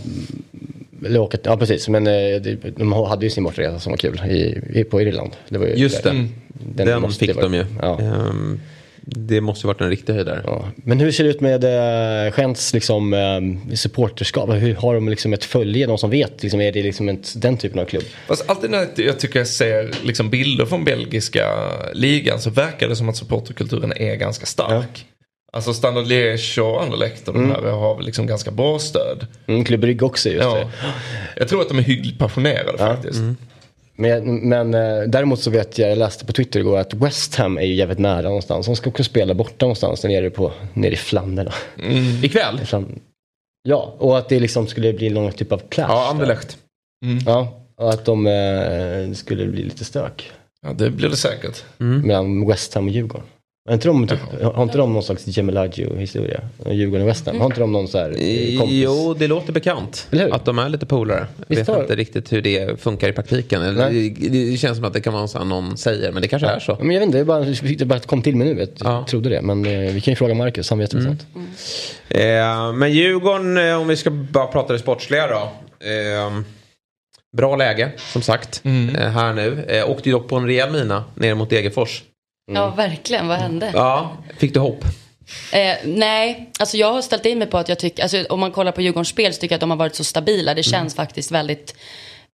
åka, 1.17 1.37
ja 1.43 1.57
precis. 1.57 1.87
Men 1.89 2.03
det- 2.03 2.39
de 2.77 2.93
hade 2.93 3.25
ju 3.25 3.29
sin 3.29 3.43
bortresa 3.43 3.79
som 3.79 3.91
var 3.91 3.97
kul 3.97 4.21
i, 4.73 4.83
på 4.83 5.01
Irland. 5.01 5.31
Det 5.49 5.57
var 5.57 5.65
ju 5.65 5.73
Just 5.75 6.03
det. 6.03 6.09
Den, 6.09 6.87
Den, 6.87 7.01
måste 7.01 7.25
fick 7.25 7.35
vara- 7.35 7.45
de 7.45 7.53
ju. 7.53 7.65
Ja. 7.81 7.99
Ehm, 8.01 8.59
det 9.09 9.41
måste 9.41 9.65
ju 9.65 9.67
varit 9.67 9.81
en 9.81 9.89
riktig 9.89 10.13
höjdare. 10.13 10.41
Ja. 10.43 10.65
Men 10.75 10.99
hur 10.99 11.11
ser 11.11 11.23
det 11.23 11.29
ut 11.29 11.41
med 11.41 11.63
eh, 11.63 12.33
Gents 12.39 12.73
liksom, 12.73 13.13
eh, 13.13 13.75
supporterskap? 13.75 14.49
Hur 14.49 14.75
har 14.75 14.93
de 14.95 15.09
liksom 15.09 15.33
ett 15.33 15.43
följe? 15.45 15.87
Någon 15.87 15.97
som 15.97 16.09
vet? 16.09 16.43
Liksom, 16.43 16.61
är 16.61 16.71
det 16.71 16.83
liksom 16.83 17.09
ett, 17.09 17.33
den 17.41 17.57
typen 17.57 17.79
av 17.79 17.85
klubb? 17.85 18.03
Fast 18.27 18.49
alltid 18.49 18.69
när 18.69 18.87
jag 18.95 19.19
tycker 19.19 19.39
jag 19.39 19.47
ser 19.47 19.91
liksom 20.03 20.29
bilder 20.29 20.65
från 20.65 20.83
belgiska 20.83 21.47
ligan 21.93 22.39
så 22.39 22.49
verkar 22.49 22.89
det 22.89 22.95
som 22.95 23.09
att 23.09 23.17
supporterkulturen 23.17 23.93
är 23.95 24.15
ganska 24.15 24.45
stark. 24.45 25.05
Alltså 25.53 25.73
Standard 25.73 26.05
Liège 26.05 26.59
och 26.59 26.83
Anderlecht 26.83 27.27
och 27.27 27.33
de 27.33 27.51
här 27.51 27.61
har 27.61 28.01
liksom 28.01 28.27
ganska 28.27 28.51
bra 28.51 28.79
stöd. 28.79 29.27
Mm, 29.47 29.63
Klubb 29.63 29.81
Brygge 29.81 30.05
också 30.05 30.29
just 30.29 30.43
Ja. 30.43 30.55
det. 30.55 30.67
Jag 31.37 31.47
tror 31.47 31.61
att 31.61 31.67
de 31.69 31.77
är 31.77 31.81
hyggligt 31.83 32.19
passionerade 32.19 32.77
faktiskt. 32.77 33.19
Men, 33.99 34.49
men 34.49 34.73
eh, 34.73 35.01
däremot 35.07 35.39
så 35.39 35.49
vet 35.51 35.77
jag, 35.77 35.91
jag 35.91 35.97
läste 35.97 36.25
på 36.25 36.33
Twitter 36.33 36.59
igår 36.59 36.77
att 36.77 36.93
West 36.93 37.35
Ham 37.35 37.57
är 37.57 37.61
ju 37.65 37.73
jävligt 37.73 37.99
nära 37.99 38.21
någonstans. 38.21 38.65
De 38.65 38.75
ska 38.75 38.89
också 38.89 39.03
spela 39.03 39.33
borta 39.33 39.65
någonstans 39.65 40.03
nere, 40.03 40.29
på, 40.29 40.51
nere 40.73 40.93
i 40.93 40.95
Flandern. 40.95 41.49
Ikväll? 42.23 42.59
Flam- 42.59 42.99
Ja, 43.63 43.95
och 43.99 44.17
att 44.17 44.29
det 44.29 44.39
liksom 44.39 44.67
skulle 44.67 44.93
bli 44.93 45.09
någon 45.09 45.31
typ 45.31 45.51
av 45.51 45.61
clash. 45.69 45.85
Ja. 45.89 46.09
Anderlecht. 46.09 46.57
Ja, 47.25 47.61
och 47.75 47.89
att 47.89 48.05
de 48.05 48.27
eh, 48.27 49.11
skulle 49.13 49.45
bli 49.45 49.63
lite 49.63 49.85
stök 49.85 50.31
Ja, 50.61 50.73
det 50.73 50.89
blir 50.89 51.09
det 51.09 51.15
säkert. 51.17 51.63
mellan 51.77 52.47
West 52.47 52.73
Ham 52.73 52.85
och 52.85 52.91
Djurgården. 52.91 53.25
Har 53.67 53.73
inte 53.73 53.87
de, 53.87 54.07
typ, 54.07 54.19
har 54.41 54.63
inte 54.63 54.77
de 54.77 54.93
någon 54.93 55.03
slags 55.03 55.27
Gemelagio-historia? 55.37 56.41
Djurgården 56.71 57.01
och 57.01 57.07
West 57.09 57.25
Ham? 57.25 57.39
Har 57.39 57.45
inte 57.45 57.59
de 57.59 57.71
någon 57.71 57.87
så 57.87 57.97
här 57.97 58.09
eh, 58.09 58.59
kompis? 58.59 58.83
Jo, 58.83 59.13
det 59.19 59.27
låter 59.27 59.53
bekant. 59.53 60.07
Att 60.31 60.45
de 60.45 60.59
är 60.59 60.69
lite 60.69 60.85
polare. 60.85 61.27
Jag 61.37 61.45
Visst 61.47 61.61
vet 61.61 61.67
har- 61.67 61.81
inte 61.81 61.95
riktigt 61.95 62.33
hur 62.33 62.41
det 62.41 62.81
funkar 62.81 63.09
i 63.09 63.13
praktiken. 63.13 63.61
Eller, 63.61 63.89
Nej. 63.89 64.09
det, 64.19 64.29
det 64.51 64.57
känns 64.57 64.77
som 64.77 64.85
att 64.85 64.93
det 64.93 65.01
kan 65.01 65.13
vara 65.13 65.27
så 65.27 65.43
någon 65.43 65.77
säger, 65.77 66.11
men 66.11 66.21
det 66.21 66.27
kanske 66.27 66.47
är 66.47 66.59
så. 66.59 66.71
Ja, 66.71 66.77
Men 66.83 66.91
jag 66.91 66.99
vet 66.99 67.05
inte, 67.05 67.17
det 67.17 67.21
är 67.21 67.25
bara, 67.25 67.45
det 67.77 67.85
bara 67.85 67.99
kom 67.99 68.21
till 68.21 68.35
mig 68.35 68.53
nu. 68.53 68.59
Jag 68.59 68.69
Ja. 68.79 69.05
trodde 69.09 69.29
det. 69.29 69.41
Men 69.41 69.65
eh, 69.65 69.93
vi 69.93 70.01
kan 70.01 70.11
ju 70.11 70.15
fråga 70.15 70.33
Marcus, 70.33 70.69
han 70.69 70.79
vet 70.79 70.93
väl 70.93 71.03
sånt. 71.03 71.25
Eh, 72.09 72.73
men 72.73 72.91
Djurgården, 72.93 73.57
eh, 73.69 73.81
om 73.81 73.87
vi 73.87 73.95
ska 73.95 74.09
bara 74.09 74.47
prata 74.47 74.73
det 74.73 74.79
sportsliga 74.79 75.27
då. 75.27 75.35
Eh, 75.87 76.39
bra 77.37 77.55
läge, 77.55 77.91
som 77.97 78.21
sagt, 78.21 78.61
eh, 78.65 79.01
här 79.09 79.33
nu. 79.33 79.83
Åkte 79.87 80.09
ju 80.09 80.13
dock 80.13 80.27
på 80.29 80.35
en 80.35 80.45
rejäl 80.47 80.71
mina 80.71 81.03
ner 81.15 81.35
mot 81.35 81.49
Degerfors. 81.49 82.03
Ja, 82.51 82.69
verkligen. 82.69 83.27
Vad 83.27 83.37
hände? 83.37 83.71
Ja, 83.73 84.17
fick 84.37 84.53
du 84.53 84.59
hopp? 84.59 84.83
Eh, 85.53 85.75
nej, 85.85 86.49
alltså 86.59 86.77
jag 86.77 86.93
har 86.93 87.01
ställt 87.01 87.25
in 87.25 87.37
mig 87.39 87.47
på 87.47 87.57
att 87.57 87.69
jag 87.69 87.79
tycker, 87.79 88.03
alltså 88.03 88.23
om 88.29 88.39
man 88.39 88.51
kollar 88.51 88.71
på 88.71 88.81
Djurgårdens 88.81 89.07
spel 89.07 89.33
så 89.33 89.39
tycker 89.41 89.53
jag 89.53 89.57
att 89.57 89.61
de 89.61 89.69
har 89.69 89.77
varit 89.77 89.95
så 89.95 90.03
stabila. 90.03 90.53
Det 90.53 90.63
känns 90.63 90.95
faktiskt 90.95 91.31
väldigt 91.31 91.75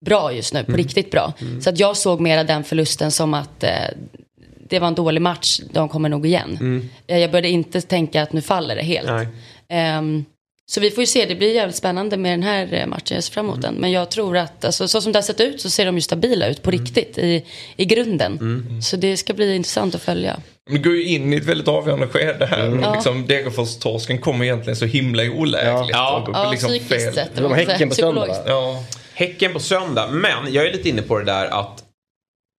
bra 0.05 0.33
just 0.33 0.53
nu, 0.53 0.63
på 0.63 0.71
riktigt 0.71 1.11
bra. 1.11 1.33
Så 1.61 1.69
att 1.69 1.79
jag 1.79 1.97
såg 1.97 2.19
mera 2.19 2.43
den 2.43 2.63
förlusten 2.63 3.11
som 3.11 3.33
att 3.33 3.63
eh, 3.63 3.69
det 4.69 4.79
var 4.79 4.87
en 4.87 4.95
dålig 4.95 5.21
match, 5.21 5.59
de 5.71 5.89
kommer 5.89 6.09
nog 6.09 6.25
igen. 6.25 6.89
Eh, 7.07 7.17
jag 7.17 7.31
började 7.31 7.49
inte 7.49 7.81
tänka 7.81 8.21
att 8.23 8.33
nu 8.33 8.41
faller 8.41 8.75
det 8.75 8.83
helt. 8.83 9.07
Nej. 9.07 9.27
Ehm, 9.69 10.25
Så 10.71 10.79
vi 10.81 10.91
får 10.91 11.01
ju 11.01 11.07
se, 11.07 11.25
det 11.25 11.35
blir 11.35 11.53
jävligt 11.53 11.75
spännande 11.75 12.17
med 12.17 12.31
den 12.31 12.43
här 12.43 12.73
eh, 12.73 12.87
matchen, 12.87 13.15
jag 13.15 13.23
ser 13.23 13.33
fram 13.33 13.45
emot 13.45 13.61
den. 13.61 13.75
Men 13.75 13.91
jag 13.91 14.11
tror 14.11 14.37
att, 14.37 14.65
alltså, 14.65 14.87
så 14.87 15.01
som 15.01 15.11
det 15.11 15.17
har 15.17 15.23
sett 15.23 15.39
ut 15.41 15.61
så 15.61 15.69
ser 15.69 15.85
de 15.85 15.95
ju 15.95 16.01
stabila 16.01 16.47
ut 16.47 16.61
på 16.61 16.71
riktigt 16.71 17.17
i, 17.17 17.45
i 17.75 17.85
grunden. 17.85 18.39
Så 18.83 18.97
det 18.97 19.17
ska 19.17 19.33
bli 19.33 19.55
intressant 19.55 19.95
att 19.95 20.01
följa. 20.01 20.39
De 20.71 20.77
går 20.77 20.93
ju 20.95 21.03
in 21.03 21.33
i 21.33 21.35
ett 21.35 21.45
väldigt 21.45 21.67
avgörande 21.67 22.07
skede 22.07 22.45
här. 22.45 22.79
Ja. 22.81 22.93
Liksom, 22.93 23.27
Degerfors-torsken 23.27 24.17
kommer 24.17 24.45
egentligen 24.45 24.75
så 24.75 24.85
himla 24.85 25.23
olägligt. 25.23 25.89
Ja. 25.95 26.25
och 26.27 26.33
Ja, 26.33 26.51
liksom 26.51 26.69
psykiskt 26.69 26.89
fel. 27.03 27.13
sett. 27.13 27.35
De 27.35 27.43
har 27.43 27.55
Häcken 27.55 27.89
på 27.89 27.95
söndag? 27.95 28.43
Ja. 28.45 28.83
Häcken 29.13 29.53
på 29.53 29.59
söndag. 29.59 30.07
Men 30.11 30.53
jag 30.53 30.65
är 30.67 30.71
lite 30.73 30.89
inne 30.89 31.01
på 31.01 31.19
det 31.19 31.25
där 31.25 31.45
att 31.45 31.83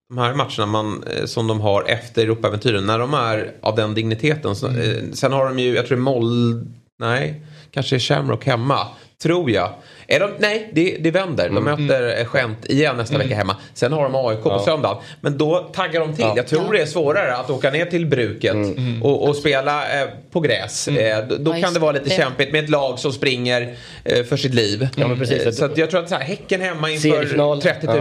de 0.08 0.18
här 0.18 0.34
matcherna 0.34 0.66
man, 0.66 1.04
eh, 1.16 1.24
som 1.24 1.46
de 1.46 1.60
har 1.60 1.84
efter 1.84 2.22
Europaäventyren, 2.22 2.86
när 2.86 2.98
de 2.98 3.14
är 3.14 3.52
av 3.62 3.76
den 3.76 3.94
digniteten. 3.94 4.56
Så, 4.56 4.66
eh, 4.66 4.96
sen 5.12 5.32
har 5.32 5.44
de 5.44 5.58
ju, 5.58 5.74
jag 5.74 5.86
tror 5.86 5.98
Moll... 5.98 6.66
Nej, 6.98 7.40
kanske 7.74 7.94
är 7.96 8.00
Shamrock 8.00 8.46
hemma. 8.46 8.78
Tror 9.22 9.50
jag. 9.50 9.70
Är 10.06 10.20
de, 10.20 10.30
nej, 10.38 10.70
det, 10.72 10.96
det 11.00 11.10
vänder. 11.10 11.48
De 11.50 11.64
möter 11.64 12.20
eh, 12.20 12.26
Gent 12.34 12.64
igen 12.66 12.96
nästa 12.96 13.18
vecka 13.18 13.34
hemma. 13.34 13.56
Sen 13.74 13.92
har 13.92 14.02
de 14.02 14.14
AIK 14.14 14.42
på 14.42 14.58
söndag. 14.58 14.98
Men 15.20 15.38
då 15.38 15.58
taggar 15.72 16.00
de 16.00 16.16
till. 16.16 16.26
Jag 16.36 16.46
tror 16.46 16.72
det 16.72 16.80
är 16.82 16.86
svårare 16.86 17.36
att 17.36 17.50
åka 17.50 17.70
ner 17.70 17.86
till 17.86 18.06
bruket 18.06 18.56
och, 19.02 19.28
och 19.28 19.36
spela 19.36 20.00
eh, 20.02 20.08
på 20.30 20.40
gräs. 20.40 20.88
Eh, 20.88 21.24
då 21.28 21.36
då 21.36 21.54
Ja, 21.56 21.60
kan 21.62 21.74
det 21.74 21.80
vara 21.80 21.92
lite 21.92 22.04
Det- 22.04 22.10
kämpigt 22.16 22.52
med 22.52 22.64
ett 22.64 22.70
lag 22.70 22.98
som 22.98 23.12
springer 23.12 23.74
eh, 24.04 24.24
för 24.24 24.36
sitt 24.36 24.54
liv. 24.54 24.88
Ja, 24.96 25.08
men 25.08 25.18
precis. 25.18 25.42
Eh, 25.46 25.52
så 25.52 25.64
att 25.64 25.78
jag 25.78 25.90
tror 25.90 26.00
att 26.00 26.08
så 26.08 26.14
här, 26.14 26.22
Häcken 26.24 26.60
hemma 26.60 26.90
inför 26.90 27.08
Seriefinal. 27.08 27.62
30 27.62 27.86
000. 27.86 28.00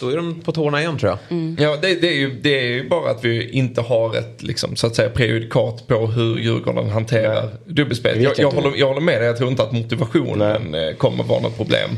Då 0.00 0.08
är 0.08 0.16
de 0.16 0.40
på 0.40 0.52
tårna 0.52 0.80
igen 0.80 0.98
tror 0.98 1.18
jag. 1.28 1.54
Ja, 1.58 1.76
det, 1.82 1.94
det, 2.00 2.08
är 2.08 2.14
ju, 2.14 2.40
det 2.40 2.58
är 2.58 2.66
ju 2.66 2.88
bara 2.88 3.10
att 3.10 3.24
vi 3.24 3.50
inte 3.50 3.80
har 3.80 4.16
ett 4.16 4.42
liksom, 4.42 4.76
så 4.76 4.86
att 4.86 4.96
säga, 4.96 5.10
prejudikat 5.10 5.86
på 5.86 6.06
hur 6.06 6.38
Djurgården 6.38 6.90
hanterar 6.90 7.48
dubbelspel. 7.66 8.22
Jag, 8.22 8.32
jag, 8.38 8.50
håller, 8.50 8.72
jag 8.76 8.88
håller 8.88 9.00
med 9.00 9.20
dig, 9.20 9.26
jag 9.26 9.36
tror 9.36 9.50
inte 9.50 9.62
att 9.62 9.72
motivationen 9.72 10.74
eh, 10.74 10.94
kommer 10.96 11.24
vara 11.24 11.40
något 11.40 11.56
problem. 11.56 11.90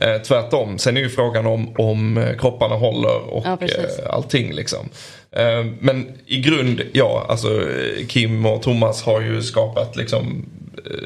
Eh, 0.00 0.22
tvärtom, 0.22 0.78
sen 0.78 0.96
är 0.96 1.00
ju 1.00 1.08
frågan 1.08 1.46
om, 1.46 1.74
om 1.76 2.18
eh, 2.18 2.36
kropparna 2.36 2.74
håller 2.74 3.34
och 3.34 3.42
Ja, 3.46 3.58
eh, 3.60 4.14
allting 4.14 4.52
liksom. 4.52 4.88
Eh, 5.36 5.64
men 5.80 6.12
i 6.26 6.40
grund, 6.40 6.82
ja, 6.92 7.26
alltså 7.28 7.48
eh, 7.48 8.06
Kim 8.06 8.46
och 8.46 8.62
Thomas 8.62 9.02
har 9.02 9.20
ju 9.20 9.42
skapat 9.42 9.96
liksom 9.96 10.46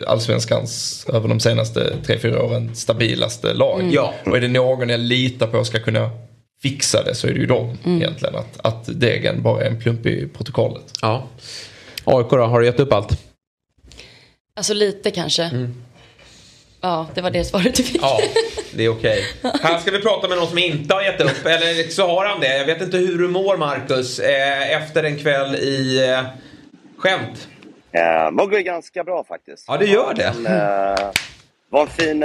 allsvenskans 0.07 1.07
över 1.13 1.29
de 1.29 1.41
senaste 1.41 1.93
3-4 2.07 2.39
åren 2.39 2.75
stabilaste 2.75 3.55
lag. 3.55 3.89
Ja. 3.93 4.15
Och 4.27 4.37
är 4.37 4.41
det 4.41 4.49
någon 4.49 4.89
jag 4.89 5.01
litar 5.01 5.47
på 5.47 5.65
ska 5.65 5.79
kunna 5.79 6.11
fixa 6.63 7.03
det 7.03 7.15
så 7.15 7.27
är 7.27 7.33
det 7.33 7.39
ju 7.41 7.47
dem 7.47 7.79
Mm. 7.85 8.03
egentligen. 8.03 8.35
Att, 8.37 8.67
att 8.67 9.01
degen 9.01 9.43
bara 9.43 9.63
är 9.65 9.71
en 9.71 9.81
plump 9.81 10.07
i 10.07 10.29
protokollet. 10.29 10.93
Ja. 11.03 11.29
AIK 12.05 12.31
då, 12.31 12.37
har 12.39 12.61
du 12.61 12.67
gett 12.67 12.81
upp 12.81 12.93
allt? 12.93 13.23
Alltså 14.57 14.75
lite 14.75 15.11
kanske. 15.11 15.51
Ja, 16.81 17.07
det 17.15 17.21
var 17.21 17.31
det 17.31 17.45
svaret 17.45 17.75
du 17.75 17.83
fick. 17.83 18.03
Ja, 18.03 18.21
det 18.75 18.85
är 18.85 18.89
okej. 18.89 19.25
Här 19.63 19.79
ska 19.79 19.91
vi 19.91 19.99
prata 20.03 20.29
med 20.29 20.39
någon 20.39 20.49
som 20.49 20.59
inte 20.59 20.95
har 20.95 21.03
gett 21.03 21.21
upp, 21.21 21.47
eller 21.47 21.91
så 21.91 22.07
har 22.09 22.27
han 22.27 22.41
det. 22.41 22.57
Jag 22.59 22.67
vet 22.67 22.83
inte 22.83 22.97
hur 22.97 23.19
du 23.19 23.29
mår 23.29 23.57
Marcus, 23.57 24.19
eh, 24.19 24.71
efter 24.83 25.05
en 25.05 25.19
kväll 25.19 25.55
i 25.55 26.09
eh, 26.11 26.23
skämt. 26.99 27.49
Eh, 27.93 28.31
mår 28.31 28.55
ju 28.55 28.63
ganska 28.63 29.05
bra 29.05 29.25
faktiskt. 29.29 29.65
Ja, 29.69 29.77
det 29.77 29.87
gör 29.87 30.15
det. 30.15 30.33
Men, 30.37 30.53
eh, 30.97 31.11
var 31.71 31.81
en 31.83 31.89
fin, 31.89 32.23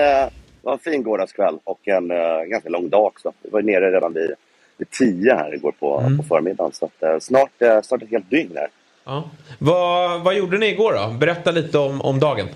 eh, 0.62 0.66
var 0.66 0.74
en 0.74 0.80
fin 0.80 1.04
gårdagskväll 1.04 1.60
och 1.64 1.88
en 1.88 2.12
eh, 2.12 2.44
ganska 2.44 2.70
lång 2.70 2.90
dag 2.90 3.06
också. 3.06 3.34
Vi 3.42 3.50
var 3.50 3.62
nere 3.62 3.92
redan 3.92 4.14
vid, 4.14 4.32
vid 4.78 4.90
tio 4.90 5.34
här 5.34 5.54
igår 5.56 5.74
på, 5.80 6.00
Mm. 6.00 6.18
på 6.18 6.24
förmiddagen. 6.24 6.72
Så 6.74 6.86
att, 6.86 7.04
eh, 7.04 7.20
snart, 7.20 7.62
eh, 7.62 7.82
snart 7.82 8.04
ett 8.04 8.10
helt 8.10 8.30
dygn 8.30 8.52
här. 8.56 8.68
Ja. 9.04 9.30
Vad, 9.60 10.24
vad 10.24 10.36
gjorde 10.36 10.58
ni 10.58 10.66
igår 10.66 10.94
då? 10.94 11.14
Berätta 11.20 11.52
lite 11.52 11.78
om, 11.78 12.02
om 12.02 12.20
dagen. 12.20 12.48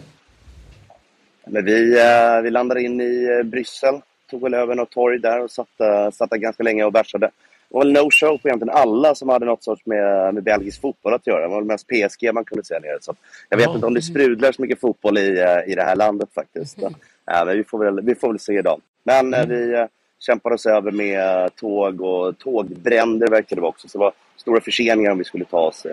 Men 1.48 1.66
vi, 1.66 2.00
vi 2.44 2.50
landade 2.50 2.82
in 2.82 3.02
i 3.02 3.42
Bryssel, 3.46 4.02
tog 4.32 4.42
väl 4.42 4.54
över 4.54 4.76
något 4.76 4.92
torg 4.92 5.20
där 5.20 5.44
och 5.44 5.52
satt, 5.52 5.68
satt 6.14 6.30
där 6.30 6.38
ganska 6.38 6.64
länge 6.64 6.84
och 6.84 6.92
bärsade. 6.92 7.26
Det 7.70 7.78
var 7.78 7.84
väl 7.84 7.94
no 7.94 8.10
show 8.12 8.38
på 8.38 8.48
egentligen 8.48 8.76
alla 8.78 9.16
som 9.16 9.30
hade 9.30 9.46
något 9.46 9.64
sorts 9.64 9.86
med, 9.86 10.34
med 10.34 10.44
belgisk 10.44 10.82
fotboll 10.82 11.14
att 11.14 11.28
göra. 11.28 11.42
Det 11.42 11.48
var 11.48 11.56
väl 11.56 11.66
mest 11.66 11.88
PSG 11.88 12.34
man 12.34 12.46
kunde 12.46 12.64
se 12.64 12.80
nere. 12.80 12.98
Så 13.02 13.16
jag 13.50 13.58
vet 13.58 13.66
Ja. 13.66 13.76
inte 13.76 13.86
om 13.88 13.94
det 13.94 14.02
sprudlar 14.02 14.52
så 14.52 14.62
mycket 14.62 14.80
fotboll 14.80 15.18
i, 15.18 15.30
i 15.68 15.76
det 15.76 15.84
här 15.84 15.96
landet 15.96 16.30
faktiskt. 16.36 16.78
Ja, 17.26 17.44
vi, 17.46 17.64
får 17.64 17.80
väl, 17.80 18.02
vi 18.02 18.16
får 18.16 18.28
väl 18.28 18.40
se 18.40 18.54
idag. 18.54 18.82
Men 19.04 19.34
eh, 19.34 19.46
vi 19.48 19.74
eh, 19.74 19.86
kämpade 20.20 20.56
oss 20.56 20.66
över 20.66 20.92
med 20.92 21.44
eh, 21.44 21.48
tåg 21.48 22.02
och 22.02 22.38
tågbränder 22.38 23.28
verkade 23.28 23.56
det 23.56 23.62
vara 23.62 23.70
också. 23.70 23.88
Så 23.88 23.98
det 23.98 24.04
var 24.04 24.14
stora 24.36 24.62
förseningar 24.62 25.12
om 25.12 25.18
vi 25.18 25.24
skulle 25.24 25.46
ta 25.46 25.60
oss 25.60 25.86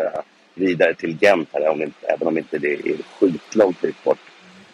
vidare 0.54 0.94
till 0.94 1.16
Gent 1.20 1.48
här, 1.52 1.68
om 1.68 1.82
inte, 1.82 2.06
även 2.06 2.28
om 2.28 2.38
inte 2.38 2.58
det 2.58 2.72
är 2.72 2.96
skitlångt 3.18 3.82
dit 3.82 4.04
bort. 4.04 4.18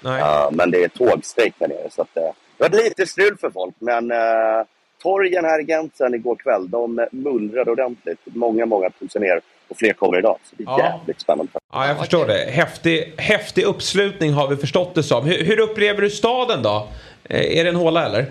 Ja, 0.03 0.51
men 0.53 0.71
det 0.71 0.85
är 0.85 0.89
tågstrejk 0.89 1.55
här 1.61 1.69
nere. 1.69 1.91
Så 1.91 2.03
att, 2.03 2.17
eh, 2.17 2.31
det 2.57 2.69
var 2.69 2.85
lite 2.85 3.07
strul 3.07 3.37
för 3.37 3.51
folk. 3.51 3.75
Men 3.79 4.13
uh, 4.13 4.65
torgen 5.03 5.45
här 5.45 5.61
i 5.61 5.65
Gent 5.65 5.97
sen 5.97 6.15
igår 6.15 6.37
kväll, 6.37 6.71
de 6.71 7.07
mullrade 7.11 7.71
ordentligt. 7.71 8.19
Många, 8.25 8.67
många 8.67 8.91
tog 8.91 9.13
sig 9.13 9.21
ner 9.21 9.41
och 9.69 9.77
fler 9.77 9.93
kommer 9.93 10.19
idag. 10.19 10.39
Så 10.45 10.55
det 10.57 10.62
är 10.64 10.66
Ja. 10.66 10.79
jävligt 10.79 11.21
spännande. 11.21 11.53
Ja, 11.73 11.87
jag 11.89 11.99
förstår 11.99 12.27
det. 12.27 12.51
Häftig, 12.51 13.12
häftig 13.16 13.62
uppslutning 13.64 14.33
har 14.33 14.49
vi 14.49 14.57
förstått 14.57 14.95
det 14.95 15.03
som. 15.03 15.25
Hur, 15.27 15.45
hur 15.45 15.61
upplever 15.61 16.03
du 16.03 16.11
staden 16.11 16.62
då? 16.62 16.89
Eh, 17.25 17.59
Är 17.59 17.64
det 17.64 17.71
en 17.71 17.77
håla 17.77 18.07
eller? 18.07 18.27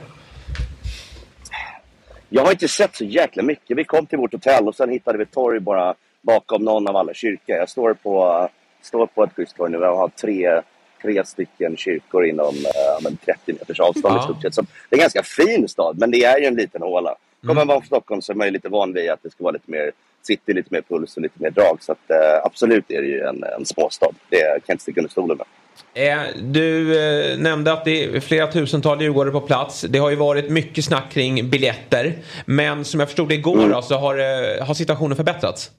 Jag 2.29 2.43
har 2.43 2.51
inte 2.51 2.67
sett 2.67 2.95
så 2.95 3.03
jäkla 3.05 3.43
mycket. 3.43 3.77
Vi 3.77 3.83
kom 3.83 4.05
till 4.05 4.17
vårt 4.17 4.33
hotell 4.33 4.67
och 4.67 4.75
sen 4.75 4.89
hittade 4.89 5.17
vi 5.17 5.23
ett 5.23 5.31
torg 5.31 5.59
bara 5.59 5.93
bakom 6.21 6.63
någon 6.63 6.87
av 6.87 6.95
alla 6.97 7.13
kyrkor. 7.13 7.55
Jag 7.55 7.69
står 7.69 7.93
på, 7.93 8.49
står 8.81 9.05
på 9.07 9.23
ett 9.23 9.29
schysst 9.35 9.55
torg 9.57 9.71
nu 9.71 9.77
och 9.77 9.97
har 9.97 10.09
tre, 10.09 10.61
tre 11.01 11.25
stycken 11.25 11.77
kyrkor 11.77 12.25
inom 12.25 12.55
eh, 12.55 13.01
men 13.03 13.17
30 13.17 13.53
meters 13.53 13.79
avstånd 13.79 14.15
Ja. 14.15 14.19
i 14.19 14.23
stort 14.23 14.41
sett. 14.41 14.53
Så 14.55 14.61
det 14.61 14.95
är 14.95 14.97
en 14.97 14.99
ganska 14.99 15.23
fin 15.23 15.67
stad, 15.67 15.97
men 15.99 16.11
det 16.11 16.23
är 16.23 16.39
ju 16.39 16.45
en 16.45 16.55
liten 16.55 16.81
håla. 16.81 17.15
Kommer 17.41 17.61
Mm. 17.61 17.67
man 17.67 17.81
från 17.81 17.87
Stockholm 17.87 18.21
så 18.21 18.31
är 18.31 18.35
man 18.35 18.47
ju 18.47 18.51
lite 18.51 18.69
van 18.69 18.93
vid 18.93 19.09
att 19.09 19.19
det 19.23 19.29
ska 19.31 19.43
vara 19.43 19.51
lite 19.53 19.71
mer 19.71 19.91
city, 20.21 20.53
lite 20.53 20.67
mer 20.71 20.81
puls 20.81 21.15
och 21.15 21.21
lite 21.21 21.41
mer 21.41 21.49
drag. 21.49 21.77
Så 21.81 21.91
att, 21.91 22.09
eh, 22.09 22.45
absolut 22.45 22.91
är 22.91 23.01
det 23.01 23.07
ju 23.07 23.21
en, 23.21 23.43
en 23.43 23.65
småstad. 23.65 24.07
Det 24.29 24.37
kan 24.41 24.61
jag 24.65 24.73
inte 24.73 24.81
sticka 24.81 24.99
under 24.99 25.11
stolen 25.11 25.37
med. 25.37 25.47
Eh, 25.93 26.19
Du 26.43 26.99
eh, 27.33 27.37
nämnde 27.39 27.73
att 27.73 27.85
det 27.85 28.03
är 28.03 28.19
flera 28.19 28.47
tusental 28.47 29.01
djurgårdare 29.01 29.31
på 29.31 29.41
plats. 29.41 29.81
Det 29.81 29.99
har 29.99 30.09
ju 30.09 30.15
varit 30.15 30.49
mycket 30.49 30.85
snack 30.85 31.11
kring 31.11 31.49
biljetter. 31.49 32.13
Men 32.45 32.85
som 32.85 32.99
jag 32.99 33.09
förstod 33.09 33.29
det 33.29 33.35
igår 33.35 33.63
Mm. 33.63 33.81
så 33.81 33.95
har, 33.95 34.15
eh, 34.17 34.65
har 34.65 34.73
situationen 34.73 35.15
förbättrats. 35.15 35.71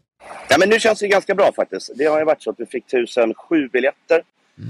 Ja, 0.49 0.57
men 0.59 0.69
nu 0.69 0.81
känns 0.81 0.99
det 1.01 1.09
ganska 1.09 1.35
bra 1.35 1.51
faktiskt. 1.57 1.91
Det 1.95 2.05
har 2.05 2.19
ju 2.19 2.25
varit 2.25 2.43
så 2.43 2.51
att 2.51 2.61
vi 2.61 2.67
fick 2.67 2.87
1007 2.87 3.69
biljetter. 3.69 4.23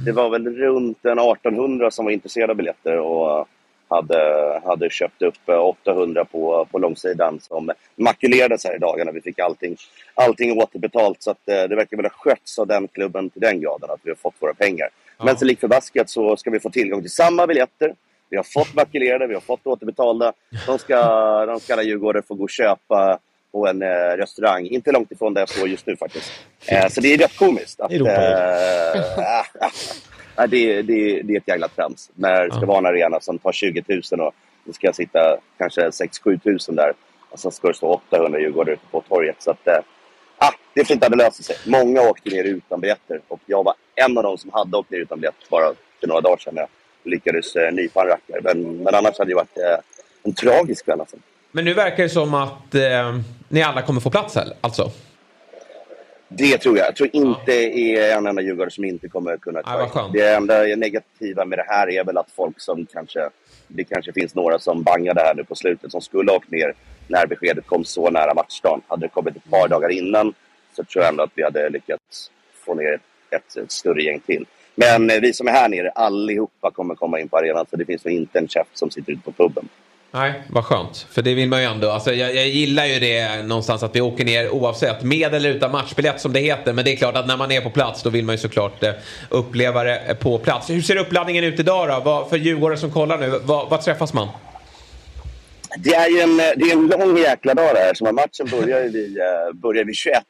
Det 0.05 0.13
var 0.13 0.31
väl 0.31 0.57
runt 0.57 1.05
en 1.05 1.19
1800 1.19 1.91
som 1.91 2.05
var 2.05 2.13
intresserade 2.13 2.51
av 2.51 2.57
biljetter 2.57 2.99
och 2.99 3.49
hade, 3.89 4.61
hade 4.65 4.91
köpt 4.91 5.23
upp 5.23 5.49
eh, 5.49 5.59
800 5.59 6.25
på, 6.25 6.69
på 6.71 6.79
långsidan 6.79 7.41
som 7.41 7.71
makulerades 7.97 8.65
här 8.65 8.77
i 8.77 8.79
dagarna. 8.79 9.13
Vi 9.13 9.21
fick 9.21 9.39
allting, 9.39 9.77
allting 10.15 10.59
återbetalt 10.59 11.23
så 11.23 11.31
att 11.31 11.49
eh, 11.49 11.63
det 11.63 11.77
verkar 11.77 11.97
väl 11.97 12.07
ha 12.07 12.11
skötts 12.11 12.59
av 12.59 12.67
den 12.67 12.89
klubben 12.89 13.31
till 13.31 13.41
den 13.41 13.61
graden 13.61 13.91
att 13.91 14.01
vi 14.03 14.11
har 14.11 14.17
fått 14.17 14.35
våra 14.39 14.55
pengar. 14.55 14.89
Men 15.25 15.39
så 15.39 15.45
lik 15.45 15.61
förbaskat 15.61 16.11
så 16.11 16.37
ska 16.37 16.51
vi 16.51 16.61
få 16.61 16.71
tillgång 16.71 17.01
till 17.01 17.11
samma 17.11 17.47
biljetter. 17.47 17.95
Vi 18.31 18.37
har 18.37 18.45
fått 18.45 18.75
makulerade, 18.75 19.27
vi 19.27 19.35
har 19.35 19.41
fått 19.41 19.67
återbetalda. 19.67 20.33
De 20.67 20.79
ska, 20.79 20.97
de 21.47 21.61
ska 21.61 21.73
alla 21.73 21.83
djurgårdare 21.83 22.23
få 22.23 22.35
gå 22.35 22.43
och 22.43 22.51
köpa 22.51 23.19
på 23.53 23.67
en 23.67 23.83
eh, 23.83 24.17
restaurang, 24.17 24.67
inte 24.67 24.93
långt 24.93 25.13
ifrån 25.13 25.35
där 25.35 25.43
jag 25.43 25.49
står 25.49 25.69
just 25.69 25.87
nu 25.87 25.97
faktiskt. 25.97 26.33
Eh, 26.67 26.89
så 26.89 27.01
det 27.01 27.15
är 27.15 27.19
rätt 27.19 27.37
komiskt. 27.37 27.81
Att, 27.81 27.93
eh, 27.93 28.01
ah, 30.39 30.47
det, 30.47 30.83
det, 30.83 31.23
det 31.23 31.33
är 31.35 31.39
ett 31.39 31.49
jävla 31.49 31.69
trams. 31.69 32.11
När 32.15 32.45
det 32.45 32.55
ska 32.55 32.67
vara 32.67 32.79
en 32.79 32.87
arena 32.87 33.21
som 33.21 33.39
tar 33.39 33.53
20 33.53 33.83
000 33.89 34.21
och 34.21 34.35
det 34.65 34.73
ska 34.73 34.93
sitta 34.93 35.37
kanske 35.59 35.81
6-7 35.81 36.41
000 36.45 36.77
där. 36.77 36.93
Och 37.31 37.39
sen 37.39 37.53
ska 37.53 37.69
det 37.69 37.75
stå 37.75 38.01
800 38.11 38.41
djurgårdare 38.41 38.75
ute 38.75 38.87
på 38.91 39.01
torget. 39.09 39.37
Så 39.39 39.51
att, 39.51 39.67
eh, 39.67 39.79
ah, 40.39 40.53
det 40.75 40.81
är 40.81 40.85
fint 40.85 41.05
att 41.05 41.11
det 41.11 41.17
löser 41.17 41.43
sig. 41.43 41.57
Många 41.67 42.01
åkte 42.01 42.31
ner 42.31 42.45
utan 42.45 42.81
biljetter 42.81 43.21
och 43.29 43.41
jag 43.47 43.65
var 43.65 43.75
en 43.95 44.19
av 44.19 44.23
dem 44.23 44.39
som 44.39 44.51
hade 44.53 44.77
åkt 44.77 44.91
ner 44.91 44.99
utan 44.99 45.21
biljett 45.21 45.51
bara 45.51 45.73
för 46.01 46.07
några 46.07 46.21
dagar 46.21 46.37
sedan. 46.37 46.57
Jag 46.57 46.69
lyckades 47.05 47.57
eh, 47.57 47.73
nypa 47.73 48.03
en 48.03 48.09
rackare. 48.09 48.41
Men, 48.43 48.77
men 48.77 48.95
annars 48.95 49.19
hade 49.19 49.31
det 49.31 49.35
varit 49.35 49.59
eh, 49.59 49.79
en 50.23 50.35
tragisk 50.35 50.85
kväll. 50.85 51.01
Alltså. 51.01 51.17
Men 51.53 51.65
nu 51.65 51.75
verkar 51.75 52.03
det 52.03 52.09
som 52.09 52.35
att 52.35 52.75
eh, 52.75 53.19
ni 53.49 53.63
alla 53.63 53.83
kommer 53.83 54.01
få 54.01 54.11
plats 54.11 54.35
här, 54.35 54.47
alltså. 54.61 54.91
Det 56.29 56.59
tror 56.59 56.79
jag. 56.79 56.87
Jag 56.87 56.97
tror 56.97 57.11
inte 57.13 57.53
är 57.53 58.17
en 58.17 58.27
enda 58.27 58.43
djurgårdare 58.43 58.71
som 58.71 58.85
inte 58.85 59.09
kommer 59.09 59.37
kunna 59.37 59.63
vad 59.65 59.91
skönt. 59.91 60.13
Det 60.13 60.35
enda 60.35 60.63
negativa 60.63 61.45
med 61.45 61.59
det 61.59 61.65
här 61.69 61.91
är 61.91 62.05
väl 62.05 62.19
att 62.19 62.31
folk 62.37 62.61
som 62.61 62.87
kanske... 62.93 63.31
Det 63.69 63.85
kanske 63.85 64.13
finns 64.13 64.35
några 64.35 64.59
som 64.59 64.83
bangade 64.83 65.21
här 65.21 65.35
nu 65.35 65.45
på 65.45 65.55
slutet 65.55 65.93
som 65.93 66.01
skulle 66.01 66.31
ha 66.31 66.37
åkt 66.37 66.51
ner 66.51 66.75
när 67.09 67.27
beskedet 67.27 67.67
kom 67.67 67.85
så 67.85 68.11
nära 68.11 68.35
matchdagen. 68.35 68.81
Hade 68.89 69.07
det 69.07 69.09
kommit 69.09 69.37
ett 69.37 69.51
par 69.51 69.69
dagar 69.69 69.89
innan 69.89 70.35
så 70.77 70.85
tror 70.85 71.05
jag 71.05 71.11
ändå 71.11 71.23
att 71.23 71.31
vi 71.35 71.43
hade 71.43 71.71
lyckats 71.71 72.31
få 72.53 72.75
ner 72.75 73.01
ett, 73.31 73.57
ett, 73.57 73.73
större 73.73 74.03
gäng 74.03 74.21
till. 74.21 74.47
Men 74.75 75.11
eh, 75.11 75.21
vi 75.21 75.33
som 75.33 75.49
är 75.49 75.53
här 75.53 75.69
nere, 75.69 75.91
allihopa 75.91 76.71
kommer 76.71 76.95
komma 76.95 77.21
in 77.21 77.29
på 77.29 77.37
arenan 77.37 77.67
så 77.71 77.77
det 77.77 77.85
finns 77.85 78.05
nog 78.05 78.15
inte 78.15 78.39
en 78.39 78.49
chef 78.49 78.67
som 78.73 78.91
sitter 78.91 79.13
ute 79.13 79.23
på 79.23 79.33
puben. 79.33 79.69
Nej, 80.11 80.43
vad 80.47 80.65
skönt. 80.65 81.07
För 81.11 81.23
det 81.23 81.35
vill 81.35 81.49
man 81.49 81.61
ju 81.61 81.67
ändå. 81.67 81.91
Alltså, 81.91 82.15
jag, 82.15 82.35
jag 82.35 82.49
gillar 82.49 82.85
ju 82.85 82.99
det 83.01 83.43
någonstans 83.43 83.83
att 83.83 83.97
vi 83.97 84.01
åker 84.01 84.25
ner 84.25 84.51
oavsett. 84.51 85.03
Med 85.03 85.35
eller 85.35 85.51
utan 85.51 85.73
matchbiljett 85.73 86.21
som 86.21 86.33
det 86.33 86.41
heter. 86.41 86.73
Men 86.73 86.85
det 86.85 86.93
är 86.93 86.97
klart 86.97 87.17
att 87.17 87.27
när 87.27 87.37
man 87.37 87.53
är 87.53 87.61
på 87.61 87.71
plats 87.71 88.03
då 88.03 88.11
vill 88.11 88.25
man 88.25 88.35
ju 88.35 88.39
såklart 88.39 88.83
eh, 88.83 88.93
uppleva 89.29 89.85
det 89.85 90.17
på 90.21 90.39
plats. 90.39 90.71
Hur 90.71 90.83
ser 90.83 90.97
uppladdningen 90.97 91.45
ut 91.45 91.61
idag 91.61 91.89
då? 91.89 92.01
Vad, 92.05 92.29
för 92.29 92.37
djurgårdare 92.37 92.79
som 92.79 92.91
kollar 92.91 93.19
nu, 93.19 93.41
vad, 93.45 93.71
vad 93.71 93.83
träffas 93.83 94.13
man? 94.13 94.29
Det 95.77 95.95
är 95.95 96.09
ju 96.09 96.21
en, 96.21 96.37
det 96.37 96.71
är 96.71 96.73
en 96.73 96.87
lång 96.87 97.17
jäkla 97.17 97.55
dag 97.55 97.75
det 97.75 97.81
här. 97.81 97.95
Så 97.95 98.13
matchen 98.13 98.47
börjar 98.51 98.83
ju 98.83 98.89
vid, 98.89 99.17
uh, 99.17 99.55
börjar 99.55 99.85
vid 99.85 99.95
21. 99.95 100.23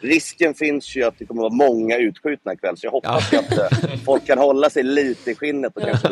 Risken 0.00 0.54
finns 0.54 0.96
ju 0.96 1.04
att 1.04 1.18
det 1.18 1.24
kommer 1.26 1.46
att 1.46 1.52
vara 1.52 1.70
många 1.70 1.96
utskjutna 1.96 2.52
ikväll. 2.52 2.76
Så 2.76 2.86
jag 2.86 2.90
hoppas 2.90 3.32
ja. 3.32 3.38
att 3.38 3.52
uh, 3.52 3.96
folk 4.04 4.26
kan 4.26 4.38
hålla 4.38 4.70
sig 4.70 4.82
lite 4.82 5.30
i 5.30 5.34
skinnet 5.34 5.76
och 5.76 5.82
kanske 5.82 6.08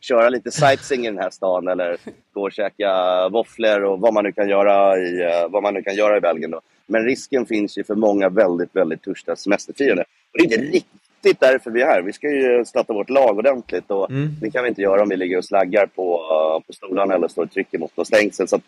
köra 0.00 0.28
lite 0.28 0.50
sightseeing 0.50 1.04
i 1.04 1.10
den 1.10 1.18
här 1.18 1.30
stan. 1.30 1.68
Eller 1.68 1.96
gå 2.32 2.42
och 2.42 2.52
käka 2.52 3.28
våfflor 3.28 3.84
och 3.84 4.00
vad 4.00 4.14
man 4.14 4.24
nu 4.24 4.32
kan 4.32 4.48
göra 4.48 4.98
i, 4.98 5.46
vad 5.48 5.62
man 5.62 5.74
nu 5.74 5.82
kan 5.82 5.94
göra 5.94 6.16
i 6.16 6.20
Belgien. 6.20 6.50
Då. 6.50 6.60
Men 6.86 7.04
risken 7.04 7.46
finns 7.46 7.78
ju 7.78 7.84
för 7.84 7.94
många 7.94 8.28
väldigt, 8.28 8.76
väldigt 8.76 9.02
törstiga 9.02 9.36
semesterfirande. 9.36 10.02
Och 10.02 10.38
det 10.38 10.40
är 10.40 10.44
inte 10.44 10.76
riktigt 10.76 10.99
riktigt 11.22 11.40
därför 11.40 11.70
vi 11.70 11.82
är 11.82 11.86
här. 11.86 12.02
Vi 12.02 12.12
ska 12.12 12.30
ju 12.30 12.64
stötta 12.64 12.92
vårt 12.92 13.10
lag 13.10 13.38
ordentligt 13.38 13.90
och 13.90 14.10
mm. 14.10 14.36
det 14.40 14.50
kan 14.50 14.62
vi 14.62 14.68
inte 14.68 14.82
göra 14.82 15.02
om 15.02 15.08
vi 15.08 15.16
ligger 15.16 15.38
och 15.38 15.44
slaggar 15.44 15.86
på, 15.86 16.20
uh, 16.20 16.66
på 16.66 16.72
stolarna 16.72 17.14
eller 17.14 17.28
står 17.28 17.42
och 17.42 17.50
trycker 17.50 17.78
mot 17.78 17.96
något 17.96 18.06
stängsel. 18.06 18.48
Så 18.48 18.60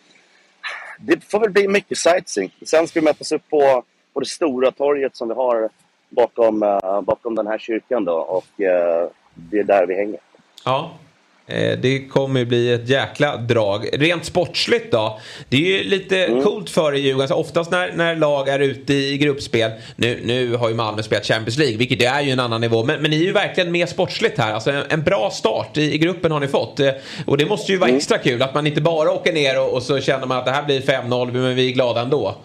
det 0.99 1.25
får 1.25 1.41
väl 1.41 1.51
bli 1.51 1.69
mycket 1.69 1.99
sightseeing. 1.99 2.51
Sen 2.67 2.89
ska 2.89 3.01
vi 3.01 3.05
mötas 3.05 3.33
upp 3.33 3.49
på, 3.51 3.83
på 4.13 4.21
det 4.21 4.27
stora 4.27 4.71
torget 4.71 5.17
som 5.17 5.29
vi 5.29 5.35
har 5.35 5.69
bakom, 6.09 6.63
uh, 6.63 7.01
bakom 7.01 7.35
den 7.35 7.47
här 7.47 7.59
kyrkan 7.59 8.05
då 8.05 8.15
och 8.15 8.61
uh, 8.61 9.09
det 9.35 9.59
är 9.59 9.65
där 9.65 9.87
vi 9.87 9.95
hänger. 9.95 10.21
Ja, 10.65 10.99
det 11.83 12.09
kommer 12.09 12.41
ju 12.41 12.47
bli 12.47 12.73
ett 12.73 12.89
jäkla 12.89 13.37
drag. 13.37 13.89
Rent 13.93 14.25
sportsligt 14.25 14.93
då? 14.93 15.21
Det 15.49 15.57
är 15.57 15.61
ju 15.61 15.85
lite 15.85 16.25
mm. 16.25 16.43
coolt 16.43 16.71
för 16.71 16.93
Djurgården. 16.93 17.21
Alltså 17.21 17.35
oftast 17.35 17.71
när, 17.71 17.93
när 17.93 18.17
lag 18.17 18.49
är 18.49 18.59
ute 18.59 18.95
i 18.95 19.19
gruppspel. 19.19 19.71
Nu, 19.97 20.21
nu 20.25 20.57
har 20.57 20.69
ju 20.69 20.75
Malmö 20.75 21.03
spelat 21.03 21.27
Champions 21.27 21.59
League, 21.59 21.77
vilket 21.77 22.03
är 22.03 22.21
ju 22.21 22.31
en 22.31 22.41
annan 22.41 22.61
nivå. 22.61 22.85
Men, 22.85 23.03
men 23.03 23.11
ni 23.11 23.17
är 23.17 23.25
ju 23.25 23.33
verkligen 23.33 23.73
mer 23.73 23.87
sportsligt 23.87 24.39
här. 24.39 24.53
Alltså 24.53 24.71
en, 24.71 24.85
en 24.89 25.03
bra 25.03 25.31
start 25.31 25.77
i, 25.77 25.95
i, 25.95 25.99
gruppen 25.99 26.33
har 26.33 26.41
ni 26.41 26.49
fått. 26.49 26.81
Eh, 26.81 26.91
och 27.27 27.39
det 27.39 27.47
måste 27.47 27.73
ju 27.73 27.79
vara 27.79 27.89
mm. 27.89 27.99
extra 27.99 28.19
kul 28.19 28.43
att 28.43 28.55
man 28.55 28.67
inte 28.67 28.81
bara 28.81 29.13
åker 29.13 29.33
ner 29.33 29.61
och, 29.61 29.73
och 29.73 29.83
så 29.83 30.01
känner 30.01 30.27
man 30.27 30.39
att 30.39 30.45
det 30.45 30.51
här 30.51 30.63
blir 30.63 30.81
5-0 30.81 31.33
men 31.33 31.55
vi 31.55 31.69
är 31.69 31.73
glada 31.73 32.01
ändå. 32.01 32.37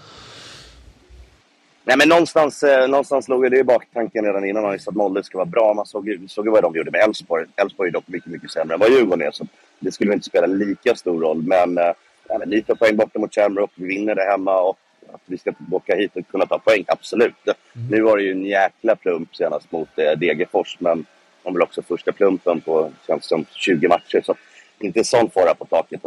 Nej, 1.88 1.98
men 1.98 2.10
någonstans, 2.10 2.64
eh, 2.64 2.88
någonstans 2.88 3.28
låg 3.28 3.52
det 3.52 3.60
i 3.60 3.64
baktanken 3.64 4.26
redan 4.26 4.46
innan 4.46 4.72
visste 4.72 4.90
att 4.90 4.96
Molde 4.96 5.24
ska 5.24 5.38
vara 5.38 5.46
bra. 5.46 5.74
Man 5.74 5.86
såg 5.86 6.08
ju 6.08 6.28
såg 6.28 6.48
vad 6.48 6.64
de 6.64 6.76
gjorde 6.76 6.92
med 6.92 7.02
Elfsborg. 7.02 7.46
Elfsborg 7.56 7.90
är 7.90 7.94
dock 7.94 8.08
mycket, 8.08 8.32
mycket 8.32 8.52
sämre 8.52 8.74
än 8.74 8.80
vad 8.80 8.90
Djurgården 8.90 9.28
är. 9.28 9.32
Så 9.32 9.46
det 9.80 9.92
skulle 9.92 10.14
inte 10.14 10.26
spela 10.26 10.48
lika 10.48 10.96
stor 10.96 11.22
roll. 11.22 11.44
Men, 11.44 11.78
eh, 11.78 11.92
men 12.40 12.50
lite 12.50 12.76
poäng 12.76 12.96
borta 12.96 13.20
mot 13.20 13.36
Shamrock. 13.36 13.72
Vi 13.76 13.88
vinner 13.88 14.16
det 14.16 14.24
hemma. 14.24 14.62
Och 14.62 14.80
att 15.14 15.22
vi 15.26 15.38
ska 15.38 15.52
åka 15.72 15.96
hit 15.96 16.16
och 16.16 16.28
kunna 16.28 16.46
ta 16.46 16.60
poäng, 16.60 16.84
absolut. 16.88 17.48
Mm. 17.48 17.88
Nu 17.90 18.02
var 18.02 18.18
det 18.18 18.24
ju 18.24 18.32
en 18.32 18.46
jäkla 18.46 18.96
plump 18.96 19.36
senast 19.36 19.72
mot 19.72 19.90
eh, 20.00 20.20
Degerfors. 20.20 20.78
Men 20.80 21.06
de 21.44 21.54
väl 21.54 21.64
också 21.64 21.82
första 21.82 22.12
plumpen 22.12 22.62
på, 22.62 22.92
känns 23.08 23.26
som, 23.26 23.46
20 23.52 23.88
matcher. 23.88 24.22
Så 24.26 24.36
inte 24.80 25.04
sån 25.04 25.30
fara 25.30 25.54
på 25.54 25.66
taket. 25.66 26.02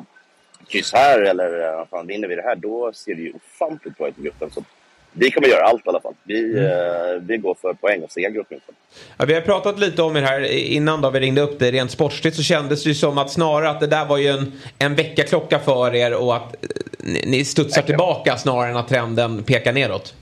Kryss 0.68 0.92
här 0.92 1.20
eller 1.20 1.78
eh, 1.80 1.86
fan, 1.90 2.06
vinner 2.06 2.28
vi 2.28 2.34
det 2.34 2.42
här, 2.42 2.56
då 2.56 2.92
ser 2.92 3.14
det 3.14 3.22
ju 3.22 3.32
ofantligt 3.32 3.98
bra 3.98 4.08
ut 4.08 4.18
i 4.18 4.22
gruppen. 4.22 4.50
Så 4.50 4.64
vi 5.12 5.30
kommer 5.30 5.48
göra 5.48 5.64
allt 5.64 5.86
i 5.86 5.88
alla 5.88 6.00
fall. 6.00 6.14
Vi, 6.24 6.58
mm. 6.58 6.64
eh, 6.64 7.22
vi 7.22 7.36
går 7.36 7.56
för 7.60 7.74
poäng 7.74 8.02
och 8.02 8.10
seger 8.10 8.28
åtminstone. 8.28 8.78
Ja, 9.16 9.24
vi 9.24 9.34
har 9.34 9.40
pratat 9.40 9.78
lite 9.78 10.02
om 10.02 10.14
det 10.14 10.20
här 10.20 10.52
innan 10.52 11.00
då 11.00 11.10
vi 11.10 11.20
ringde 11.20 11.40
upp 11.40 11.58
det. 11.58 11.70
Rent 11.70 11.90
sportsligt 11.90 12.36
så 12.36 12.42
kändes 12.42 12.82
det 12.82 12.88
ju 12.88 12.94
som 12.94 13.18
att 13.18 13.30
snarare 13.30 13.70
att 13.70 13.80
det 13.80 13.86
där 13.86 14.04
var 14.04 14.18
ju 14.18 14.28
en, 14.28 14.52
en 14.78 14.94
veckaklocka 14.94 15.58
för 15.58 15.94
er 15.94 16.14
och 16.14 16.36
att 16.36 16.54
eh, 16.54 16.68
ni, 16.98 17.22
ni 17.26 17.44
studsar 17.44 17.80
verkligen. 17.80 17.98
tillbaka 17.98 18.36
snarare 18.36 18.70
än 18.70 18.76
att 18.76 18.88
trenden 18.88 19.42
pekar 19.42 19.72
neråt. 19.72 20.14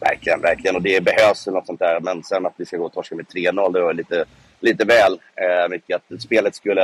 Verkligen, 0.00 0.40
verkligen. 0.40 0.76
Och 0.76 0.82
det 0.82 1.04
behövs 1.04 1.46
något 1.46 1.66
sånt 1.66 1.80
där. 1.80 2.00
Men 2.00 2.22
sen 2.22 2.46
att 2.46 2.54
vi 2.56 2.66
ska 2.66 2.76
gå 2.76 2.84
och 2.84 2.92
torska 2.92 3.14
med 3.14 3.26
3-0, 3.26 3.72
det 3.72 3.80
var 3.80 3.94
lite, 3.94 4.24
lite 4.60 4.84
väl 4.84 5.12
eh, 5.12 5.68
mycket. 5.70 5.96
Att 5.96 6.22
spelet, 6.22 6.54
skulle, 6.54 6.82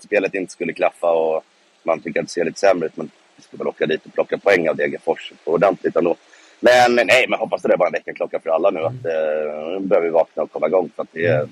spelet 0.00 0.34
inte 0.34 0.52
skulle 0.52 0.72
klaffa 0.72 1.12
och 1.12 1.44
man 1.82 2.00
tycker 2.00 2.20
att 2.20 2.26
det 2.26 2.32
ser 2.32 2.44
lite 2.44 2.60
sämre 2.60 2.86
ut. 2.86 2.96
Men 2.96 3.10
ska 3.40 3.56
väl 3.56 3.66
åka 3.66 3.86
dit 3.86 4.06
och 4.06 4.14
plocka 4.14 4.38
poäng 4.38 4.68
av 4.68 4.76
Degerfors 4.76 5.32
ordentligt 5.44 5.96
ändå. 5.96 6.16
Men 6.60 6.94
nej, 6.94 7.26
men 7.28 7.38
hoppas 7.38 7.62
det 7.62 7.72
är 7.72 7.76
bara 7.76 7.88
en 7.88 7.92
väckarklocka 7.92 8.40
för 8.40 8.50
alla 8.50 8.70
nu. 8.70 8.80
Att, 8.80 9.04
eh, 9.04 9.80
nu 9.80 9.80
behöver 9.80 10.06
vi 10.06 10.12
vakna 10.12 10.42
och 10.42 10.52
komma 10.52 10.66
igång. 10.66 10.90
För 10.96 11.02
att 11.02 11.08
det 11.12 11.26
är 11.26 11.48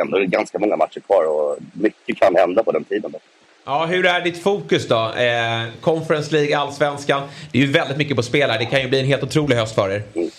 ändå 0.00 0.18
ganska 0.18 0.58
många 0.58 0.76
matcher 0.76 1.00
kvar 1.00 1.24
och 1.24 1.56
mycket 1.72 2.16
kan 2.16 2.34
hända 2.36 2.64
på 2.64 2.72
den 2.72 2.84
tiden. 2.84 3.10
Då. 3.12 3.18
Ja, 3.64 3.86
hur 3.86 4.06
är 4.06 4.20
ditt 4.20 4.42
fokus 4.42 4.88
då? 4.88 5.12
Eh, 5.12 5.64
Conference 5.80 6.32
League, 6.34 6.58
Allsvenskan. 6.58 7.22
Det 7.52 7.58
är 7.58 7.62
ju 7.62 7.72
väldigt 7.72 7.98
mycket 7.98 8.16
på 8.16 8.22
spel 8.22 8.50
här. 8.50 8.58
Det 8.58 8.64
kan 8.64 8.80
ju 8.80 8.88
bli 8.88 9.00
en 9.00 9.06
helt 9.06 9.22
otrolig 9.22 9.56
höst 9.56 9.74
för 9.74 9.90
er. 9.90 10.02
Mm. 10.14 10.30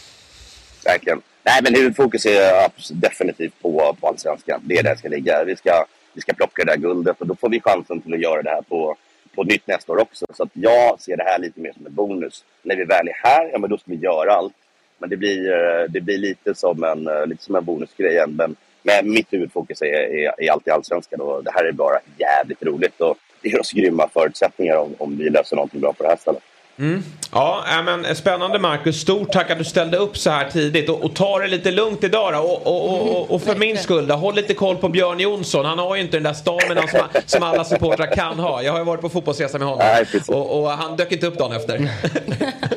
Verkligen. 0.86 1.22
Nej, 1.43 1.59
men 1.63 1.76
huvudfokus 1.76 2.26
är 2.26 2.69
definitivt 2.93 3.61
på, 3.61 3.95
på 4.01 4.07
Allsvenskan. 4.07 4.61
Det 4.63 4.78
är 4.78 4.84
där 4.84 4.91
det 4.91 4.97
ska 4.97 5.07
ligga. 5.07 5.43
Vi 5.43 5.55
ska, 5.55 5.86
vi 6.13 6.22
ska 6.22 6.34
plocka 6.34 6.65
det 6.65 6.72
där 6.72 6.78
guldet 6.78 7.22
och 7.22 7.28
då 7.28 7.36
får 7.36 7.49
vi 7.49 7.61
chansen 7.61 8.01
till 8.01 8.13
att 8.13 8.22
göra 8.22 8.41
det 8.41 8.49
här 8.49 8.61
på 8.61 8.97
på 9.36 9.44
nytt 9.44 9.68
nästa 9.68 9.92
år 9.92 9.98
också. 9.98 10.26
Så 10.34 10.44
att 10.44 10.50
jag 10.54 11.02
ser 11.02 11.18
det 11.18 11.24
här 11.24 11.40
lite 11.40 11.60
mer 11.60 11.74
som 11.74 11.86
en 11.86 11.96
bonus. 11.96 12.46
När 12.62 12.76
vi 12.76 12.84
väl 12.84 13.08
är 13.08 13.30
här, 13.30 13.50
ja 13.52 13.60
men 13.60 13.70
då 13.70 13.78
ska 13.78 13.92
vi 13.92 13.98
göra 13.98 14.34
allt. 14.34 14.54
Men 14.98 15.10
det 15.10 15.18
blir, 15.18 15.52
eh, 15.52 15.84
det 15.90 16.02
blir 16.02 16.18
lite 16.18 16.56
som 16.56 16.84
en, 16.84 17.08
eh, 17.08 17.26
lite 17.26 17.44
som 17.44 17.56
en 17.56 17.66
bonusgrej. 17.66 18.26
Men, 18.28 18.56
men 18.84 19.12
mitt 19.12 19.34
huvudfokus 19.34 19.82
är, 19.82 19.86
är, 19.88 20.34
är 20.38 20.52
alltid 20.52 20.74
allsvenskan 20.74 21.22
och 21.22 21.44
det 21.44 21.52
här 21.52 21.66
är 21.66 21.72
bara 21.72 22.00
jävligt 22.18 22.64
roligt. 22.64 23.02
Och 23.02 23.18
det 23.42 23.50
ger 23.50 23.60
oss 23.60 23.72
grymma 23.72 24.10
förutsättningar 24.14 24.76
om, 24.76 24.96
om 24.98 25.18
vi 25.18 25.30
löser 25.30 25.56
någonting 25.56 25.82
bra 25.82 25.94
på 25.94 26.04
det 26.04 26.10
här 26.10 26.18
stället. 26.18 26.44
Mm. 26.82 27.04
Ja, 27.32 27.64
men 27.86 28.16
spännande 28.16 28.60
Marcus. 28.60 29.02
Stort 29.02 29.32
tack 29.32 29.52
att 29.52 29.58
du 29.58 29.64
ställde 29.64 29.98
upp 29.98 30.18
så 30.18 30.30
här 30.30 30.50
tidigt. 30.50 30.90
Och, 30.90 31.04
och 31.04 31.16
ta 31.16 31.40
det 31.40 31.48
lite 31.48 31.72
lugnt 31.72 32.04
idag 32.04 32.34
då. 32.34 32.40
Och, 32.40 32.68
och, 32.68 33.16
och, 33.18 33.32
och 33.32 33.42
för 33.42 33.56
min 33.56 33.78
skull 33.78 34.08
då, 34.08 34.16
håll 34.16 34.36
lite 34.36 34.54
koll 34.54 34.78
på 34.78 34.90
Björn 34.90 35.20
Jonsson. 35.20 35.66
Han 35.66 35.80
har 35.80 35.96
ju 35.96 36.02
inte 36.02 36.18
den 36.18 36.24
där 36.24 36.34
stamina 36.34 36.88
som, 36.88 37.02
som 37.26 37.44
alla 37.44 37.64
supportrar 37.64 38.16
kan 38.16 38.40
ha. 38.40 38.62
Jag 38.62 38.72
har 38.72 38.80
ju 38.80 38.86
varit 38.86 39.02
på 39.02 39.10
fotbollsresa 39.10 39.58
med 39.58 39.68
honom. 39.68 39.86
Nej, 39.86 40.06
och, 40.28 40.62
och, 40.62 40.70
han 40.70 40.98
dök 40.98 41.12
inte 41.12 41.28
upp 41.28 41.38
dagen 41.38 41.52
efter. 41.52 41.80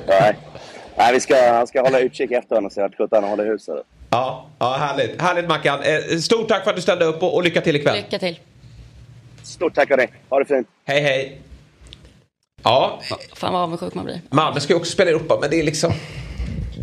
Nej. 0.07 0.37
Nej, 0.97 1.13
vi 1.13 1.21
ska, 1.21 1.53
han 1.53 1.67
ska 1.67 1.83
hålla 1.83 2.01
utkik 2.01 2.31
efter 2.31 2.55
honom 2.55 2.67
och 2.67 2.73
se 2.73 2.81
att 2.81 2.95
sjutton 2.95 3.25
håller 3.25 3.45
huset. 3.45 3.75
Ja, 4.11 4.47
ja 4.59 4.77
härligt. 4.77 5.23
Härligt 5.23 5.49
Mackan. 5.49 5.81
Eh, 5.83 6.19
stort 6.19 6.49
tack 6.49 6.65
för 6.65 6.71
att 6.71 6.77
du 6.77 6.83
ställde 6.83 7.05
upp 7.05 7.23
och, 7.23 7.35
och 7.35 7.43
lycka 7.43 7.61
till 7.61 7.77
ikväll. 7.77 7.97
Lycka 7.97 8.19
till. 8.19 8.39
Stort 9.43 9.75
tack 9.75 9.91
hörni. 9.91 10.07
Ha 10.29 10.39
det 10.39 10.45
fint. 10.45 10.69
Hej 10.85 11.01
hej. 11.01 11.41
Ja. 12.65 13.01
Fan 13.35 13.53
vad 13.53 13.63
avundsjuk 13.63 13.95
man 13.95 14.05
blir. 14.05 14.21
Malmö 14.31 14.61
ska 14.61 14.73
ju 14.73 14.77
också 14.77 14.93
spela 14.93 15.11
i 15.11 15.15
Europa 15.15 15.39
men 15.41 15.51
det 15.51 15.61
är 15.61 15.65
liksom... 15.65 15.93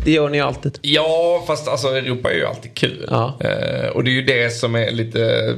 Det 0.04 0.10
gör 0.10 0.28
ni 0.28 0.36
ju 0.36 0.44
alltid. 0.44 0.78
Ja, 0.82 1.44
fast 1.46 1.68
alltså 1.68 1.88
Europa 1.88 2.30
är 2.30 2.34
ju 2.34 2.46
alltid 2.46 2.74
kul. 2.74 3.08
Ja. 3.10 3.38
Eh, 3.40 3.88
och 3.88 4.04
det 4.04 4.10
är 4.10 4.12
ju 4.12 4.22
det 4.22 4.50
som 4.50 4.74
är 4.74 4.90
lite 4.90 5.54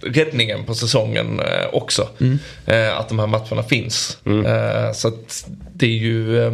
räddningen 0.00 0.64
på 0.64 0.74
säsongen 0.74 1.40
eh, 1.40 1.66
också. 1.74 2.08
Mm. 2.20 2.38
Eh, 2.66 2.98
att 2.98 3.08
de 3.08 3.18
här 3.18 3.26
matcherna 3.26 3.62
finns. 3.62 4.18
Mm. 4.26 4.46
Eh, 4.46 4.92
så 4.92 5.08
att 5.08 5.46
det 5.74 5.86
är 5.86 5.98
ju... 5.98 6.44
Eh, 6.44 6.52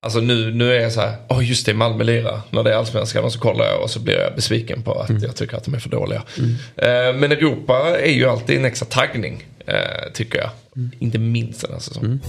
alltså 0.00 0.20
nu, 0.20 0.52
nu 0.52 0.72
är 0.72 0.80
jag 0.80 0.92
så 0.92 1.00
här, 1.00 1.12
oh, 1.28 1.48
just 1.48 1.66
det, 1.66 1.74
Malmö 1.74 2.04
lirar 2.04 2.40
när 2.50 2.62
det 2.62 2.72
är 2.72 2.76
allsvenskan 2.76 3.24
och 3.24 3.32
så 3.32 3.38
kollar 3.38 3.64
jag 3.64 3.82
och 3.82 3.90
så 3.90 4.00
blir 4.00 4.18
jag 4.18 4.34
besviken 4.34 4.82
på 4.82 4.92
att 5.00 5.10
mm. 5.10 5.22
jag 5.22 5.36
tycker 5.36 5.56
att 5.56 5.64
de 5.64 5.74
är 5.74 5.78
för 5.78 5.90
dåliga. 5.90 6.22
Mm. 6.38 6.50
Eh, 6.76 7.20
men 7.20 7.32
Europa 7.32 7.98
är 7.98 8.12
ju 8.12 8.28
alltid 8.28 8.58
en 8.58 8.64
extra 8.64 8.86
taggning. 8.86 9.46
Eh, 9.66 10.12
tycker 10.14 10.38
jag. 10.38 10.50
Mm. 10.76 10.90
Inte 10.98 11.18
minst 11.18 11.60
den 11.60 11.72
här 11.72 11.78
säsongen. 11.78 12.10
Mm. 12.10 12.20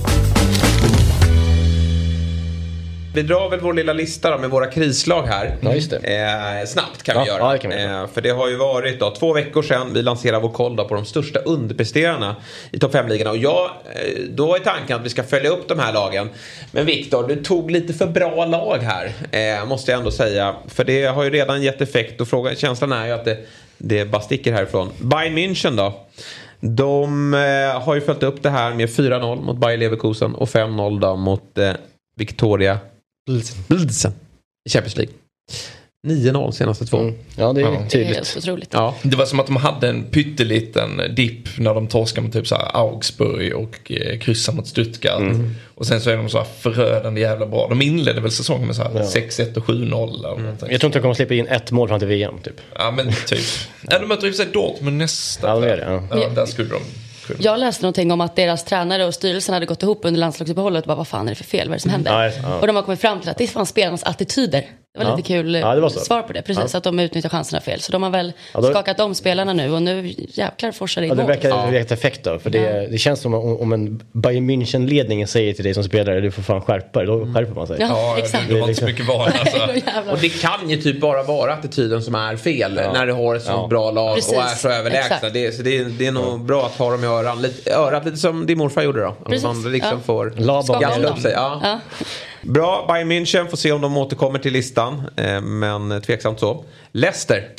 Vi 3.18 3.24
drar 3.24 3.50
väl 3.50 3.60
vår 3.60 3.74
lilla 3.74 3.94
lista 3.94 4.32
då 4.32 4.38
med 4.38 4.50
våra 4.50 4.68
krislag 4.68 5.24
här. 5.24 5.56
Ja, 5.62 5.74
just 5.74 5.92
det. 5.92 5.98
Eh, 5.98 6.66
snabbt 6.68 7.04
kan 7.04 7.16
ja, 7.16 7.22
vi 7.22 7.28
göra. 7.28 7.40
Ja, 7.40 7.52
det 7.52 7.58
kan 7.58 7.72
vi 7.72 7.82
göra. 7.82 8.02
Eh, 8.02 8.08
för 8.08 8.22
det 8.22 8.30
har 8.30 8.50
ju 8.50 8.56
varit 8.56 9.00
då, 9.00 9.12
två 9.12 9.34
veckor 9.34 9.62
sedan 9.62 9.94
vi 9.94 10.02
lanserade 10.02 10.42
vår 10.42 10.50
koll 10.50 10.78
på 10.78 10.96
de 10.96 11.06
största 11.06 11.40
underpresterarna 11.40 12.36
i 12.72 12.80
topp 12.80 12.94
5-ligorna. 12.94 13.30
Och 13.30 13.38
jag, 13.38 13.66
eh, 13.66 14.24
då 14.30 14.56
är 14.56 14.60
tanken 14.60 14.96
att 14.96 15.06
vi 15.06 15.10
ska 15.10 15.24
följa 15.24 15.50
upp 15.50 15.68
de 15.68 15.80
här 15.80 15.94
lagen. 15.94 16.30
Men 16.72 16.86
Viktor, 16.86 17.28
du 17.28 17.36
tog 17.36 17.72
lite 17.72 17.94
för 17.94 18.08
bra 18.08 18.46
lag 18.46 18.78
här. 18.78 19.12
Eh, 19.32 19.66
måste 19.66 19.92
jag 19.92 19.98
ändå 19.98 20.12
säga. 20.12 20.56
För 20.68 20.84
det 20.84 21.06
har 21.06 21.24
ju 21.24 21.30
redan 21.30 21.62
gett 21.62 21.82
effekt 21.82 22.22
och 22.22 22.28
frågan, 22.28 22.56
känslan 22.56 22.92
är 22.92 23.06
ju 23.06 23.12
att 23.12 23.26
det, 23.26 23.38
det 23.78 24.06
bara 24.06 24.22
sticker 24.22 24.54
härifrån. 24.54 24.90
Bayern 25.00 25.38
München 25.38 25.76
då. 25.76 26.06
De 26.60 27.34
eh, 27.34 27.82
har 27.82 27.96
ju 27.96 28.02
följt 28.02 28.24
upp 28.24 28.44
det 28.44 28.50
här 28.50 28.74
med 28.74 28.90
4-0 28.90 29.42
mot 29.42 29.58
Bayer 29.58 29.78
Leverkusen 29.78 30.36
och 30.36 30.48
5-0 30.48 31.00
då 31.00 31.16
mot 31.16 31.58
eh, 31.58 31.74
Victoria 32.16 32.80
Blidsen 33.68 34.12
i 34.70 34.70
Champions 34.70 34.98
League. 34.98 35.14
9-0 36.08 36.52
senaste 36.52 36.86
två. 36.86 36.98
Mm. 36.98 37.16
Ja 37.36 37.54
det 37.54 37.62
är 37.62 37.66
ja. 37.66 37.90
tydligt. 37.90 38.34
Det, 38.34 38.36
är 38.36 38.38
otroligt. 38.38 38.70
Ja. 38.72 38.96
det 39.04 39.16
var 39.16 39.26
som 39.26 39.40
att 39.40 39.46
de 39.46 39.56
hade 39.56 39.90
en 39.90 40.04
pytteliten 40.04 41.02
dipp 41.16 41.48
när 41.58 41.74
de 41.74 41.88
torskade 41.88 42.22
med 42.22 42.34
typ 42.34 42.48
så 42.48 42.56
här 42.56 42.72
Augsburg 42.74 43.56
och 43.56 43.92
eh, 43.92 44.20
kryssade 44.20 44.58
mot 44.58 44.68
Stuttgart. 44.68 45.20
Mm. 45.20 45.56
Och 45.76 45.86
sen 45.86 46.02
så 46.02 46.10
är 46.10 46.18
de 46.18 46.30
så 46.30 46.38
här 46.38 46.48
förödande 46.60 47.22
jävla 47.22 47.46
bra. 47.46 47.68
De 47.70 47.82
inledde 47.82 48.22
väl 48.22 48.32
säsongen 48.32 48.68
med 48.68 48.76
så 48.76 48.84
här 48.84 48.92
ja. 48.96 49.02
6-1 49.02 49.58
och 49.58 49.66
7-0. 49.66 50.40
Mm. 50.40 50.46
Jag 50.48 50.60
tror 50.60 50.74
inte 50.74 50.88
de 50.88 51.02
kommer 51.02 51.14
släppa 51.14 51.34
in 51.34 51.48
ett 51.48 51.72
mål 51.72 51.88
fram 51.88 52.00
till 52.00 52.08
VM 52.08 52.36
typ. 52.44 52.62
Ja 52.76 52.92
men 52.92 53.14
typ. 53.26 53.46
ja, 53.90 54.00
de 54.00 54.06
möter 54.06 54.28
för 54.28 54.38
sig 54.38 54.46
Dortmund 54.54 54.98
nästa. 54.98 55.48
Ja, 55.48 55.60
det 55.60 55.72
är 55.72 55.78
det, 55.78 56.02
ja. 56.12 56.20
ja 56.22 56.30
där 56.30 56.46
skulle 56.46 56.70
de 56.70 56.82
Jag 57.40 57.60
läste 57.60 57.84
någonting 57.84 58.12
om 58.12 58.22
att 58.22 58.36
deras 58.36 58.64
tränare 58.64 59.06
och 59.06 59.14
styrelsen 59.14 59.54
hade 59.54 59.66
gått 59.66 59.84
ihop 59.84 60.00
under 60.04 60.20
landslagsuppehållet 60.20 60.84
och 60.84 60.88
bara 60.88 60.96
vad 60.98 61.08
fan 61.08 61.28
är 61.28 61.32
det 61.32 61.36
för 61.36 61.44
fel, 61.44 61.68
vad 61.68 61.74
är 61.74 61.78
det 61.78 61.82
som 61.82 61.92
händer? 61.92 62.24
Ja, 62.26 62.32
ja. 62.44 62.60
Och 62.60 62.68
de 62.68 62.76
har 62.76 62.84
kommit 62.84 63.02
fram 63.02 63.20
till 63.20 63.30
att 63.30 63.38
det 63.38 63.44
är 63.44 63.48
fan 63.48 63.66
spelarnas 63.66 64.04
attityder. 64.04 64.66
Det 64.98 65.04
var 65.04 65.12
Ja. 65.12 65.16
lite 65.16 65.28
kul 65.28 65.56
Ja, 65.56 65.76
det 65.76 65.82
var 65.82 65.90
svar 65.90 66.22
på 66.22 66.34
det, 66.34 66.42
precis, 66.42 66.76
att 66.76 66.84
de 66.84 67.00
utnyttjar 67.00 67.30
chanserna 67.30 67.62
fel. 67.62 67.82
Så 67.82 67.92
de 67.92 68.04
har 68.04 68.10
väl 68.10 68.34
Ja, 68.54 68.62
då- 68.62 68.70
skakat 68.70 69.00
om 69.00 69.16
spelarna 69.16 69.54
nu 69.54 69.72
och 69.72 69.82
nu 69.82 70.14
jäklar 70.18 70.72
forsar 70.72 71.02
det 71.02 71.08
Ja, 71.08 71.12
in 71.14 71.18
det 71.18 71.24
mål. 71.24 71.32
verkar 71.32 71.52
ha 71.52 71.72
rätt 71.72 71.92
effekt 71.92 72.24
då. 72.24 72.40
För 72.40 72.50
det, 72.50 72.88
det 72.92 72.98
känns 72.98 73.20
som 73.22 73.34
om, 73.34 73.58
om 73.62 73.74
en 73.74 74.04
Bayern 74.12 74.50
München-ledningen 74.50 75.26
säger 75.26 75.54
till 75.54 75.64
dig 75.64 75.74
som 75.74 75.84
spelare 75.84 76.22
du 76.22 76.32
får 76.32 76.42
fan 76.44 76.62
skärpa 76.62 77.00
dig. 77.00 77.08
Då 77.08 77.26
skärper 77.34 77.54
man 77.56 77.68
sig. 77.68 77.78
Ja, 77.80 77.88
Ja, 77.90 78.16
exakt. 78.18 78.48
du, 78.48 78.54
du 78.54 78.62
har 78.62 78.68
inte 78.70 78.80
så 78.80 78.86
mycket 78.86 79.08
val 79.08 79.32
alltså. 79.40 79.58
Jävlar. 79.88 80.14
Och 80.14 80.20
det 80.20 80.30
kan 80.30 80.70
ju 80.70 80.82
typ 80.82 81.02
bara 81.02 81.24
vara 81.24 81.54
attityden 81.54 82.02
som 82.02 82.16
är 82.16 82.38
fel 82.38 82.74
när 82.74 83.06
du 83.06 83.14
har 83.14 83.36
ett 83.36 83.44
så 83.44 83.52
Ja. 83.52 83.68
bra 83.70 83.92
lag 83.92 84.16
Precis, 84.16 84.34
och 84.34 84.42
är 84.44 84.48
så 84.56 84.70
överlägsna. 84.70 85.30
Det, 85.34 85.46
är- 85.46 85.52
så 85.52 85.62
det, 85.62 85.78
är- 85.78 85.86
det 85.86 86.08
är 86.08 86.12
nog 86.12 86.42
bra 86.46 86.66
att 86.66 86.72
ha 86.78 86.92
dem 86.92 87.04
i 87.04 87.08
öran, 87.20 87.42
lite, 87.42 87.74
örat, 87.74 88.06
lite 88.06 88.18
som 88.18 88.46
din 88.46 88.58
morfar 88.58 88.82
gjorde 88.82 89.02
då. 89.02 89.08
Att 89.08 89.26
Precis, 89.26 89.44
man 89.44 89.72
liksom 89.72 89.92
ja. 89.92 90.00
får 90.06 90.80
gassla 90.80 91.10
upp 91.10 91.20
sig. 91.20 91.32
Ja. 91.32 91.60
Ja. 91.64 91.80
Bra, 92.42 92.86
Bayern 92.88 93.12
München 93.12 93.48
får 93.48 93.58
se 93.58 93.72
om 93.72 93.82
de 93.82 93.98
återkommer 93.98 94.40
till 94.40 94.54
listan. 94.54 95.04
Eh, 95.16 95.42
men 95.42 96.02
tveksamt 96.02 96.40
så. 96.40 96.64
Leicester. 96.92 97.50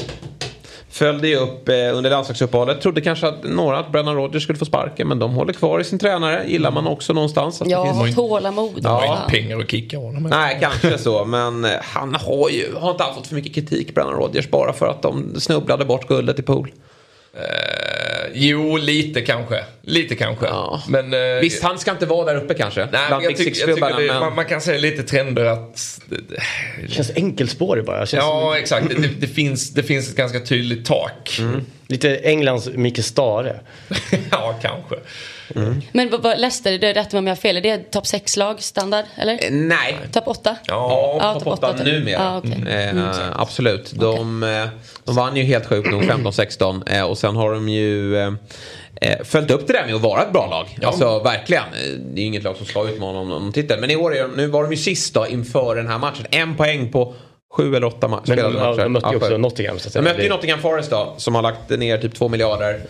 Följde 0.91 1.29
ju 1.29 1.37
upp 1.37 1.69
eh, 1.69 1.75
under 1.97 2.11
landslagsuppehållet. 2.11 2.81
Trodde 2.81 3.01
kanske 3.01 3.27
att 3.29 3.43
några 3.45 3.79
att 3.79 3.93
Brennan 3.93 4.15
Rodgers 4.15 4.43
skulle 4.43 4.59
få 4.59 4.65
sparken. 4.65 5.09
Men 5.09 5.19
de 5.19 5.35
håller 5.35 5.53
kvar 5.53 5.81
i 5.81 5.85
sin 5.85 5.99
tränare. 5.99 6.45
Gillar 6.47 6.71
man 6.71 6.87
också 6.87 7.13
någonstans. 7.13 7.61
Att 7.63 7.69
det 7.69 7.73
Ja, 7.73 7.85
finns... 8.03 8.17
ha 8.17 8.23
tålamod. 8.29 8.83
De 8.83 8.89
har 8.89 9.05
Ja. 9.05 9.19
inte 9.25 9.39
pengar 9.39 9.59
att 9.59 9.71
kicka 9.71 9.99
honom. 9.99 10.23
Nej, 10.23 10.59
kanske 10.61 10.99
så. 10.99 11.25
Men 11.25 11.65
eh, 11.65 11.71
han 11.83 12.15
har 12.15 12.49
ju 12.51 12.75
har 12.75 12.91
inte 12.91 13.05
alls 13.05 13.17
fått 13.17 13.27
för 13.27 13.35
mycket 13.35 13.55
kritik, 13.55 13.95
Brennan 13.95 14.15
Rodgers. 14.15 14.51
Bara 14.51 14.73
för 14.73 14.87
att 14.87 15.03
de 15.03 15.41
snubblade 15.41 15.85
bort 15.85 16.09
guldet 16.09 16.39
i 16.39 16.43
pool. 16.43 16.73
Jo, 18.35 18.76
lite 18.76 19.22
kanske. 19.22 19.64
Lite 19.89 20.14
kanske. 20.14 20.47
Ja. 20.47 20.82
Men, 20.89 21.14
eh, 21.14 21.41
Visst, 21.41 21.62
han 21.62 21.78
ska 21.78 21.91
inte 21.91 22.07
vara 22.07 22.32
där 22.32 22.45
uppe 22.45 22.55
kanske. 22.55 22.89
Nej, 22.93 23.09
bland 23.09 23.24
jag, 23.24 23.36
tycker, 23.36 23.61
jag 23.68 23.74
tycker 23.76 24.01
det, 24.01 24.07
men... 24.07 24.20
man, 24.20 24.34
man 24.34 24.45
kan 24.45 24.61
säga 24.61 24.78
lite 24.78 25.03
trender 25.03 25.45
att... 25.45 26.01
Det 26.82 26.93
känns 26.93 27.11
enkelspårigt 27.16 27.86
bara. 27.86 28.01
Det 28.01 28.07
känns 28.07 28.24
som 28.24 28.32
Ja, 28.32 28.59
exakt. 28.59 28.89
Det, 28.89 29.09
det, 29.20 29.26
finns, 29.26 29.70
det 29.70 29.82
finns 29.82 30.11
ett 30.11 30.16
ganska 30.16 30.41
tydligt 30.41 30.86
tak. 30.86 31.41
lite 31.86 32.16
Englands 32.16 32.68
Micke 32.74 33.05
Stare. 33.05 33.61
ja, 34.30 34.59
kanske. 34.62 34.97
Men 35.93 36.11
vad, 36.11 36.22
vad, 36.22 36.41
Leicester, 36.41 36.78
det 36.78 36.86
är 36.86 36.95
rätt 36.95 37.14
om 37.14 37.26
jag 37.26 37.34
har 37.34 37.41
fel, 37.41 37.57
är 37.57 37.61
det 37.61 37.78
topp 37.91 38.05
6-lag 38.05 38.62
standard? 38.62 39.05
Eller? 39.16 39.32
Eh, 39.32 39.51
Nej. 39.51 39.97
Topp 40.12 40.24
8? 40.26 40.57
Ja, 40.66 41.18
Ja, 41.20 41.32
topp 41.34 41.45
topp 41.45 41.53
åtta 41.53 41.70
åtta. 41.70 41.84
numera. 41.84 42.11
Ja, 42.22 42.39
okej. 42.39 42.74
eh, 42.74 43.41
absolut. 43.41 43.93
De, 43.95 44.41
de 45.05 45.16
vann 45.16 45.36
ju 45.36 45.43
helt 45.43 45.66
sjukt 45.66 45.91
nog 45.91 46.03
15-16 46.03 46.97
eh, 46.97 47.03
och 47.03 47.18
sen 47.18 47.36
har 47.36 47.53
de 47.53 47.68
ju 47.68 48.16
följt 49.25 49.51
upp 49.51 49.67
det 49.67 49.73
där 49.73 49.87
med 49.87 49.95
att 49.95 50.01
vara 50.01 50.23
ett 50.23 50.33
bra 50.33 50.47
lag. 50.51 50.79
Alltså 50.87 51.19
verkligen. 51.19 51.63
Eh, 51.65 51.99
Det 52.15 52.21
är 52.21 52.25
inget 52.25 52.43
lag 52.43 52.57
som 52.57 52.67
ska 52.67 52.89
utmana 52.89 53.19
om 53.19 53.29
någon 53.29 53.53
titel. 53.53 53.81
Men 53.81 53.91
i 53.91 53.97
år, 53.97 54.17
är 54.17 54.23
de- 54.23 54.33
nu 54.37 54.47
var 54.47 54.63
de 54.63 54.71
ju 54.71 54.77
sist 54.77 55.15
då 55.15 55.27
inför 55.27 55.77
den 55.77 55.87
här 55.89 55.99
matchen. 55.99 56.27
En 56.31 56.57
poäng 56.57 56.93
på 56.93 57.15
sju 57.57 57.77
eller 57.77 57.87
åtta 57.87 58.07
ma- 58.07 58.11
Men 58.11 58.23
spelade 58.37 58.59
ja, 58.59 58.71
matcher. 58.71 58.83
de 58.83 58.93
mötte 58.93 59.07
ju 59.09 59.13
Ja, 59.13 59.17
också 59.19 59.31
sju. 59.31 59.39
Nottingham. 59.39 59.79
Så 59.79 59.81
att 59.81 59.85
De 59.85 59.91
säga. 59.91 60.03
mötte 60.03 60.23
ju 60.23 60.29
Nottingham 60.29 60.61
Forest 60.61 60.91
då, 60.91 61.15
som 61.17 61.35
har 61.35 61.43
lagt 61.43 61.71
ner 61.71 61.99
typ 61.99 62.15
två 62.15 62.29
miljarder. 62.29 62.81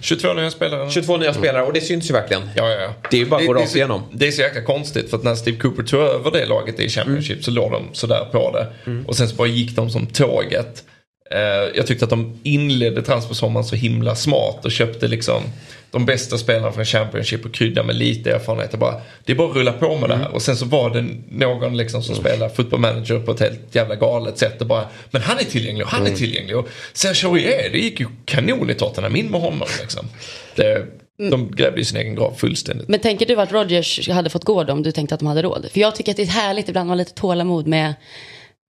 22 0.00 0.34
nya 0.34 0.50
spelare. 0.50 0.90
22 0.90 1.16
nya 1.16 1.34
spelare 1.34 1.62
och 1.64 1.72
det 1.72 1.80
syns 1.80 2.10
ju 2.10 2.12
verkligen. 2.14 2.42
Ja, 2.56 2.70
ja, 2.70 2.80
ja. 2.80 2.88
Det 3.10 3.16
är 3.16 3.20
ju 3.20 3.26
bara 3.26 3.40
att 3.40 3.46
gå 3.46 3.52
det, 3.52 3.60
rakt 3.60 3.76
igenom. 3.76 4.02
Det 4.12 4.26
är 4.26 4.30
så 4.30 4.40
jäkla 4.42 4.62
konstigt 4.62 5.10
för 5.10 5.16
att 5.16 5.22
när 5.22 5.34
Steve 5.34 5.56
Cooper 5.58 5.82
tog 5.82 6.00
över 6.00 6.30
det 6.30 6.46
laget 6.46 6.80
i 6.80 6.88
Championship 6.88 7.44
så 7.44 7.50
låg 7.50 7.70
de 7.72 7.88
sådär 7.92 8.24
på 8.32 8.50
det. 8.50 8.66
Och 9.06 9.16
sen 9.16 9.28
så 9.28 9.36
bara 9.36 9.48
gick 9.48 9.76
de 9.76 9.90
som 9.90 10.06
tåget. 10.06 10.84
Eh, 11.30 11.70
jag 11.74 11.86
tyckte 11.86 12.04
att 12.04 12.10
de 12.10 12.38
inledde 12.42 13.02
transfersommaren 13.02 13.64
så 13.64 13.76
himla 13.76 14.14
smart 14.14 14.64
och 14.64 14.72
köpte 14.72 15.08
liksom 15.08 15.42
de 15.90 16.06
bästa 16.06 16.38
spelarna 16.38 16.72
från 16.72 16.84
Championship 16.84 17.44
och 17.44 17.54
krydda 17.54 17.82
med 17.82 17.96
lite 17.96 18.30
erfarenhet. 18.30 18.74
Bara, 18.78 19.00
det 19.24 19.32
är 19.32 19.36
bara 19.36 19.50
att 19.50 19.56
rulla 19.56 19.72
på 19.72 19.96
med 19.96 20.08
det 20.08 20.16
här. 20.16 20.34
Och 20.34 20.42
sen 20.42 20.56
så 20.56 20.64
var 20.64 20.90
det 20.90 21.06
någon 21.30 21.76
liksom 21.76 22.02
som 22.02 22.16
spelar 22.16 22.48
football 22.48 22.80
manager 22.80 23.18
på 23.18 23.32
ett 23.32 23.40
helt 23.40 23.74
jävla 23.74 23.94
galet 23.94 24.38
sätt. 24.38 24.60
Och 24.60 24.66
bara, 24.66 24.88
men 25.10 25.22
han 25.22 25.38
är 25.38 25.44
tillgänglig 25.44 25.84
och 25.84 25.90
han 25.90 26.06
är 26.06 26.10
tillgänglig. 26.10 26.56
Och 26.56 26.68
Serge 26.92 27.28
Aurier, 27.28 27.70
det 27.72 27.78
gick 27.78 28.00
ju 28.00 28.06
kanon 28.24 28.70
i 28.70 28.74
Tottenham 28.74 29.16
in 29.16 29.26
med 29.26 29.40
honom. 29.40 29.68
Liksom. 29.80 30.06
Det, 30.54 30.86
de 31.30 31.50
grävde 31.50 31.78
ju 31.78 31.84
sin 31.84 31.96
egen 31.96 32.14
grav 32.14 32.34
fullständigt. 32.36 32.88
Men 32.88 33.00
tänker 33.00 33.26
du 33.26 33.40
att 33.40 33.52
Rodgers 33.52 34.08
hade 34.08 34.30
fått 34.30 34.44
gå 34.44 34.64
då 34.64 34.72
om 34.72 34.82
du 34.82 34.92
tänkte 34.92 35.14
att 35.14 35.20
de 35.20 35.26
hade 35.26 35.42
råd? 35.42 35.68
För 35.72 35.80
jag 35.80 35.94
tycker 35.94 36.10
att 36.10 36.16
det 36.16 36.22
är 36.22 36.26
härligt 36.26 36.68
ibland 36.68 36.90
att 36.90 36.90
ha 36.90 36.94
lite 36.94 37.14
tålamod 37.14 37.66
med 37.66 37.94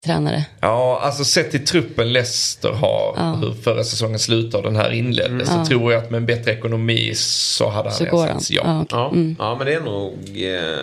tränare. 0.06 0.46
Ja, 0.62 1.00
alltså 1.04 1.24
sett 1.24 1.52
till 1.52 1.66
truppen 1.66 2.14
Leicester 2.14 2.70
har, 2.72 3.14
Ja. 3.18 3.38
hur 3.42 3.54
förra 3.54 3.84
säsongen 3.84 4.20
slutade 4.20 4.58
och 4.68 4.74
den 4.74 4.82
här 4.82 4.92
inleddes, 4.92 5.50
så 5.50 5.66
tror 5.66 5.94
jag 5.94 6.04
att 6.04 6.10
med 6.12 6.18
en 6.18 6.26
bättre 6.26 6.52
ekonomi 6.52 7.12
så 7.16 7.70
hade 7.70 7.90
han 7.90 7.98
Så 7.98 8.06
går 8.06 8.20
han. 8.20 8.28
ersatts. 8.30 8.52
Ja. 8.52 8.62
Ja, 8.66 8.82
okej. 8.82 8.88
Ja, 8.92 9.10
Mm. 9.14 9.36
ja 9.40 9.56
men 9.56 9.68
det 9.68 9.74
är 9.74 9.82
nog 9.82 10.14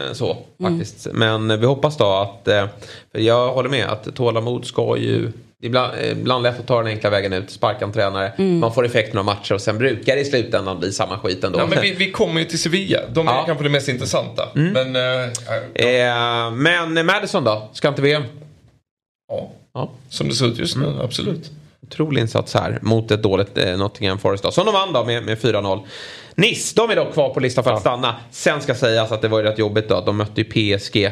eh, 0.08 0.12
så 0.12 0.36
faktiskt. 0.62 1.06
Men 1.12 1.50
eh, 1.50 1.56
vi 1.56 1.66
hoppas 1.66 1.96
då 1.96 2.12
att, 2.12 2.48
eh, 2.48 2.64
för 3.12 3.20
jag 3.20 3.48
håller 3.52 3.68
med 3.68 3.86
att 3.86 4.14
tålamod 4.16 4.64
ska 4.66 4.96
ju 4.96 5.32
ibland, 5.62 5.92
ibland 6.12 6.42
lätt 6.42 6.60
att 6.60 6.66
ta 6.66 6.78
den 6.78 6.86
enkla 6.86 7.10
vägen 7.10 7.32
ut, 7.32 7.50
sparka 7.50 7.84
en 7.84 7.92
tränare, 7.92 8.32
Mm. 8.38 8.58
man 8.58 8.74
får 8.74 8.86
effekt 8.86 9.14
några 9.14 9.24
matcher 9.24 9.54
och 9.54 9.60
sen 9.60 9.78
brukar 9.78 10.14
det 10.16 10.20
i 10.20 10.24
slutändan 10.24 10.80
bli 10.80 10.92
samma 10.92 11.18
skit 11.18 11.44
ändå. 11.44 11.58
Ja, 11.58 11.66
men 11.66 11.80
vi, 11.82 11.94
vi 11.94 12.10
kommer 12.10 12.40
ju 12.40 12.46
till 12.46 12.58
Sevilla. 12.62 12.98
De 13.12 13.28
är 13.28 13.32
Ja. 13.32 13.42
kanske 13.46 13.64
det 13.64 13.70
mest 13.70 13.88
intressanta. 13.88 14.48
Mm. 14.56 14.72
Men, 14.72 14.96
eh, 14.96 16.46
eh, 16.46 16.50
men 16.50 17.06
Madison 17.06 17.44
då? 17.44 17.70
Ska 17.72 17.88
inte 17.88 18.02
VM? 18.02 18.22
Ja, 19.28 19.50
Ja. 19.74 19.90
som 20.08 20.28
det 20.28 20.34
ser 20.34 20.46
ut 20.46 20.58
just 20.58 20.76
nu, 20.76 20.84
Mm. 20.86 21.00
absolut. 21.00 21.50
Otrolig 21.82 22.20
insats 22.20 22.54
här 22.54 22.78
mot 22.82 23.10
ett 23.10 23.22
dåligt 23.22 23.58
eh, 23.58 23.76
Nottingham 23.78 24.18
Forest 24.18 24.42
då. 24.42 24.50
Som 24.50 24.64
de 24.66 24.72
vann 24.74 24.92
då 24.92 25.04
med, 25.04 25.24
med 25.24 25.38
4-0. 25.38 25.80
Nice, 26.34 26.72
de 26.76 26.90
är 26.90 26.96
dock 26.96 27.12
kvar 27.12 27.28
på 27.28 27.40
listan 27.40 27.64
för 27.64 27.72
att 27.72 27.80
stanna. 27.80 28.16
Sen 28.30 28.60
ska 28.60 28.74
sägas 28.74 29.12
att 29.12 29.22
det 29.22 29.28
var 29.28 29.38
ju 29.38 29.44
rätt 29.44 29.58
jobbigt 29.58 29.88
då. 29.88 30.00
De 30.00 30.16
mötte 30.16 30.40
ju 30.40 30.44
PSG. 30.78 31.04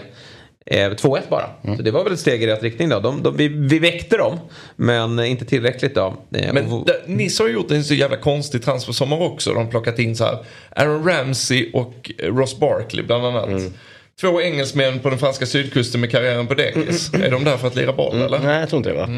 Eh, 0.66 0.90
2-1 0.90 1.20
bara. 1.30 1.46
Så 1.76 1.82
det 1.82 1.90
var 1.90 2.04
väl 2.04 2.12
ett 2.12 2.18
steg 2.20 2.42
i 2.42 2.46
rätt 2.46 2.62
riktning 2.62 2.88
då. 2.88 3.00
De, 3.00 3.22
de, 3.22 3.36
vi, 3.36 3.48
vi 3.48 3.78
väckte 3.78 4.16
dem. 4.16 4.38
Men 4.76 5.24
inte 5.24 5.44
tillräckligt 5.44 5.94
då. 5.94 6.14
Eh, 6.32 6.52
Men 6.52 6.72
och- 6.72 6.88
Nice 7.06 7.42
har 7.42 7.50
gjort 7.50 7.70
en 7.70 7.84
så 7.84 7.94
jävla 7.94 8.16
konstig 8.16 8.62
transfersommar 8.64 9.20
också. 9.22 9.50
De 9.54 9.64
har 9.64 9.70
plockat 9.70 9.98
in 9.98 10.16
så 10.16 10.24
här 10.24 10.38
Aaron 10.76 11.04
Ramsey 11.08 11.70
och 11.72 12.10
eh, 12.18 12.34
Ross 12.34 12.58
Barkley 12.58 13.04
bland 13.06 13.26
annat. 13.26 13.46
Mm. 13.48 13.72
Två 14.20 14.40
engelsmän 14.42 14.98
på 15.00 15.10
den 15.10 15.18
franska 15.18 15.46
sydkusten 15.46 16.00
med 16.00 16.10
karriären 16.10 16.46
på 16.46 16.54
dekis. 16.54 17.14
Är 17.14 17.30
de 17.30 17.44
där 17.44 17.56
för 17.56 17.66
att 17.68 17.74
lira 17.76 17.92
boll 17.92 18.22
eller? 18.22 18.38
Nej, 18.38 18.60
jag 18.60 18.68
tror 18.68 18.78
inte 18.78 18.90
det 18.90 18.96
va? 18.96 19.08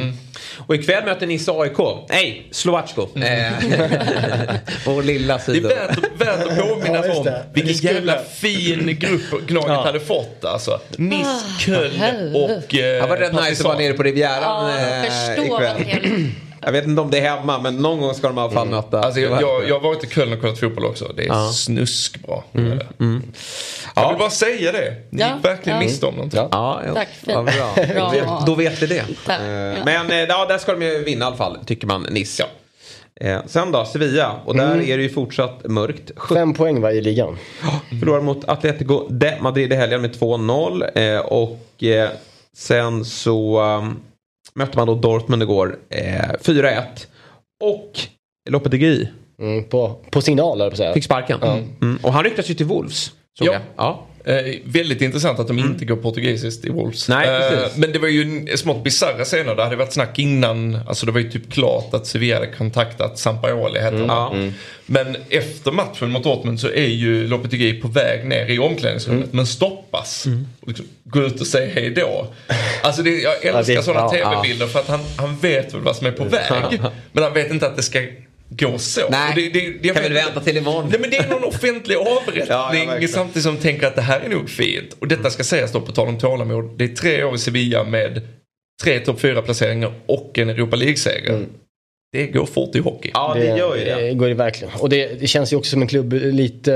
Och 0.66 0.74
ikväll 0.74 1.04
möter 1.04 1.26
Nice 1.26 1.52
AIK. 1.52 1.78
Nej, 2.08 2.48
Slovacko. 2.50 3.02
Eh, 3.16 3.52
Vår 4.86 5.02
lilla 5.02 5.34
Det 5.36 5.42
är 5.48 5.52
sida. 5.54 5.68
värt, 5.68 5.98
värt 6.18 6.46
att 6.46 6.58
påminna 6.58 7.06
Ja, 7.06 7.14
om 7.16 7.28
vilken 7.54 7.94
jävla 7.94 8.18
fin 8.18 8.96
grupp 9.00 9.46
Gnaget 9.48 9.68
Ja. 9.68 9.82
hade 9.84 10.00
fått 10.00 10.44
alltså. 10.44 10.70
Ah, 10.70 10.80
Köln 11.60 12.34
och 12.34 12.74
eh, 12.74 13.02
Det 13.02 13.06
var 13.08 13.16
rätt 13.16 13.32
nice 13.32 13.50
att 13.52 13.64
vara 13.64 13.78
nere 13.78 13.92
på 13.92 14.02
Rivieran 14.02 14.42
Ja, 14.42 15.34
eh, 15.36 15.44
ikväll. 15.44 16.30
Jag 16.66 16.72
vet 16.72 16.84
inte 16.86 17.00
om 17.00 17.10
det 17.10 17.18
är 17.18 17.36
hemma 17.36 17.58
men 17.58 17.76
någon 17.76 18.00
gång 18.00 18.14
ska 18.14 18.26
de 18.26 18.38
i 18.38 18.40
alla 18.40 18.50
fall 18.50 18.68
möta. 18.68 19.00
Alltså 19.00 19.20
jag, 19.20 19.42
jag, 19.42 19.68
jag 19.68 19.74
har 19.74 19.88
varit 19.88 20.04
i 20.04 20.06
Köln 20.06 20.32
och 20.32 20.40
kollat 20.40 20.60
fotboll 20.60 20.84
också. 20.84 21.12
Det 21.16 21.26
är 21.26 21.50
snuskbra. 21.52 22.42
Mm, 22.54 23.22
Jag 23.94 24.08
vill 24.08 24.18
bara 24.18 24.30
säga 24.30 24.72
det. 24.72 24.94
Ni 25.10 25.22
Ja, 25.22 25.34
gick 25.36 25.44
verkligen 25.44 25.78
ja. 25.78 25.84
miste 25.84 26.06
om 26.06 26.14
någonting. 26.14 26.40
Ja, 26.52 26.80
ja. 26.86 26.94
Tack, 26.94 27.08
fint. 27.08 27.26
Bra. 27.26 28.10
Bra. 28.10 28.42
Då 28.46 28.54
vet- 28.54 28.82
vi 28.82 28.86
det. 28.86 29.04
Tack. 29.26 29.40
Eh, 29.40 29.46
Ja. 29.46 29.74
Men 29.84 30.10
eh, 30.10 30.16
ja, 30.16 30.46
där 30.46 30.58
ska 30.58 30.72
de 30.72 30.82
ju 30.84 31.04
vinna 31.04 31.24
i 31.24 31.26
alla 31.28 31.36
fall, 31.36 31.58
tycker 31.66 31.86
man, 31.86 32.02
Nice. 32.02 32.44
Eh, 33.20 33.38
sen 33.46 33.72
då, 33.72 33.84
Sevilla. 33.84 34.32
Och 34.44 34.56
där 34.56 34.76
är 34.82 34.96
det 34.96 35.02
ju 35.02 35.08
fortsatt 35.10 35.60
mörkt. 35.64 36.10
Fem 36.28 36.54
poäng 36.54 36.80
va, 36.80 36.92
i 36.92 37.00
ligan. 37.00 37.36
Förlorar 38.00 38.20
mot 38.20 38.48
Atletico 38.48 39.06
de 39.10 39.32
Madrid 39.40 39.72
i 39.72 39.76
helgen 39.76 40.00
med 40.02 40.16
2-0. 40.16 40.98
Eh, 41.14 41.18
och 41.20 41.82
eh, 41.82 42.08
sen 42.56 43.04
så 43.04 43.60
um, 43.62 44.00
mötte 44.56 44.78
man 44.78 44.86
då 44.86 44.94
Dortmund 44.94 45.42
igår. 45.42 45.78
Eh, 45.90 46.30
4-1. 46.42 46.82
Och 47.64 47.98
Lopetegui 48.50 49.08
Mm, 49.40 49.64
på, 49.64 50.00
på 50.10 50.20
signal, 50.20 50.70
på 50.70 50.76
säga. 50.76 50.92
fick 50.94 51.04
sparken. 51.04 51.42
Mm. 51.42 51.98
Och 52.02 52.12
han 52.12 52.24
ryktas 52.24 52.50
ju 52.50 52.54
till 52.54 52.66
Wolves. 52.66 53.12
Såg 53.38 53.48
Ja. 53.48 53.52
jag. 53.52 53.62
Ja. 53.76 54.06
Eh, 54.26 54.54
väldigt 54.64 55.02
intressant 55.02 55.38
att 55.38 55.48
de 55.48 55.58
inte 55.58 55.84
går 55.84 55.96
portugisiskt 55.96 56.64
i 56.64 56.70
Wolves. 56.70 57.08
Mm. 57.08 57.18
Nej, 57.18 57.36
Eh, 57.36 57.68
men 57.76 57.92
det 57.92 57.98
var 57.98 58.08
ju 58.08 58.22
en 58.22 58.58
smått 58.58 58.84
bisarra 58.84 59.24
scener. 59.24 59.54
Det 59.54 59.62
hade 59.62 59.76
varit 59.76 59.92
snack 59.92 60.18
innan. 60.18 60.78
Alltså 60.88 61.06
det 61.06 61.12
var 61.12 61.20
ju 61.20 61.30
typ 61.30 61.52
klart 61.52 61.94
att 61.94 62.06
Sevilla 62.06 62.34
hade 62.34 62.46
kontaktat 62.52 63.18
Sampaoli 63.18 63.80
hette 63.80 63.96
han. 63.96 64.06
Ja. 64.08 64.52
Men 64.86 65.16
efter 65.30 65.72
matchen 65.72 66.10
mot 66.10 66.24
Dortmund 66.24 66.60
så 66.60 66.68
är 66.68 66.86
ju 66.86 67.26
Lopetegui 67.28 67.80
på 67.80 67.88
väg 67.88 68.26
ner 68.26 68.46
i 68.46 68.58
omklädningsrummet. 68.58 69.32
Men 69.32 69.46
stoppas. 69.46 70.26
Och 70.60 70.68
liksom 70.68 70.86
går 71.04 71.24
ut 71.24 71.40
och 71.40 71.46
säger 71.46 71.74
hej 71.74 71.90
då. 71.90 72.26
Alltså 72.82 73.02
det, 73.02 73.10
jag 73.10 73.44
älskar 73.44 73.82
sådana 73.82 74.00
ja, 74.00 74.10
tv-bilder 74.10 74.66
för 74.66 74.78
att 74.78 74.88
han, 74.88 75.00
han 75.16 75.36
vet 75.38 75.74
väl 75.74 75.80
vad 75.80 75.96
som 75.96 76.06
är 76.06 76.12
på 76.12 76.24
väg. 76.24 76.80
Men 77.12 77.24
han 77.24 77.34
vet 77.34 77.50
inte 77.50 77.66
att 77.66 77.76
det 77.76 77.82
ska 77.82 78.02
gå 78.48 78.78
så. 78.78 79.00
Nej, 79.10 79.32
det, 79.34 79.48
det, 79.48 79.86
jag 79.86 79.94
kan 79.94 80.02
väl 80.04 80.12
vänta 80.12 80.40
till 80.40 80.56
imorgon. 80.56 80.88
Nej 80.90 81.00
men 81.00 81.10
det 81.10 81.16
är 81.16 81.28
någon 81.28 81.44
offentlig 81.44 81.96
avrättning 81.98 83.02
Ja, 83.02 83.08
samtidigt 83.08 83.42
som 83.42 83.56
tänker 83.56 83.86
att 83.86 83.94
det 83.94 84.02
här 84.02 84.20
är 84.20 84.28
nog 84.28 84.50
fint. 84.50 84.96
Och 84.98 85.08
detta 85.08 85.30
ska 85.30 85.44
sägas 85.44 85.72
då 85.72 85.80
på 85.80 85.92
tal 85.92 86.08
om 86.08 86.18
tålamod. 86.18 86.78
Det 86.78 86.84
är 86.84 86.88
tre 86.88 87.24
år 87.24 87.34
i 87.34 87.38
Sevilla 87.38 87.84
med 87.84 88.20
tre 88.82 89.00
topp 89.00 89.20
fyra 89.20 89.42
placeringar 89.42 89.92
och 90.06 90.38
en 90.38 90.48
Europa 90.48 90.76
League-seger. 90.76 91.30
Mm. 91.30 91.46
Det 92.12 92.26
går 92.26 92.46
fort 92.46 92.74
i 92.76 92.78
hockey. 92.78 93.10
Ja, 93.14 93.34
det, 93.34 93.44
gör 93.44 93.76
ju 93.76 93.84
det. 93.84 93.94
Det 93.94 94.14
går 94.14 94.28
det 94.28 94.34
verkligen. 94.34 94.74
Och 94.74 94.88
det, 94.88 95.20
det 95.20 95.26
känns 95.26 95.52
ju 95.52 95.56
också 95.56 95.70
som 95.70 95.82
en 95.82 95.88
klubb 95.88 96.12
lite 96.12 96.74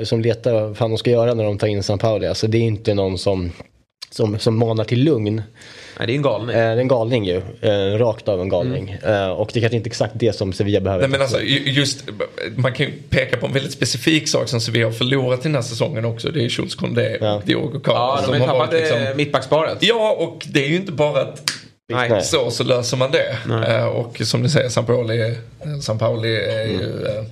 eh, 0.00 0.04
som 0.04 0.20
letar 0.20 0.52
vad 0.52 0.76
fan 0.76 0.90
de 0.90 0.98
ska 0.98 1.10
göra 1.10 1.34
när 1.34 1.44
de 1.44 1.58
tar 1.58 1.66
in 1.66 1.82
San 1.82 1.98
Pauli. 1.98 2.26
Alltså 2.26 2.46
det 2.46 2.58
är 2.58 2.62
inte 2.62 2.94
någon 2.94 3.18
som, 3.18 3.52
som, 4.10 4.38
som 4.38 4.58
manar 4.58 4.84
till 4.84 5.04
lugn. 5.04 5.42
Nej, 6.02 6.06
det 6.06 6.12
är 6.12 6.16
en 6.16 6.22
galning. 6.22 6.56
Eh, 6.56 6.62
det 6.62 6.66
är 6.68 6.76
en 6.76 6.88
galning 6.88 7.24
ju. 7.24 7.42
Eh, 7.60 7.98
rakt 7.98 8.28
av 8.28 8.40
en 8.40 8.48
galning. 8.48 8.96
Eh, 9.02 9.28
och 9.28 9.50
det 9.52 9.58
är 9.58 9.60
kanske 9.60 9.76
inte 9.76 9.88
exakt 9.88 10.12
det 10.16 10.32
som 10.36 10.52
Sevilla 10.52 10.80
behöver. 10.80 11.02
Nej, 11.02 11.10
men 11.10 11.20
alltså, 11.20 11.40
ju- 11.42 11.70
just, 11.72 12.04
man 12.56 12.72
kan 12.72 12.86
ju 12.86 12.92
peka 13.10 13.36
på 13.36 13.46
en 13.46 13.52
väldigt 13.52 13.72
specifik 13.72 14.28
sak 14.28 14.48
som 14.48 14.60
Sevilla 14.60 14.86
har 14.86 14.92
förlorat 14.92 15.42
den 15.42 15.54
här 15.54 15.62
säsongen 15.62 16.04
också. 16.04 16.28
Det 16.30 16.44
är 16.44 16.48
Schultz 16.48 16.74
Condé 16.74 17.16
Ja. 17.20 17.34
och 17.34 17.42
Diogo 17.44 17.80
Carlos. 17.80 17.84
Ja, 17.86 18.16
de 18.20 18.24
som 18.24 18.40
har 18.40 18.46
tappat 18.46 18.58
varit 18.72 18.80
liksom- 18.80 19.16
mittbacksparet. 19.16 19.78
Ja, 19.80 20.16
och 20.18 20.46
det 20.52 20.64
är 20.64 20.68
ju 20.68 20.76
inte 20.76 20.92
bara 20.92 21.20
att 21.22 21.42
Nej. 21.92 22.08
Nej. 22.10 22.22
så 22.22 22.50
så 22.50 22.64
löser 22.64 22.96
man 22.96 23.10
det. 23.10 23.36
Eh, 23.68 23.86
och 23.86 24.20
som 24.24 24.42
du 24.42 24.48
säger, 24.48 24.68
San 24.68 25.98
Pauli 25.98 26.36
är 26.36 26.66
ju... 26.66 27.06
Eh, 27.06 27.24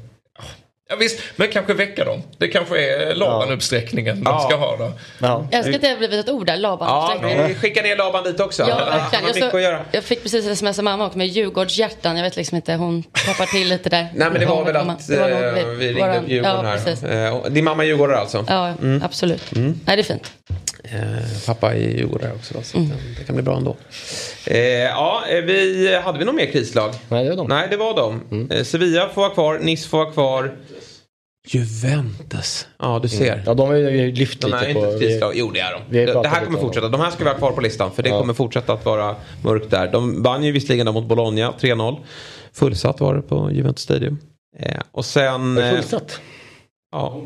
ja 0.91 0.97
visst, 0.97 1.21
men 1.37 1.49
kanske 1.49 1.75
väcka 1.75 2.05
dem. 2.05 2.23
Det 2.39 2.49
kanske 2.49 2.79
är 2.85 3.15
Laban-uppsträckningen 3.15 4.23
Ja. 4.25 4.31
de 4.33 4.41
ska 4.41 4.57
ha 4.57 4.77
då. 4.77 4.93
Ja. 5.19 5.49
Jag 5.51 5.59
älskar 5.59 5.75
att 5.75 5.81
det 5.83 5.89
har 5.89 5.97
blivit 5.97 6.21
ett 6.21 6.31
ord 6.31 6.47
där, 6.47 6.53
Ja, 6.55 6.59
Laban. 6.61 7.47
vi 7.49 7.55
skickar 7.55 7.83
ner 7.83 7.97
Laban 7.97 8.25
dit 8.25 8.41
också. 8.41 8.63
Ja, 8.69 8.77
verkligen. 8.77 9.25
Jag, 9.27 9.51
så, 9.51 9.57
att 9.57 9.63
göra. 9.63 9.81
jag 9.93 10.05
fick 10.05 10.23
precis 10.23 10.47
ett 10.47 10.53
sms 10.53 10.79
av 10.79 10.85
mamma 10.85 11.07
också 11.07 11.19
med 11.19 11.27
Djurgårdshjärtan. 11.27 12.17
Jag 12.17 12.25
vet 12.25 12.37
liksom 12.37 12.57
inte, 12.57 12.75
hon 12.75 13.03
peppar 13.03 13.47
till 13.47 13.69
lite 13.69 13.89
där. 13.91 14.07
Nej 14.15 14.31
men 14.31 14.41
det 14.41 14.47
var 14.47 14.65
väl 14.65 14.77
att 14.77 15.07
Det 15.09 15.17
var 15.17 15.31
eh, 15.31 15.67
vi 15.67 15.87
ringde 15.89 16.01
våran- 16.03 16.25
upp 16.25 16.31
Djurgården 16.31 16.57
ja, 16.65 16.71
här. 16.71 16.79
Precis. 16.85 17.05
Eh, 17.05 17.37
och 17.37 17.53
Din 17.53 17.65
mamma 17.65 17.83
är 17.83 17.87
djurgårdare 17.87 18.19
alltså? 18.19 18.45
Ja, 18.49 18.75
absolut. 19.03 19.43
Nej, 19.53 19.73
det 19.87 19.93
är 19.93 20.03
fint. 20.03 20.33
Eh, 20.85 21.45
pappa 21.47 21.75
är 21.75 21.79
djurgårdare 21.79 22.33
också 22.35 22.55
då, 22.55 22.63
så 22.63 22.77
Mm. 22.79 22.91
det 23.19 23.25
kan 23.25 23.35
bli 23.37 23.43
bra 23.43 23.57
ändå. 23.57 23.77
Eh, 24.47 24.59
ja, 24.59 25.23
vi, 25.29 26.01
hade 26.05 26.19
vi 26.19 26.25
någon 26.25 26.37
mer 26.37 26.47
krislag? 26.47 26.95
Nej, 27.09 27.25
det 27.25 27.31
var 27.31 27.37
de. 27.37 27.47
Nej, 27.49 27.67
det 27.71 27.77
var 27.77 27.95
de. 27.97 28.49
Eh, 28.51 28.65
Sevilla 28.65 29.09
får 29.15 29.21
vara 29.23 29.31
kvar, 29.35 29.59
Nice 29.59 29.89
får 29.89 29.99
vara 29.99 30.13
kvar. 30.13 30.53
Juventus. 31.53 32.69
Ja, 32.79 32.99
du 33.03 33.09
ser. 33.09 33.43
Ja, 33.47 33.55
de 33.55 33.69
har 33.69 33.75
ju 33.75 34.13
lyft 34.13 34.41
De 34.41 34.53
är 34.53 34.59
lite 34.59 34.71
inte 34.71 34.87
på... 34.87 34.93
ett 34.93 35.01
krislag. 35.01 35.33
Jo, 35.37 35.51
det 35.51 35.61
är 35.61 35.73
de. 35.73 36.07
Det, 36.07 36.29
här 36.29 36.45
kommer 36.45 36.59
om 36.59 36.65
fortsätta. 36.65 36.89
De 36.89 37.01
här 37.01 37.11
ska 37.11 37.25
vi 37.25 37.31
ha 37.31 37.37
kvar 37.39 37.53
på 37.53 37.61
listan. 37.61 37.91
För 37.93 38.03
det 38.03 38.09
Ja. 38.09 38.21
kommer 38.21 38.35
fortsätta 38.35 38.73
att 38.73 38.85
vara 38.85 39.17
mörkt 39.45 39.71
där. 39.71 39.93
De 39.93 40.23
vann 40.23 40.45
ju 40.45 40.53
visserligen 40.53 40.95
mot 40.95 41.07
Bologna, 41.07 41.55
3-0. 41.61 41.99
Fullsatt 42.53 43.01
var 43.01 43.15
det 43.15 43.23
på 43.23 43.51
Juventus 43.53 43.83
Stadium. 43.83 44.19
Eh, 44.59 44.81
och 44.93 45.05
sen... 45.05 45.59
Är 45.59 45.67
eh, 45.67 45.75
fullsatt? 45.75 46.21
Ja, 46.93 47.21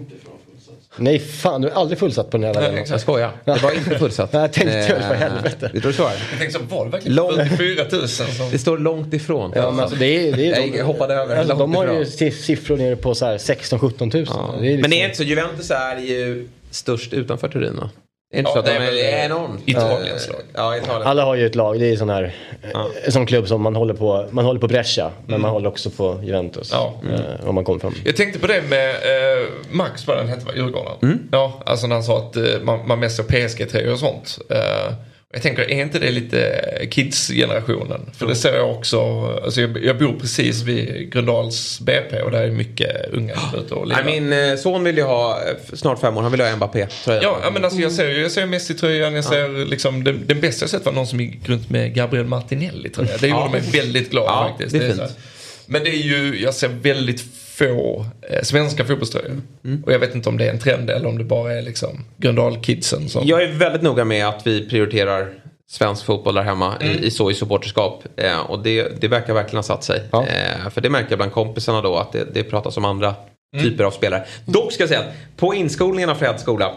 Nej, 0.97 1.19
fan 1.19 1.61
du 1.61 1.69
är 1.69 1.73
aldrig 1.73 1.99
fullsatt 1.99 2.31
på 2.31 2.37
den 2.39 2.55
här 2.57 2.63
Nej, 2.63 2.71
exakt. 2.73 2.91
jag 2.91 3.01
skojar. 3.01 3.31
Det 3.45 3.63
var 3.63 3.73
inte 3.73 3.99
fullsatt. 3.99 4.33
Jag 4.33 4.53
tänkte 4.53 4.83
för 5.07 5.15
Eh, 5.15 5.19
helvete. 5.19 5.57
Vet 5.61 5.73
du 5.73 5.81
vad 5.81 5.89
det 5.91 5.93
står 5.93 6.05
här? 6.09 6.17
Jag 6.31 6.39
tänkte 6.41 6.59
så, 6.59 6.65
var 6.77 6.85
det 6.85 6.91
verkligen 6.91 7.15
Långt. 7.17 7.37
44 7.37 7.87
000 7.93 8.09
som... 8.09 8.27
Det 8.51 8.59
står 8.59 8.79
långt 8.79 9.15
ifrån. 9.15 9.53
Ja, 9.57 9.71
men 9.71 9.81
alltså, 9.81 9.97
det 9.97 10.29
är, 10.29 10.33
det 10.37 10.47
är, 10.47 10.77
Jag 10.79 10.85
hoppade 10.85 11.15
över. 11.15 11.37
Alltså, 11.37 11.55
de 11.57 11.75
har 11.75 11.85
ju 11.87 11.93
ifrån. 11.93 12.07
si- 12.07 12.31
siffror 12.31 12.77
nere 12.77 12.97
på 12.97 13.15
så 13.15 13.27
här 13.27 13.39
16-17 13.39 14.11
tusen. 14.11 14.37
Ja. 14.39 14.55
Det 14.61 14.67
är 14.67 14.71
liksom- 14.71 14.81
Men 14.81 14.91
det 14.91 15.01
är 15.01 15.05
inte 15.05 15.17
så. 15.17 15.23
Juventus 15.23 15.71
är 15.71 15.97
ju 15.99 16.49
störst 16.71 17.13
utanför 17.13 17.49
Turin 17.49 17.77
va? 17.77 17.91
Är 18.35 18.39
inte 18.39 18.49
Ja, 18.49 18.53
så 18.53 18.59
att 18.59 18.65
det 18.67 18.73
de 18.73 18.79
är 18.79 18.93
är, 19.05 19.19
eh, 19.19 19.25
enormt? 19.25 19.61
Italiens 19.67 20.29
lag. 20.29 20.41
Ja, 20.55 20.77
Italien. 20.77 21.03
Alla 21.09 21.25
har 21.25 21.35
ju 21.35 21.47
ett 21.47 21.55
lag, 21.55 21.81
det 21.81 21.87
är 21.93 21.97
sån 21.97 22.11
här, 22.11 22.35
eh, 22.63 23.11
sån 23.11 23.27
klubb 23.27 23.49
som 23.49 23.63
man 23.63 23.77
håller 23.77 23.95
på, 23.95 24.27
man 24.31 24.45
håller 24.45 24.61
på 24.61 24.69
Brescia, 24.69 25.11
men 25.27 25.41
man 25.41 25.51
håller 25.51 25.69
också 25.69 25.91
på 25.91 26.21
Juventus. 26.25 26.71
Ja. 26.73 26.95
Eh, 27.13 27.49
om 27.49 27.55
man 27.55 27.65
kommer 27.65 27.79
från. 27.81 27.95
Jag 28.05 28.17
tänkte 28.17 28.39
på 28.39 28.47
det 28.47 28.63
med 28.63 28.91
eh, 28.91 29.47
Max, 29.71 30.07
vad 30.07 30.17
den 30.17 30.29
hette? 30.29 30.57
Djurgården. 30.57 31.29
Ja, 31.33 31.63
alltså 31.67 31.87
när 31.87 31.95
han 31.97 32.05
sa 32.05 32.19
att 32.19 32.37
eh, 32.37 32.43
man, 32.63 32.89
man 32.89 33.01
mest 33.01 33.17
såg 33.17 33.27
PSG-tröjor 33.29 33.93
och 33.93 33.99
sånt. 33.99 34.39
Eh, 34.51 34.93
jag 35.35 35.43
tänker, 35.43 35.71
är 35.71 35.83
inte 35.83 35.99
det 35.99 36.11
lite 36.11 36.61
kids-generationen? 36.91 38.01
För 38.19 38.27
det 38.27 38.35
ser 38.35 38.55
jag 38.57 38.71
också, 38.71 39.01
alltså 39.45 39.61
jag, 39.61 39.85
jag 39.85 39.99
bor 39.99 40.17
precis 40.21 40.63
vid 40.63 41.13
Gröndals 41.13 41.81
BP 41.81 42.21
och 42.23 42.31
där 42.31 42.43
är 42.43 42.51
mycket 42.51 43.13
unga 43.13 43.35
ute 43.57 43.75
och 43.75 43.87
lirar. 43.87 44.05
Min 44.05 44.33
eh, 44.33 44.57
son 44.57 44.85
vill 44.85 44.97
ju 44.97 45.03
ha, 45.03 45.41
eh, 45.49 45.55
snart 45.77 46.01
fem 46.01 46.17
år, 46.17 46.23
han 46.23 46.31
vill 46.31 46.41
ha 46.41 46.57
Mbappé-tröjan. 46.57 47.23
Ja, 47.23 47.39
ja, 47.43 47.51
men 47.51 47.65
alltså 47.65 47.81
jag 47.81 47.93
ser 47.93 48.11
ju 48.11 48.23
jag 48.23 48.31
ser 48.33 48.47
Messi-tröjan, 48.47 49.15
jag 49.15 49.25
ser 49.25 49.67
liksom, 49.67 50.05
den, 50.05 50.23
den 50.27 50.41
bästa 50.41 50.63
jag 50.63 50.71
sett 50.71 50.85
var 50.85 50.93
någon 50.93 51.07
som 51.07 51.21
gick 51.21 51.49
runt 51.49 51.71
med 51.71 51.95
Gabriel 51.95 52.27
Martinelli-tröja. 52.27 53.17
Det 53.21 53.29
gjorde 53.29 53.41
Ja. 53.43 53.51
mig 53.51 53.61
väldigt 53.73 54.11
glad 54.11 54.25
Ja, 54.27 54.49
faktiskt. 54.49 54.73
det 54.81 54.87
är 54.87 54.89
fint. 54.95 55.19
Men 55.67 55.85
det 55.85 55.91
är 55.91 56.03
ju, 56.03 56.43
jag 56.43 56.55
ser 56.55 56.69
väldigt 56.69 57.25
få 57.59 58.07
eh, 58.31 58.43
svenska 58.43 58.85
fotbollströjor. 58.85 59.41
Mm. 59.65 59.83
Och 59.85 59.93
jag 59.93 59.99
vet 59.99 60.15
inte 60.15 60.29
om 60.29 60.39
det 60.39 60.47
är 60.47 60.51
en 60.51 60.59
trend 60.59 60.91
eller 60.91 61.09
om 61.09 61.19
det 61.19 61.25
bara 61.25 61.53
är 61.53 61.63
liksom 61.63 62.05
Gröndal-kidsen 62.17 63.09
som... 63.09 63.27
Jag 63.27 63.43
är 63.43 63.53
väldigt 63.53 63.83
noga 63.83 64.05
med 64.05 64.27
att 64.29 64.47
vi 64.47 64.69
prioriterar 64.69 65.29
svensk 65.71 66.05
fotboll 66.05 66.35
där 66.35 66.43
hemma 66.43 66.77
Mm. 66.77 67.03
i, 67.03 67.07
i 67.07 67.11
så 67.11 67.31
i 67.31 67.35
supporterskap. 67.35 68.05
Eh, 68.17 68.39
och 68.41 68.63
det, 68.63 69.01
det 69.01 69.09
verkar 69.09 69.35
verkligen 69.35 69.59
ha 69.59 69.63
satt 69.63 69.85
sig. 69.85 70.03
Ja. 70.11 70.27
Eh, 70.27 70.71
för 70.71 70.81
det 70.81 70.91
märker 70.91 71.11
jag 71.11 71.19
bland 71.19 71.33
kompisarna 71.33 71.81
då 71.81 71.97
att 71.97 72.13
det, 72.13 72.35
det 72.35 72.43
pratas 72.45 72.77
om 72.77 72.85
andra 72.85 73.15
Mm. 73.57 73.65
typer 73.67 73.85
av 73.85 73.91
spelare. 73.91 74.25
Dock 74.45 74.73
ska 74.73 74.83
jag 74.83 74.89
säga 74.89 75.01
att 75.01 75.37
på 75.37 75.55
inskolningen 75.55 76.11
av 76.11 76.15
Freds 76.15 76.43
skola 76.43 76.73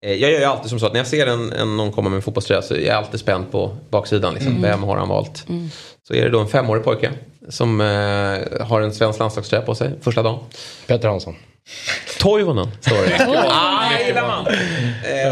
jag 0.00 0.16
gör 0.16 0.38
ju 0.38 0.44
alltid 0.44 0.70
som 0.70 0.80
så 0.80 0.86
att 0.86 0.92
när 0.92 1.00
jag 1.00 1.06
ser 1.06 1.26
en, 1.26 1.52
en, 1.52 1.76
någon 1.76 1.92
komma 1.92 2.08
med 2.08 2.16
en 2.16 2.22
fotbollströja 2.22 2.62
så 2.62 2.74
är 2.74 2.86
jag 2.86 2.96
alltid 2.96 3.20
spänd 3.20 3.50
på 3.50 3.76
baksidan. 3.90 4.34
Liksom. 4.34 4.62
Vem 4.62 4.82
har 4.82 4.96
han 4.96 5.08
valt? 5.08 5.46
Så 6.08 6.14
är 6.14 6.24
det 6.24 6.30
då 6.30 6.40
en 6.40 6.48
femårig 6.48 6.84
pojke 6.84 7.12
som 7.48 7.80
eh, 7.80 8.66
har 8.66 8.80
en 8.80 8.94
svensk 8.94 9.18
landslagströja 9.18 9.62
på 9.62 9.74
sig 9.74 9.90
första 10.00 10.22
dagen. 10.22 10.38
Peter 10.86 11.08
Hansson. 11.08 11.34
Toivonen 12.18 12.68
står 12.80 12.96
det. 12.96 13.26
ah, 13.50 13.98
gillar 14.06 14.26
man. 14.26 14.46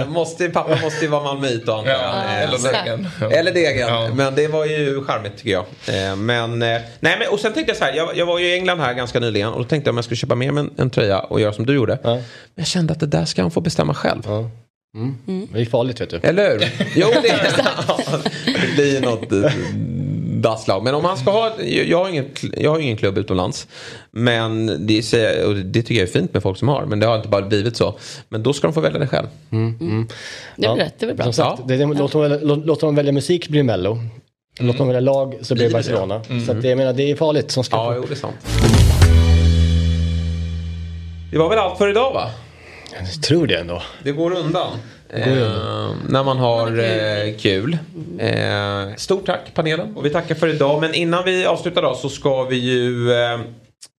Eh, 0.01 0.09
måste, 0.09 0.49
pappa 0.49 0.77
måste 0.83 1.05
ju 1.05 1.11
vara 1.11 1.23
malmöit 1.23 1.69
antar 1.69 1.91
jag. 1.91 2.01
Ja, 2.01 2.25
Eh, 2.25 2.43
eller 2.43 2.73
Degen. 2.73 3.09
Eller 3.33 3.53
degen. 3.53 3.89
Ja. 3.89 4.09
Men 4.15 4.35
det 4.35 4.49
var 4.49 4.65
ju 4.65 5.05
charmigt 5.05 5.37
tycker 5.37 5.51
jag. 5.51 5.65
Eh, 6.11 6.17
men, 6.17 6.59
nej, 6.59 6.83
men, 7.01 7.23
och 7.31 7.41
sen 7.41 7.53
tänkte 7.53 7.71
jag 7.71 7.77
så 7.77 7.85
här. 7.85 7.93
Jag, 7.95 8.17
jag 8.17 8.27
var 8.27 8.39
ju 8.39 8.47
i 8.47 8.55
England 8.55 8.81
här 8.81 8.95
ganska 8.95 9.21
nyligen. 9.21 9.49
Och 9.49 9.59
då 9.59 9.65
tänkte 9.65 9.89
jag 9.89 9.93
om 9.93 9.97
jag 9.97 10.05
skulle 10.05 10.17
köpa 10.19 10.35
med 10.35 10.55
mig 10.55 10.61
en, 10.65 10.71
en 10.77 10.91
tröja 10.91 11.19
och 11.21 11.41
göra 11.41 11.53
som 11.53 11.67
du 11.67 11.75
gjorde. 11.75 11.99
Ja. 12.03 12.15
Men 12.15 12.23
jag 12.55 12.67
kände 12.67 12.93
att 12.93 13.01
det 13.01 13.07
där 13.07 13.25
ska 13.25 13.43
han 13.43 13.51
få 13.51 13.61
bestämma 13.61 13.95
själv. 13.95 14.23
Ja. 14.27 14.51
Mm. 14.97 15.49
Det 15.53 15.61
är 15.61 15.65
farligt 15.65 16.01
vet 16.01 16.11
du. 16.11 16.21
Eller 16.23 16.51
hur? 16.51 16.69
Jo, 16.95 17.09
det, 17.23 17.63
det 18.61 18.75
blir 18.77 19.01
något 19.01 19.31
dasslag. 20.43 20.85
Men 20.85 20.95
om 20.95 21.05
han 21.05 21.17
ska 21.17 21.31
ha, 21.31 21.63
jag 21.63 21.99
har, 21.99 22.09
ingen, 22.09 22.25
jag 22.57 22.71
har 22.71 22.79
ingen 22.81 22.97
klubb 22.97 23.19
utomlands. 23.19 23.67
Men 24.11 24.67
det, 24.87 25.45
och 25.47 25.55
det 25.57 25.83
tycker 25.83 25.95
jag 25.95 26.09
är 26.09 26.13
fint 26.13 26.33
med 26.35 26.43
folk 26.43 26.59
som 26.59 26.69
har. 26.69 26.85
Men 26.87 27.01
det 27.01 27.07
har 27.07 27.17
inte 27.17 27.29
bara 27.29 27.43
blivit 27.43 27.77
så. 27.77 27.95
Men 28.29 28.43
då 28.43 28.53
ska 28.53 28.67
de 28.67 28.73
få 28.75 28.81
välja 28.81 28.99
det 28.99 29.07
själv. 29.07 29.27
Det 30.57 30.67
är 30.67 30.69
väl 30.69 30.79
rätt, 30.79 30.95
det 30.99 31.05
är 31.05 31.07
väl 31.07 31.17
bra. 31.17 31.25
Som 31.25 31.33
sagt, 31.33 31.63
det, 31.69 31.77
det, 31.77 31.87
låt, 31.87 32.13
dem, 32.13 32.23
välja- 32.23 32.41
låt, 32.43 32.67
låt 32.67 32.81
dem 32.81 32.95
välja 32.95 33.13
musik 33.13 33.49
blir 33.49 33.63
Mello. 33.63 33.99
Låt 34.61 34.79
dem 34.79 34.87
välja 34.87 35.01
lag 35.01 35.35
så 35.43 35.55
blir 35.55 35.67
det 35.67 35.73
Barcelona. 35.73 36.23
Så 36.47 36.53
att 36.53 36.63
det, 36.63 36.69
jag 36.69 36.79
menar, 36.79 36.93
det 36.93 37.11
är 37.11 37.17
farligt. 37.17 37.51
Som 37.51 37.65
ska 37.65 37.77
Ja, 37.77 37.93
få, 37.93 37.97
jo, 37.97 38.05
det 38.09 38.15
är 38.15 38.17
sant. 38.17 38.35
Det 41.33 41.39
var 41.39 41.49
väl 41.49 41.59
allt 41.59 41.79
för 41.79 41.89
idag 41.89 42.13
va? 42.13 42.31
Jag 43.01 43.23
tror 43.23 43.47
det 43.47 43.57
ändå. 43.57 43.83
Det 44.03 44.13
går 44.13 44.37
undan. 44.37 44.73
Eh, 45.09 45.95
när 46.09 46.25
man 46.25 46.39
har 46.39 46.79
eh, 46.79 47.35
kul. 47.39 47.79
Eh, 48.19 48.97
stort 48.97 49.27
tack 49.27 49.55
panelen. 49.55 49.97
Och 49.97 50.07
vi 50.07 50.11
tackar 50.11 50.35
för 50.35 50.49
idag. 50.49 50.81
Men 50.81 50.95
innan 50.95 51.25
vi 51.25 51.47
avslutar 51.47 51.83
då 51.83 51.95
så 51.95 52.09
ska 52.09 52.45
vi 52.45 52.57
ju 52.57 53.13
eh, 53.13 53.41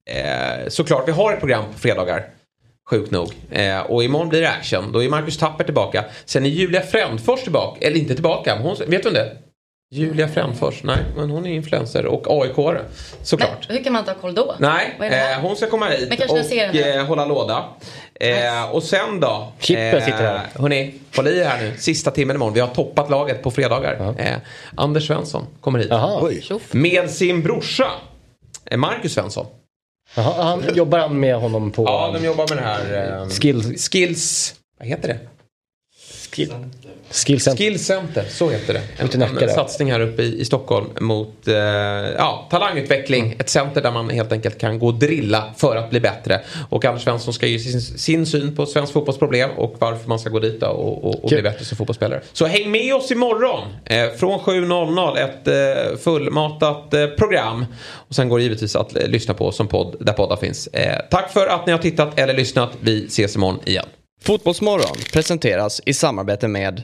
eh, 0.09 0.67
såklart, 0.67 1.07
vi 1.07 1.11
har 1.11 1.33
ett 1.33 1.39
program 1.39 1.63
på 1.73 1.79
fredagar. 1.79 2.25
Sjukt 2.89 3.11
nog. 3.11 3.31
Eh, 3.51 3.79
och 3.79 4.03
imorgon 4.03 4.29
blir 4.29 4.41
det 4.41 4.49
action. 4.49 4.91
Då 4.91 5.03
är 5.03 5.09
Marcus 5.09 5.37
Tapper 5.37 5.63
tillbaka. 5.63 6.05
Sen 6.25 6.45
är 6.45 6.49
Julia 6.49 6.81
Frändfors 6.81 7.43
tillbaka. 7.43 7.87
Eller 7.87 7.97
inte 7.97 8.13
tillbaka. 8.13 8.55
Hon, 8.55 8.75
vet 8.87 9.03
du 9.03 9.09
om 9.09 9.15
det? 9.15 9.37
Julia 9.91 10.27
Frändfors. 10.27 10.83
Nej, 10.83 10.97
men 11.15 11.29
hon 11.29 11.45
är 11.45 11.51
influencer 11.53 12.05
och 12.05 12.27
AIK-are. 12.27 12.79
Såklart. 13.23 13.65
Men 13.67 13.77
hur 13.77 13.83
kan 13.83 13.93
man 13.93 13.99
inte 13.99 14.11
ha 14.11 14.19
koll 14.19 14.35
då? 14.35 14.55
Nej, 14.59 14.97
eh, 15.01 15.39
hon 15.41 15.55
ska 15.55 15.67
komma 15.69 15.85
hit 15.89 16.09
och 16.29 16.75
eh, 16.75 17.05
hålla 17.05 17.25
låda. 17.25 17.65
Eh, 18.15 18.71
och 18.71 18.83
sen 18.83 19.19
då? 19.19 19.27
Eh, 19.27 19.63
Chippen 19.63 20.01
sitter 20.01 20.17
här. 20.23 20.47
Hörni, 20.55 20.93
håll 21.15 21.27
i 21.27 21.39
er 21.39 21.45
här 21.45 21.61
nu. 21.61 21.77
Sista 21.77 22.11
timmen 22.11 22.35
imorgon. 22.35 22.53
Vi 22.53 22.59
har 22.59 22.67
toppat 22.67 23.09
laget 23.09 23.43
på 23.43 23.51
fredagar. 23.51 24.15
Eh, 24.17 24.35
Anders 24.75 25.07
Svensson 25.07 25.45
kommer 25.61 25.79
hit. 25.79 25.87
Jaha. 25.91 26.19
Oj. 26.23 26.43
Med 26.71 27.09
sin 27.09 27.43
brorsa. 27.43 27.87
eh, 28.65 28.77
Marcus 28.77 29.13
Svensson. 29.13 29.45
Jaha, 30.15 30.43
han, 30.43 30.63
jobbar 30.75 30.99
han 30.99 31.19
med 31.19 31.35
honom 31.35 31.71
på 31.71 31.83
Ja, 31.83 32.11
de 32.13 32.25
jobbar 32.25 32.47
med 32.49 32.57
det 32.57 32.63
här. 32.63 33.11
Eh, 33.21 33.25
Skills- 33.27 33.89
Skills... 33.91 34.55
Vad 34.79 34.87
heter 34.87 35.07
det? 35.07 35.19
skill, 36.31 36.53
skillcenter? 37.11 37.63
Skillcenter, 37.63 38.25
så 38.29 38.49
heter 38.49 38.73
det. 38.73 38.81
En, 38.97 39.21
en 39.21 39.35
där. 39.35 39.47
satsning 39.47 39.91
här 39.91 39.99
uppe 39.99 40.23
i, 40.23 40.41
i 40.41 40.45
Stockholm 40.45 40.85
mot 40.99 41.47
eh, 41.47 41.55
ja, 41.55 42.47
talangutveckling. 42.51 43.35
Ett 43.39 43.49
center 43.49 43.81
där 43.81 43.91
man 43.91 44.09
helt 44.09 44.31
enkelt 44.31 44.59
kan 44.59 44.79
gå 44.79 44.87
och 44.87 44.93
drilla 44.93 45.53
för 45.57 45.75
att 45.75 45.89
bli 45.89 45.99
bättre. 45.99 46.41
Och 46.69 46.85
Anders 46.85 47.03
Svensson 47.03 47.33
ska 47.33 47.47
ge 47.47 47.59
sin, 47.59 47.81
sin 47.81 48.25
syn 48.25 48.55
på 48.55 48.65
svensk 48.65 48.93
fotbollsproblem 48.93 49.49
och 49.57 49.75
varför 49.79 50.09
man 50.09 50.19
ska 50.19 50.29
gå 50.29 50.39
dit 50.39 50.63
och, 50.63 51.05
och, 51.05 51.23
och 51.23 51.29
bli 51.29 51.41
bättre 51.41 51.65
som 51.65 51.77
fotbollsspelare. 51.77 52.21
Så 52.33 52.45
häng 52.45 52.71
med 52.71 52.95
oss 52.95 53.11
imorgon 53.11 53.67
eh, 53.85 54.09
från 54.09 54.39
7.00. 54.39 55.17
Ett 55.17 55.47
eh, 55.47 55.97
fullmatat 55.97 56.93
eh, 56.93 57.07
program. 57.07 57.65
Och 57.93 58.15
sen 58.15 58.29
går 58.29 58.37
det 58.37 58.43
givetvis 58.43 58.75
att 58.75 58.95
eh, 58.95 59.07
lyssna 59.07 59.33
på 59.33 59.51
som 59.51 59.67
podd 59.67 59.95
där 59.99 60.13
poddar 60.13 60.35
finns. 60.35 60.67
Eh, 60.67 60.99
tack 61.11 61.33
för 61.33 61.47
att 61.47 61.65
ni 61.65 61.71
har 61.71 61.79
tittat 61.79 62.19
eller 62.19 62.33
lyssnat. 62.33 62.69
Vi 62.79 63.05
ses 63.05 63.35
imorgon 63.35 63.59
igen. 63.65 63.85
Fotbollsmorgon 64.21 64.97
presenteras 65.13 65.81
i 65.85 65.93
samarbete 65.93 66.47
med 66.47 66.83